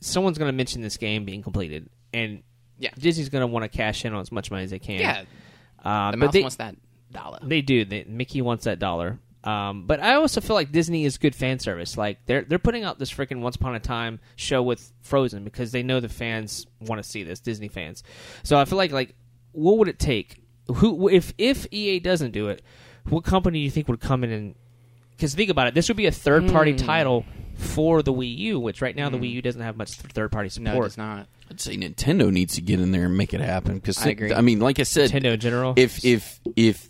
someone's 0.00 0.38
going 0.38 0.48
to 0.48 0.56
mention 0.56 0.82
this 0.82 0.96
game 0.96 1.24
being 1.24 1.42
completed, 1.42 1.88
and 2.12 2.42
Yeah. 2.78 2.90
Disney's 2.98 3.28
going 3.28 3.42
to 3.42 3.46
want 3.46 3.64
to 3.64 3.68
cash 3.76 4.04
in 4.04 4.14
on 4.14 4.20
as 4.20 4.32
much 4.32 4.50
money 4.50 4.64
as 4.64 4.70
they 4.70 4.78
can. 4.78 5.00
Yeah, 5.00 5.24
uh, 5.84 6.10
the 6.12 6.16
but 6.16 6.26
mouse 6.26 6.32
they 6.32 6.40
wants 6.42 6.56
that 6.56 6.76
dollar. 7.12 7.38
they 7.42 7.62
do. 7.62 7.84
They, 7.84 8.04
Mickey 8.04 8.42
wants 8.42 8.64
that 8.64 8.78
dollar. 8.78 9.18
Um, 9.42 9.86
but 9.86 10.00
I 10.00 10.14
also 10.16 10.40
feel 10.42 10.54
like 10.54 10.70
Disney 10.70 11.04
is 11.06 11.16
good 11.16 11.34
fan 11.34 11.58
service. 11.58 11.96
Like 11.96 12.18
they're 12.26 12.42
they're 12.42 12.58
putting 12.58 12.84
out 12.84 12.98
this 12.98 13.10
freaking 13.10 13.40
Once 13.40 13.56
Upon 13.56 13.74
a 13.74 13.80
Time 13.80 14.20
show 14.36 14.62
with 14.62 14.92
Frozen 15.00 15.44
because 15.44 15.72
they 15.72 15.82
know 15.82 15.98
the 16.00 16.08
fans 16.10 16.66
want 16.80 17.02
to 17.02 17.08
see 17.08 17.22
this 17.22 17.40
Disney 17.40 17.68
fans. 17.68 18.02
So 18.42 18.58
I 18.58 18.64
feel 18.66 18.76
like 18.78 18.92
like 18.92 19.14
what 19.52 19.78
would 19.78 19.88
it 19.88 19.98
take? 19.98 20.42
Who 20.76 21.08
if 21.08 21.32
if 21.38 21.66
EA 21.72 22.00
doesn't 22.00 22.32
do 22.32 22.48
it, 22.48 22.62
what 23.08 23.24
company 23.24 23.58
do 23.60 23.64
you 23.64 23.70
think 23.70 23.88
would 23.88 24.00
come 24.00 24.24
in 24.24 24.30
and? 24.30 24.54
Because 25.12 25.34
think 25.34 25.50
about 25.50 25.66
it, 25.66 25.74
this 25.74 25.88
would 25.88 25.96
be 25.96 26.06
a 26.06 26.12
third 26.12 26.48
party 26.50 26.72
Hmm. 26.72 26.76
title 26.78 27.24
for 27.56 28.02
the 28.02 28.12
Wii 28.12 28.36
U, 28.38 28.60
which 28.60 28.80
right 28.80 28.96
now 28.96 29.10
the 29.10 29.18
Wii 29.18 29.32
U 29.32 29.42
doesn't 29.42 29.60
have 29.60 29.76
much 29.76 29.92
third 29.92 30.32
party 30.32 30.48
support. 30.48 30.74
no, 30.76 30.82
it's 30.84 30.96
not. 30.96 31.26
I'd 31.50 31.60
say 31.60 31.76
Nintendo 31.76 32.30
needs 32.30 32.54
to 32.54 32.60
get 32.62 32.78
in 32.80 32.90
there 32.92 33.04
and 33.06 33.16
make 33.18 33.34
it 33.34 33.40
happen 33.40 33.74
because 33.76 34.04
I 34.06 34.10
agree. 34.10 34.32
I 34.32 34.40
mean, 34.42 34.60
like 34.60 34.78
I 34.78 34.84
said, 34.84 35.10
Nintendo 35.10 35.32
in 35.34 35.40
general. 35.40 35.74
if 35.76 36.04
if 36.04 36.40
if 36.56 36.88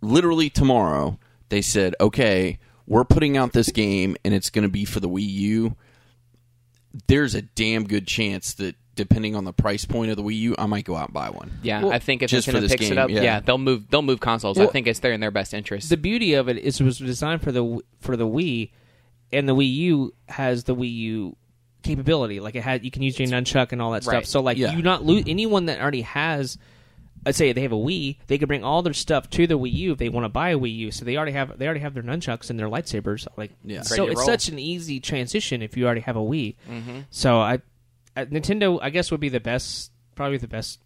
literally 0.00 0.50
tomorrow 0.50 1.18
they 1.52 1.60
said, 1.60 1.94
okay, 2.00 2.58
we're 2.86 3.04
putting 3.04 3.36
out 3.36 3.52
this 3.52 3.70
game 3.70 4.16
and 4.24 4.32
it's 4.32 4.48
going 4.48 4.62
to 4.62 4.70
be 4.70 4.86
for 4.86 5.00
the 5.00 5.08
Wii 5.08 5.28
U, 5.28 5.76
there's 7.08 7.34
a 7.34 7.42
damn 7.42 7.84
good 7.84 8.06
chance 8.06 8.54
that 8.54 8.74
depending 8.94 9.36
on 9.36 9.44
the 9.44 9.52
price 9.52 9.84
point 9.84 10.10
of 10.10 10.16
the 10.16 10.22
Wii 10.22 10.38
U, 10.38 10.54
I 10.58 10.64
might 10.64 10.86
go 10.86 10.96
out 10.96 11.08
and 11.08 11.14
buy 11.14 11.28
one. 11.28 11.52
Yeah, 11.62 11.82
Well, 11.82 11.92
I 11.92 11.98
think 11.98 12.22
if 12.22 12.30
just 12.30 12.46
for 12.48 12.52
Nintendo 12.56 12.60
this 12.60 12.72
picks 12.72 12.82
game, 12.84 12.92
it 12.92 12.98
up, 12.98 13.10
yeah. 13.10 13.20
yeah. 13.20 13.40
they'll 13.40 13.58
move. 13.58 13.90
They'll 13.90 14.00
move 14.00 14.20
consoles. 14.20 14.58
Well, 14.58 14.66
I 14.66 14.72
think 14.72 14.86
it's 14.86 15.00
there 15.00 15.12
in 15.12 15.20
their 15.20 15.30
best 15.30 15.52
interest. 15.52 15.90
the 15.90 15.98
beauty 15.98 16.32
of 16.34 16.48
it 16.48 16.56
is 16.56 16.80
it 16.80 16.84
was 16.84 16.96
designed 16.98 17.42
for 17.42 17.52
the 17.52 17.80
for 18.00 18.16
the 18.16 18.26
Wii, 18.26 18.70
and 19.30 19.46
the 19.46 19.54
Wii 19.54 19.74
U 19.74 20.14
has 20.28 20.64
the 20.64 20.74
Wii 20.74 20.94
U 20.94 21.36
capability. 21.82 22.40
Like 22.40 22.54
it 22.54 22.62
had, 22.62 22.82
you 22.82 22.90
can 22.90 23.02
use 23.02 23.18
your 23.18 23.28
nunchuck 23.28 23.72
and 23.72 23.82
all 23.82 23.90
that 23.92 24.04
stuff. 24.04 24.24
So 24.24 24.40
like 24.40 24.56
Yeah. 24.56 24.74
you 24.74 24.82
not 24.82 25.04
lose 25.04 25.24
anyone 25.26 25.66
that 25.66 25.80
already 25.80 26.02
has. 26.02 26.56
Let's 27.24 27.38
say 27.38 27.52
they 27.52 27.62
have 27.62 27.72
a 27.72 27.76
Wii, 27.76 28.16
they 28.26 28.36
could 28.38 28.48
bring 28.48 28.64
all 28.64 28.82
their 28.82 28.92
stuff 28.92 29.30
to 29.30 29.46
the 29.46 29.58
Wii 29.58 29.72
U 29.72 29.92
if 29.92 29.98
they 29.98 30.08
want 30.08 30.24
to 30.24 30.28
buy 30.28 30.50
a 30.50 30.58
Wii 30.58 30.74
U. 30.76 30.90
So 30.90 31.04
they 31.04 31.16
already 31.16 31.32
have 31.32 31.56
they 31.58 31.66
already 31.66 31.80
have 31.80 31.94
their 31.94 32.02
nunchucks 32.02 32.50
and 32.50 32.58
their 32.58 32.68
lightsabers. 32.68 33.26
Like 33.36 33.52
Yeah. 33.64 33.82
so 33.82 34.02
Ready 34.04 34.12
it's 34.12 34.18
roll. 34.18 34.26
such 34.26 34.48
an 34.48 34.58
easy 34.58 34.98
transition 35.00 35.62
if 35.62 35.76
you 35.76 35.84
already 35.86 36.00
have 36.00 36.16
a 36.16 36.20
Wii. 36.20 36.56
Mm-hmm. 36.68 36.98
So 37.10 37.38
I, 37.38 37.60
I 38.16 38.24
Nintendo 38.24 38.78
I 38.82 38.90
guess 38.90 39.10
would 39.10 39.20
be 39.20 39.28
the 39.28 39.40
best 39.40 39.92
probably 40.14 40.38
the 40.38 40.48
best 40.48 40.80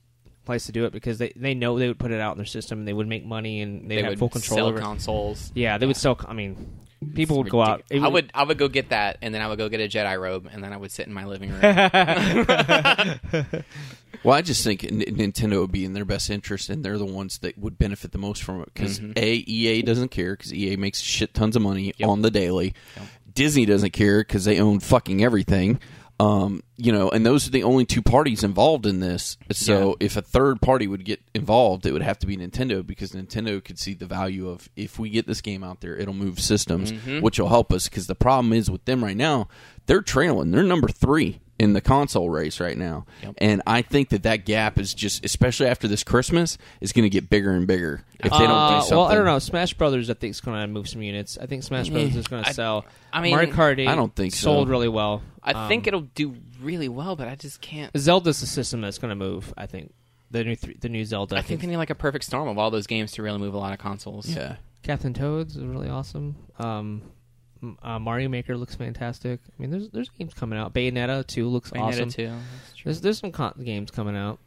place 0.44 0.66
to 0.66 0.72
do 0.72 0.84
it 0.84 0.92
because 0.92 1.18
they 1.18 1.32
they 1.34 1.54
know 1.54 1.78
they 1.78 1.88
would 1.88 1.98
put 1.98 2.10
it 2.12 2.20
out 2.20 2.32
in 2.32 2.38
their 2.38 2.44
system 2.46 2.80
and 2.80 2.86
they 2.88 2.92
would 2.92 3.08
make 3.08 3.24
money 3.24 3.62
and 3.62 3.90
they'd 3.90 3.96
they 3.96 4.02
have 4.02 4.10
would 4.10 4.18
full 4.18 4.28
control 4.28 4.56
sell 4.58 4.66
over. 4.66 4.78
it. 4.78 4.82
consoles. 4.82 5.50
Yeah, 5.54 5.78
they 5.78 5.86
would 5.86 5.96
sell. 5.96 6.20
I 6.28 6.34
mean, 6.34 6.70
people 7.14 7.38
would 7.38 7.50
go 7.50 7.62
out. 7.62 7.82
It 7.90 8.02
I 8.02 8.08
would. 8.08 8.30
I 8.34 8.42
would 8.44 8.58
go 8.58 8.68
get 8.68 8.88
that, 8.90 9.18
and 9.22 9.34
then 9.34 9.42
I 9.42 9.48
would 9.48 9.58
go 9.58 9.68
get 9.68 9.80
a 9.80 9.88
Jedi 9.88 10.20
robe, 10.20 10.48
and 10.52 10.62
then 10.64 10.72
I 10.72 10.76
would 10.76 10.90
sit 10.90 11.06
in 11.06 11.12
my 11.12 11.24
living 11.24 11.50
room. 11.50 11.60
Well, 14.24 14.34
I 14.34 14.40
just 14.42 14.64
think 14.64 14.82
N- 14.82 15.00
Nintendo 15.02 15.60
would 15.60 15.70
be 15.70 15.84
in 15.84 15.92
their 15.92 16.06
best 16.06 16.30
interest, 16.30 16.68
and 16.70 16.82
they're 16.84 16.98
the 16.98 17.04
ones 17.04 17.38
that 17.40 17.56
would 17.58 17.78
benefit 17.78 18.10
the 18.12 18.18
most 18.18 18.42
from 18.42 18.60
it. 18.62 18.70
Because 18.74 18.98
Mm-hmm. 18.98 19.12
a 19.16 19.34
EA 19.46 19.82
doesn't 19.82 20.08
care 20.08 20.34
because 20.34 20.52
EA 20.52 20.74
makes 20.76 21.00
shit 21.00 21.32
tons 21.34 21.54
of 21.54 21.62
money 21.62 21.92
Yep. 21.98 22.08
on 22.08 22.22
the 22.22 22.30
daily. 22.30 22.74
Disney 23.34 23.66
doesn't 23.66 23.92
care 23.92 24.20
because 24.22 24.44
they 24.44 24.58
own 24.58 24.80
fucking 24.80 25.22
everything. 25.22 25.78
Um, 26.18 26.62
you 26.78 26.92
know, 26.92 27.10
and 27.10 27.26
those 27.26 27.46
are 27.46 27.50
the 27.50 27.62
only 27.62 27.84
two 27.84 28.00
parties 28.00 28.42
involved 28.42 28.86
in 28.86 29.00
this. 29.00 29.36
So 29.52 29.88
Yeah. 30.00 30.06
if 30.06 30.16
a 30.16 30.22
third 30.22 30.62
party 30.62 30.86
would 30.86 31.04
get 31.04 31.20
involved, 31.34 31.84
it 31.84 31.92
would 31.92 32.00
have 32.02 32.18
to 32.20 32.26
be 32.26 32.36
Nintendo 32.38 32.86
because 32.86 33.12
Nintendo 33.12 33.62
could 33.62 33.78
see 33.78 33.92
the 33.92 34.06
value 34.06 34.48
of 34.48 34.70
if 34.76 34.98
we 34.98 35.10
get 35.10 35.26
this 35.26 35.42
game 35.42 35.62
out 35.62 35.82
there, 35.82 35.94
it'll 35.96 36.14
move 36.14 36.40
systems, 36.40 36.92
Mm-hmm. 36.92 37.20
which 37.20 37.38
will 37.38 37.48
help 37.50 37.70
us. 37.72 37.88
Because 37.88 38.06
the 38.06 38.14
problem 38.14 38.54
is 38.54 38.70
with 38.70 38.84
them 38.86 39.04
right 39.04 39.16
now, 39.16 39.48
they're 39.86 40.00
trailing. 40.00 40.52
They're 40.52 40.62
number 40.62 40.88
three 40.88 41.40
in 41.58 41.72
the 41.72 41.80
console 41.80 42.28
race 42.28 42.60
right 42.60 42.76
now, 42.76 43.06
Yep. 43.22 43.34
and 43.38 43.62
I 43.66 43.80
think 43.82 44.10
that 44.10 44.24
that 44.24 44.44
gap 44.44 44.78
is 44.78 44.92
just, 44.92 45.24
especially 45.24 45.66
after 45.68 45.88
this 45.88 46.04
Christmas, 46.04 46.58
is 46.82 46.92
going 46.92 47.04
to 47.04 47.08
get 47.10 47.30
bigger 47.30 47.50
and 47.52 47.66
bigger 47.66 48.02
if 48.18 48.24
they 48.30 48.38
don't 48.38 48.50
Uh, 48.50 48.68
do 48.68 48.80
something. 48.82 48.96
Well, 48.98 49.06
I 49.06 49.14
don't 49.14 49.24
know. 49.24 49.38
Smash 49.38 49.72
Brothers, 49.74 50.10
I 50.10 50.14
think, 50.14 50.32
is 50.32 50.40
going 50.42 50.60
to 50.60 50.66
move 50.66 50.88
some 50.88 51.00
units. 51.02 51.38
I 51.40 51.46
think 51.46 51.62
Smash 51.62 51.88
Brothers 51.88 52.14
is 52.16 52.26
going 52.28 52.42
to 52.42 52.48
I- 52.50 52.52
sell. 52.52 52.84
I 53.12 53.22
mean, 53.22 53.32
Mario 53.34 53.52
Kart 53.52 53.78
8 53.78 53.88
I 53.88 53.94
don't 53.94 54.14
think 54.14 54.34
so. 54.34 54.44
sold 54.44 54.68
really 54.68 54.88
well. 54.88 55.22
I 55.42 55.52
Um, 55.52 55.68
think 55.68 55.86
it'll 55.86 56.02
do 56.14 56.36
really 56.60 56.88
well, 56.88 57.16
but 57.16 57.26
I 57.28 57.36
just 57.36 57.60
can't. 57.62 57.90
Zelda's 57.96 58.40
the 58.40 58.46
system 58.46 58.80
that's 58.82 58.98
going 58.98 59.10
to 59.10 59.14
move. 59.16 59.54
I 59.56 59.66
think 59.66 59.94
the 60.30 60.44
new 60.44 60.56
th- 60.56 60.78
the 60.80 60.88
new 60.90 61.04
Zelda. 61.04 61.36
I 61.36 61.42
think 61.42 61.60
they 61.62 61.66
need 61.68 61.76
like 61.78 61.88
a 61.90 61.94
perfect 61.94 62.24
storm 62.24 62.48
of 62.48 62.58
all 62.58 62.70
those 62.70 62.86
games 62.86 63.12
to 63.12 63.22
really 63.22 63.38
move 63.38 63.54
a 63.54 63.58
lot 63.58 63.72
of 63.72 63.78
consoles. 63.78 64.28
Yeah, 64.28 64.56
Captain 64.82 65.14
Toads 65.14 65.56
is 65.56 65.64
really 65.64 65.88
awesome. 65.88 66.36
Um, 66.58 67.02
M- 67.02 67.10
Uh, 67.82 67.98
Mario 67.98 68.28
Maker 68.28 68.56
looks 68.56 68.74
fantastic. 68.74 69.40
I 69.46 69.62
mean, 69.62 69.70
there's 69.70 69.88
there's 69.90 70.08
games 70.10 70.34
coming 70.34 70.58
out. 70.58 70.72
Bayonetta 70.74 71.26
2 71.26 71.48
looks 71.48 71.70
Bayonetta 71.70 71.80
awesome. 71.82 72.10
too. 72.10 72.26
That's. 72.28 72.82
There's 72.84 73.00
there's 73.00 73.18
some 73.18 73.32
con- 73.32 73.54
games 73.64 73.90
coming 73.90 74.16
out. 74.16 74.38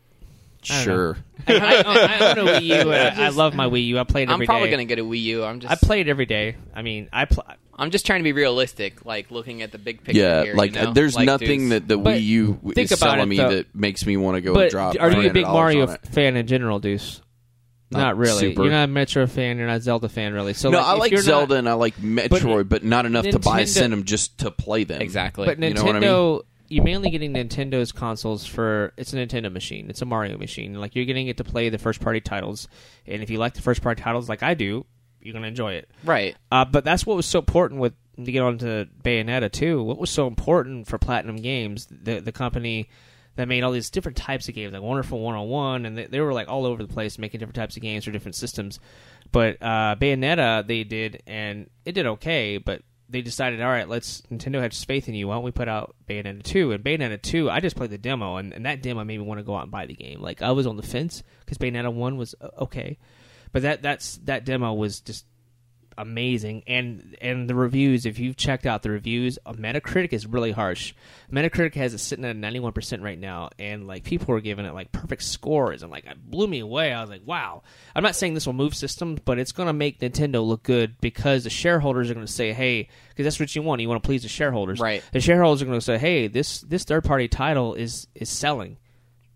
I 0.70 0.84
Sure. 0.84 1.18
I, 1.48 1.54
I, 1.54 1.84
I 1.86 2.32
own 2.32 2.38
a 2.48 2.52
Wii 2.52 2.62
U. 2.64 2.92
and 2.92 3.20
I, 3.20 3.26
I 3.28 3.30
love 3.30 3.56
my 3.56 3.68
Wii 3.68 3.86
U. 3.88 4.00
I 4.00 4.04
play 4.04 4.24
it 4.24 4.30
I'm 4.30 4.42
probably 4.46 4.68
day. 4.68 4.72
gonna 4.72 4.86
get 4.86 5.00
a 5.00 5.04
Wii 5.04 5.22
U. 5.22 5.44
I'm 5.46 5.60
just 5.62 5.72
I 5.72 5.76
play 5.76 6.02
it 6.02 6.08
every 6.10 6.26
day. 6.26 6.56
I 6.76 6.82
mean, 6.82 7.08
I 7.14 7.26
pl- 7.26 7.46
I'm 7.76 7.92
just 7.92 8.06
trying 8.06 8.20
to 8.20 8.24
be 8.26 8.34
realistic, 8.34 9.06
like 9.06 9.32
looking 9.32 9.62
at 9.62 9.72
the 9.72 9.78
big 9.78 10.04
picture. 10.04 10.20
Yeah, 10.22 10.44
here, 10.44 10.56
like 10.56 10.76
you 10.76 10.82
know? 10.82 10.92
there's 10.94 11.16
Like, 11.16 11.26
nothing 11.28 11.70
dudes- 11.70 11.70
that 11.70 11.88
the 11.88 11.98
But 11.98 12.16
Wii 12.18 12.24
U 12.24 12.60
think 12.74 12.78
is 12.80 12.92
about 12.92 13.12
selling 13.12 13.20
it, 13.22 13.26
me 13.28 13.38
though. 13.38 13.50
that 13.56 13.74
makes 13.74 14.06
me 14.06 14.18
want 14.18 14.36
to 14.36 14.42
go 14.42 14.54
But 14.54 14.64
and 14.64 14.72
drop. 14.72 14.96
are 15.00 15.10
you 15.12 15.30
a 15.30 15.34
big 15.34 15.46
Mario 15.46 15.88
fan 16.12 16.36
in 16.36 16.46
general, 16.46 16.80
Deuce? 16.80 17.22
Not 17.92 18.00
Not, 18.00 18.18
really. 18.18 18.40
super. 18.40 18.64
You're 18.64 18.72
not 18.72 18.84
a 18.84 18.88
Metro 18.92 19.26
fan. 19.26 19.58
You're 19.58 19.66
not 19.68 19.78
a 19.78 19.82
Zelda 19.82 20.10
fan, 20.10 20.34
really. 20.34 20.54
So 20.54 20.70
no, 20.70 20.78
like, 20.78 20.88
I 20.88 20.94
like 20.94 21.18
Zelda 21.18 21.54
Not, 21.56 21.60
and 21.60 21.70
I 21.70 21.74
like 21.74 21.96
Metroid, 21.98 22.70
but, 22.70 22.84
not 22.84 23.06
enough 23.08 23.26
to 23.28 23.40
buy 23.40 23.64
Nintendo- 23.64 23.90
them 23.90 24.04
just 24.04 24.38
to 24.40 24.52
play 24.52 24.84
them. 24.84 25.02
exactly. 25.02 25.46
but 25.48 25.58
You 25.60 25.66
Nintendo, 25.74 25.76
know 25.76 25.84
what 25.86 25.96
I 25.96 26.00
mean? 26.00 26.42
you're 26.72 26.84
mainly 26.84 27.10
getting 27.10 27.34
Nintendo's 27.34 27.92
consoles 27.92 28.46
for 28.46 28.94
it's 28.96 29.12
a 29.12 29.16
Nintendo 29.16 29.52
machine. 29.52 29.90
It's 29.90 30.04
a 30.04 30.06
Mario 30.06 30.38
machine. 30.38 30.76
Like 30.76 30.96
you're 30.96 31.06
getting 31.06 31.28
it 31.30 31.38
to 31.38 31.44
play 31.44 31.70
the 31.70 31.80
first 31.80 32.00
party 32.00 32.22
titles, 32.22 32.68
and 33.08 33.24
if 33.24 33.32
you 33.32 33.40
like 33.40 33.56
the 33.56 33.64
first 33.64 33.82
party 33.82 34.04
titles, 34.04 34.30
like 34.30 34.44
I 34.44 34.54
do, 34.54 34.86
you're 35.20 35.34
gonna 35.34 35.48
enjoy 35.48 35.74
it. 35.74 35.90
right. 36.04 36.36
Uh, 36.52 36.66
but 36.66 36.86
that's 36.86 37.08
what 37.08 37.16
was 37.18 37.26
so 37.26 37.40
important 37.40 37.82
with 37.82 37.94
to 38.24 38.32
get 38.32 38.44
on 38.44 38.60
to 38.60 38.88
Bayonetta 39.04 39.52
too. 39.52 39.82
What 39.82 39.98
was 39.98 40.12
so 40.12 40.28
important 40.28 40.86
for 40.88 41.00
Platinum 41.00 41.38
Games, 41.38 41.88
the 41.90 42.20
the 42.20 42.32
company 42.32 42.88
that 43.40 43.48
made 43.48 43.64
all 43.64 43.72
these 43.72 43.90
different 43.90 44.18
types 44.18 44.50
of 44.50 44.54
games, 44.54 44.74
like 44.74 44.82
Wonderful 44.82 45.22
101, 45.22 45.86
and 45.86 45.98
they, 45.98 46.06
they 46.08 46.20
were 46.20 46.34
like 46.34 46.50
all 46.50 46.66
over 46.66 46.84
the 46.84 46.94
place 46.94 47.18
making 47.18 47.40
different 47.40 47.56
types 47.56 47.78
of 47.78 47.82
games 47.82 48.04
for 48.04 48.12
different 48.12 48.36
systems. 48.36 48.82
But 49.32 49.62
uh, 49.62 49.96
Bayonetta 49.98 50.68
they 50.68 50.84
did, 50.84 51.24
and 51.26 51.70
it 51.86 51.94
did 51.94 52.06
okay, 52.06 52.58
but 52.58 52.82
they 53.08 53.22
decided, 53.22 53.62
all 53.62 53.70
right, 53.70 53.88
let's 53.88 54.24
Nintendo 54.24 54.62
has 54.62 54.84
faith 54.84 55.08
in 55.08 55.16
you. 55.16 55.30
Why 55.30 55.36
don't 55.36 55.46
we 55.46 55.52
put 55.52 55.70
out 55.70 55.96
Bayonetta 56.06 56.44
2? 56.44 56.74
And 56.74 56.84
Bayonetta 56.84 57.22
2, 57.22 57.50
I 57.50 57.62
just 57.62 57.78
played 57.78 57.92
the 57.92 57.98
demo, 57.98 58.36
and, 58.36 58.52
and 58.54 58.66
that 58.66 58.84
demo 58.84 59.06
made 59.06 59.18
me 59.18 59.26
want 59.26 59.40
to 59.40 59.46
go 59.46 59.56
out 59.56 59.64
and 59.64 59.72
buy 59.72 59.86
the 59.86 59.96
game. 59.96 60.20
Like 60.20 60.42
I 60.42 60.52
was 60.52 60.68
on 60.68 60.76
the 60.76 60.84
fence 60.84 61.24
because 61.40 61.58
Bayonetta 61.58 61.94
1 61.94 62.18
was 62.18 62.36
uh, 62.42 62.50
okay, 62.64 62.98
but 63.54 63.62
that 63.62 63.82
that's 63.82 64.18
that 64.26 64.44
demo 64.44 64.74
was 64.74 65.00
just 65.00 65.26
amazing. 66.00 66.64
And 66.66 67.18
and 67.22 67.50
the 67.50 67.54
reviews 67.54 68.06
if 68.06 68.18
you've 68.18 68.38
checked 68.38 68.66
out 68.66 68.82
the 68.82 68.90
reviews 68.90 69.38
uh, 69.46 69.54
metacritic 69.54 70.14
is 70.14 70.26
really 70.26 70.52
harsh. 70.52 70.94
Metacritic 71.32 71.76
has 71.76 71.94
it 71.94 72.00
sitting 72.00 72.26
at 72.26 72.36
91% 72.36 73.04
right 73.04 73.20
now 73.20 73.50
and 73.60 73.86
like 73.86 74.04
people 74.04 74.34
are 74.34 74.40
giving 74.40 74.66
it 74.66 74.74
like 74.74 74.92
perfect 74.92 75.24
scores 75.24 75.84
and 75.84 75.92
like 75.92 76.06
it 76.06 76.18
blew 76.30 76.48
me 76.48 76.60
away. 76.60 76.94
I 76.94 77.02
was 77.02 77.10
like 77.10 77.22
wow. 77.26 77.62
I'm 77.96 78.04
not 78.04 78.16
saying 78.16 78.34
this 78.34 78.46
will 78.46 78.54
move 78.54 78.74
systems 78.74 79.20
but 79.24 79.38
it's 79.38 79.52
going 79.52 79.68
to 79.68 79.74
make 79.74 80.00
nintendo 80.00 80.46
look 80.46 80.64
good 80.64 81.00
because 81.02 81.44
the 81.44 81.50
shareholders 81.50 82.10
are 82.10 82.14
going 82.14 82.26
to 82.26 82.32
say 82.32 82.54
hey 82.54 82.88
because 83.10 83.26
that's 83.26 83.40
what 83.40 83.54
you 83.56 83.62
want. 83.62 83.82
You 83.82 83.90
want 83.90 84.02
to 84.02 84.08
please 84.08 84.24
the 84.24 84.30
shareholders. 84.30 84.80
Right. 84.80 85.04
the 85.12 85.20
shareholders 85.20 85.62
are 85.62 85.66
going 85.66 85.78
to 85.78 85.86
say 85.86 85.98
hey 85.98 86.28
this 86.28 86.62
this 86.62 86.86
third 86.86 87.04
party 87.04 87.28
title 87.28 87.74
is 87.74 88.08
is 88.16 88.30
selling 88.30 88.78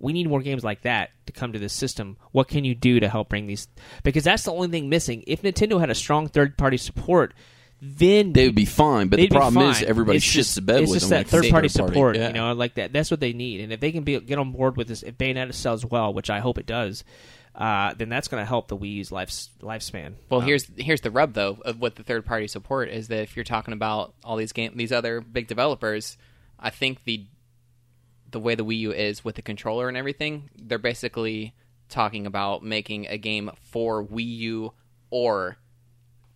we 0.03 0.13
need 0.13 0.27
more 0.27 0.41
games 0.41 0.63
like 0.63 0.81
that 0.83 1.09
to 1.25 1.33
come 1.33 1.53
to 1.53 1.59
this 1.59 1.73
system. 1.73 2.17
What 2.31 2.47
can 2.47 2.63
you 2.65 2.75
do 2.75 2.99
to 2.99 3.07
help 3.09 3.29
bring 3.29 3.47
these? 3.47 3.67
Because 4.03 4.23
that's 4.23 4.43
the 4.43 4.51
only 4.51 4.67
thing 4.67 4.89
missing. 4.89 5.23
If 5.25 5.41
Nintendo 5.41 5.79
had 5.79 5.89
a 5.89 5.95
strong 5.95 6.27
third 6.27 6.57
party 6.57 6.77
support, 6.77 7.33
then 7.81 8.31
They 8.33 8.45
would 8.45 8.55
be 8.55 8.65
fine, 8.65 9.07
but 9.09 9.17
the 9.17 9.27
problem 9.27 9.69
is 9.69 9.81
everybody 9.83 10.17
It's 10.17 10.25
shits 10.25 10.33
just- 10.33 10.55
the 10.55 10.61
bed 10.61 10.83
it's 10.83 10.91
with 10.91 10.99
just 10.99 11.09
them. 11.09 11.23
that 11.23 11.31
when 11.31 11.39
it 11.39 11.43
third 11.47 11.51
party 11.51 11.67
third 11.67 11.87
support, 11.87 12.15
Yeah. 12.17 12.27
you 12.27 12.33
know, 12.33 12.53
like 12.53 12.75
that. 12.75 12.93
That's 12.93 13.11
what 13.11 13.19
they 13.19 13.33
need. 13.33 13.59
And 13.61 13.73
if 13.73 13.79
they 13.79 13.91
can 13.91 14.03
be, 14.03 14.19
get 14.19 14.37
on 14.37 14.51
board 14.51 14.77
with 14.77 14.87
this, 14.87 15.03
if 15.03 15.17
Bayonetta 15.17 15.53
sells 15.53 15.85
well, 15.85 16.13
which 16.13 16.29
I 16.29 16.39
hope 16.39 16.57
it 16.57 16.65
does, 16.65 17.03
uh, 17.55 17.93
then 17.93 18.09
that's 18.09 18.27
going 18.29 18.41
to 18.41 18.45
help 18.47 18.67
the 18.69 18.77
Wii 18.77 18.93
U's 18.95 19.11
life, 19.11 19.29
lifespan. 19.61 20.13
Well, 20.29 20.39
Um, 20.41 20.47
here's 20.47 20.65
here's 20.77 21.01
the 21.01 21.11
rub 21.11 21.33
though 21.33 21.59
of 21.65 21.79
what 21.81 21.95
the 21.95 22.03
third 22.03 22.25
party 22.25 22.47
support 22.47 22.89
is 22.89 23.09
that 23.09 23.19
if 23.23 23.35
you're 23.35 23.43
talking 23.43 23.73
about 23.73 24.13
all 24.23 24.37
these 24.37 24.53
game 24.53 24.71
these 24.75 24.91
other 24.91 25.21
big 25.21 25.47
developers, 25.47 26.17
I 26.59 26.69
think 26.69 27.03
the 27.03 27.25
the 28.33 28.39
way 28.39 28.55
the 28.55 28.65
Wii 28.65 28.79
U 28.79 28.91
is 28.91 29.23
with 29.23 29.35
the 29.35 29.41
controller 29.41 29.87
and 29.87 29.95
everything, 29.95 30.49
they're 30.57 30.77
basically 30.77 31.53
talking 31.87 32.25
about 32.25 32.63
making 32.63 33.07
a 33.07 33.17
game 33.17 33.49
for 33.61 34.03
Wii 34.03 34.37
U 34.39 34.73
or 35.09 35.57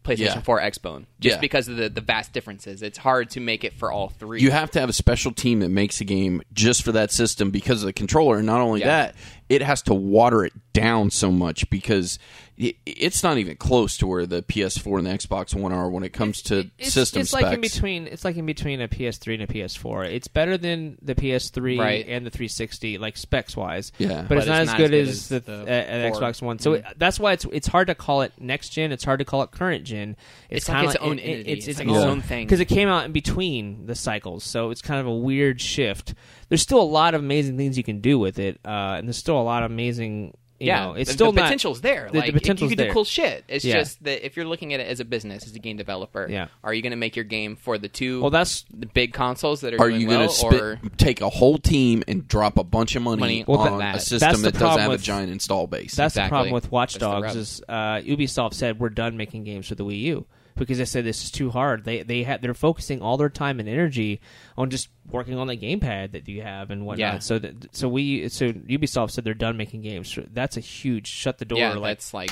PlayStation 0.04 0.36
Yeah. 0.36 0.42
4 0.42 0.62
Xbone. 0.62 1.06
Just 1.20 1.38
Yeah. 1.38 1.40
because 1.42 1.68
of 1.68 1.78
the, 1.78 1.90
the 1.90 2.02
vast 2.02 2.32
differences. 2.32 2.82
It's 2.84 2.98
hard 2.98 3.32
to 3.32 3.40
make 3.40 3.64
it 3.64 3.74
for 3.74 3.92
all 3.92 4.10
three. 4.10 4.40
You 4.42 4.52
have 4.52 4.70
to 4.72 4.80
have 4.80 4.90
a 4.90 4.94
special 4.94 5.32
team 5.32 5.62
that 5.62 5.70
makes 5.70 6.00
a 6.00 6.06
game 6.06 6.44
just 6.54 6.84
for 6.84 6.92
that 6.92 7.12
system 7.12 7.50
because 7.50 7.82
of 7.82 7.88
the 7.88 7.94
controller. 7.94 8.38
And 8.38 8.46
not 8.46 8.62
only 8.62 8.82
Yeah. 8.82 8.88
that, 8.88 9.16
it 9.50 9.62
has 9.62 9.82
to 9.84 9.94
water 9.94 10.44
it 10.46 10.54
down 10.74 11.10
so 11.10 11.32
much 11.32 11.70
because 11.70 12.20
it, 12.58 12.76
it's 12.86 13.24
not 13.24 13.38
even 13.38 13.56
close 13.56 13.98
to 13.98 14.08
where 14.08 14.26
the 14.26 14.42
PS4 14.44 14.98
and 14.98 15.08
the 15.08 15.12
Xbox 15.12 15.54
One 15.56 15.72
are 15.72 15.90
when 15.90 16.04
it 16.04 16.12
comes 16.12 16.42
to 16.44 16.70
it's, 16.78 16.92
system 16.92 17.22
it's 17.22 17.30
specs. 17.30 17.44
like 17.44 17.54
in 17.54 17.62
between. 17.62 18.08
It's 18.08 18.26
like 18.26 18.36
in 18.36 18.46
between 18.46 18.82
a 18.82 18.88
PS3 18.88 19.36
and 19.36 19.44
a 19.44 19.48
PS4. 19.48 20.12
It's 20.12 20.28
better 20.28 20.58
than 20.58 20.98
the 21.02 21.16
PS3 21.16 21.80
Right. 21.80 22.06
and 22.08 22.26
the 22.26 22.30
360, 22.32 22.98
like 22.98 23.16
specs 23.16 23.56
wise. 23.56 23.92
Yeah. 24.00 24.22
but, 24.24 24.30
But 24.30 24.38
it's 24.40 24.48
not 24.48 24.62
as 24.62 24.74
good 24.74 24.94
as, 24.94 25.30
the, 25.30 25.40
the 25.40 25.54
uh. 25.54 26.12
Xbox 26.14 26.42
One. 26.42 26.60
So 26.60 26.74
it, 26.74 26.86
that's 26.98 27.20
why 27.20 27.34
it's 27.34 27.46
it's 27.54 27.68
hard 27.68 27.88
to 27.88 27.96
call 27.96 28.22
it 28.24 28.34
next 28.40 28.70
gen. 28.70 28.92
It's 28.92 29.04
hard 29.06 29.20
to 29.20 29.26
call 29.26 29.44
it 29.44 29.52
current 29.52 29.84
gen. 29.86 30.18
It's 30.50 30.68
like 30.68 30.78
kinda 30.80 30.92
its 30.96 31.02
own 31.12 31.20
it- 31.20 31.24
entity. 31.24 31.52
It's, 31.52 31.68
It's 31.68 31.80
its 31.80 31.80
like 31.80 31.88
its 31.96 31.98
own 32.04 32.10
own 32.10 32.22
thing. 32.22 32.46
because 32.46 32.60
it 32.60 32.66
came 32.66 32.88
out 32.88 33.06
in 33.06 33.12
between 33.12 33.86
the 33.86 33.96
cycles. 33.96 34.44
So 34.44 34.70
it's 34.72 34.82
kind 34.82 35.00
of 35.00 35.08
a 35.08 35.16
weird 35.16 35.60
shift. 35.62 36.14
There's 36.50 36.62
still 36.62 36.82
a 36.82 36.84
lot 36.84 37.14
of 37.16 37.22
amazing 37.22 37.58
things 37.58 37.78
you 37.78 37.84
can 37.84 38.00
do 38.02 38.18
with 38.20 38.40
it, 38.40 38.60
uh, 38.66 38.96
and 38.98 39.08
there's 39.08 39.18
still 39.18 39.40
a 39.40 39.44
lot 39.44 39.64
of 39.64 39.72
amazing. 39.72 40.36
You 40.60 40.66
yeah, 40.70 40.86
know, 40.86 40.94
it's 40.94 41.08
the, 41.12 41.14
still 41.14 41.32
the 41.32 41.36
not- 41.42 41.44
potential's 41.44 41.82
there. 41.82 42.08
the- 42.08 42.14
the 42.14 42.20
like, 42.20 42.34
potential's 42.34 42.72
you 42.72 42.76
can 42.78 42.86
there. 42.86 42.88
do 42.88 42.94
cool 42.96 43.04
shit. 43.04 43.44
It's 43.48 43.64
Yeah. 43.64 43.76
just 43.78 44.04
that 44.06 44.26
if 44.26 44.36
you're 44.36 44.48
looking 44.48 44.74
at 44.74 44.80
it 44.80 44.88
as 44.88 45.00
a 45.00 45.06
business, 45.06 45.46
as 45.46 45.54
a 45.54 45.60
game 45.60 45.78
developer, 45.78 46.26
Yeah. 46.28 46.48
are 46.64 46.74
you 46.74 46.82
going 46.82 46.94
to 46.94 46.98
make 46.98 47.16
your 47.16 47.26
game 47.26 47.56
for 47.56 47.78
the 47.78 47.88
two 47.88 48.22
Well, 48.22 48.32
that's 48.32 48.66
the 48.76 48.88
big 48.88 49.14
consoles 49.14 49.62
that 49.62 49.76
are, 49.76 49.82
are 49.84 49.90
doing 49.90 50.02
you 50.02 50.08
going 50.08 50.28
to 50.28 50.34
spit, 50.34 50.80
take 50.98 51.22
a 51.22 51.30
whole 51.30 51.60
team 51.60 52.04
and 52.08 52.28
drop 52.28 52.58
a 52.58 52.64
bunch 52.64 52.96
of 52.96 53.04
money, 53.04 53.20
Money 53.20 53.46
Well, 53.48 53.60
on 53.60 53.78
that- 53.78 53.98
a 53.98 54.00
system 54.00 54.42
that 54.42 54.56
doesn't 54.56 54.80
have 54.80 54.90
with- 54.90 55.02
a 55.02 55.04
giant 55.04 55.32
install 55.32 55.68
base? 55.68 55.94
That's 55.94 56.16
the 56.16 56.28
problem 56.28 56.52
with 56.52 56.72
Watch 56.72 56.98
Dogs 56.98 57.36
is 57.36 57.62
uh, 57.70 57.98
Ubisoft 57.98 58.56
said 58.56 58.80
we're 58.80 58.90
done 58.90 59.16
making 59.16 59.44
games 59.44 59.68
for 59.68 59.76
the 59.76 59.86
Wii 59.86 60.00
U 60.06 60.26
because 60.58 60.78
they 60.78 60.86
said 60.86 61.06
this 61.06 61.24
is 61.24 61.32
too 61.32 61.50
hard. 61.50 61.84
They 61.86 62.04
they 62.04 62.24
ha- 62.24 62.38
they're 62.42 62.54
focusing 62.54 63.02
all 63.02 63.18
their 63.18 63.30
time 63.30 63.60
and 63.60 63.70
energy 63.70 64.22
on 64.58 64.70
just 64.70 64.90
working 65.10 65.38
on 65.38 65.48
the 65.48 65.58
gamepad 65.58 66.12
that 66.12 66.28
you 66.28 66.42
have 66.42 66.72
and 66.72 66.86
whatnot. 66.86 67.00
Yeah. 67.00 67.20
So 67.20 67.40
that, 67.40 67.76
so 67.76 67.88
we 67.88 68.30
so 68.30 68.52
Ubisoft 68.52 69.12
said 69.12 69.24
they're 69.24 69.34
done 69.34 69.58
making 69.58 69.82
games. 69.82 70.18
That's 70.34 70.58
a 70.58 70.62
huge 70.62 71.08
shut 71.08 71.38
the 71.38 71.46
door. 71.46 71.60
yeah, 71.60 71.74
like 71.74 71.98
that's 71.98 72.14
like 72.14 72.32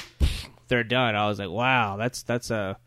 they're 0.67 0.83
done. 0.83 1.15
I 1.15 1.27
was 1.27 1.39
like, 1.39 1.49
wow, 1.49 1.97
that's 1.97 2.23
that's 2.23 2.51
a 2.51 2.77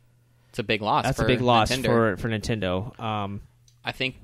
it's 0.50 0.58
a 0.58 0.62
big 0.62 0.82
loss. 0.82 1.04
that's 1.04 1.20
a 1.20 1.24
big 1.24 1.40
loss 1.40 1.70
Nintendo. 1.70 1.84
for 1.84 2.16
for 2.16 2.28
Nintendo. 2.28 2.98
Um, 3.00 3.42
I 3.84 3.92
think 3.92 4.16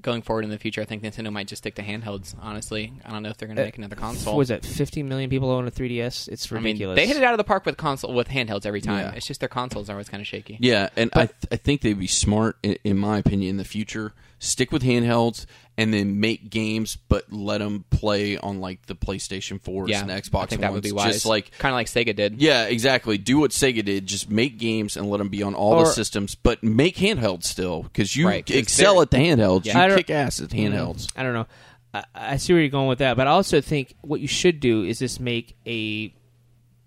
going 0.00 0.22
forward 0.22 0.44
in 0.44 0.50
the 0.50 0.58
future, 0.58 0.80
I 0.80 0.84
think 0.84 1.02
Nintendo 1.02 1.32
might 1.32 1.48
just 1.48 1.62
stick 1.62 1.74
to 1.76 1.82
handhelds. 1.82 2.34
Honestly, 2.40 2.92
I 3.04 3.10
don't 3.10 3.22
know 3.22 3.30
if 3.30 3.36
they're 3.36 3.48
going 3.48 3.56
to 3.56 3.62
Uh, 3.62 3.66
make 3.66 3.78
another 3.78 3.96
console. 3.96 4.36
was 4.36 4.50
it 4.50 4.64
50 4.64 5.02
million 5.02 5.28
people 5.30 5.50
own 5.50 5.66
a 5.66 5.70
3DS? 5.70 6.28
It's 6.28 6.50
I 6.52 6.56
mean, 6.56 6.64
ridiculous. 6.64 6.96
they 6.96 7.06
hit 7.06 7.16
it 7.16 7.22
out 7.24 7.34
of 7.34 7.38
the 7.38 7.44
park 7.44 7.66
with 7.66 7.76
console 7.76 8.14
with 8.14 8.28
handhelds 8.28 8.64
every 8.66 8.80
time. 8.80 9.06
Yeah. 9.06 9.12
It's 9.14 9.26
just 9.26 9.40
their 9.40 9.48
consoles 9.48 9.88
are 9.90 9.94
always 9.94 10.08
kind 10.08 10.20
of 10.20 10.26
shaky. 10.26 10.56
Yeah, 10.60 10.88
and 10.96 11.10
I, 11.14 11.26
th- 11.26 11.36
I 11.50 11.56
think 11.56 11.80
they'd 11.80 11.98
be 11.98 12.06
smart, 12.06 12.56
in, 12.62 12.76
in 12.84 12.96
my 12.98 13.18
opinion, 13.18 13.50
in 13.50 13.56
the 13.56 13.64
future. 13.64 14.12
Stick 14.40 14.70
with 14.72 14.82
handhelds 14.82 15.46
and 15.76 15.92
then 15.94 16.20
make 16.20 16.50
games, 16.50 16.96
but 17.08 17.32
let 17.32 17.58
them 17.58 17.84
play 17.90 18.36
on 18.36 18.60
like 18.60 18.86
the 18.86 18.94
PlayStation 18.94 19.60
4s 19.60 19.88
yeah, 19.88 20.00
and 20.02 20.10
Xbox 20.10 20.42
I 20.42 20.46
think 20.46 20.60
that 20.62 20.72
would 20.72 20.82
be 20.82 20.92
wise. 20.92 21.14
Just 21.14 21.26
like 21.26 21.50
kind 21.58 21.72
of 21.72 21.76
like 21.76 21.86
Sega 21.86 22.14
did. 22.14 22.40
yeah, 22.42 22.64
exactly. 22.64 23.18
Do 23.18 23.38
what 23.38 23.50
Sega 23.52 23.84
did. 23.84 24.06
Just 24.06 24.30
make 24.30 24.58
games 24.58 24.96
and 24.96 25.08
let 25.10 25.18
them 25.18 25.28
be 25.28 25.42
on 25.42 25.54
all 25.54 25.74
Or- 25.74 25.84
the 25.84 25.90
systems, 25.90 26.34
but 26.34 26.62
make 26.64 26.96
handhelds 26.96 27.44
still 27.44 27.82
because 27.84 28.16
you 28.16 28.26
Right, 28.28 28.44
'cause 28.46 28.56
excel 28.56 29.00
at 29.02 29.10
the 29.10 29.18
handhelds. 29.18 29.64
Yeah. 29.66 29.78
I 29.78 29.82
You 29.84 29.88
don't- 29.90 29.98
kick 29.98 30.10
ass 30.10 30.40
at 30.40 30.48
mm-hmm. 30.50 30.74
handhelds. 30.74 31.08
I 31.16 31.22
don't 31.22 31.34
know. 31.34 31.46
I, 31.94 32.04
I 32.14 32.36
see 32.36 32.52
where 32.52 32.60
you're 32.62 32.70
going 32.70 32.88
with 32.88 32.98
that, 32.98 33.16
but 33.16 33.26
I 33.26 33.30
also 33.30 33.60
think 33.60 33.94
what 34.02 34.20
you 34.20 34.28
should 34.28 34.60
do 34.60 34.82
is 34.84 34.98
just 34.98 35.20
make 35.20 35.56
a 35.66 36.12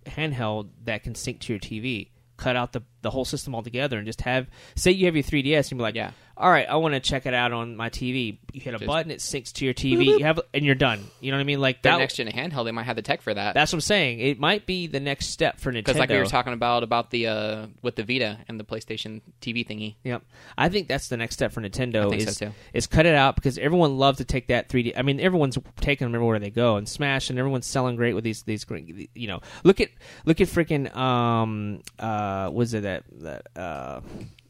handheld 0.05 0.69
that 0.85 1.03
can 1.03 1.15
sync 1.15 1.39
to 1.41 1.53
your 1.53 1.59
TV. 1.59 2.09
Cut 2.37 2.55
out 2.55 2.71
the 2.73 2.81
the 3.03 3.09
whole 3.11 3.25
system 3.25 3.53
altogether 3.53 3.97
and 3.97 4.05
just 4.05 4.21
have 4.21 4.47
say 4.75 4.91
you 4.91 5.05
have 5.05 5.15
your 5.15 5.23
3DS 5.23 5.71
and 5.71 5.77
be 5.77 5.83
like, 5.83 5.95
Yeah. 5.95 6.11
All 6.41 6.49
right, 6.51 6.67
I 6.67 6.75
want 6.77 6.95
to 6.95 6.99
check 6.99 7.25
it 7.27 7.33
out 7.35 7.53
on 7.53 7.75
my 7.77 7.89
TV. 7.91 8.39
You 8.51 8.59
hit 8.61 8.73
a 8.73 8.77
Just- 8.79 8.87
button, 8.87 9.11
it 9.11 9.19
syncs 9.19 9.53
to 9.53 9.65
your 9.65 9.73
TV. 9.75 10.05
You 10.17 10.25
have 10.25 10.39
and 10.53 10.65
you're 10.65 10.73
done. 10.75 11.05
You 11.19 11.31
know 11.31 11.37
what 11.37 11.41
I 11.41 11.45
mean? 11.45 11.61
Like 11.61 11.83
Their 11.83 11.93
that. 11.93 11.99
next 11.99 12.15
gen 12.15 12.27
handheld, 12.27 12.65
they 12.65 12.71
might 12.71 12.83
have 12.83 12.95
the 12.95 13.01
tech 13.03 13.21
for 13.21 13.33
that. 13.33 13.53
that's 13.53 13.71
what 13.71 13.77
I'm 13.77 13.81
saying. 13.81 14.19
It 14.19 14.39
might 14.39 14.65
be 14.65 14.87
the 14.87 14.99
next 14.99 15.27
step 15.27 15.59
for 15.59 15.71
Nintendo. 15.71 15.75
Because 15.85 15.97
like 15.97 16.09
we 16.09 16.17
were 16.17 16.25
talking 16.25 16.53
about 16.53 16.81
about 16.83 17.11
the 17.11 17.27
uh, 17.27 17.67
with 17.83 17.95
the 17.95 18.03
Vita 18.03 18.39
and 18.47 18.59
the 18.59 18.63
PlayStation 18.63 19.21
TV 19.39 19.65
thingy. 19.67 19.95
Yep, 20.03 20.23
I 20.57 20.69
think 20.69 20.87
that's 20.87 21.07
the 21.09 21.17
next 21.17 21.35
step 21.35 21.51
for 21.51 21.61
Nintendo. 21.61 22.07
I 22.07 22.09
think 22.09 22.21
is 22.23 22.37
so, 22.37 22.47
too. 22.47 22.51
is 22.73 22.87
cut 22.87 23.05
it 23.05 23.13
out 23.15 23.35
because 23.35 23.57
everyone 23.59 23.97
loves 23.99 24.17
to 24.17 24.25
take 24.25 24.47
that 24.47 24.67
3D. 24.67 24.93
I 24.97 25.03
mean, 25.03 25.19
everyone's 25.19 25.57
taking 25.79 26.05
them 26.05 26.15
everywhere 26.15 26.39
they 26.39 26.49
go 26.49 26.77
and 26.77 26.89
Smash, 26.89 27.29
and 27.29 27.37
everyone's 27.37 27.67
selling 27.67 27.95
great 27.95 28.13
with 28.15 28.23
these 28.23 28.41
these. 28.43 28.65
great- 28.65 29.09
You 29.13 29.27
know, 29.27 29.41
look 29.63 29.79
at 29.79 29.89
look 30.25 30.41
at 30.41 30.47
freaking 30.47 30.93
um 30.95 31.81
uh 31.99 32.49
was 32.51 32.73
it 32.73 32.81
that 32.83 33.03
that 33.21 33.47
uh 33.55 34.01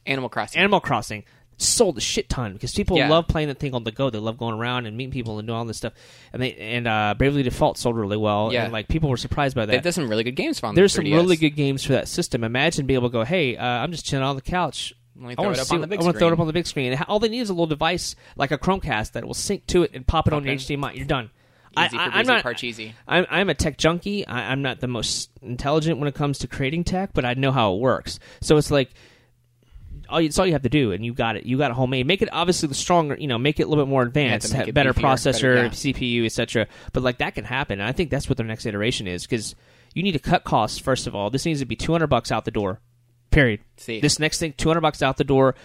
Animal 0.05 0.29
Crossing. 0.29 0.59
Animal 0.59 0.79
Crossing 0.79 1.23
sold 1.61 1.97
a 1.97 2.01
shit 2.01 2.27
ton 2.29 2.53
because 2.53 2.73
people 2.73 2.97
Yeah. 2.97 3.09
love 3.09 3.27
playing 3.27 3.47
that 3.49 3.59
thing 3.59 3.73
on 3.73 3.83
the 3.83 3.91
go. 3.91 4.09
They 4.09 4.19
love 4.19 4.37
going 4.37 4.55
around 4.55 4.85
and 4.85 4.97
meeting 4.97 5.11
people 5.11 5.39
and 5.39 5.47
doing 5.47 5.57
all 5.57 5.65
this 5.65 5.77
stuff. 5.77 5.93
And 6.33 6.41
they 6.41 6.53
and 6.55 6.87
uh 6.87 7.15
Bravely 7.17 7.43
Default 7.43 7.77
sold 7.77 7.95
really 7.97 8.17
well. 8.17 8.51
Yeah. 8.51 8.63
and 8.63 8.73
like 8.73 8.87
people 8.87 9.09
were 9.09 9.17
surprised 9.17 9.55
by 9.55 9.65
that. 9.65 9.71
They've 9.71 9.83
done 9.83 9.93
some 9.93 10.09
really 10.09 10.23
good 10.23 10.35
games 10.35 10.61
on 10.63 10.75
There's 10.75 10.93
the 10.93 11.03
some 11.03 11.11
really 11.11 11.35
good 11.35 11.51
games 11.51 11.83
for 11.83 11.93
that 11.93 12.07
system. 12.07 12.43
Imagine 12.43 12.85
being 12.85 12.99
able 12.99 13.09
to 13.09 13.13
go, 13.13 13.23
hey, 13.23 13.57
uh, 13.57 13.65
I'm 13.65 13.91
just 13.91 14.05
chilling 14.05 14.25
on 14.25 14.35
the 14.35 14.41
couch. 14.41 14.93
I 15.19 15.35
want 15.39 15.55
to 15.55 15.65
see, 15.65 15.75
on 15.75 15.81
the 15.81 15.87
big 15.87 15.99
I 15.99 16.03
want 16.03 16.15
to 16.15 16.19
throw 16.19 16.29
it 16.29 16.33
up 16.33 16.39
on 16.39 16.47
the 16.47 16.53
big 16.53 16.65
screen. 16.65 16.93
And 16.93 17.05
All 17.07 17.19
they 17.19 17.29
need 17.29 17.41
is 17.41 17.49
a 17.49 17.53
little 17.53 17.67
device 17.67 18.15
like 18.37 18.51
a 18.51 18.57
Chromecast 18.57 19.11
that 19.11 19.23
will 19.23 19.35
sync 19.35 19.67
to 19.67 19.83
it 19.83 19.91
and 19.93 20.05
pop 20.07 20.27
it 20.27 20.33
on 20.33 20.43
your 20.45 20.55
HDMI. 20.55 20.95
You're 20.95 21.05
done. 21.05 21.29
Easy 21.77 21.97
I, 21.97 22.09
for 22.09 22.15
I'm 22.17 22.25
not. 22.25 22.43
Parcheesi. 22.43 22.93
I'm, 23.07 23.25
I'm 23.29 23.49
a 23.49 23.53
tech 23.53 23.77
junkie. 23.77 24.27
I, 24.27 24.51
I'm 24.51 24.61
not 24.61 24.79
the 24.81 24.87
most 24.87 25.29
intelligent 25.41 25.99
when 25.99 26.07
it 26.07 26.15
comes 26.15 26.39
to 26.39 26.47
creating 26.47 26.83
tech, 26.83 27.11
but 27.13 27.23
I 27.23 27.33
know 27.35 27.51
how 27.51 27.75
it 27.75 27.79
works. 27.79 28.19
So 28.41 28.57
it's 28.57 28.71
like 28.71 28.89
all 30.11 30.21
you, 30.21 30.27
it's 30.27 30.37
all 30.37 30.45
you 30.45 30.53
have 30.53 30.61
to 30.63 30.69
do, 30.69 30.91
and 30.91 31.03
you 31.03 31.13
got 31.13 31.35
it. 31.35 31.45
You 31.45 31.57
got 31.57 31.71
it 31.71 31.73
homemade. 31.75 32.05
Make 32.05 32.21
it 32.21 32.29
obviously 32.31 32.67
the 32.67 32.75
stronger. 32.75 33.15
You 33.17 33.27
know, 33.27 33.37
make 33.37 33.59
it 33.59 33.63
a 33.63 33.67
little 33.67 33.83
bit 33.85 33.89
more 33.89 34.03
advanced, 34.03 34.53
better 34.73 34.93
beefier, 34.93 34.93
processor, 34.93 35.55
better- 35.55 35.63
yeah. 35.63 35.69
CPU, 35.69 36.25
etc. 36.25 36.67
But 36.93 37.03
like 37.03 37.17
that 37.19 37.35
can 37.35 37.45
happen. 37.45 37.79
And 37.79 37.87
I 37.87 37.91
think 37.91 38.09
that's 38.11 38.29
what 38.29 38.37
their 38.37 38.45
next 38.45 38.65
iteration 38.65 39.07
is 39.07 39.23
because 39.23 39.55
you 39.93 40.03
need 40.03 40.13
to 40.13 40.19
cut 40.19 40.43
costs 40.43 40.77
first 40.79 41.07
of 41.07 41.15
all. 41.15 41.29
This 41.29 41.45
needs 41.45 41.59
to 41.59 41.65
be 41.65 41.75
200 41.75 42.07
bucks 42.07 42.31
out 42.31 42.45
the 42.45 42.51
door. 42.51 42.79
Period. 43.31 43.61
See. 43.77 44.01
This 44.01 44.19
next 44.19 44.39
thing, 44.39 44.53
200 44.57 44.81
bucks 44.81 45.01
out 45.01 45.17
the 45.17 45.23
door. 45.23 45.55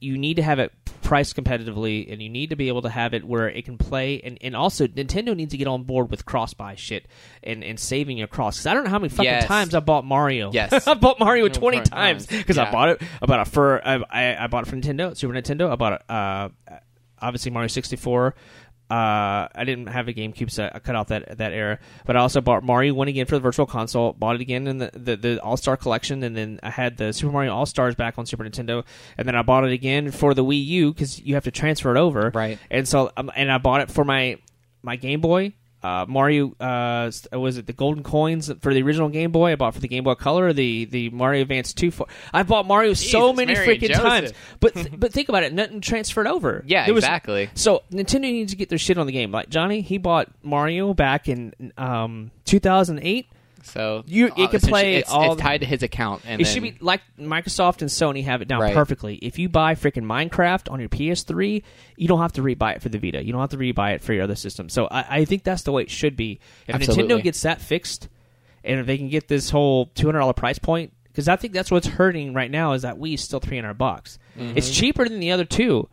You 0.00 0.16
need 0.18 0.34
to 0.36 0.42
have 0.42 0.58
it 0.58 0.72
priced 1.02 1.34
competitively, 1.36 2.10
and 2.12 2.22
you 2.22 2.28
need 2.28 2.50
to 2.50 2.56
be 2.56 2.68
able 2.68 2.82
to 2.82 2.88
have 2.88 3.14
it 3.14 3.24
where 3.24 3.48
it 3.48 3.64
can 3.64 3.76
play. 3.78 4.20
And, 4.22 4.38
and 4.40 4.54
also, 4.54 4.86
Nintendo 4.86 5.34
needs 5.36 5.50
to 5.50 5.56
get 5.56 5.66
on 5.66 5.82
board 5.82 6.10
with 6.10 6.24
cross 6.24 6.54
buy 6.54 6.74
shit 6.76 7.06
and, 7.42 7.64
and 7.64 7.78
saving 7.80 8.16
your 8.16 8.28
cross. 8.28 8.56
Because 8.56 8.66
I 8.66 8.74
don't 8.74 8.84
know 8.84 8.90
how 8.90 8.98
many 8.98 9.08
fucking 9.08 9.24
Yes. 9.24 9.46
times 9.46 9.74
I 9.74 9.80
bought 9.80 10.04
Mario. 10.04 10.52
Yes. 10.52 10.86
I 10.88 10.94
bought 10.94 11.18
Mario 11.18 11.46
No, 11.46 11.52
20 11.52 11.80
times 11.82 12.26
because 12.26 12.58
I 12.58 12.70
bought 12.70 12.90
it. 12.90 13.02
I 13.20 13.26
bought 13.26 13.46
it 13.46 13.50
for 13.50 13.86
I, 13.86 13.96
I, 14.10 14.44
I 14.44 14.46
bought 14.46 14.66
it 14.66 14.70
for 14.70 14.76
Nintendo, 14.76 15.16
Super 15.16 15.34
Nintendo. 15.34 15.70
I 15.70 15.76
bought 15.76 15.92
it. 15.94 16.02
Uh, 16.08 16.48
obviously 17.20 17.50
Mario 17.50 17.68
64. 17.68 18.34
Uh, 18.90 19.46
I 19.54 19.64
didn't 19.64 19.86
have 19.86 20.08
a 20.08 20.12
GameCube, 20.12 20.50
so 20.50 20.68
I 20.72 20.80
cut 20.80 20.96
out 20.96 21.08
that 21.08 21.38
that 21.38 21.52
era. 21.52 21.78
But 22.06 22.16
I 22.16 22.20
also 22.20 22.40
bought 22.40 22.64
Mario 22.64 22.92
One 22.94 23.06
again 23.06 23.26
for 23.26 23.36
the 23.36 23.40
Virtual 23.40 23.66
Console. 23.66 24.12
Bought 24.12 24.34
it 24.34 24.40
again 24.40 24.66
in 24.66 24.78
the 24.78 24.90
the, 24.92 25.16
the 25.16 25.42
All 25.42 25.56
Star 25.56 25.76
Collection, 25.76 26.24
and 26.24 26.36
then 26.36 26.58
I 26.62 26.70
had 26.70 26.96
the 26.96 27.12
Super 27.12 27.32
Mario 27.32 27.54
All 27.54 27.66
Stars 27.66 27.94
back 27.94 28.18
on 28.18 28.26
Super 28.26 28.44
Nintendo, 28.44 28.84
and 29.16 29.28
then 29.28 29.36
I 29.36 29.42
bought 29.42 29.64
it 29.64 29.72
again 29.72 30.10
for 30.10 30.34
the 30.34 30.44
Wii 30.44 30.64
U 30.66 30.92
because 30.92 31.20
you 31.20 31.34
have 31.34 31.44
to 31.44 31.52
transfer 31.52 31.94
it 31.94 31.98
over. 31.98 32.32
Right. 32.34 32.58
And 32.70 32.88
so, 32.88 33.12
um, 33.16 33.30
and 33.36 33.52
I 33.52 33.58
bought 33.58 33.82
it 33.82 33.90
for 33.90 34.04
my 34.04 34.38
my 34.82 34.96
Game 34.96 35.20
Boy. 35.20 35.54
Uh, 35.82 36.04
Mario 36.06 36.52
uh, 36.60 37.10
was 37.32 37.56
it 37.56 37.66
the 37.66 37.72
golden 37.72 38.02
coins 38.02 38.52
for 38.60 38.74
the 38.74 38.82
original 38.82 39.08
Game 39.08 39.32
Boy? 39.32 39.52
I 39.52 39.54
bought 39.56 39.72
for 39.74 39.80
the 39.80 39.88
Game 39.88 40.04
Boy 40.04 40.14
Color, 40.14 40.52
the 40.52 40.84
the 40.84 41.08
Mario 41.10 41.42
Advance 41.42 41.72
two. 41.72 41.90
For 41.90 42.06
I 42.34 42.42
bought 42.42 42.66
Mario 42.66 42.92
so 42.92 43.32
many 43.32 43.54
Mary 43.54 43.78
freaking 43.78 43.94
times, 43.94 44.32
but 44.60 44.74
but 45.00 45.12
think 45.12 45.28
about 45.30 45.42
it, 45.42 45.54
nothing 45.54 45.80
transferred 45.80 46.26
over. 46.26 46.62
Yeah, 46.66 46.84
There 46.84 46.94
was- 46.94 47.04
exactly. 47.04 47.48
so 47.54 47.82
Nintendo 47.90 48.22
needs 48.22 48.52
to 48.52 48.58
get 48.58 48.68
their 48.68 48.78
shit 48.78 48.98
on 48.98 49.06
the 49.06 49.12
game. 49.12 49.32
Like 49.32 49.48
Johnny, 49.48 49.80
he 49.80 49.96
bought 49.96 50.28
Mario 50.42 50.92
back 50.92 51.28
in 51.28 51.54
um, 51.78 52.30
2008. 52.44 53.26
So 53.62 54.02
You- 54.06 54.26
it 54.26 54.32
uh, 54.38 54.46
can 54.48 54.60
play 54.60 54.96
It's, 54.96 55.10
all 55.10 55.32
it's 55.32 55.36
the- 55.36 55.42
tied 55.42 55.60
to 55.60 55.66
his 55.66 55.82
account, 55.82 56.22
and 56.26 56.40
it 56.40 56.44
should 56.44 56.62
be 56.62 56.76
like 56.80 57.02
Microsoft 57.18 57.80
and 57.82 57.90
Sony 57.90 58.24
have 58.24 58.42
it 58.42 58.48
down 58.48 58.60
Right. 58.60 58.74
perfectly. 58.74 59.16
If 59.16 59.38
you 59.38 59.48
buy 59.48 59.74
freaking 59.74 60.04
Minecraft 60.04 60.70
on 60.70 60.80
your 60.80 60.88
PS3, 60.88 61.62
you 61.96 62.08
don't 62.08 62.20
have 62.20 62.32
to 62.32 62.42
rebuy 62.42 62.76
it 62.76 62.82
for 62.82 62.88
the 62.88 62.98
Vita. 62.98 63.24
You 63.24 63.32
don't 63.32 63.40
have 63.40 63.50
to 63.50 63.56
rebuy 63.58 63.94
it 63.94 64.02
for 64.02 64.12
your 64.12 64.24
other 64.24 64.34
system. 64.34 64.68
So 64.68 64.86
I, 64.90 65.18
I 65.20 65.24
think 65.24 65.44
that's 65.44 65.62
the 65.62 65.72
way 65.72 65.82
it 65.82 65.90
should 65.90 66.16
be. 66.16 66.40
If 66.66 66.74
Absolutely. 66.76 67.04
Nintendo 67.16 67.22
gets 67.22 67.42
that 67.42 67.60
fixed, 67.60 68.08
and 68.64 68.80
if 68.80 68.86
they 68.86 68.96
can 68.98 69.08
get 69.08 69.28
this 69.28 69.50
whole 69.50 69.86
two 69.94 70.06
hundred 70.06 70.20
dollar 70.20 70.32
price 70.32 70.58
point, 70.58 70.92
because 71.04 71.28
I 71.28 71.36
think 71.36 71.52
that's 71.52 71.70
what's 71.70 71.86
hurting 71.86 72.34
right 72.34 72.50
now 72.50 72.72
is 72.72 72.82
that 72.82 72.96
is 73.04 73.20
still 73.22 73.40
three 73.40 73.56
hundred 73.58 73.74
bucks. 73.74 74.18
It's 74.36 74.70
cheaper 74.70 75.08
than 75.08 75.20
the 75.20 75.32
other 75.32 75.44
two, 75.44 75.88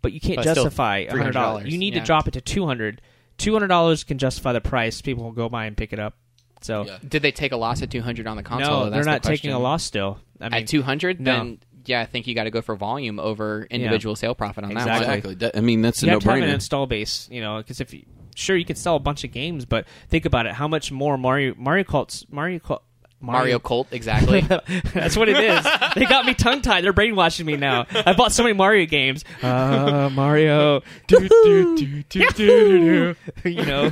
but 0.00 0.12
you 0.12 0.20
can't 0.20 0.38
Mm-hmm. 0.38 0.44
But 0.48 0.52
still 0.52 0.64
justify 0.64 1.06
hundred 1.08 1.32
dollars. 1.32 1.64
$300, 1.66 1.70
You 1.70 1.78
need 1.78 1.94
yeah. 1.94 2.00
to 2.00 2.06
drop 2.06 2.28
it 2.28 2.32
to 2.32 2.40
two 2.40 2.66
hundred. 2.66 3.02
Two 3.36 3.52
hundred 3.54 3.68
dollars 3.68 4.04
can 4.04 4.18
justify 4.18 4.52
the 4.52 4.60
price. 4.60 5.00
People 5.00 5.24
will 5.24 5.32
go 5.32 5.48
by 5.48 5.64
and 5.66 5.76
pick 5.76 5.92
it 5.92 5.98
up. 5.98 6.14
So 6.60 6.84
Yeah. 6.86 6.98
Did 7.06 7.22
they 7.22 7.32
take 7.32 7.52
a 7.52 7.56
loss 7.56 7.82
at 7.82 7.90
200 7.90 8.26
on 8.26 8.36
the 8.36 8.42
console? 8.42 8.70
no, 8.70 8.84
That's 8.84 8.92
they're 8.94 9.04
the 9.04 9.10
not 9.10 9.22
taking 9.22 9.52
a 9.52 9.58
loss 9.58 9.82
still. 9.82 10.18
I 10.40 10.44
mean, 10.50 10.62
at 10.62 10.68
200. 10.68 11.20
no. 11.20 11.24
Then 11.32 11.58
yeah, 11.86 12.00
I 12.02 12.04
think 12.06 12.26
you 12.26 12.34
got 12.34 12.44
to 12.44 12.50
go 12.50 12.60
for 12.60 12.76
volume 12.76 13.18
over 13.18 13.66
individual 13.70 14.14
sale 14.14 14.34
profit 14.34 14.64
on 14.64 14.70
Exactly. 14.72 14.92
that 14.92 15.06
one. 15.06 15.14
Exactly. 15.16 15.34
That- 15.36 15.56
I 15.56 15.60
mean, 15.60 15.80
that's 15.82 16.02
a 16.02 16.06
you 16.06 16.12
have 16.12 16.22
to 16.22 16.30
have 16.30 16.38
an 16.42 16.50
install 16.50 16.86
base, 16.86 17.26
you 17.30 17.40
know, 17.40 17.56
because 17.58 17.80
if 17.80 17.94
you, 17.94 18.04
sure 18.36 18.54
you 18.56 18.64
can 18.66 18.76
sell 18.76 18.96
a 18.96 19.00
bunch 19.00 19.24
of 19.24 19.32
games, 19.32 19.64
but 19.64 19.86
think 20.08 20.26
about 20.26 20.44
it, 20.46 20.52
how 20.52 20.68
much 20.68 20.92
more 20.92 21.16
Mario 21.16 21.54
Mario 21.56 21.84
Cults 21.84 22.26
Mario 22.30 22.58
Cult 22.58 22.82
Mario 23.22 23.58
Colt, 23.58 23.88
exactly. 23.90 24.40
That's 24.94 25.14
what 25.16 25.28
it 25.28 25.36
is. 25.38 25.66
they 25.94 26.06
got 26.06 26.24
me 26.24 26.32
tongue 26.32 26.62
tied. 26.62 26.84
They're 26.84 26.92
brainwashing 26.94 27.44
me 27.44 27.56
now. 27.56 27.86
I 27.90 28.14
bought 28.14 28.32
so 28.32 28.42
many 28.42 28.54
Mario 28.54 28.86
games. 28.86 29.24
Uh, 29.42 30.08
Mario. 30.10 30.80
Do, 31.06 31.18
do, 31.20 31.28
do, 31.28 31.76
do, 31.76 32.02
do, 32.08 32.30
do, 32.30 33.14
do. 33.14 33.16
You 33.50 33.64
know. 33.66 33.90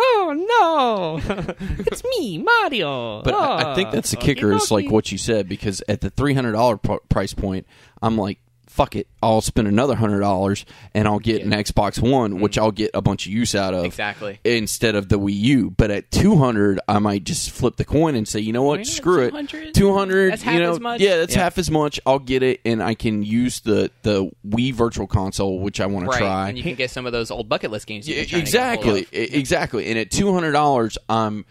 Oh 0.00 1.20
no! 1.26 1.54
it's 1.78 2.02
me, 2.18 2.38
Mario. 2.38 3.22
But 3.22 3.34
I, 3.34 3.72
I 3.72 3.74
think 3.74 3.88
Oh, 3.88 3.92
that's 3.92 4.10
the 4.10 4.16
kicker 4.16 4.52
is 4.52 4.70
like 4.70 4.90
what 4.90 5.10
you 5.12 5.18
said 5.18 5.48
because 5.48 5.82
at 5.88 6.00
the 6.00 6.10
three 6.10 6.34
hundred 6.34 6.52
dollar 6.52 6.76
pr- 6.76 6.94
price 7.08 7.34
point, 7.34 7.66
I'm 8.02 8.16
like, 8.16 8.38
fuck 8.78 8.94
it, 8.94 9.08
I'll 9.20 9.40
spend 9.40 9.66
another 9.66 9.96
hundred 9.96 10.20
dollars 10.20 10.64
and 10.94 11.08
I'll 11.08 11.18
get 11.18 11.42
an 11.42 11.50
Xbox 11.50 12.00
One, 12.00 12.38
which 12.38 12.52
mm-hmm. 12.52 12.62
I'll 12.62 12.70
get 12.70 12.92
a 12.94 13.02
bunch 13.02 13.26
of 13.26 13.32
use 13.32 13.56
out 13.56 13.74
of 13.74 13.84
Exactly. 13.84 14.38
instead 14.44 14.94
of 14.94 15.08
the 15.08 15.18
Wii 15.18 15.34
U. 15.34 15.70
But 15.70 15.90
at 15.90 16.12
two 16.12 16.36
hundred, 16.36 16.78
I 16.86 17.00
might 17.00 17.24
just 17.24 17.50
flip 17.50 17.74
the 17.74 17.84
coin 17.84 18.14
and 18.14 18.28
say, 18.28 18.38
you 18.38 18.52
know 18.52 18.62
what, 18.62 18.78
Wait, 18.78 18.86
screw 18.86 19.22
it, 19.24 19.30
200? 19.30 19.74
two 19.74 19.92
hundred, 19.92 20.40
you 20.44 20.60
know, 20.60 20.70
as 20.74 20.80
much? 20.80 21.00
yeah, 21.00 21.16
that's 21.16 21.34
Yeah. 21.34 21.42
half 21.42 21.58
as 21.58 21.72
much. 21.72 21.98
I'll 22.06 22.20
get 22.20 22.44
it 22.44 22.60
and 22.64 22.80
I 22.80 22.94
can 22.94 23.24
use 23.24 23.58
the 23.60 23.90
the 24.02 24.30
Wii 24.46 24.72
Virtual 24.74 25.08
Console, 25.08 25.58
which 25.58 25.80
I 25.80 25.86
want 25.86 26.08
to 26.12 26.16
try. 26.16 26.48
And 26.48 26.56
you 26.56 26.62
can 26.62 26.76
get 26.76 26.92
some 26.92 27.04
of 27.04 27.10
those 27.10 27.32
old 27.32 27.48
bucket 27.48 27.72
list 27.72 27.88
games. 27.88 28.08
You've 28.08 28.18
Yeah, 28.18 28.22
been 28.22 28.28
trying 28.30 28.44
to 28.44 28.52
get 28.52 28.94
exactly, 28.94 29.00
of. 29.02 29.34
exactly. 29.34 29.86
And 29.90 29.98
at 29.98 30.12
two 30.12 30.32
hundred 30.32 30.52
dollars, 30.52 30.96
I'm. 31.08 31.44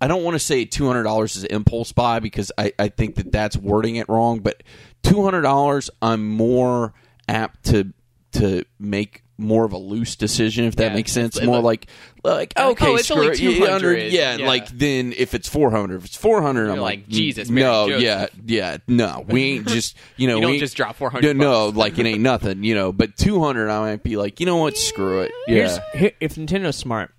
I 0.00 0.08
don't 0.08 0.24
want 0.24 0.34
to 0.34 0.38
say 0.38 0.64
two 0.64 0.86
hundred 0.86 1.02
dollars 1.04 1.36
is 1.36 1.44
impulse 1.44 1.92
buy 1.92 2.20
because 2.20 2.50
I, 2.58 2.72
I 2.78 2.88
think 2.88 3.16
that 3.16 3.30
that's 3.30 3.56
wording 3.56 3.96
it 3.96 4.08
wrong. 4.08 4.40
But 4.40 4.62
two 5.02 5.22
hundred 5.22 5.42
dollars, 5.42 5.90
I'm 6.00 6.28
more 6.28 6.94
apt 7.28 7.66
to 7.66 7.92
to 8.32 8.64
make 8.78 9.22
more 9.38 9.64
of 9.64 9.72
a 9.72 9.78
loose 9.78 10.14
decision 10.14 10.66
if 10.66 10.76
that 10.76 10.90
Yeah. 10.90 10.94
makes 10.94 11.10
sense. 11.12 11.36
It's- 11.36 11.46
more 11.46 11.60
like 11.60 11.86
like 12.22 12.52
Like, 12.56 12.66
okay, 12.80 12.86
oh, 12.86 12.94
it's 12.94 13.10
only 13.10 13.34
200, 13.36 14.12
yeah, 14.12 14.36
yeah. 14.36 14.46
like 14.46 14.68
then 14.68 15.12
if 15.16 15.34
it's 15.34 15.48
four 15.48 15.70
hundred, 15.72 15.96
if 15.96 16.04
it's 16.04 16.16
four 16.16 16.40
hundred, 16.42 16.70
I'm 16.70 16.78
like, 16.78 17.00
like, 17.00 17.08
Jesus, 17.08 17.50
Mary 17.50 17.66
no, 17.66 17.88
Joseph. 17.88 18.02
yeah, 18.02 18.26
yeah, 18.46 18.76
no, 18.86 19.24
we 19.26 19.42
ain't 19.54 19.66
just 19.66 19.96
you 20.16 20.28
know 20.28 20.36
You 20.36 20.42
don't 20.42 20.50
we 20.52 20.58
just 20.60 20.76
drop 20.76 20.94
400 20.96 21.36
No, 21.36 21.68
like 21.68 21.98
it 21.98 22.06
ain't 22.06 22.20
nothing, 22.20 22.62
you 22.62 22.74
know. 22.76 22.92
But 22.92 23.16
two 23.16 23.42
hundred, 23.42 23.68
I 23.70 23.80
might 23.80 24.02
be 24.04 24.16
like, 24.16 24.38
you 24.38 24.46
know 24.46 24.58
what, 24.58 24.76
screw 24.76 25.22
it. 25.22 25.32
Yeah. 25.48 25.54
Here's, 25.54 25.78
here, 25.94 26.12
if 26.20 26.34
Nintendo's 26.36 26.76
smart, 26.76 27.12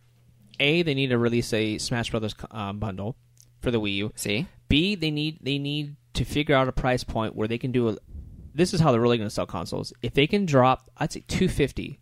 a 0.60 0.82
they 0.84 0.94
need 0.94 1.08
to 1.08 1.18
release 1.18 1.52
a 1.54 1.78
Smash 1.80 2.12
Brothers 2.12 2.36
um, 2.52 2.80
bundle 2.80 3.18
for 3.60 3.70
the 3.72 3.82
Wii 3.82 3.96
U. 3.96 4.12
See, 4.16 4.48
B 4.70 4.96
they 4.96 5.12
need 5.12 5.40
they 5.42 5.58
need 5.58 5.98
to 6.14 6.24
figure 6.26 6.56
out 6.56 6.68
a 6.68 6.72
price 6.72 7.04
point 7.04 7.36
where 7.36 7.48
they 7.48 7.58
can 7.58 7.72
do 7.72 7.90
a. 7.90 7.98
This 8.56 8.74
is 8.74 8.80
how 8.80 8.92
they're 8.92 9.02
really 9.02 9.18
going 9.18 9.30
to 9.30 9.34
sell 9.34 9.48
consoles. 9.48 9.94
If 10.02 10.14
they 10.14 10.28
can 10.28 10.46
drop, 10.46 10.90
I'd 10.98 11.12
say 11.12 11.24
two 11.28 11.48
fifty 11.48 12.00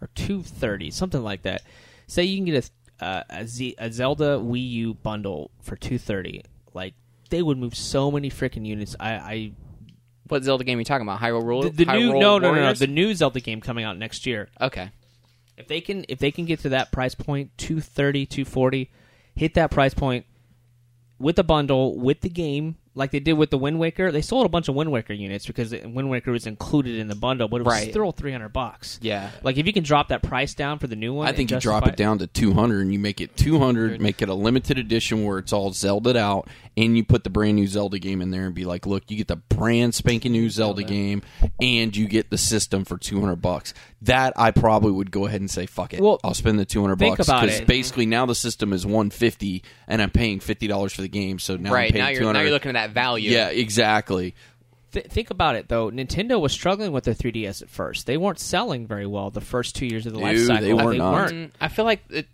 or 0.00 0.08
two 0.14 0.42
thirty, 0.42 0.90
something 0.90 1.22
like 1.22 1.42
that. 1.42 1.62
Say 2.06 2.24
you 2.24 2.36
can 2.38 2.44
get 2.44 2.70
a 3.00 3.04
uh, 3.04 3.22
a, 3.28 3.46
Z, 3.46 3.74
a 3.78 3.92
Zelda 3.92 4.38
Wii 4.38 4.70
U 4.70 4.94
bundle 4.94 5.50
for 5.60 5.76
two 5.76 5.98
thirty. 5.98 6.42
Like 6.74 6.94
they 7.30 7.42
would 7.42 7.58
move 7.58 7.74
so 7.74 8.10
many 8.10 8.30
freaking 8.30 8.66
units. 8.66 8.96
I, 8.98 9.10
I 9.10 9.52
what 10.28 10.42
Zelda 10.42 10.64
game 10.64 10.78
are 10.78 10.80
you 10.80 10.84
talking 10.84 11.06
about? 11.06 11.20
Hyrule 11.20 11.44
Rule. 11.44 11.62
the, 11.62 11.70
the 11.70 11.84
new 11.84 12.12
Hyrule 12.12 12.20
no 12.20 12.38
no 12.38 12.54
no 12.54 12.60
no 12.62 12.72
the 12.72 12.86
new 12.86 13.14
Zelda 13.14 13.40
game 13.40 13.60
coming 13.60 13.84
out 13.84 13.98
next 13.98 14.26
year. 14.26 14.48
Okay. 14.60 14.90
If 15.56 15.68
they 15.68 15.80
can 15.80 16.04
if 16.08 16.18
they 16.18 16.30
can 16.30 16.44
get 16.44 16.60
to 16.60 16.70
that 16.70 16.92
price 16.92 17.14
point 17.14 17.56
230 17.58 18.26
240 18.26 18.90
hit 19.34 19.54
that 19.54 19.70
price 19.70 19.94
point 19.94 20.26
with 21.18 21.36
the 21.36 21.44
bundle 21.44 21.98
with 21.98 22.20
the 22.20 22.28
game 22.28 22.76
like 22.96 23.12
they 23.12 23.20
did 23.20 23.34
with 23.34 23.50
the 23.50 23.58
Wind 23.58 23.78
Waker 23.78 24.10
they 24.10 24.22
sold 24.22 24.46
a 24.46 24.48
bunch 24.48 24.68
of 24.68 24.74
Wind 24.74 24.90
Waker 24.90 25.12
units 25.12 25.46
because 25.46 25.70
the 25.70 25.86
Wind 25.86 26.10
Waker 26.10 26.32
was 26.32 26.46
included 26.46 26.96
in 26.96 27.06
the 27.06 27.14
bundle 27.14 27.46
but 27.46 27.60
it 27.60 27.64
was 27.64 27.74
Right. 27.74 27.90
still 27.90 28.10
300 28.10 28.48
bucks 28.48 28.98
Yeah. 29.02 29.30
like 29.44 29.56
if 29.58 29.66
you 29.66 29.72
can 29.72 29.84
drop 29.84 30.08
that 30.08 30.22
price 30.22 30.54
down 30.54 30.78
for 30.80 30.88
the 30.88 30.96
new 30.96 31.12
one 31.14 31.28
I 31.28 31.32
think 31.32 31.50
you 31.52 31.60
drop 31.60 31.86
it 31.86 31.96
down 31.96 32.18
to 32.18 32.26
200 32.26 32.80
and 32.80 32.92
you 32.92 32.98
make 32.98 33.20
it 33.20 33.36
200, 33.36 34.00
make 34.00 34.20
it 34.22 34.28
a 34.28 34.34
limited 34.34 34.78
edition 34.78 35.24
where 35.24 35.38
it's 35.38 35.52
all 35.52 35.70
Zelda'd 35.70 36.16
out, 36.16 36.48
and 36.76 36.96
you 36.96 37.04
put 37.04 37.22
the 37.24 37.30
brand 37.30 37.56
new 37.56 37.66
Zelda 37.66 37.98
game 37.98 38.20
in 38.22 38.30
there 38.30 38.46
and 38.46 38.54
be 38.54 38.64
like, 38.64 38.86
look, 38.86 39.10
you 39.10 39.16
get 39.16 39.28
the 39.28 39.36
brand 39.36 39.94
spanking 39.94 40.32
new 40.32 40.48
Zelda 40.50 40.82
game, 40.82 41.22
and 41.60 41.96
you 41.96 42.06
get 42.08 42.30
the 42.30 42.38
system 42.38 42.84
for 42.84 42.96
200 42.98 43.36
bucks. 43.36 43.74
That 44.02 44.32
I 44.36 44.50
probably 44.50 44.92
would 44.92 45.10
go 45.10 45.26
ahead 45.26 45.40
and 45.40 45.50
say, 45.50 45.66
fuck 45.66 45.92
it. 45.94 46.00
Well, 46.00 46.20
I'll 46.22 46.34
spend 46.34 46.58
the 46.58 46.64
200 46.64 46.98
think 46.98 47.16
bucks 47.18 47.28
it. 47.60 47.66
basically 47.66 48.06
now 48.06 48.26
the 48.26 48.34
system 48.34 48.72
is 48.72 48.84
150 48.86 49.62
and 49.88 50.00
I'm 50.02 50.10
paying 50.10 50.38
$50 50.40 50.92
for 50.94 51.02
the 51.02 51.08
game, 51.08 51.38
so 51.38 51.56
now 51.56 51.70
I'm 51.70 51.74
right 51.74 51.92
paying 51.92 52.04
now 52.04 52.10
you're 52.10 52.20
200. 52.20 52.32
now 52.38 52.42
you're 52.42 52.52
looking 52.52 52.70
at 52.70 52.74
that 52.74 52.85
value. 52.90 53.30
yeah, 53.30 53.48
exactly. 53.48 54.34
Th- 54.92 55.06
think 55.06 55.30
about 55.30 55.56
it 55.56 55.68
though 55.68 55.90
Nintendo 55.90 56.40
was 56.40 56.52
struggling 56.52 56.92
with 56.92 57.04
their 57.04 57.14
3DS 57.14 57.60
at 57.60 57.68
first 57.68 58.06
they 58.06 58.16
weren't 58.16 58.38
selling 58.38 58.86
very 58.86 59.06
well 59.06 59.30
the 59.30 59.40
first 59.40 59.74
two 59.76 59.84
years 59.86 60.06
of 60.06 60.12
the 60.14 60.20
life 60.20 60.36
Dude, 60.36 60.46
cycle 60.46 60.64
they 60.64 60.72
were 60.74 60.92
they 60.92 60.98
not. 60.98 61.12
weren't 61.12 61.32
Mm, 61.34 61.50
I 61.60 61.68
feel 61.68 61.84
like 61.84 62.02
it, 62.08 62.28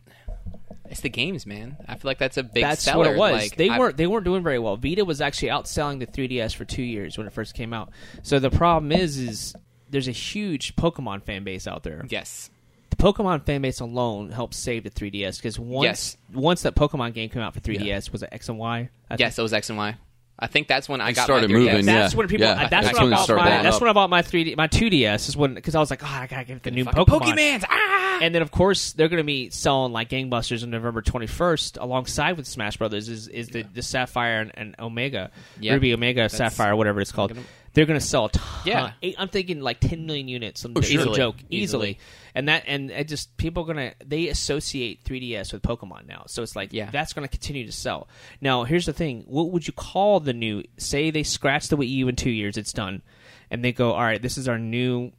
it's 0.88 1.00
the 1.00 1.08
games, 1.08 1.46
man. 1.46 1.78
I 1.88 1.94
feel 1.94 2.08
like 2.10 2.18
that's 2.18 2.36
a 2.36 2.42
big 2.42 2.62
That's 2.62 2.82
seller. 2.82 2.98
what 2.98 3.10
it 3.12 3.16
was. 3.16 3.32
Like, 3.32 3.56
they 3.56 3.70
I- 3.70 3.78
weren't 3.78 3.96
they 3.96 4.06
weren't 4.06 4.24
doing 4.26 4.42
very 4.42 4.58
well. 4.58 4.76
Vita 4.76 5.04
was 5.04 5.20
actually 5.22 5.48
outselling 5.48 5.98
the 6.00 6.06
3DS 6.06 6.54
for 6.54 6.64
two 6.66 6.82
years 6.82 7.16
when 7.16 7.26
it 7.26 7.32
first 7.32 7.54
came 7.54 7.72
out. 7.72 7.90
So 8.22 8.38
the 8.38 8.50
problem 8.50 8.92
is, 8.92 9.16
is 9.18 9.54
there's 9.88 10.08
a 10.08 10.12
huge 10.12 10.76
Pokemon 10.76 11.22
fan 11.24 11.44
base 11.44 11.66
out 11.66 11.82
there. 11.82 12.04
Yes. 12.10 12.50
The 12.90 12.96
Pokemon 12.96 13.46
fan 13.46 13.62
base 13.62 13.80
alone 13.80 14.30
helped 14.30 14.52
save 14.54 14.84
the 14.84 14.90
3DS 14.90 15.38
because 15.38 15.58
once 15.58 15.84
Yes. 15.86 16.16
once 16.34 16.62
that 16.62 16.74
Pokemon 16.76 17.14
game 17.14 17.30
came 17.30 17.40
out 17.42 17.54
for 17.54 17.60
3DS 17.60 18.12
was 18.12 18.22
it 18.22 18.28
X 18.30 18.50
and 18.50 18.58
Y? 18.58 18.90
I 19.10 19.16
Yes, 19.18 19.38
it 19.38 19.42
was 19.42 19.54
X 19.54 19.70
and 19.70 19.78
Y. 19.78 19.96
I 20.42 20.48
think 20.48 20.66
that's 20.66 20.88
when 20.88 21.00
I 21.00 21.10
It 21.10 21.12
got 21.14 21.24
started 21.24 21.50
my 21.50 21.56
3DS. 21.56 21.64
moving, 21.70 21.86
That's 21.86 22.12
yeah, 22.14 22.18
when 22.18 22.26
people. 22.28 22.46
yeah. 22.46 22.68
That's, 22.68 22.70
That's 22.88 22.98
when 22.98 23.04
when 23.04 23.12
I 23.12 23.16
it 23.16 23.18
bought 23.18 23.24
started 23.24 23.42
my. 23.42 23.48
blowing 23.48 23.62
That's 23.62 23.76
up. 23.76 23.80
when 23.82 23.90
I 23.90 23.92
bought 23.92 24.10
my 24.10 24.22
3D, 24.22 24.56
my 24.56 24.66
2DS. 24.68 25.28
Is 25.28 25.36
when 25.36 25.54
because 25.54 25.74
I 25.76 25.78
was 25.78 25.88
like, 25.90 26.02
oh, 26.02 26.06
I 26.08 26.26
gotta 26.26 26.44
get 26.44 26.62
the 26.64 26.70
new 26.72 26.84
Pokemon. 26.84 27.06
Pokemans. 27.20 27.64
Ah! 27.70 28.18
And 28.22 28.34
then 28.34 28.42
of 28.42 28.50
course 28.50 28.92
they're 28.92 29.08
gonna 29.08 29.24
be 29.24 29.50
selling 29.50 29.92
like 29.92 30.10
gangbusters 30.10 30.62
on 30.64 30.70
November 30.70 31.00
21st, 31.00 31.80
alongside 31.80 32.36
with 32.36 32.46
Smash 32.48 32.76
Brothers. 32.76 33.08
Is 33.08 33.28
is 33.28 33.48
the, 33.48 33.62
the 33.62 33.82
Sapphire 33.82 34.40
and, 34.40 34.50
and 34.54 34.74
Omega, 34.80 35.30
Yeah. 35.60 35.74
Ruby 35.74 35.94
Omega 35.94 36.28
Sapphire, 36.28 36.74
whatever 36.76 37.00
it's 37.00 37.12
called. 37.12 37.36
Looking 37.74 37.86
They're 37.86 37.86
gonna 37.86 38.00
sell 38.00 38.26
a 38.26 38.30
ton. 38.30 38.60
Yeah. 38.66 38.92
eight, 39.02 39.14
I'm 39.18 39.28
thinking 39.28 39.60
like 39.60 39.80
10 39.80 40.04
million 40.06 40.28
units. 40.28 40.60
Some 40.60 40.72
Oh, 40.76 40.80
It's 40.80 40.90
a 40.90 40.92
sure. 40.92 41.14
joke, 41.14 41.36
easily. 41.48 41.90
Easily. 41.90 41.98
And 42.34 42.48
that 42.48 42.64
and 42.66 42.90
it 42.90 43.08
just 43.08 43.36
people 43.36 43.62
are 43.62 43.66
gonna 43.66 43.92
they 44.04 44.28
associate 44.28 45.04
3DS 45.04 45.52
with 45.52 45.62
Pokemon 45.62 46.06
now, 46.06 46.24
so 46.26 46.42
it's 46.42 46.54
like 46.56 46.72
Yeah. 46.72 46.90
that's 46.90 47.12
gonna 47.12 47.28
continue 47.28 47.64
to 47.66 47.72
sell. 47.72 48.08
Now 48.40 48.64
here's 48.64 48.86
the 48.86 48.92
thing: 48.92 49.24
what 49.26 49.50
would 49.50 49.66
you 49.66 49.72
call 49.72 50.20
the 50.20 50.32
new? 50.32 50.62
Say 50.76 51.10
they 51.10 51.22
scratch 51.22 51.68
the 51.68 51.76
Wii 51.76 51.88
U 51.88 52.08
in 52.08 52.16
two 52.16 52.30
years, 52.30 52.56
it's 52.56 52.72
done, 52.72 53.02
and 53.50 53.64
they 53.64 53.72
go, 53.72 53.92
all 53.92 54.02
right, 54.02 54.20
this 54.20 54.36
is 54.38 54.48
our 54.48 54.58
new 54.58 55.12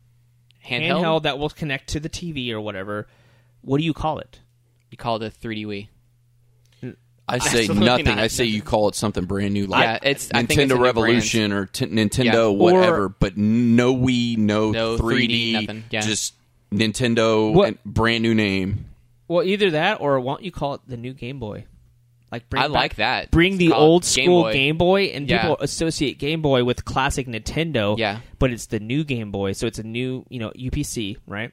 handheld. 0.66 1.02
handheld 1.02 1.24
that 1.24 1.38
will 1.40 1.50
connect 1.50 1.90
to 1.90 2.00
the 2.00 2.10
TV 2.10 2.52
or 2.52 2.62
whatever. 2.62 3.08
What 3.62 3.80
do 3.80 3.84
you 3.84 3.94
call 3.94 4.20
it? 4.20 4.40
You 4.92 4.98
call 4.98 5.16
it 5.22 5.24
a 5.24 5.30
3D 5.32 5.66
Wii. 5.66 5.88
I 7.28 7.38
say 7.40 7.60
Absolutely 7.62 7.86
nothing. 7.86 8.06
not. 8.06 8.20
I 8.20 8.28
say 8.28 8.44
you 8.46 8.62
call 8.62 8.90
it 8.90 8.96
something 8.96 9.26
brand 9.26 9.54
new, 9.54 9.66
like 9.68 9.84
Yeah, 9.84 9.96
it's- 10.10 10.30
I 10.34 10.40
think 10.40 10.52
it's 10.52 10.58
a 10.60 10.62
Nintendo 10.66 10.78
new 10.78 10.84
Revolution 10.84 11.52
or 11.54 11.66
t- 11.68 11.86
Nintendo 11.88 12.26
Yeah. 12.34 12.48
whatever. 12.48 13.04
Or- 13.06 13.10
but 13.10 13.38
no 13.38 13.96
Wii, 13.96 14.38
no, 14.38 14.72
No 14.72 14.98
3D, 14.98 15.28
3D, 15.28 15.54
nothing. 15.54 15.84
Yeah. 15.90 16.02
just 16.02 16.34
Nintendo, 16.74 17.54
What- 17.54 17.68
and 17.70 17.78
brand 17.86 18.24
new 18.24 18.34
name. 18.36 18.86
Well, 19.28 19.44
either 19.46 19.72
that 19.72 20.02
or 20.02 20.20
why 20.20 20.34
don't 20.34 20.44
you 20.44 20.52
call 20.52 20.76
it 20.76 20.82
the 20.88 20.98
new 20.98 21.14
Game 21.14 21.40
Boy? 21.40 21.66
Like 22.32 22.50
bring 22.50 22.64
I 22.64 22.68
back- 22.68 22.74
like 22.74 22.96
that. 22.96 23.32
Bring 23.32 23.58
the 23.58 23.70
Call 23.70 23.78
it 23.80 23.84
old 23.84 24.02
Game 24.04 24.26
school 24.26 24.42
Boy. 24.44 24.54
Game 24.54 24.78
Boy, 24.78 25.04
and 25.06 25.30
Yeah. 25.30 25.42
people 25.42 25.58
associate 25.62 26.18
Game 26.18 26.42
Boy 26.42 26.64
with 26.64 26.84
classic 26.84 27.28
Nintendo. 27.28 27.98
Yeah. 27.98 28.20
but 28.40 28.52
it's 28.52 28.66
the 28.66 28.80
new 28.82 29.06
Game 29.06 29.32
Boy, 29.32 29.54
so 29.54 29.68
it's 29.68 29.80
a 29.80 29.84
new 29.84 30.26
you 30.30 30.40
know 30.40 30.52
UPC, 30.58 31.16
right? 31.28 31.52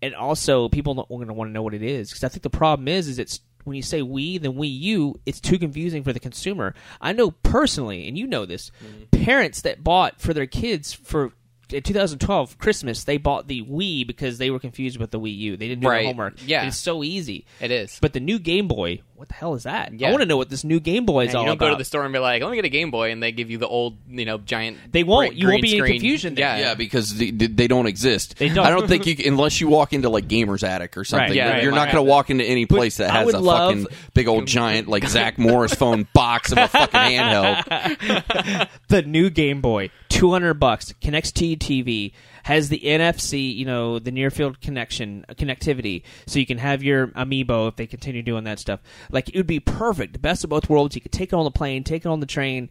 And 0.00 0.12
also, 0.16 0.68
people 0.68 0.98
are 0.98 1.06
going 1.08 1.28
to 1.28 1.34
want 1.34 1.48
to 1.50 1.52
know 1.52 1.62
what 1.62 1.74
it 1.74 1.82
is 1.84 2.08
because 2.10 2.24
I 2.24 2.28
think 2.28 2.42
the 2.42 2.50
problem 2.50 2.88
is, 2.88 3.06
is 3.06 3.20
it's 3.20 3.38
when 3.64 3.76
you 3.76 3.82
say 3.82 4.00
Wii, 4.00 4.40
then 4.40 4.52
Wii 4.54 4.80
U, 4.80 5.20
it's 5.26 5.40
too 5.40 5.58
confusing 5.58 6.02
for 6.02 6.12
the 6.12 6.20
consumer. 6.20 6.74
I 7.00 7.12
know 7.12 7.30
personally, 7.30 8.08
and 8.08 8.16
you 8.18 8.26
know 8.26 8.44
this, 8.46 8.70
Mm-hmm. 8.84 9.24
parents 9.24 9.62
that 9.62 9.82
bought 9.84 10.20
for 10.20 10.32
their 10.34 10.46
kids 10.46 10.92
for. 10.92 11.32
In 11.70 11.82
2012 11.82 12.58
Christmas, 12.58 13.04
they 13.04 13.16
bought 13.16 13.48
the 13.48 13.62
Wii 13.62 14.06
because 14.06 14.36
they 14.36 14.50
were 14.50 14.58
confused 14.58 14.98
with 14.98 15.10
the 15.10 15.18
Wii 15.18 15.34
U. 15.38 15.56
They 15.56 15.68
didn't 15.68 15.80
do 15.80 15.86
their 15.88 15.96
Right. 15.96 16.06
homework. 16.06 16.34
Yeah. 16.46 16.58
And 16.60 16.68
it's 16.68 16.76
so 16.76 17.02
easy. 17.02 17.46
It 17.62 17.70
is. 17.70 17.96
But 18.02 18.12
the 18.12 18.20
new 18.20 18.38
Game 18.38 18.68
Boy, 18.68 19.00
what 19.22 19.28
the 19.28 19.34
hell 19.34 19.54
is 19.54 19.62
that? 19.62 19.92
I 19.92 20.10
want 20.10 20.20
to 20.22 20.26
know 20.26 20.36
what 20.36 20.50
this 20.50 20.64
new 20.64 20.80
Game 20.80 21.06
Boy 21.06 21.26
is 21.26 21.28
And 21.28 21.36
all 21.36 21.42
you 21.44 21.46
don't 21.50 21.56
about. 21.58 21.66
go 21.66 21.70
to 21.74 21.78
the 21.78 21.84
store 21.84 22.02
and 22.02 22.12
be 22.12 22.18
like, 22.18 22.42
"Let 22.42 22.50
me 22.50 22.56
get 22.56 22.64
a 22.64 22.68
Game 22.68 22.90
Boy," 22.90 23.12
and 23.12 23.22
they 23.22 23.30
give 23.30 23.52
you 23.52 23.58
the 23.58 23.68
old, 23.68 23.96
you 24.08 24.24
know, 24.24 24.38
giant. 24.38 24.78
They 24.90 25.04
won't. 25.04 25.28
brick 25.28 25.38
You 25.40 25.46
won't 25.46 25.60
green 25.60 25.72
be 25.72 25.78
in 25.78 25.84
confusion. 25.84 26.34
Yeah, 26.36 26.58
Yeah, 26.58 26.74
because 26.74 27.14
they, 27.16 27.30
they 27.30 27.68
don't 27.68 27.86
exist. 27.86 28.36
They 28.38 28.48
don't. 28.48 28.66
I 28.66 28.70
don't 28.70 28.88
think 28.88 29.06
you 29.06 29.14
unless 29.30 29.60
you 29.60 29.68
walk 29.68 29.92
into 29.92 30.08
like 30.08 30.26
Gamers 30.26 30.64
Attic 30.64 30.96
or 30.96 31.04
something. 31.04 31.28
Right, 31.28 31.36
yeah, 31.36 31.62
you're 31.62 31.70
they 31.70 31.76
not 31.76 31.92
going 31.92 32.04
to 32.04 32.10
walk 32.10 32.30
into 32.30 32.42
any 32.44 32.66
place 32.66 32.96
that 32.96 33.10
has 33.10 33.32
a 33.32 33.38
love- 33.38 33.70
fucking 33.82 33.86
big 34.12 34.26
old 34.26 34.46
giant 34.48 34.88
like 34.88 35.06
Zach 35.08 35.38
Morris 35.38 35.72
phone 35.72 36.08
box 36.14 36.50
of 36.50 36.58
a 36.58 36.66
fucking 36.66 36.98
handheld. 37.00 38.68
the 38.88 39.02
new 39.02 39.30
Game 39.30 39.60
Boy, 39.60 39.90
two 40.08 40.32
hundred 40.32 40.54
bucks, 40.54 40.92
connects 41.00 41.30
to 41.32 41.46
your 41.46 41.56
TV, 41.58 42.12
has 42.44 42.68
the 42.68 42.80
NFC, 42.80 43.54
you 43.54 43.64
know, 43.64 43.98
the 43.98 44.10
near 44.10 44.30
field 44.30 44.60
connection 44.60 45.24
uh, 45.28 45.34
connectivity, 45.34 46.02
so 46.26 46.38
you 46.38 46.46
can 46.46 46.58
have 46.58 46.82
your 46.82 47.08
amiibo 47.08 47.68
if 47.68 47.76
they 47.76 47.86
continue 47.86 48.22
doing 48.22 48.44
that 48.44 48.58
stuff. 48.58 48.80
Like 49.10 49.28
it 49.28 49.36
would 49.36 49.46
be 49.46 49.60
perfect, 49.60 50.12
the 50.12 50.18
best 50.18 50.44
of 50.44 50.50
both 50.50 50.68
worlds. 50.68 50.94
You 50.94 51.00
could 51.00 51.12
take 51.12 51.32
it 51.32 51.36
on 51.36 51.44
the 51.44 51.50
plane, 51.50 51.84
take 51.84 52.04
it 52.04 52.08
on 52.08 52.20
the 52.20 52.26
train, 52.26 52.70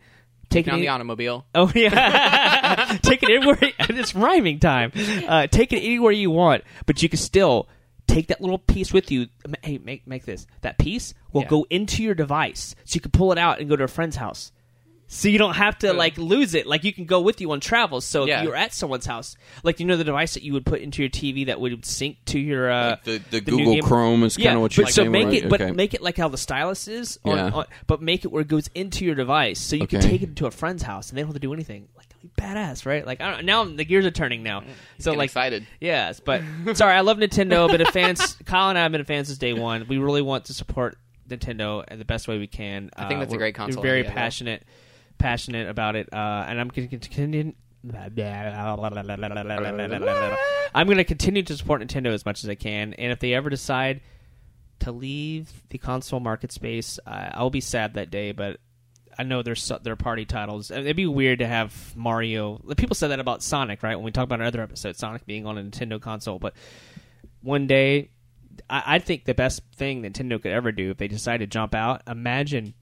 take 0.50 0.68
it 0.68 0.72
on 0.72 0.76
in- 0.78 0.82
the 0.82 0.88
automobile. 0.90 1.46
Oh 1.56 1.72
yeah, 1.74 2.98
take 3.04 3.24
it 3.24 3.30
anywhere. 3.30 3.58
It's 3.90 4.16
rhyming 4.16 4.60
time. 4.60 4.92
Uh, 5.28 5.48
take 5.48 5.74
it 5.74 5.80
anywhere 5.80 6.12
you 6.12 6.32
want, 6.32 6.64
but 6.86 7.02
you 7.04 7.10
can 7.10 7.20
still 7.20 7.68
take 8.08 8.28
that 8.28 8.42
little 8.42 8.58
piece 8.60 8.92
with 8.92 9.12
you. 9.12 9.28
Hey, 9.64 9.78
make 9.78 10.06
make 10.08 10.26
this. 10.26 10.48
That 10.62 10.78
piece 10.78 11.14
will 11.32 11.44
Yeah. 11.44 11.48
go 11.50 11.68
into 11.70 12.04
your 12.04 12.16
device, 12.16 12.76
so 12.84 12.96
you 12.96 13.02
can 13.02 13.12
pull 13.12 13.32
it 13.32 13.38
out 13.38 13.60
and 13.60 13.70
go 13.70 13.76
to 13.76 13.84
a 13.84 13.88
friend's 13.88 14.16
house. 14.18 14.52
So 15.14 15.28
you 15.28 15.38
don't 15.38 15.56
have 15.56 15.78
to 15.80 15.92
like 15.92 16.18
lose 16.18 16.54
it. 16.54 16.66
Like 16.66 16.86
you 16.86 16.94
can 16.94 17.04
go 17.04 17.20
with 17.20 17.42
you 17.42 17.52
on 17.52 17.60
travels. 17.60 18.06
So 18.06 18.26
Yeah. 18.26 18.40
if 18.40 18.46
you're 18.46 18.56
at 18.56 18.74
someone's 18.74 19.06
house, 19.06 19.36
like 19.62 19.82
you 19.82 19.86
know 19.86 19.98
the 19.98 20.06
device 20.06 20.36
that 20.36 20.44
you 20.44 20.54
would 20.54 20.66
put 20.66 20.80
into 20.80 21.02
your 21.04 21.10
TV 21.10 21.48
that 21.48 21.60
would 21.60 21.86
sync 21.86 22.24
to 22.28 22.40
your 22.40 22.72
uh, 22.72 22.92
Like 22.92 23.04
the- 23.04 23.40
the 23.42 23.52
new 23.52 23.66
Google 23.66 23.88
Chrome 23.90 24.24
is 24.24 24.38
kinda 24.38 24.52
yeah, 24.52 24.56
what 24.58 24.78
you're 24.78 24.86
but 24.86 24.94
so 24.94 25.02
saying, 25.02 25.12
make 25.12 25.26
right? 25.26 25.44
it, 25.44 25.50
but 25.50 25.76
make 25.76 25.94
it 25.94 26.02
like 26.02 26.16
how 26.16 26.30
the 26.30 26.38
stylus 26.38 26.88
is, 26.88 27.20
on, 27.26 27.36
Yeah. 27.38 27.50
on- 27.50 27.66
but 27.88 28.02
make 28.02 28.24
it 28.24 28.30
where 28.32 28.42
it 28.42 28.48
goes 28.48 28.70
into 28.74 29.04
your 29.04 29.16
device, 29.16 29.60
so 29.60 29.76
you 29.76 29.86
can 29.86 30.00
take 30.00 30.22
it 30.22 30.38
to 30.38 30.46
a 30.46 30.52
friend's 30.52 30.84
house 30.84 31.10
and 31.10 31.18
they 31.18 31.24
don't 31.24 31.28
have 31.28 31.36
to 31.36 31.40
do 31.42 31.54
anything. 31.54 31.90
Like 31.98 32.08
badass, 32.38 32.86
right? 32.86 33.06
Like 33.06 33.20
I 33.20 33.32
don't, 33.32 33.46
now 33.46 33.66
the 33.66 33.84
gears 33.84 34.06
are 34.06 34.12
turning 34.12 34.44
now. 34.44 34.62
So 34.98 35.12
Getting 35.12 35.18
like 35.20 35.26
excited. 35.32 35.68
Yes, 35.82 36.22
but 36.22 36.42
sorry, 36.76 36.94
I 36.96 37.02
love 37.02 37.18
Nintendo. 37.18 37.70
Been 37.70 37.82
a 37.82 37.92
fans. 37.92 38.38
Kyle 38.46 38.70
and 38.70 38.78
I 38.80 38.84
have 38.84 38.94
been 38.94 39.02
a 39.02 39.04
fans 39.04 39.28
since 39.28 39.40
day 39.40 39.52
one. 39.52 39.88
We 39.90 39.98
really 39.98 40.22
want 40.22 40.46
to 40.46 40.54
support 40.54 40.98
Nintendo 41.28 41.84
in 41.92 42.00
the 42.00 42.06
best 42.06 42.28
way 42.30 42.38
we 42.38 42.48
can. 42.48 42.92
I 42.96 43.08
think 43.10 43.20
that's 43.20 43.34
a 43.34 43.38
great 43.38 43.56
console 43.56 43.82
We're 43.84 43.90
very 43.90 44.04
passionate, 44.04 44.64
passionate 45.22 45.70
about 45.70 45.96
it, 45.96 46.10
uh, 46.14 46.46
and 46.48 46.60
I'm 46.60 46.68
going 46.68 46.88
to 46.88 47.00
continue. 47.00 47.54
I'm 50.74 50.86
going 50.88 50.98
to 50.98 51.04
continue 51.04 51.44
to 51.44 51.58
support 51.58 51.82
Nintendo 51.82 52.08
as 52.08 52.26
much 52.26 52.44
as 52.44 52.50
I 52.50 52.56
can, 52.56 52.94
and 52.94 53.12
if 53.12 53.20
they 53.20 53.34
ever 53.34 53.50
decide 53.50 54.02
to 54.80 54.92
leave 54.92 55.52
the 55.70 55.78
console 55.78 56.20
market 56.20 56.52
space, 56.52 57.00
uh, 57.06 57.30
I'll 57.34 57.50
be 57.50 57.62
sad 57.62 57.94
that 57.96 58.10
day. 58.10 58.32
But 58.32 58.58
I 59.18 59.24
know 59.24 59.42
there's 59.44 59.64
so- 59.64 59.80
their 59.82 59.96
party 59.96 60.26
titles. 60.26 60.72
It'd 60.72 60.96
be 60.96 61.06
weird 61.06 61.40
to 61.40 61.48
have 61.48 61.96
Mario. 61.96 62.58
People 62.78 62.96
said 62.96 63.10
that 63.10 63.20
about 63.20 63.44
Sonic, 63.44 63.84
right? 63.84 63.96
When 63.96 64.06
we 64.06 64.12
talked 64.12 64.26
about 64.26 64.42
another 64.42 64.62
episode, 64.62 64.96
Sonic 64.96 65.26
being 65.26 65.46
on 65.46 65.58
a 65.58 65.64
Nintendo 65.64 66.02
console. 66.02 66.40
But 66.40 66.54
one 67.42 67.68
day, 67.68 68.10
I, 68.70 68.84
I 68.96 69.00
think 69.00 69.26
the 69.26 69.34
best 69.34 69.62
thing 69.76 70.02
Nintendo 70.04 70.42
could 70.42 70.52
ever 70.52 70.72
do 70.72 70.92
if 70.92 70.98
they 70.98 71.08
decide 71.08 71.38
to 71.38 71.48
jump 71.48 71.76
out. 71.76 72.02
Imagine, 72.08 72.74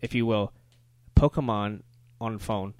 if 0.00 0.14
you 0.14 0.24
will, 0.26 0.52
Pokemon 1.30 1.82
on 2.20 2.38
phone. 2.38 2.74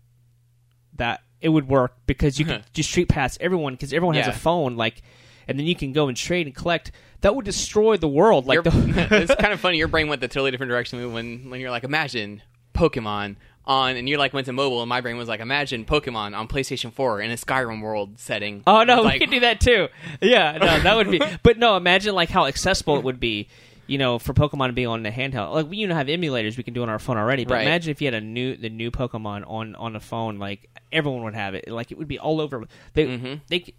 That 0.97 1.23
it 1.41 1.49
would 1.49 1.69
work 1.69 1.97
because 2.07 2.39
you 2.39 2.45
could 2.47 2.65
just 2.73 2.91
street 2.91 3.09
pass 3.09 3.37
everyone 3.41 3.75
because 3.75 3.93
everyone 3.93 4.15
has 4.17 4.27
Yeah. 4.27 4.33
a 4.33 4.37
phone. 4.37 4.77
Like, 4.77 5.03
and 5.49 5.59
then 5.59 5.67
you 5.67 5.75
can 5.75 5.93
go 5.93 6.09
and 6.09 6.17
trade 6.17 6.47
and 6.47 6.55
collect. 6.55 6.93
That 7.23 7.35
would 7.35 7.45
destroy 7.45 7.97
the 7.97 8.09
world. 8.09 8.47
Like 8.47 8.63
the. 8.63 8.71
it's 9.11 9.35
kind 9.41 9.53
of 9.53 9.61
funny. 9.61 9.79
Your 9.79 9.89
brain 9.89 10.09
went 10.09 10.21
the 10.21 10.29
totally 10.29 10.51
different 10.51 10.71
direction 10.71 11.13
when 11.13 11.51
when 11.51 11.61
you're 11.61 11.71
like, 11.71 11.85
imagine 11.85 12.43
Pokemon 12.75 13.37
on, 13.67 13.97
and 13.97 14.07
you 14.09 14.19
like 14.19 14.33
went 14.35 14.45
to 14.47 14.53
mobile, 14.53 14.83
and 14.83 14.89
my 14.91 15.01
brain 15.01 15.17
was 15.17 15.27
like, 15.27 15.41
imagine 15.41 15.85
Pokemon 15.87 16.37
on 16.37 16.47
PlayStation 16.49 16.93
4 16.93 17.23
in 17.23 17.31
a 17.31 17.35
Skyrim 17.35 17.81
world 17.83 18.19
setting. 18.21 18.63
Oh 18.67 18.85
no, 18.85 19.01
Like- 19.03 19.15
we 19.15 19.19
could 19.21 19.31
do 19.31 19.41
that 19.41 19.61
too. 19.61 19.89
Yeah, 20.21 20.59
no, 20.59 20.81
that 20.81 20.97
would 20.97 21.11
be. 21.11 21.21
But 21.43 21.59
no, 21.59 21.77
imagine 21.77 22.15
like 22.15 22.29
how 22.29 22.45
accessible 22.47 22.99
it 22.99 23.05
would 23.05 23.19
be. 23.21 23.49
You 23.87 23.99
know, 23.99 24.19
for 24.19 24.33
Pokemon 24.33 24.69
to 24.69 24.73
be 24.73 24.87
on 24.87 25.03
the 25.03 25.11
handheld, 25.11 25.53
like 25.53 25.69
we 25.69 25.77
you 25.77 25.87
know 25.87 25.95
have 25.95 26.07
emulators 26.07 26.57
we 26.57 26.63
can 26.63 26.75
do 26.75 26.83
on 26.83 26.89
our 26.89 26.99
phone 26.99 27.19
already. 27.19 27.45
But 27.45 27.55
Right. 27.55 27.67
imagine 27.67 27.91
if 27.91 28.01
you 28.01 28.07
had 28.07 28.15
a 28.15 28.21
new 28.21 28.57
the 28.57 28.71
new 28.71 28.91
Pokemon 28.91 29.49
on 29.49 29.75
on 29.75 29.95
a 29.97 30.01
phone, 30.01 30.39
like 30.39 30.71
everyone 30.91 31.23
would 31.25 31.35
have 31.35 31.55
it. 31.55 31.69
Like 31.69 31.93
it 31.93 31.99
would 31.99 32.09
be 32.09 32.19
all 32.19 32.41
over. 32.41 32.65
They 32.95 33.07
mm-hmm. 33.07 33.35
they. 33.49 33.75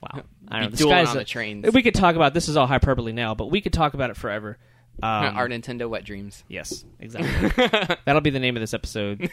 Wow, 0.00 0.22
I 0.48 0.60
don't 0.60 0.72
know. 0.72 0.76
Dueling 0.76 1.06
on 1.06 1.16
the 1.16 1.24
trains. 1.24 1.72
We 1.72 1.82
could 1.82 1.94
talk 1.94 2.16
about 2.16 2.34
this 2.34 2.48
is 2.48 2.56
all 2.56 2.66
hyperbole 2.66 3.12
now, 3.12 3.34
but 3.34 3.50
we 3.50 3.60
could 3.60 3.72
talk 3.72 3.94
about 3.94 4.10
it 4.10 4.16
forever. 4.16 4.58
Um, 5.02 5.36
Our 5.36 5.48
Nintendo 5.48 5.88
wet 5.88 6.04
dreams. 6.04 6.44
yes, 6.48 6.84
exactly. 7.00 7.96
That'll 8.04 8.20
be 8.20 8.30
the 8.30 8.38
name 8.38 8.56
of 8.56 8.60
this 8.60 8.74
episode. 8.74 9.30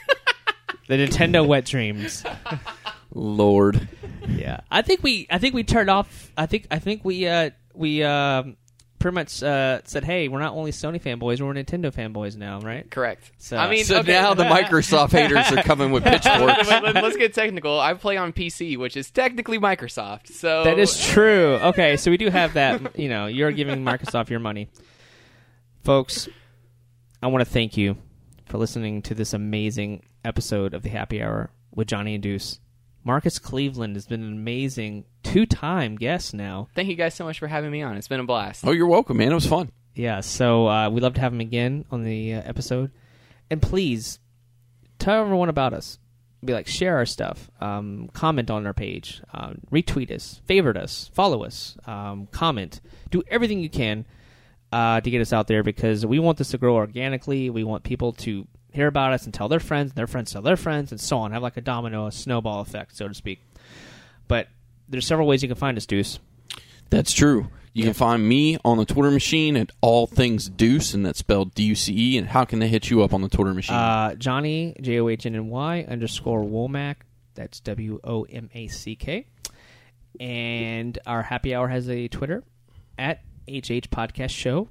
the 0.88 0.96
Nintendo 0.96 1.46
Wet 1.46 1.66
Dreams. 1.66 2.24
Lord, 3.14 3.88
Yeah, 4.28 4.62
I 4.72 4.82
think 4.82 5.04
we 5.04 5.28
I 5.30 5.38
think 5.38 5.54
we 5.54 5.64
turned 5.64 5.90
off. 5.90 6.32
I 6.38 6.46
think 6.46 6.68
I 6.72 6.80
think 6.80 7.06
we 7.06 7.28
uh 7.28 7.52
we 7.74 8.04
um 8.04 8.58
pretty 9.02 9.16
much 9.16 9.44
uh 9.44 9.82
said, 9.84 10.04
hey, 10.04 10.28
we're 10.28 10.40
not 10.40 10.54
only 10.54 10.72
Sony 10.72 11.02
fanboys, 11.02 11.42
we're 11.42 11.54
Nintendo 11.54 11.94
fanboys 11.94 12.38
now, 12.38 12.60
right? 12.62 12.90
Correct. 12.90 13.32
So- 13.38 13.58
I 13.58 13.70
mean, 13.70 13.84
so 13.84 14.00
okay. 14.00 14.14
now 14.14 14.34
the 14.34 14.44
Microsoft 14.58 15.12
haters 15.12 15.52
are 15.52 15.64
coming 15.64 15.92
with 15.92 16.04
pitchforks. 16.04 16.68
Let- 16.70 16.84
let- 16.84 16.96
Let's 17.04 17.18
get 17.18 17.34
technical. 17.34 17.80
I 17.80 17.94
play 17.96 18.16
on 18.18 18.32
PC, 18.32 18.78
which 18.78 18.96
is 18.96 19.10
technically 19.12 19.58
Microsoft. 19.60 20.28
So 20.28 20.64
That 20.64 20.80
is 20.80 21.06
true. 21.10 21.56
Okay, 21.56 21.98
so 21.98 22.12
we 22.12 22.18
do 22.18 22.30
have 22.30 22.54
that. 22.54 22.98
You 22.98 23.10
know, 23.10 23.26
you're 23.26 23.52
giving 23.52 23.84
Microsoft 23.84 24.30
your 24.30 24.40
money, 24.40 24.70
folks. 25.84 26.30
I 27.24 27.28
want 27.28 27.44
to 27.46 27.50
thank 27.52 27.78
you 27.78 27.98
for 28.46 28.58
listening 28.58 29.02
to 29.04 29.16
this 29.16 29.34
amazing 29.34 30.04
episode 30.26 30.74
of 30.74 30.84
the 30.84 30.90
Happy 30.90 31.22
Hour 31.22 31.50
with 31.74 31.88
Johnny 31.88 32.14
and 32.16 32.24
Deuce. 32.24 32.60
Marcus 33.04 33.40
Cleveland 33.40 33.96
has 33.96 34.06
been 34.06 34.24
an 34.24 34.34
amazing 34.34 35.06
two-time 35.24 35.96
guest 35.96 36.34
now. 36.34 36.68
Thank 36.76 36.90
you 36.90 36.96
guys 36.96 37.16
so 37.16 37.26
much 37.26 37.40
for 37.40 37.48
having 37.48 37.72
me 37.72 37.82
on. 37.82 37.98
It's 37.98 38.08
been 38.08 38.20
a 38.20 38.26
blast. 38.26 38.66
Oh, 38.66 38.72
you're 38.72 38.88
welcome, 38.88 39.18
man. 39.18 39.32
It 39.32 39.36
was 39.36 39.48
fun. 39.48 39.72
Yeah, 39.96 40.22
so 40.22 40.68
uh, 40.68 40.90
we'd 40.90 41.04
love 41.04 41.16
to 41.16 41.22
have 41.22 41.34
him 41.34 41.42
again 41.42 41.86
on 41.92 42.04
the 42.04 42.36
uh, 42.36 42.42
episode. 42.46 42.92
And 43.50 43.62
please 43.62 44.20
tell 45.00 45.22
everyone 45.22 45.50
about 45.50 45.74
us. 45.74 46.00
Be 46.44 46.54
like, 46.54 46.68
share 46.68 46.98
our 46.98 47.06
stuff, 47.06 47.52
um, 47.60 48.10
comment 48.14 48.50
on 48.50 48.66
our 48.66 48.74
page, 48.74 49.22
um, 49.32 49.60
retweet 49.72 50.10
us, 50.10 50.42
favorite 50.46 50.76
us, 50.76 51.12
follow 51.14 51.44
us, 51.44 51.78
um, 51.86 52.28
comment. 52.32 52.82
Do 53.12 53.22
everything 53.28 53.60
you 53.60 53.70
can 53.70 54.06
uh, 54.72 55.02
to 55.02 55.12
get 55.12 55.22
us 55.22 55.34
out 55.34 55.46
there 55.46 55.62
because 55.62 56.04
we 56.04 56.18
want 56.18 56.40
this 56.40 56.50
to 56.50 56.58
grow 56.58 56.78
organically. 56.78 57.52
We 57.52 57.64
want 57.64 57.84
people 57.84 58.14
to 58.14 58.48
hear 58.72 58.88
about 58.88 59.14
us 59.14 59.26
and 59.26 59.34
tell 59.34 59.48
their 59.48 59.60
friends, 59.60 59.92
and 59.92 59.98
their 59.98 60.08
friends 60.08 60.32
tell 60.32 60.42
their 60.42 60.58
friends, 60.58 60.92
and 60.92 61.00
so 61.00 61.18
on. 61.20 61.32
Have 61.32 61.44
like 61.44 61.58
a 61.58 61.62
domino, 61.62 62.08
a 62.08 62.12
snowball 62.12 62.62
effect, 62.62 62.96
so 62.96 63.08
to 63.08 63.14
speak. 63.14 63.42
But 64.28 64.48
there's 64.90 65.06
several 65.06 65.28
ways 65.28 65.42
you 65.44 65.50
can 65.50 65.58
find 65.58 65.78
us, 65.78 65.86
Deuce. 65.86 66.20
That's 66.90 67.14
true. 67.14 67.48
You 67.74 67.84
can 67.86 67.94
find 67.94 68.28
me 68.28 68.58
on 68.66 68.78
the 68.78 68.86
Twitter 68.86 69.12
machine 69.12 69.56
at 69.56 69.72
all 69.80 70.06
things 70.06 70.50
Deuce, 70.50 70.94
and 70.94 71.06
that's 71.06 71.20
spelled 71.20 71.56
D 71.56 71.64
U 71.64 71.76
C 71.76 72.16
E. 72.16 72.18
And 72.18 72.28
how 72.28 72.44
can 72.44 72.60
they 72.60 72.68
hit 72.68 72.90
you 72.90 73.02
up 73.02 73.14
on 73.14 73.22
the 73.22 73.30
Twitter 73.30 73.54
machine? 73.54 73.76
Uh, 73.76 74.16
Johnny 74.16 74.76
J 74.82 75.00
O 75.00 75.08
H 75.08 75.26
N 75.26 75.36
N 75.36 75.48
Y 75.48 75.86
underscore 75.88 76.44
Womack. 76.44 76.96
That's 77.34 77.62
W 77.62 78.02
O 78.04 78.24
M 78.24 78.50
A 78.54 78.68
C 78.68 78.96
K. 78.98 79.26
And 80.20 81.00
our 81.08 81.24
happy 81.24 81.56
hour 81.56 81.70
has 81.70 81.90
a 81.90 82.10
Twitter 82.10 82.44
at 82.98 83.22
HH 83.48 83.90
Podcast 83.90 84.32
Show, 84.32 84.68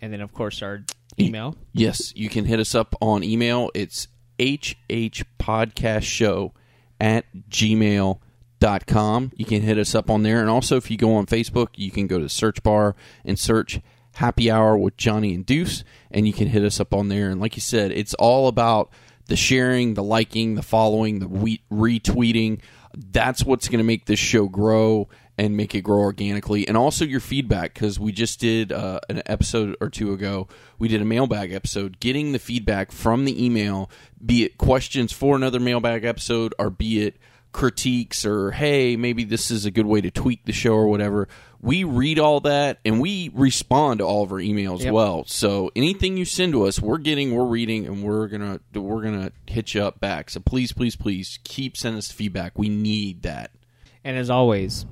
and 0.00 0.10
then 0.10 0.22
of 0.22 0.32
course 0.32 0.62
our 0.62 0.82
email. 1.26 1.56
yes, 1.72 2.12
you 2.16 2.28
can 2.28 2.44
hit 2.44 2.60
us 2.60 2.74
up 2.74 2.94
on 3.00 3.22
email. 3.22 3.70
It's 3.74 4.08
hhpodcastshow 4.38 6.52
at 7.00 7.24
gmail.com. 7.48 9.32
You 9.36 9.44
can 9.44 9.62
hit 9.62 9.78
us 9.78 9.94
up 9.94 10.10
on 10.10 10.22
there. 10.22 10.40
And 10.40 10.50
also, 10.50 10.76
if 10.76 10.90
you 10.90 10.96
go 10.96 11.14
on 11.14 11.26
Facebook, 11.26 11.68
you 11.76 11.90
can 11.90 12.06
go 12.06 12.18
to 12.18 12.24
the 12.24 12.30
search 12.30 12.62
bar 12.62 12.94
and 13.24 13.38
search 13.38 13.80
Happy 14.14 14.50
Hour 14.50 14.76
with 14.76 14.96
Johnny 14.96 15.34
and 15.34 15.46
Deuce, 15.46 15.84
and 16.10 16.26
you 16.26 16.32
can 16.32 16.48
hit 16.48 16.64
us 16.64 16.80
up 16.80 16.92
on 16.92 17.08
there. 17.08 17.30
And 17.30 17.40
like 17.40 17.56
you 17.56 17.62
said, 17.62 17.92
it's 17.92 18.14
all 18.14 18.48
about 18.48 18.90
the 19.26 19.36
sharing, 19.36 19.94
the 19.94 20.02
liking, 20.02 20.56
the 20.56 20.62
following, 20.62 21.20
the 21.20 21.58
retweeting. 21.70 22.60
That's 22.94 23.44
what's 23.44 23.68
going 23.68 23.78
to 23.78 23.84
make 23.84 24.06
this 24.06 24.18
show 24.18 24.48
grow 24.48 25.08
and 25.40 25.56
make 25.56 25.74
it 25.74 25.80
grow 25.80 25.98
organically. 26.00 26.68
And 26.68 26.76
also 26.76 27.04
your 27.04 27.18
feedback, 27.18 27.72
because 27.74 27.98
we 27.98 28.12
just 28.12 28.38
did 28.40 28.70
uh, 28.72 29.00
an 29.08 29.22
episode 29.24 29.74
or 29.80 29.88
two 29.88 30.12
ago, 30.12 30.46
we 30.78 30.86
did 30.86 31.00
a 31.00 31.04
mailbag 31.06 31.50
episode, 31.52 31.98
getting 31.98 32.32
the 32.32 32.38
feedback 32.38 32.92
from 32.92 33.24
the 33.24 33.44
email, 33.44 33.90
be 34.24 34.44
it 34.44 34.58
questions 34.58 35.12
for 35.12 35.34
another 35.36 35.58
mailbag 35.58 36.04
episode 36.04 36.54
or 36.58 36.68
be 36.68 37.02
it 37.06 37.16
critiques 37.52 38.24
or 38.24 38.52
hey 38.52 38.94
maybe 38.94 39.24
this 39.24 39.50
is 39.50 39.64
a 39.64 39.72
good 39.72 39.84
way 39.86 40.00
to 40.00 40.08
tweak 40.08 40.44
the 40.44 40.52
show 40.52 40.72
or 40.72 40.86
whatever 40.86 41.26
we 41.60 41.82
read 41.82 42.16
all 42.16 42.38
that 42.38 42.78
and 42.84 43.00
we 43.00 43.28
respond 43.34 43.98
to 43.98 44.04
all 44.04 44.22
of 44.22 44.30
our 44.30 44.38
emails 44.38 44.84
Yep. 44.84 44.92
well 44.92 45.24
so 45.26 45.68
anything 45.74 46.16
you 46.16 46.24
send 46.24 46.52
to 46.52 46.64
us 46.68 46.78
we're 46.80 46.98
getting 46.98 47.34
we're 47.34 47.44
reading 47.44 47.86
and 47.88 48.04
we're 48.04 48.28
gonna 48.28 48.60
we're 48.72 49.02
gonna 49.02 49.32
hit 49.48 49.74
you 49.74 49.82
up 49.82 49.98
back 49.98 50.30
so 50.30 50.38
please 50.38 50.70
please 50.70 50.94
please 50.94 51.40
keep 51.42 51.76
sending 51.76 51.98
us 51.98 52.12
feedback 52.12 52.56
we 52.56 52.68
need 52.68 53.22
that 53.22 53.50
And 54.04 54.16
as 54.16 54.30
always, 54.30 54.86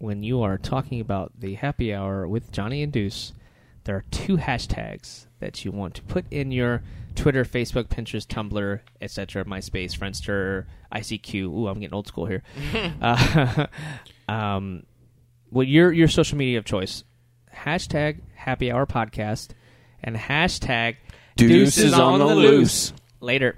when 0.00 0.22
you 0.22 0.42
are 0.42 0.56
talking 0.56 0.98
about 0.98 1.30
the 1.38 1.54
happy 1.54 1.94
hour 1.94 2.26
with 2.26 2.50
Johnny 2.50 2.82
and 2.82 2.90
Deuce, 2.90 3.34
there 3.84 3.96
are 3.96 4.04
two 4.10 4.38
hashtags 4.38 5.26
that 5.40 5.62
you 5.62 5.70
want 5.70 5.94
to 5.94 6.02
put 6.02 6.24
in 6.30 6.50
your 6.50 6.82
Twitter, 7.14 7.44
Facebook, 7.44 7.88
Pinterest, 7.88 8.26
Tumblr, 8.26 8.80
etc., 9.02 9.44
MySpace, 9.44 9.96
Friendster, 9.96 10.64
ICQ. 10.90 11.34
Ooh, 11.42 11.68
I'm 11.68 11.80
getting 11.80 11.94
old 11.94 12.06
school 12.06 12.24
here. 12.24 12.42
uh, 13.02 13.66
um, 14.26 14.84
well, 15.50 15.66
your 15.66 15.92
your 15.92 16.08
social 16.08 16.38
media 16.38 16.56
of 16.56 16.64
choice. 16.64 17.04
Hashtag 17.54 18.20
Happy 18.34 18.72
Hour 18.72 18.86
Podcast 18.86 19.50
and 20.02 20.16
hashtag 20.16 20.96
Deuces 21.36 21.92
on 21.92 22.20
the 22.20 22.34
loose. 22.34 22.94
Later. 23.20 23.56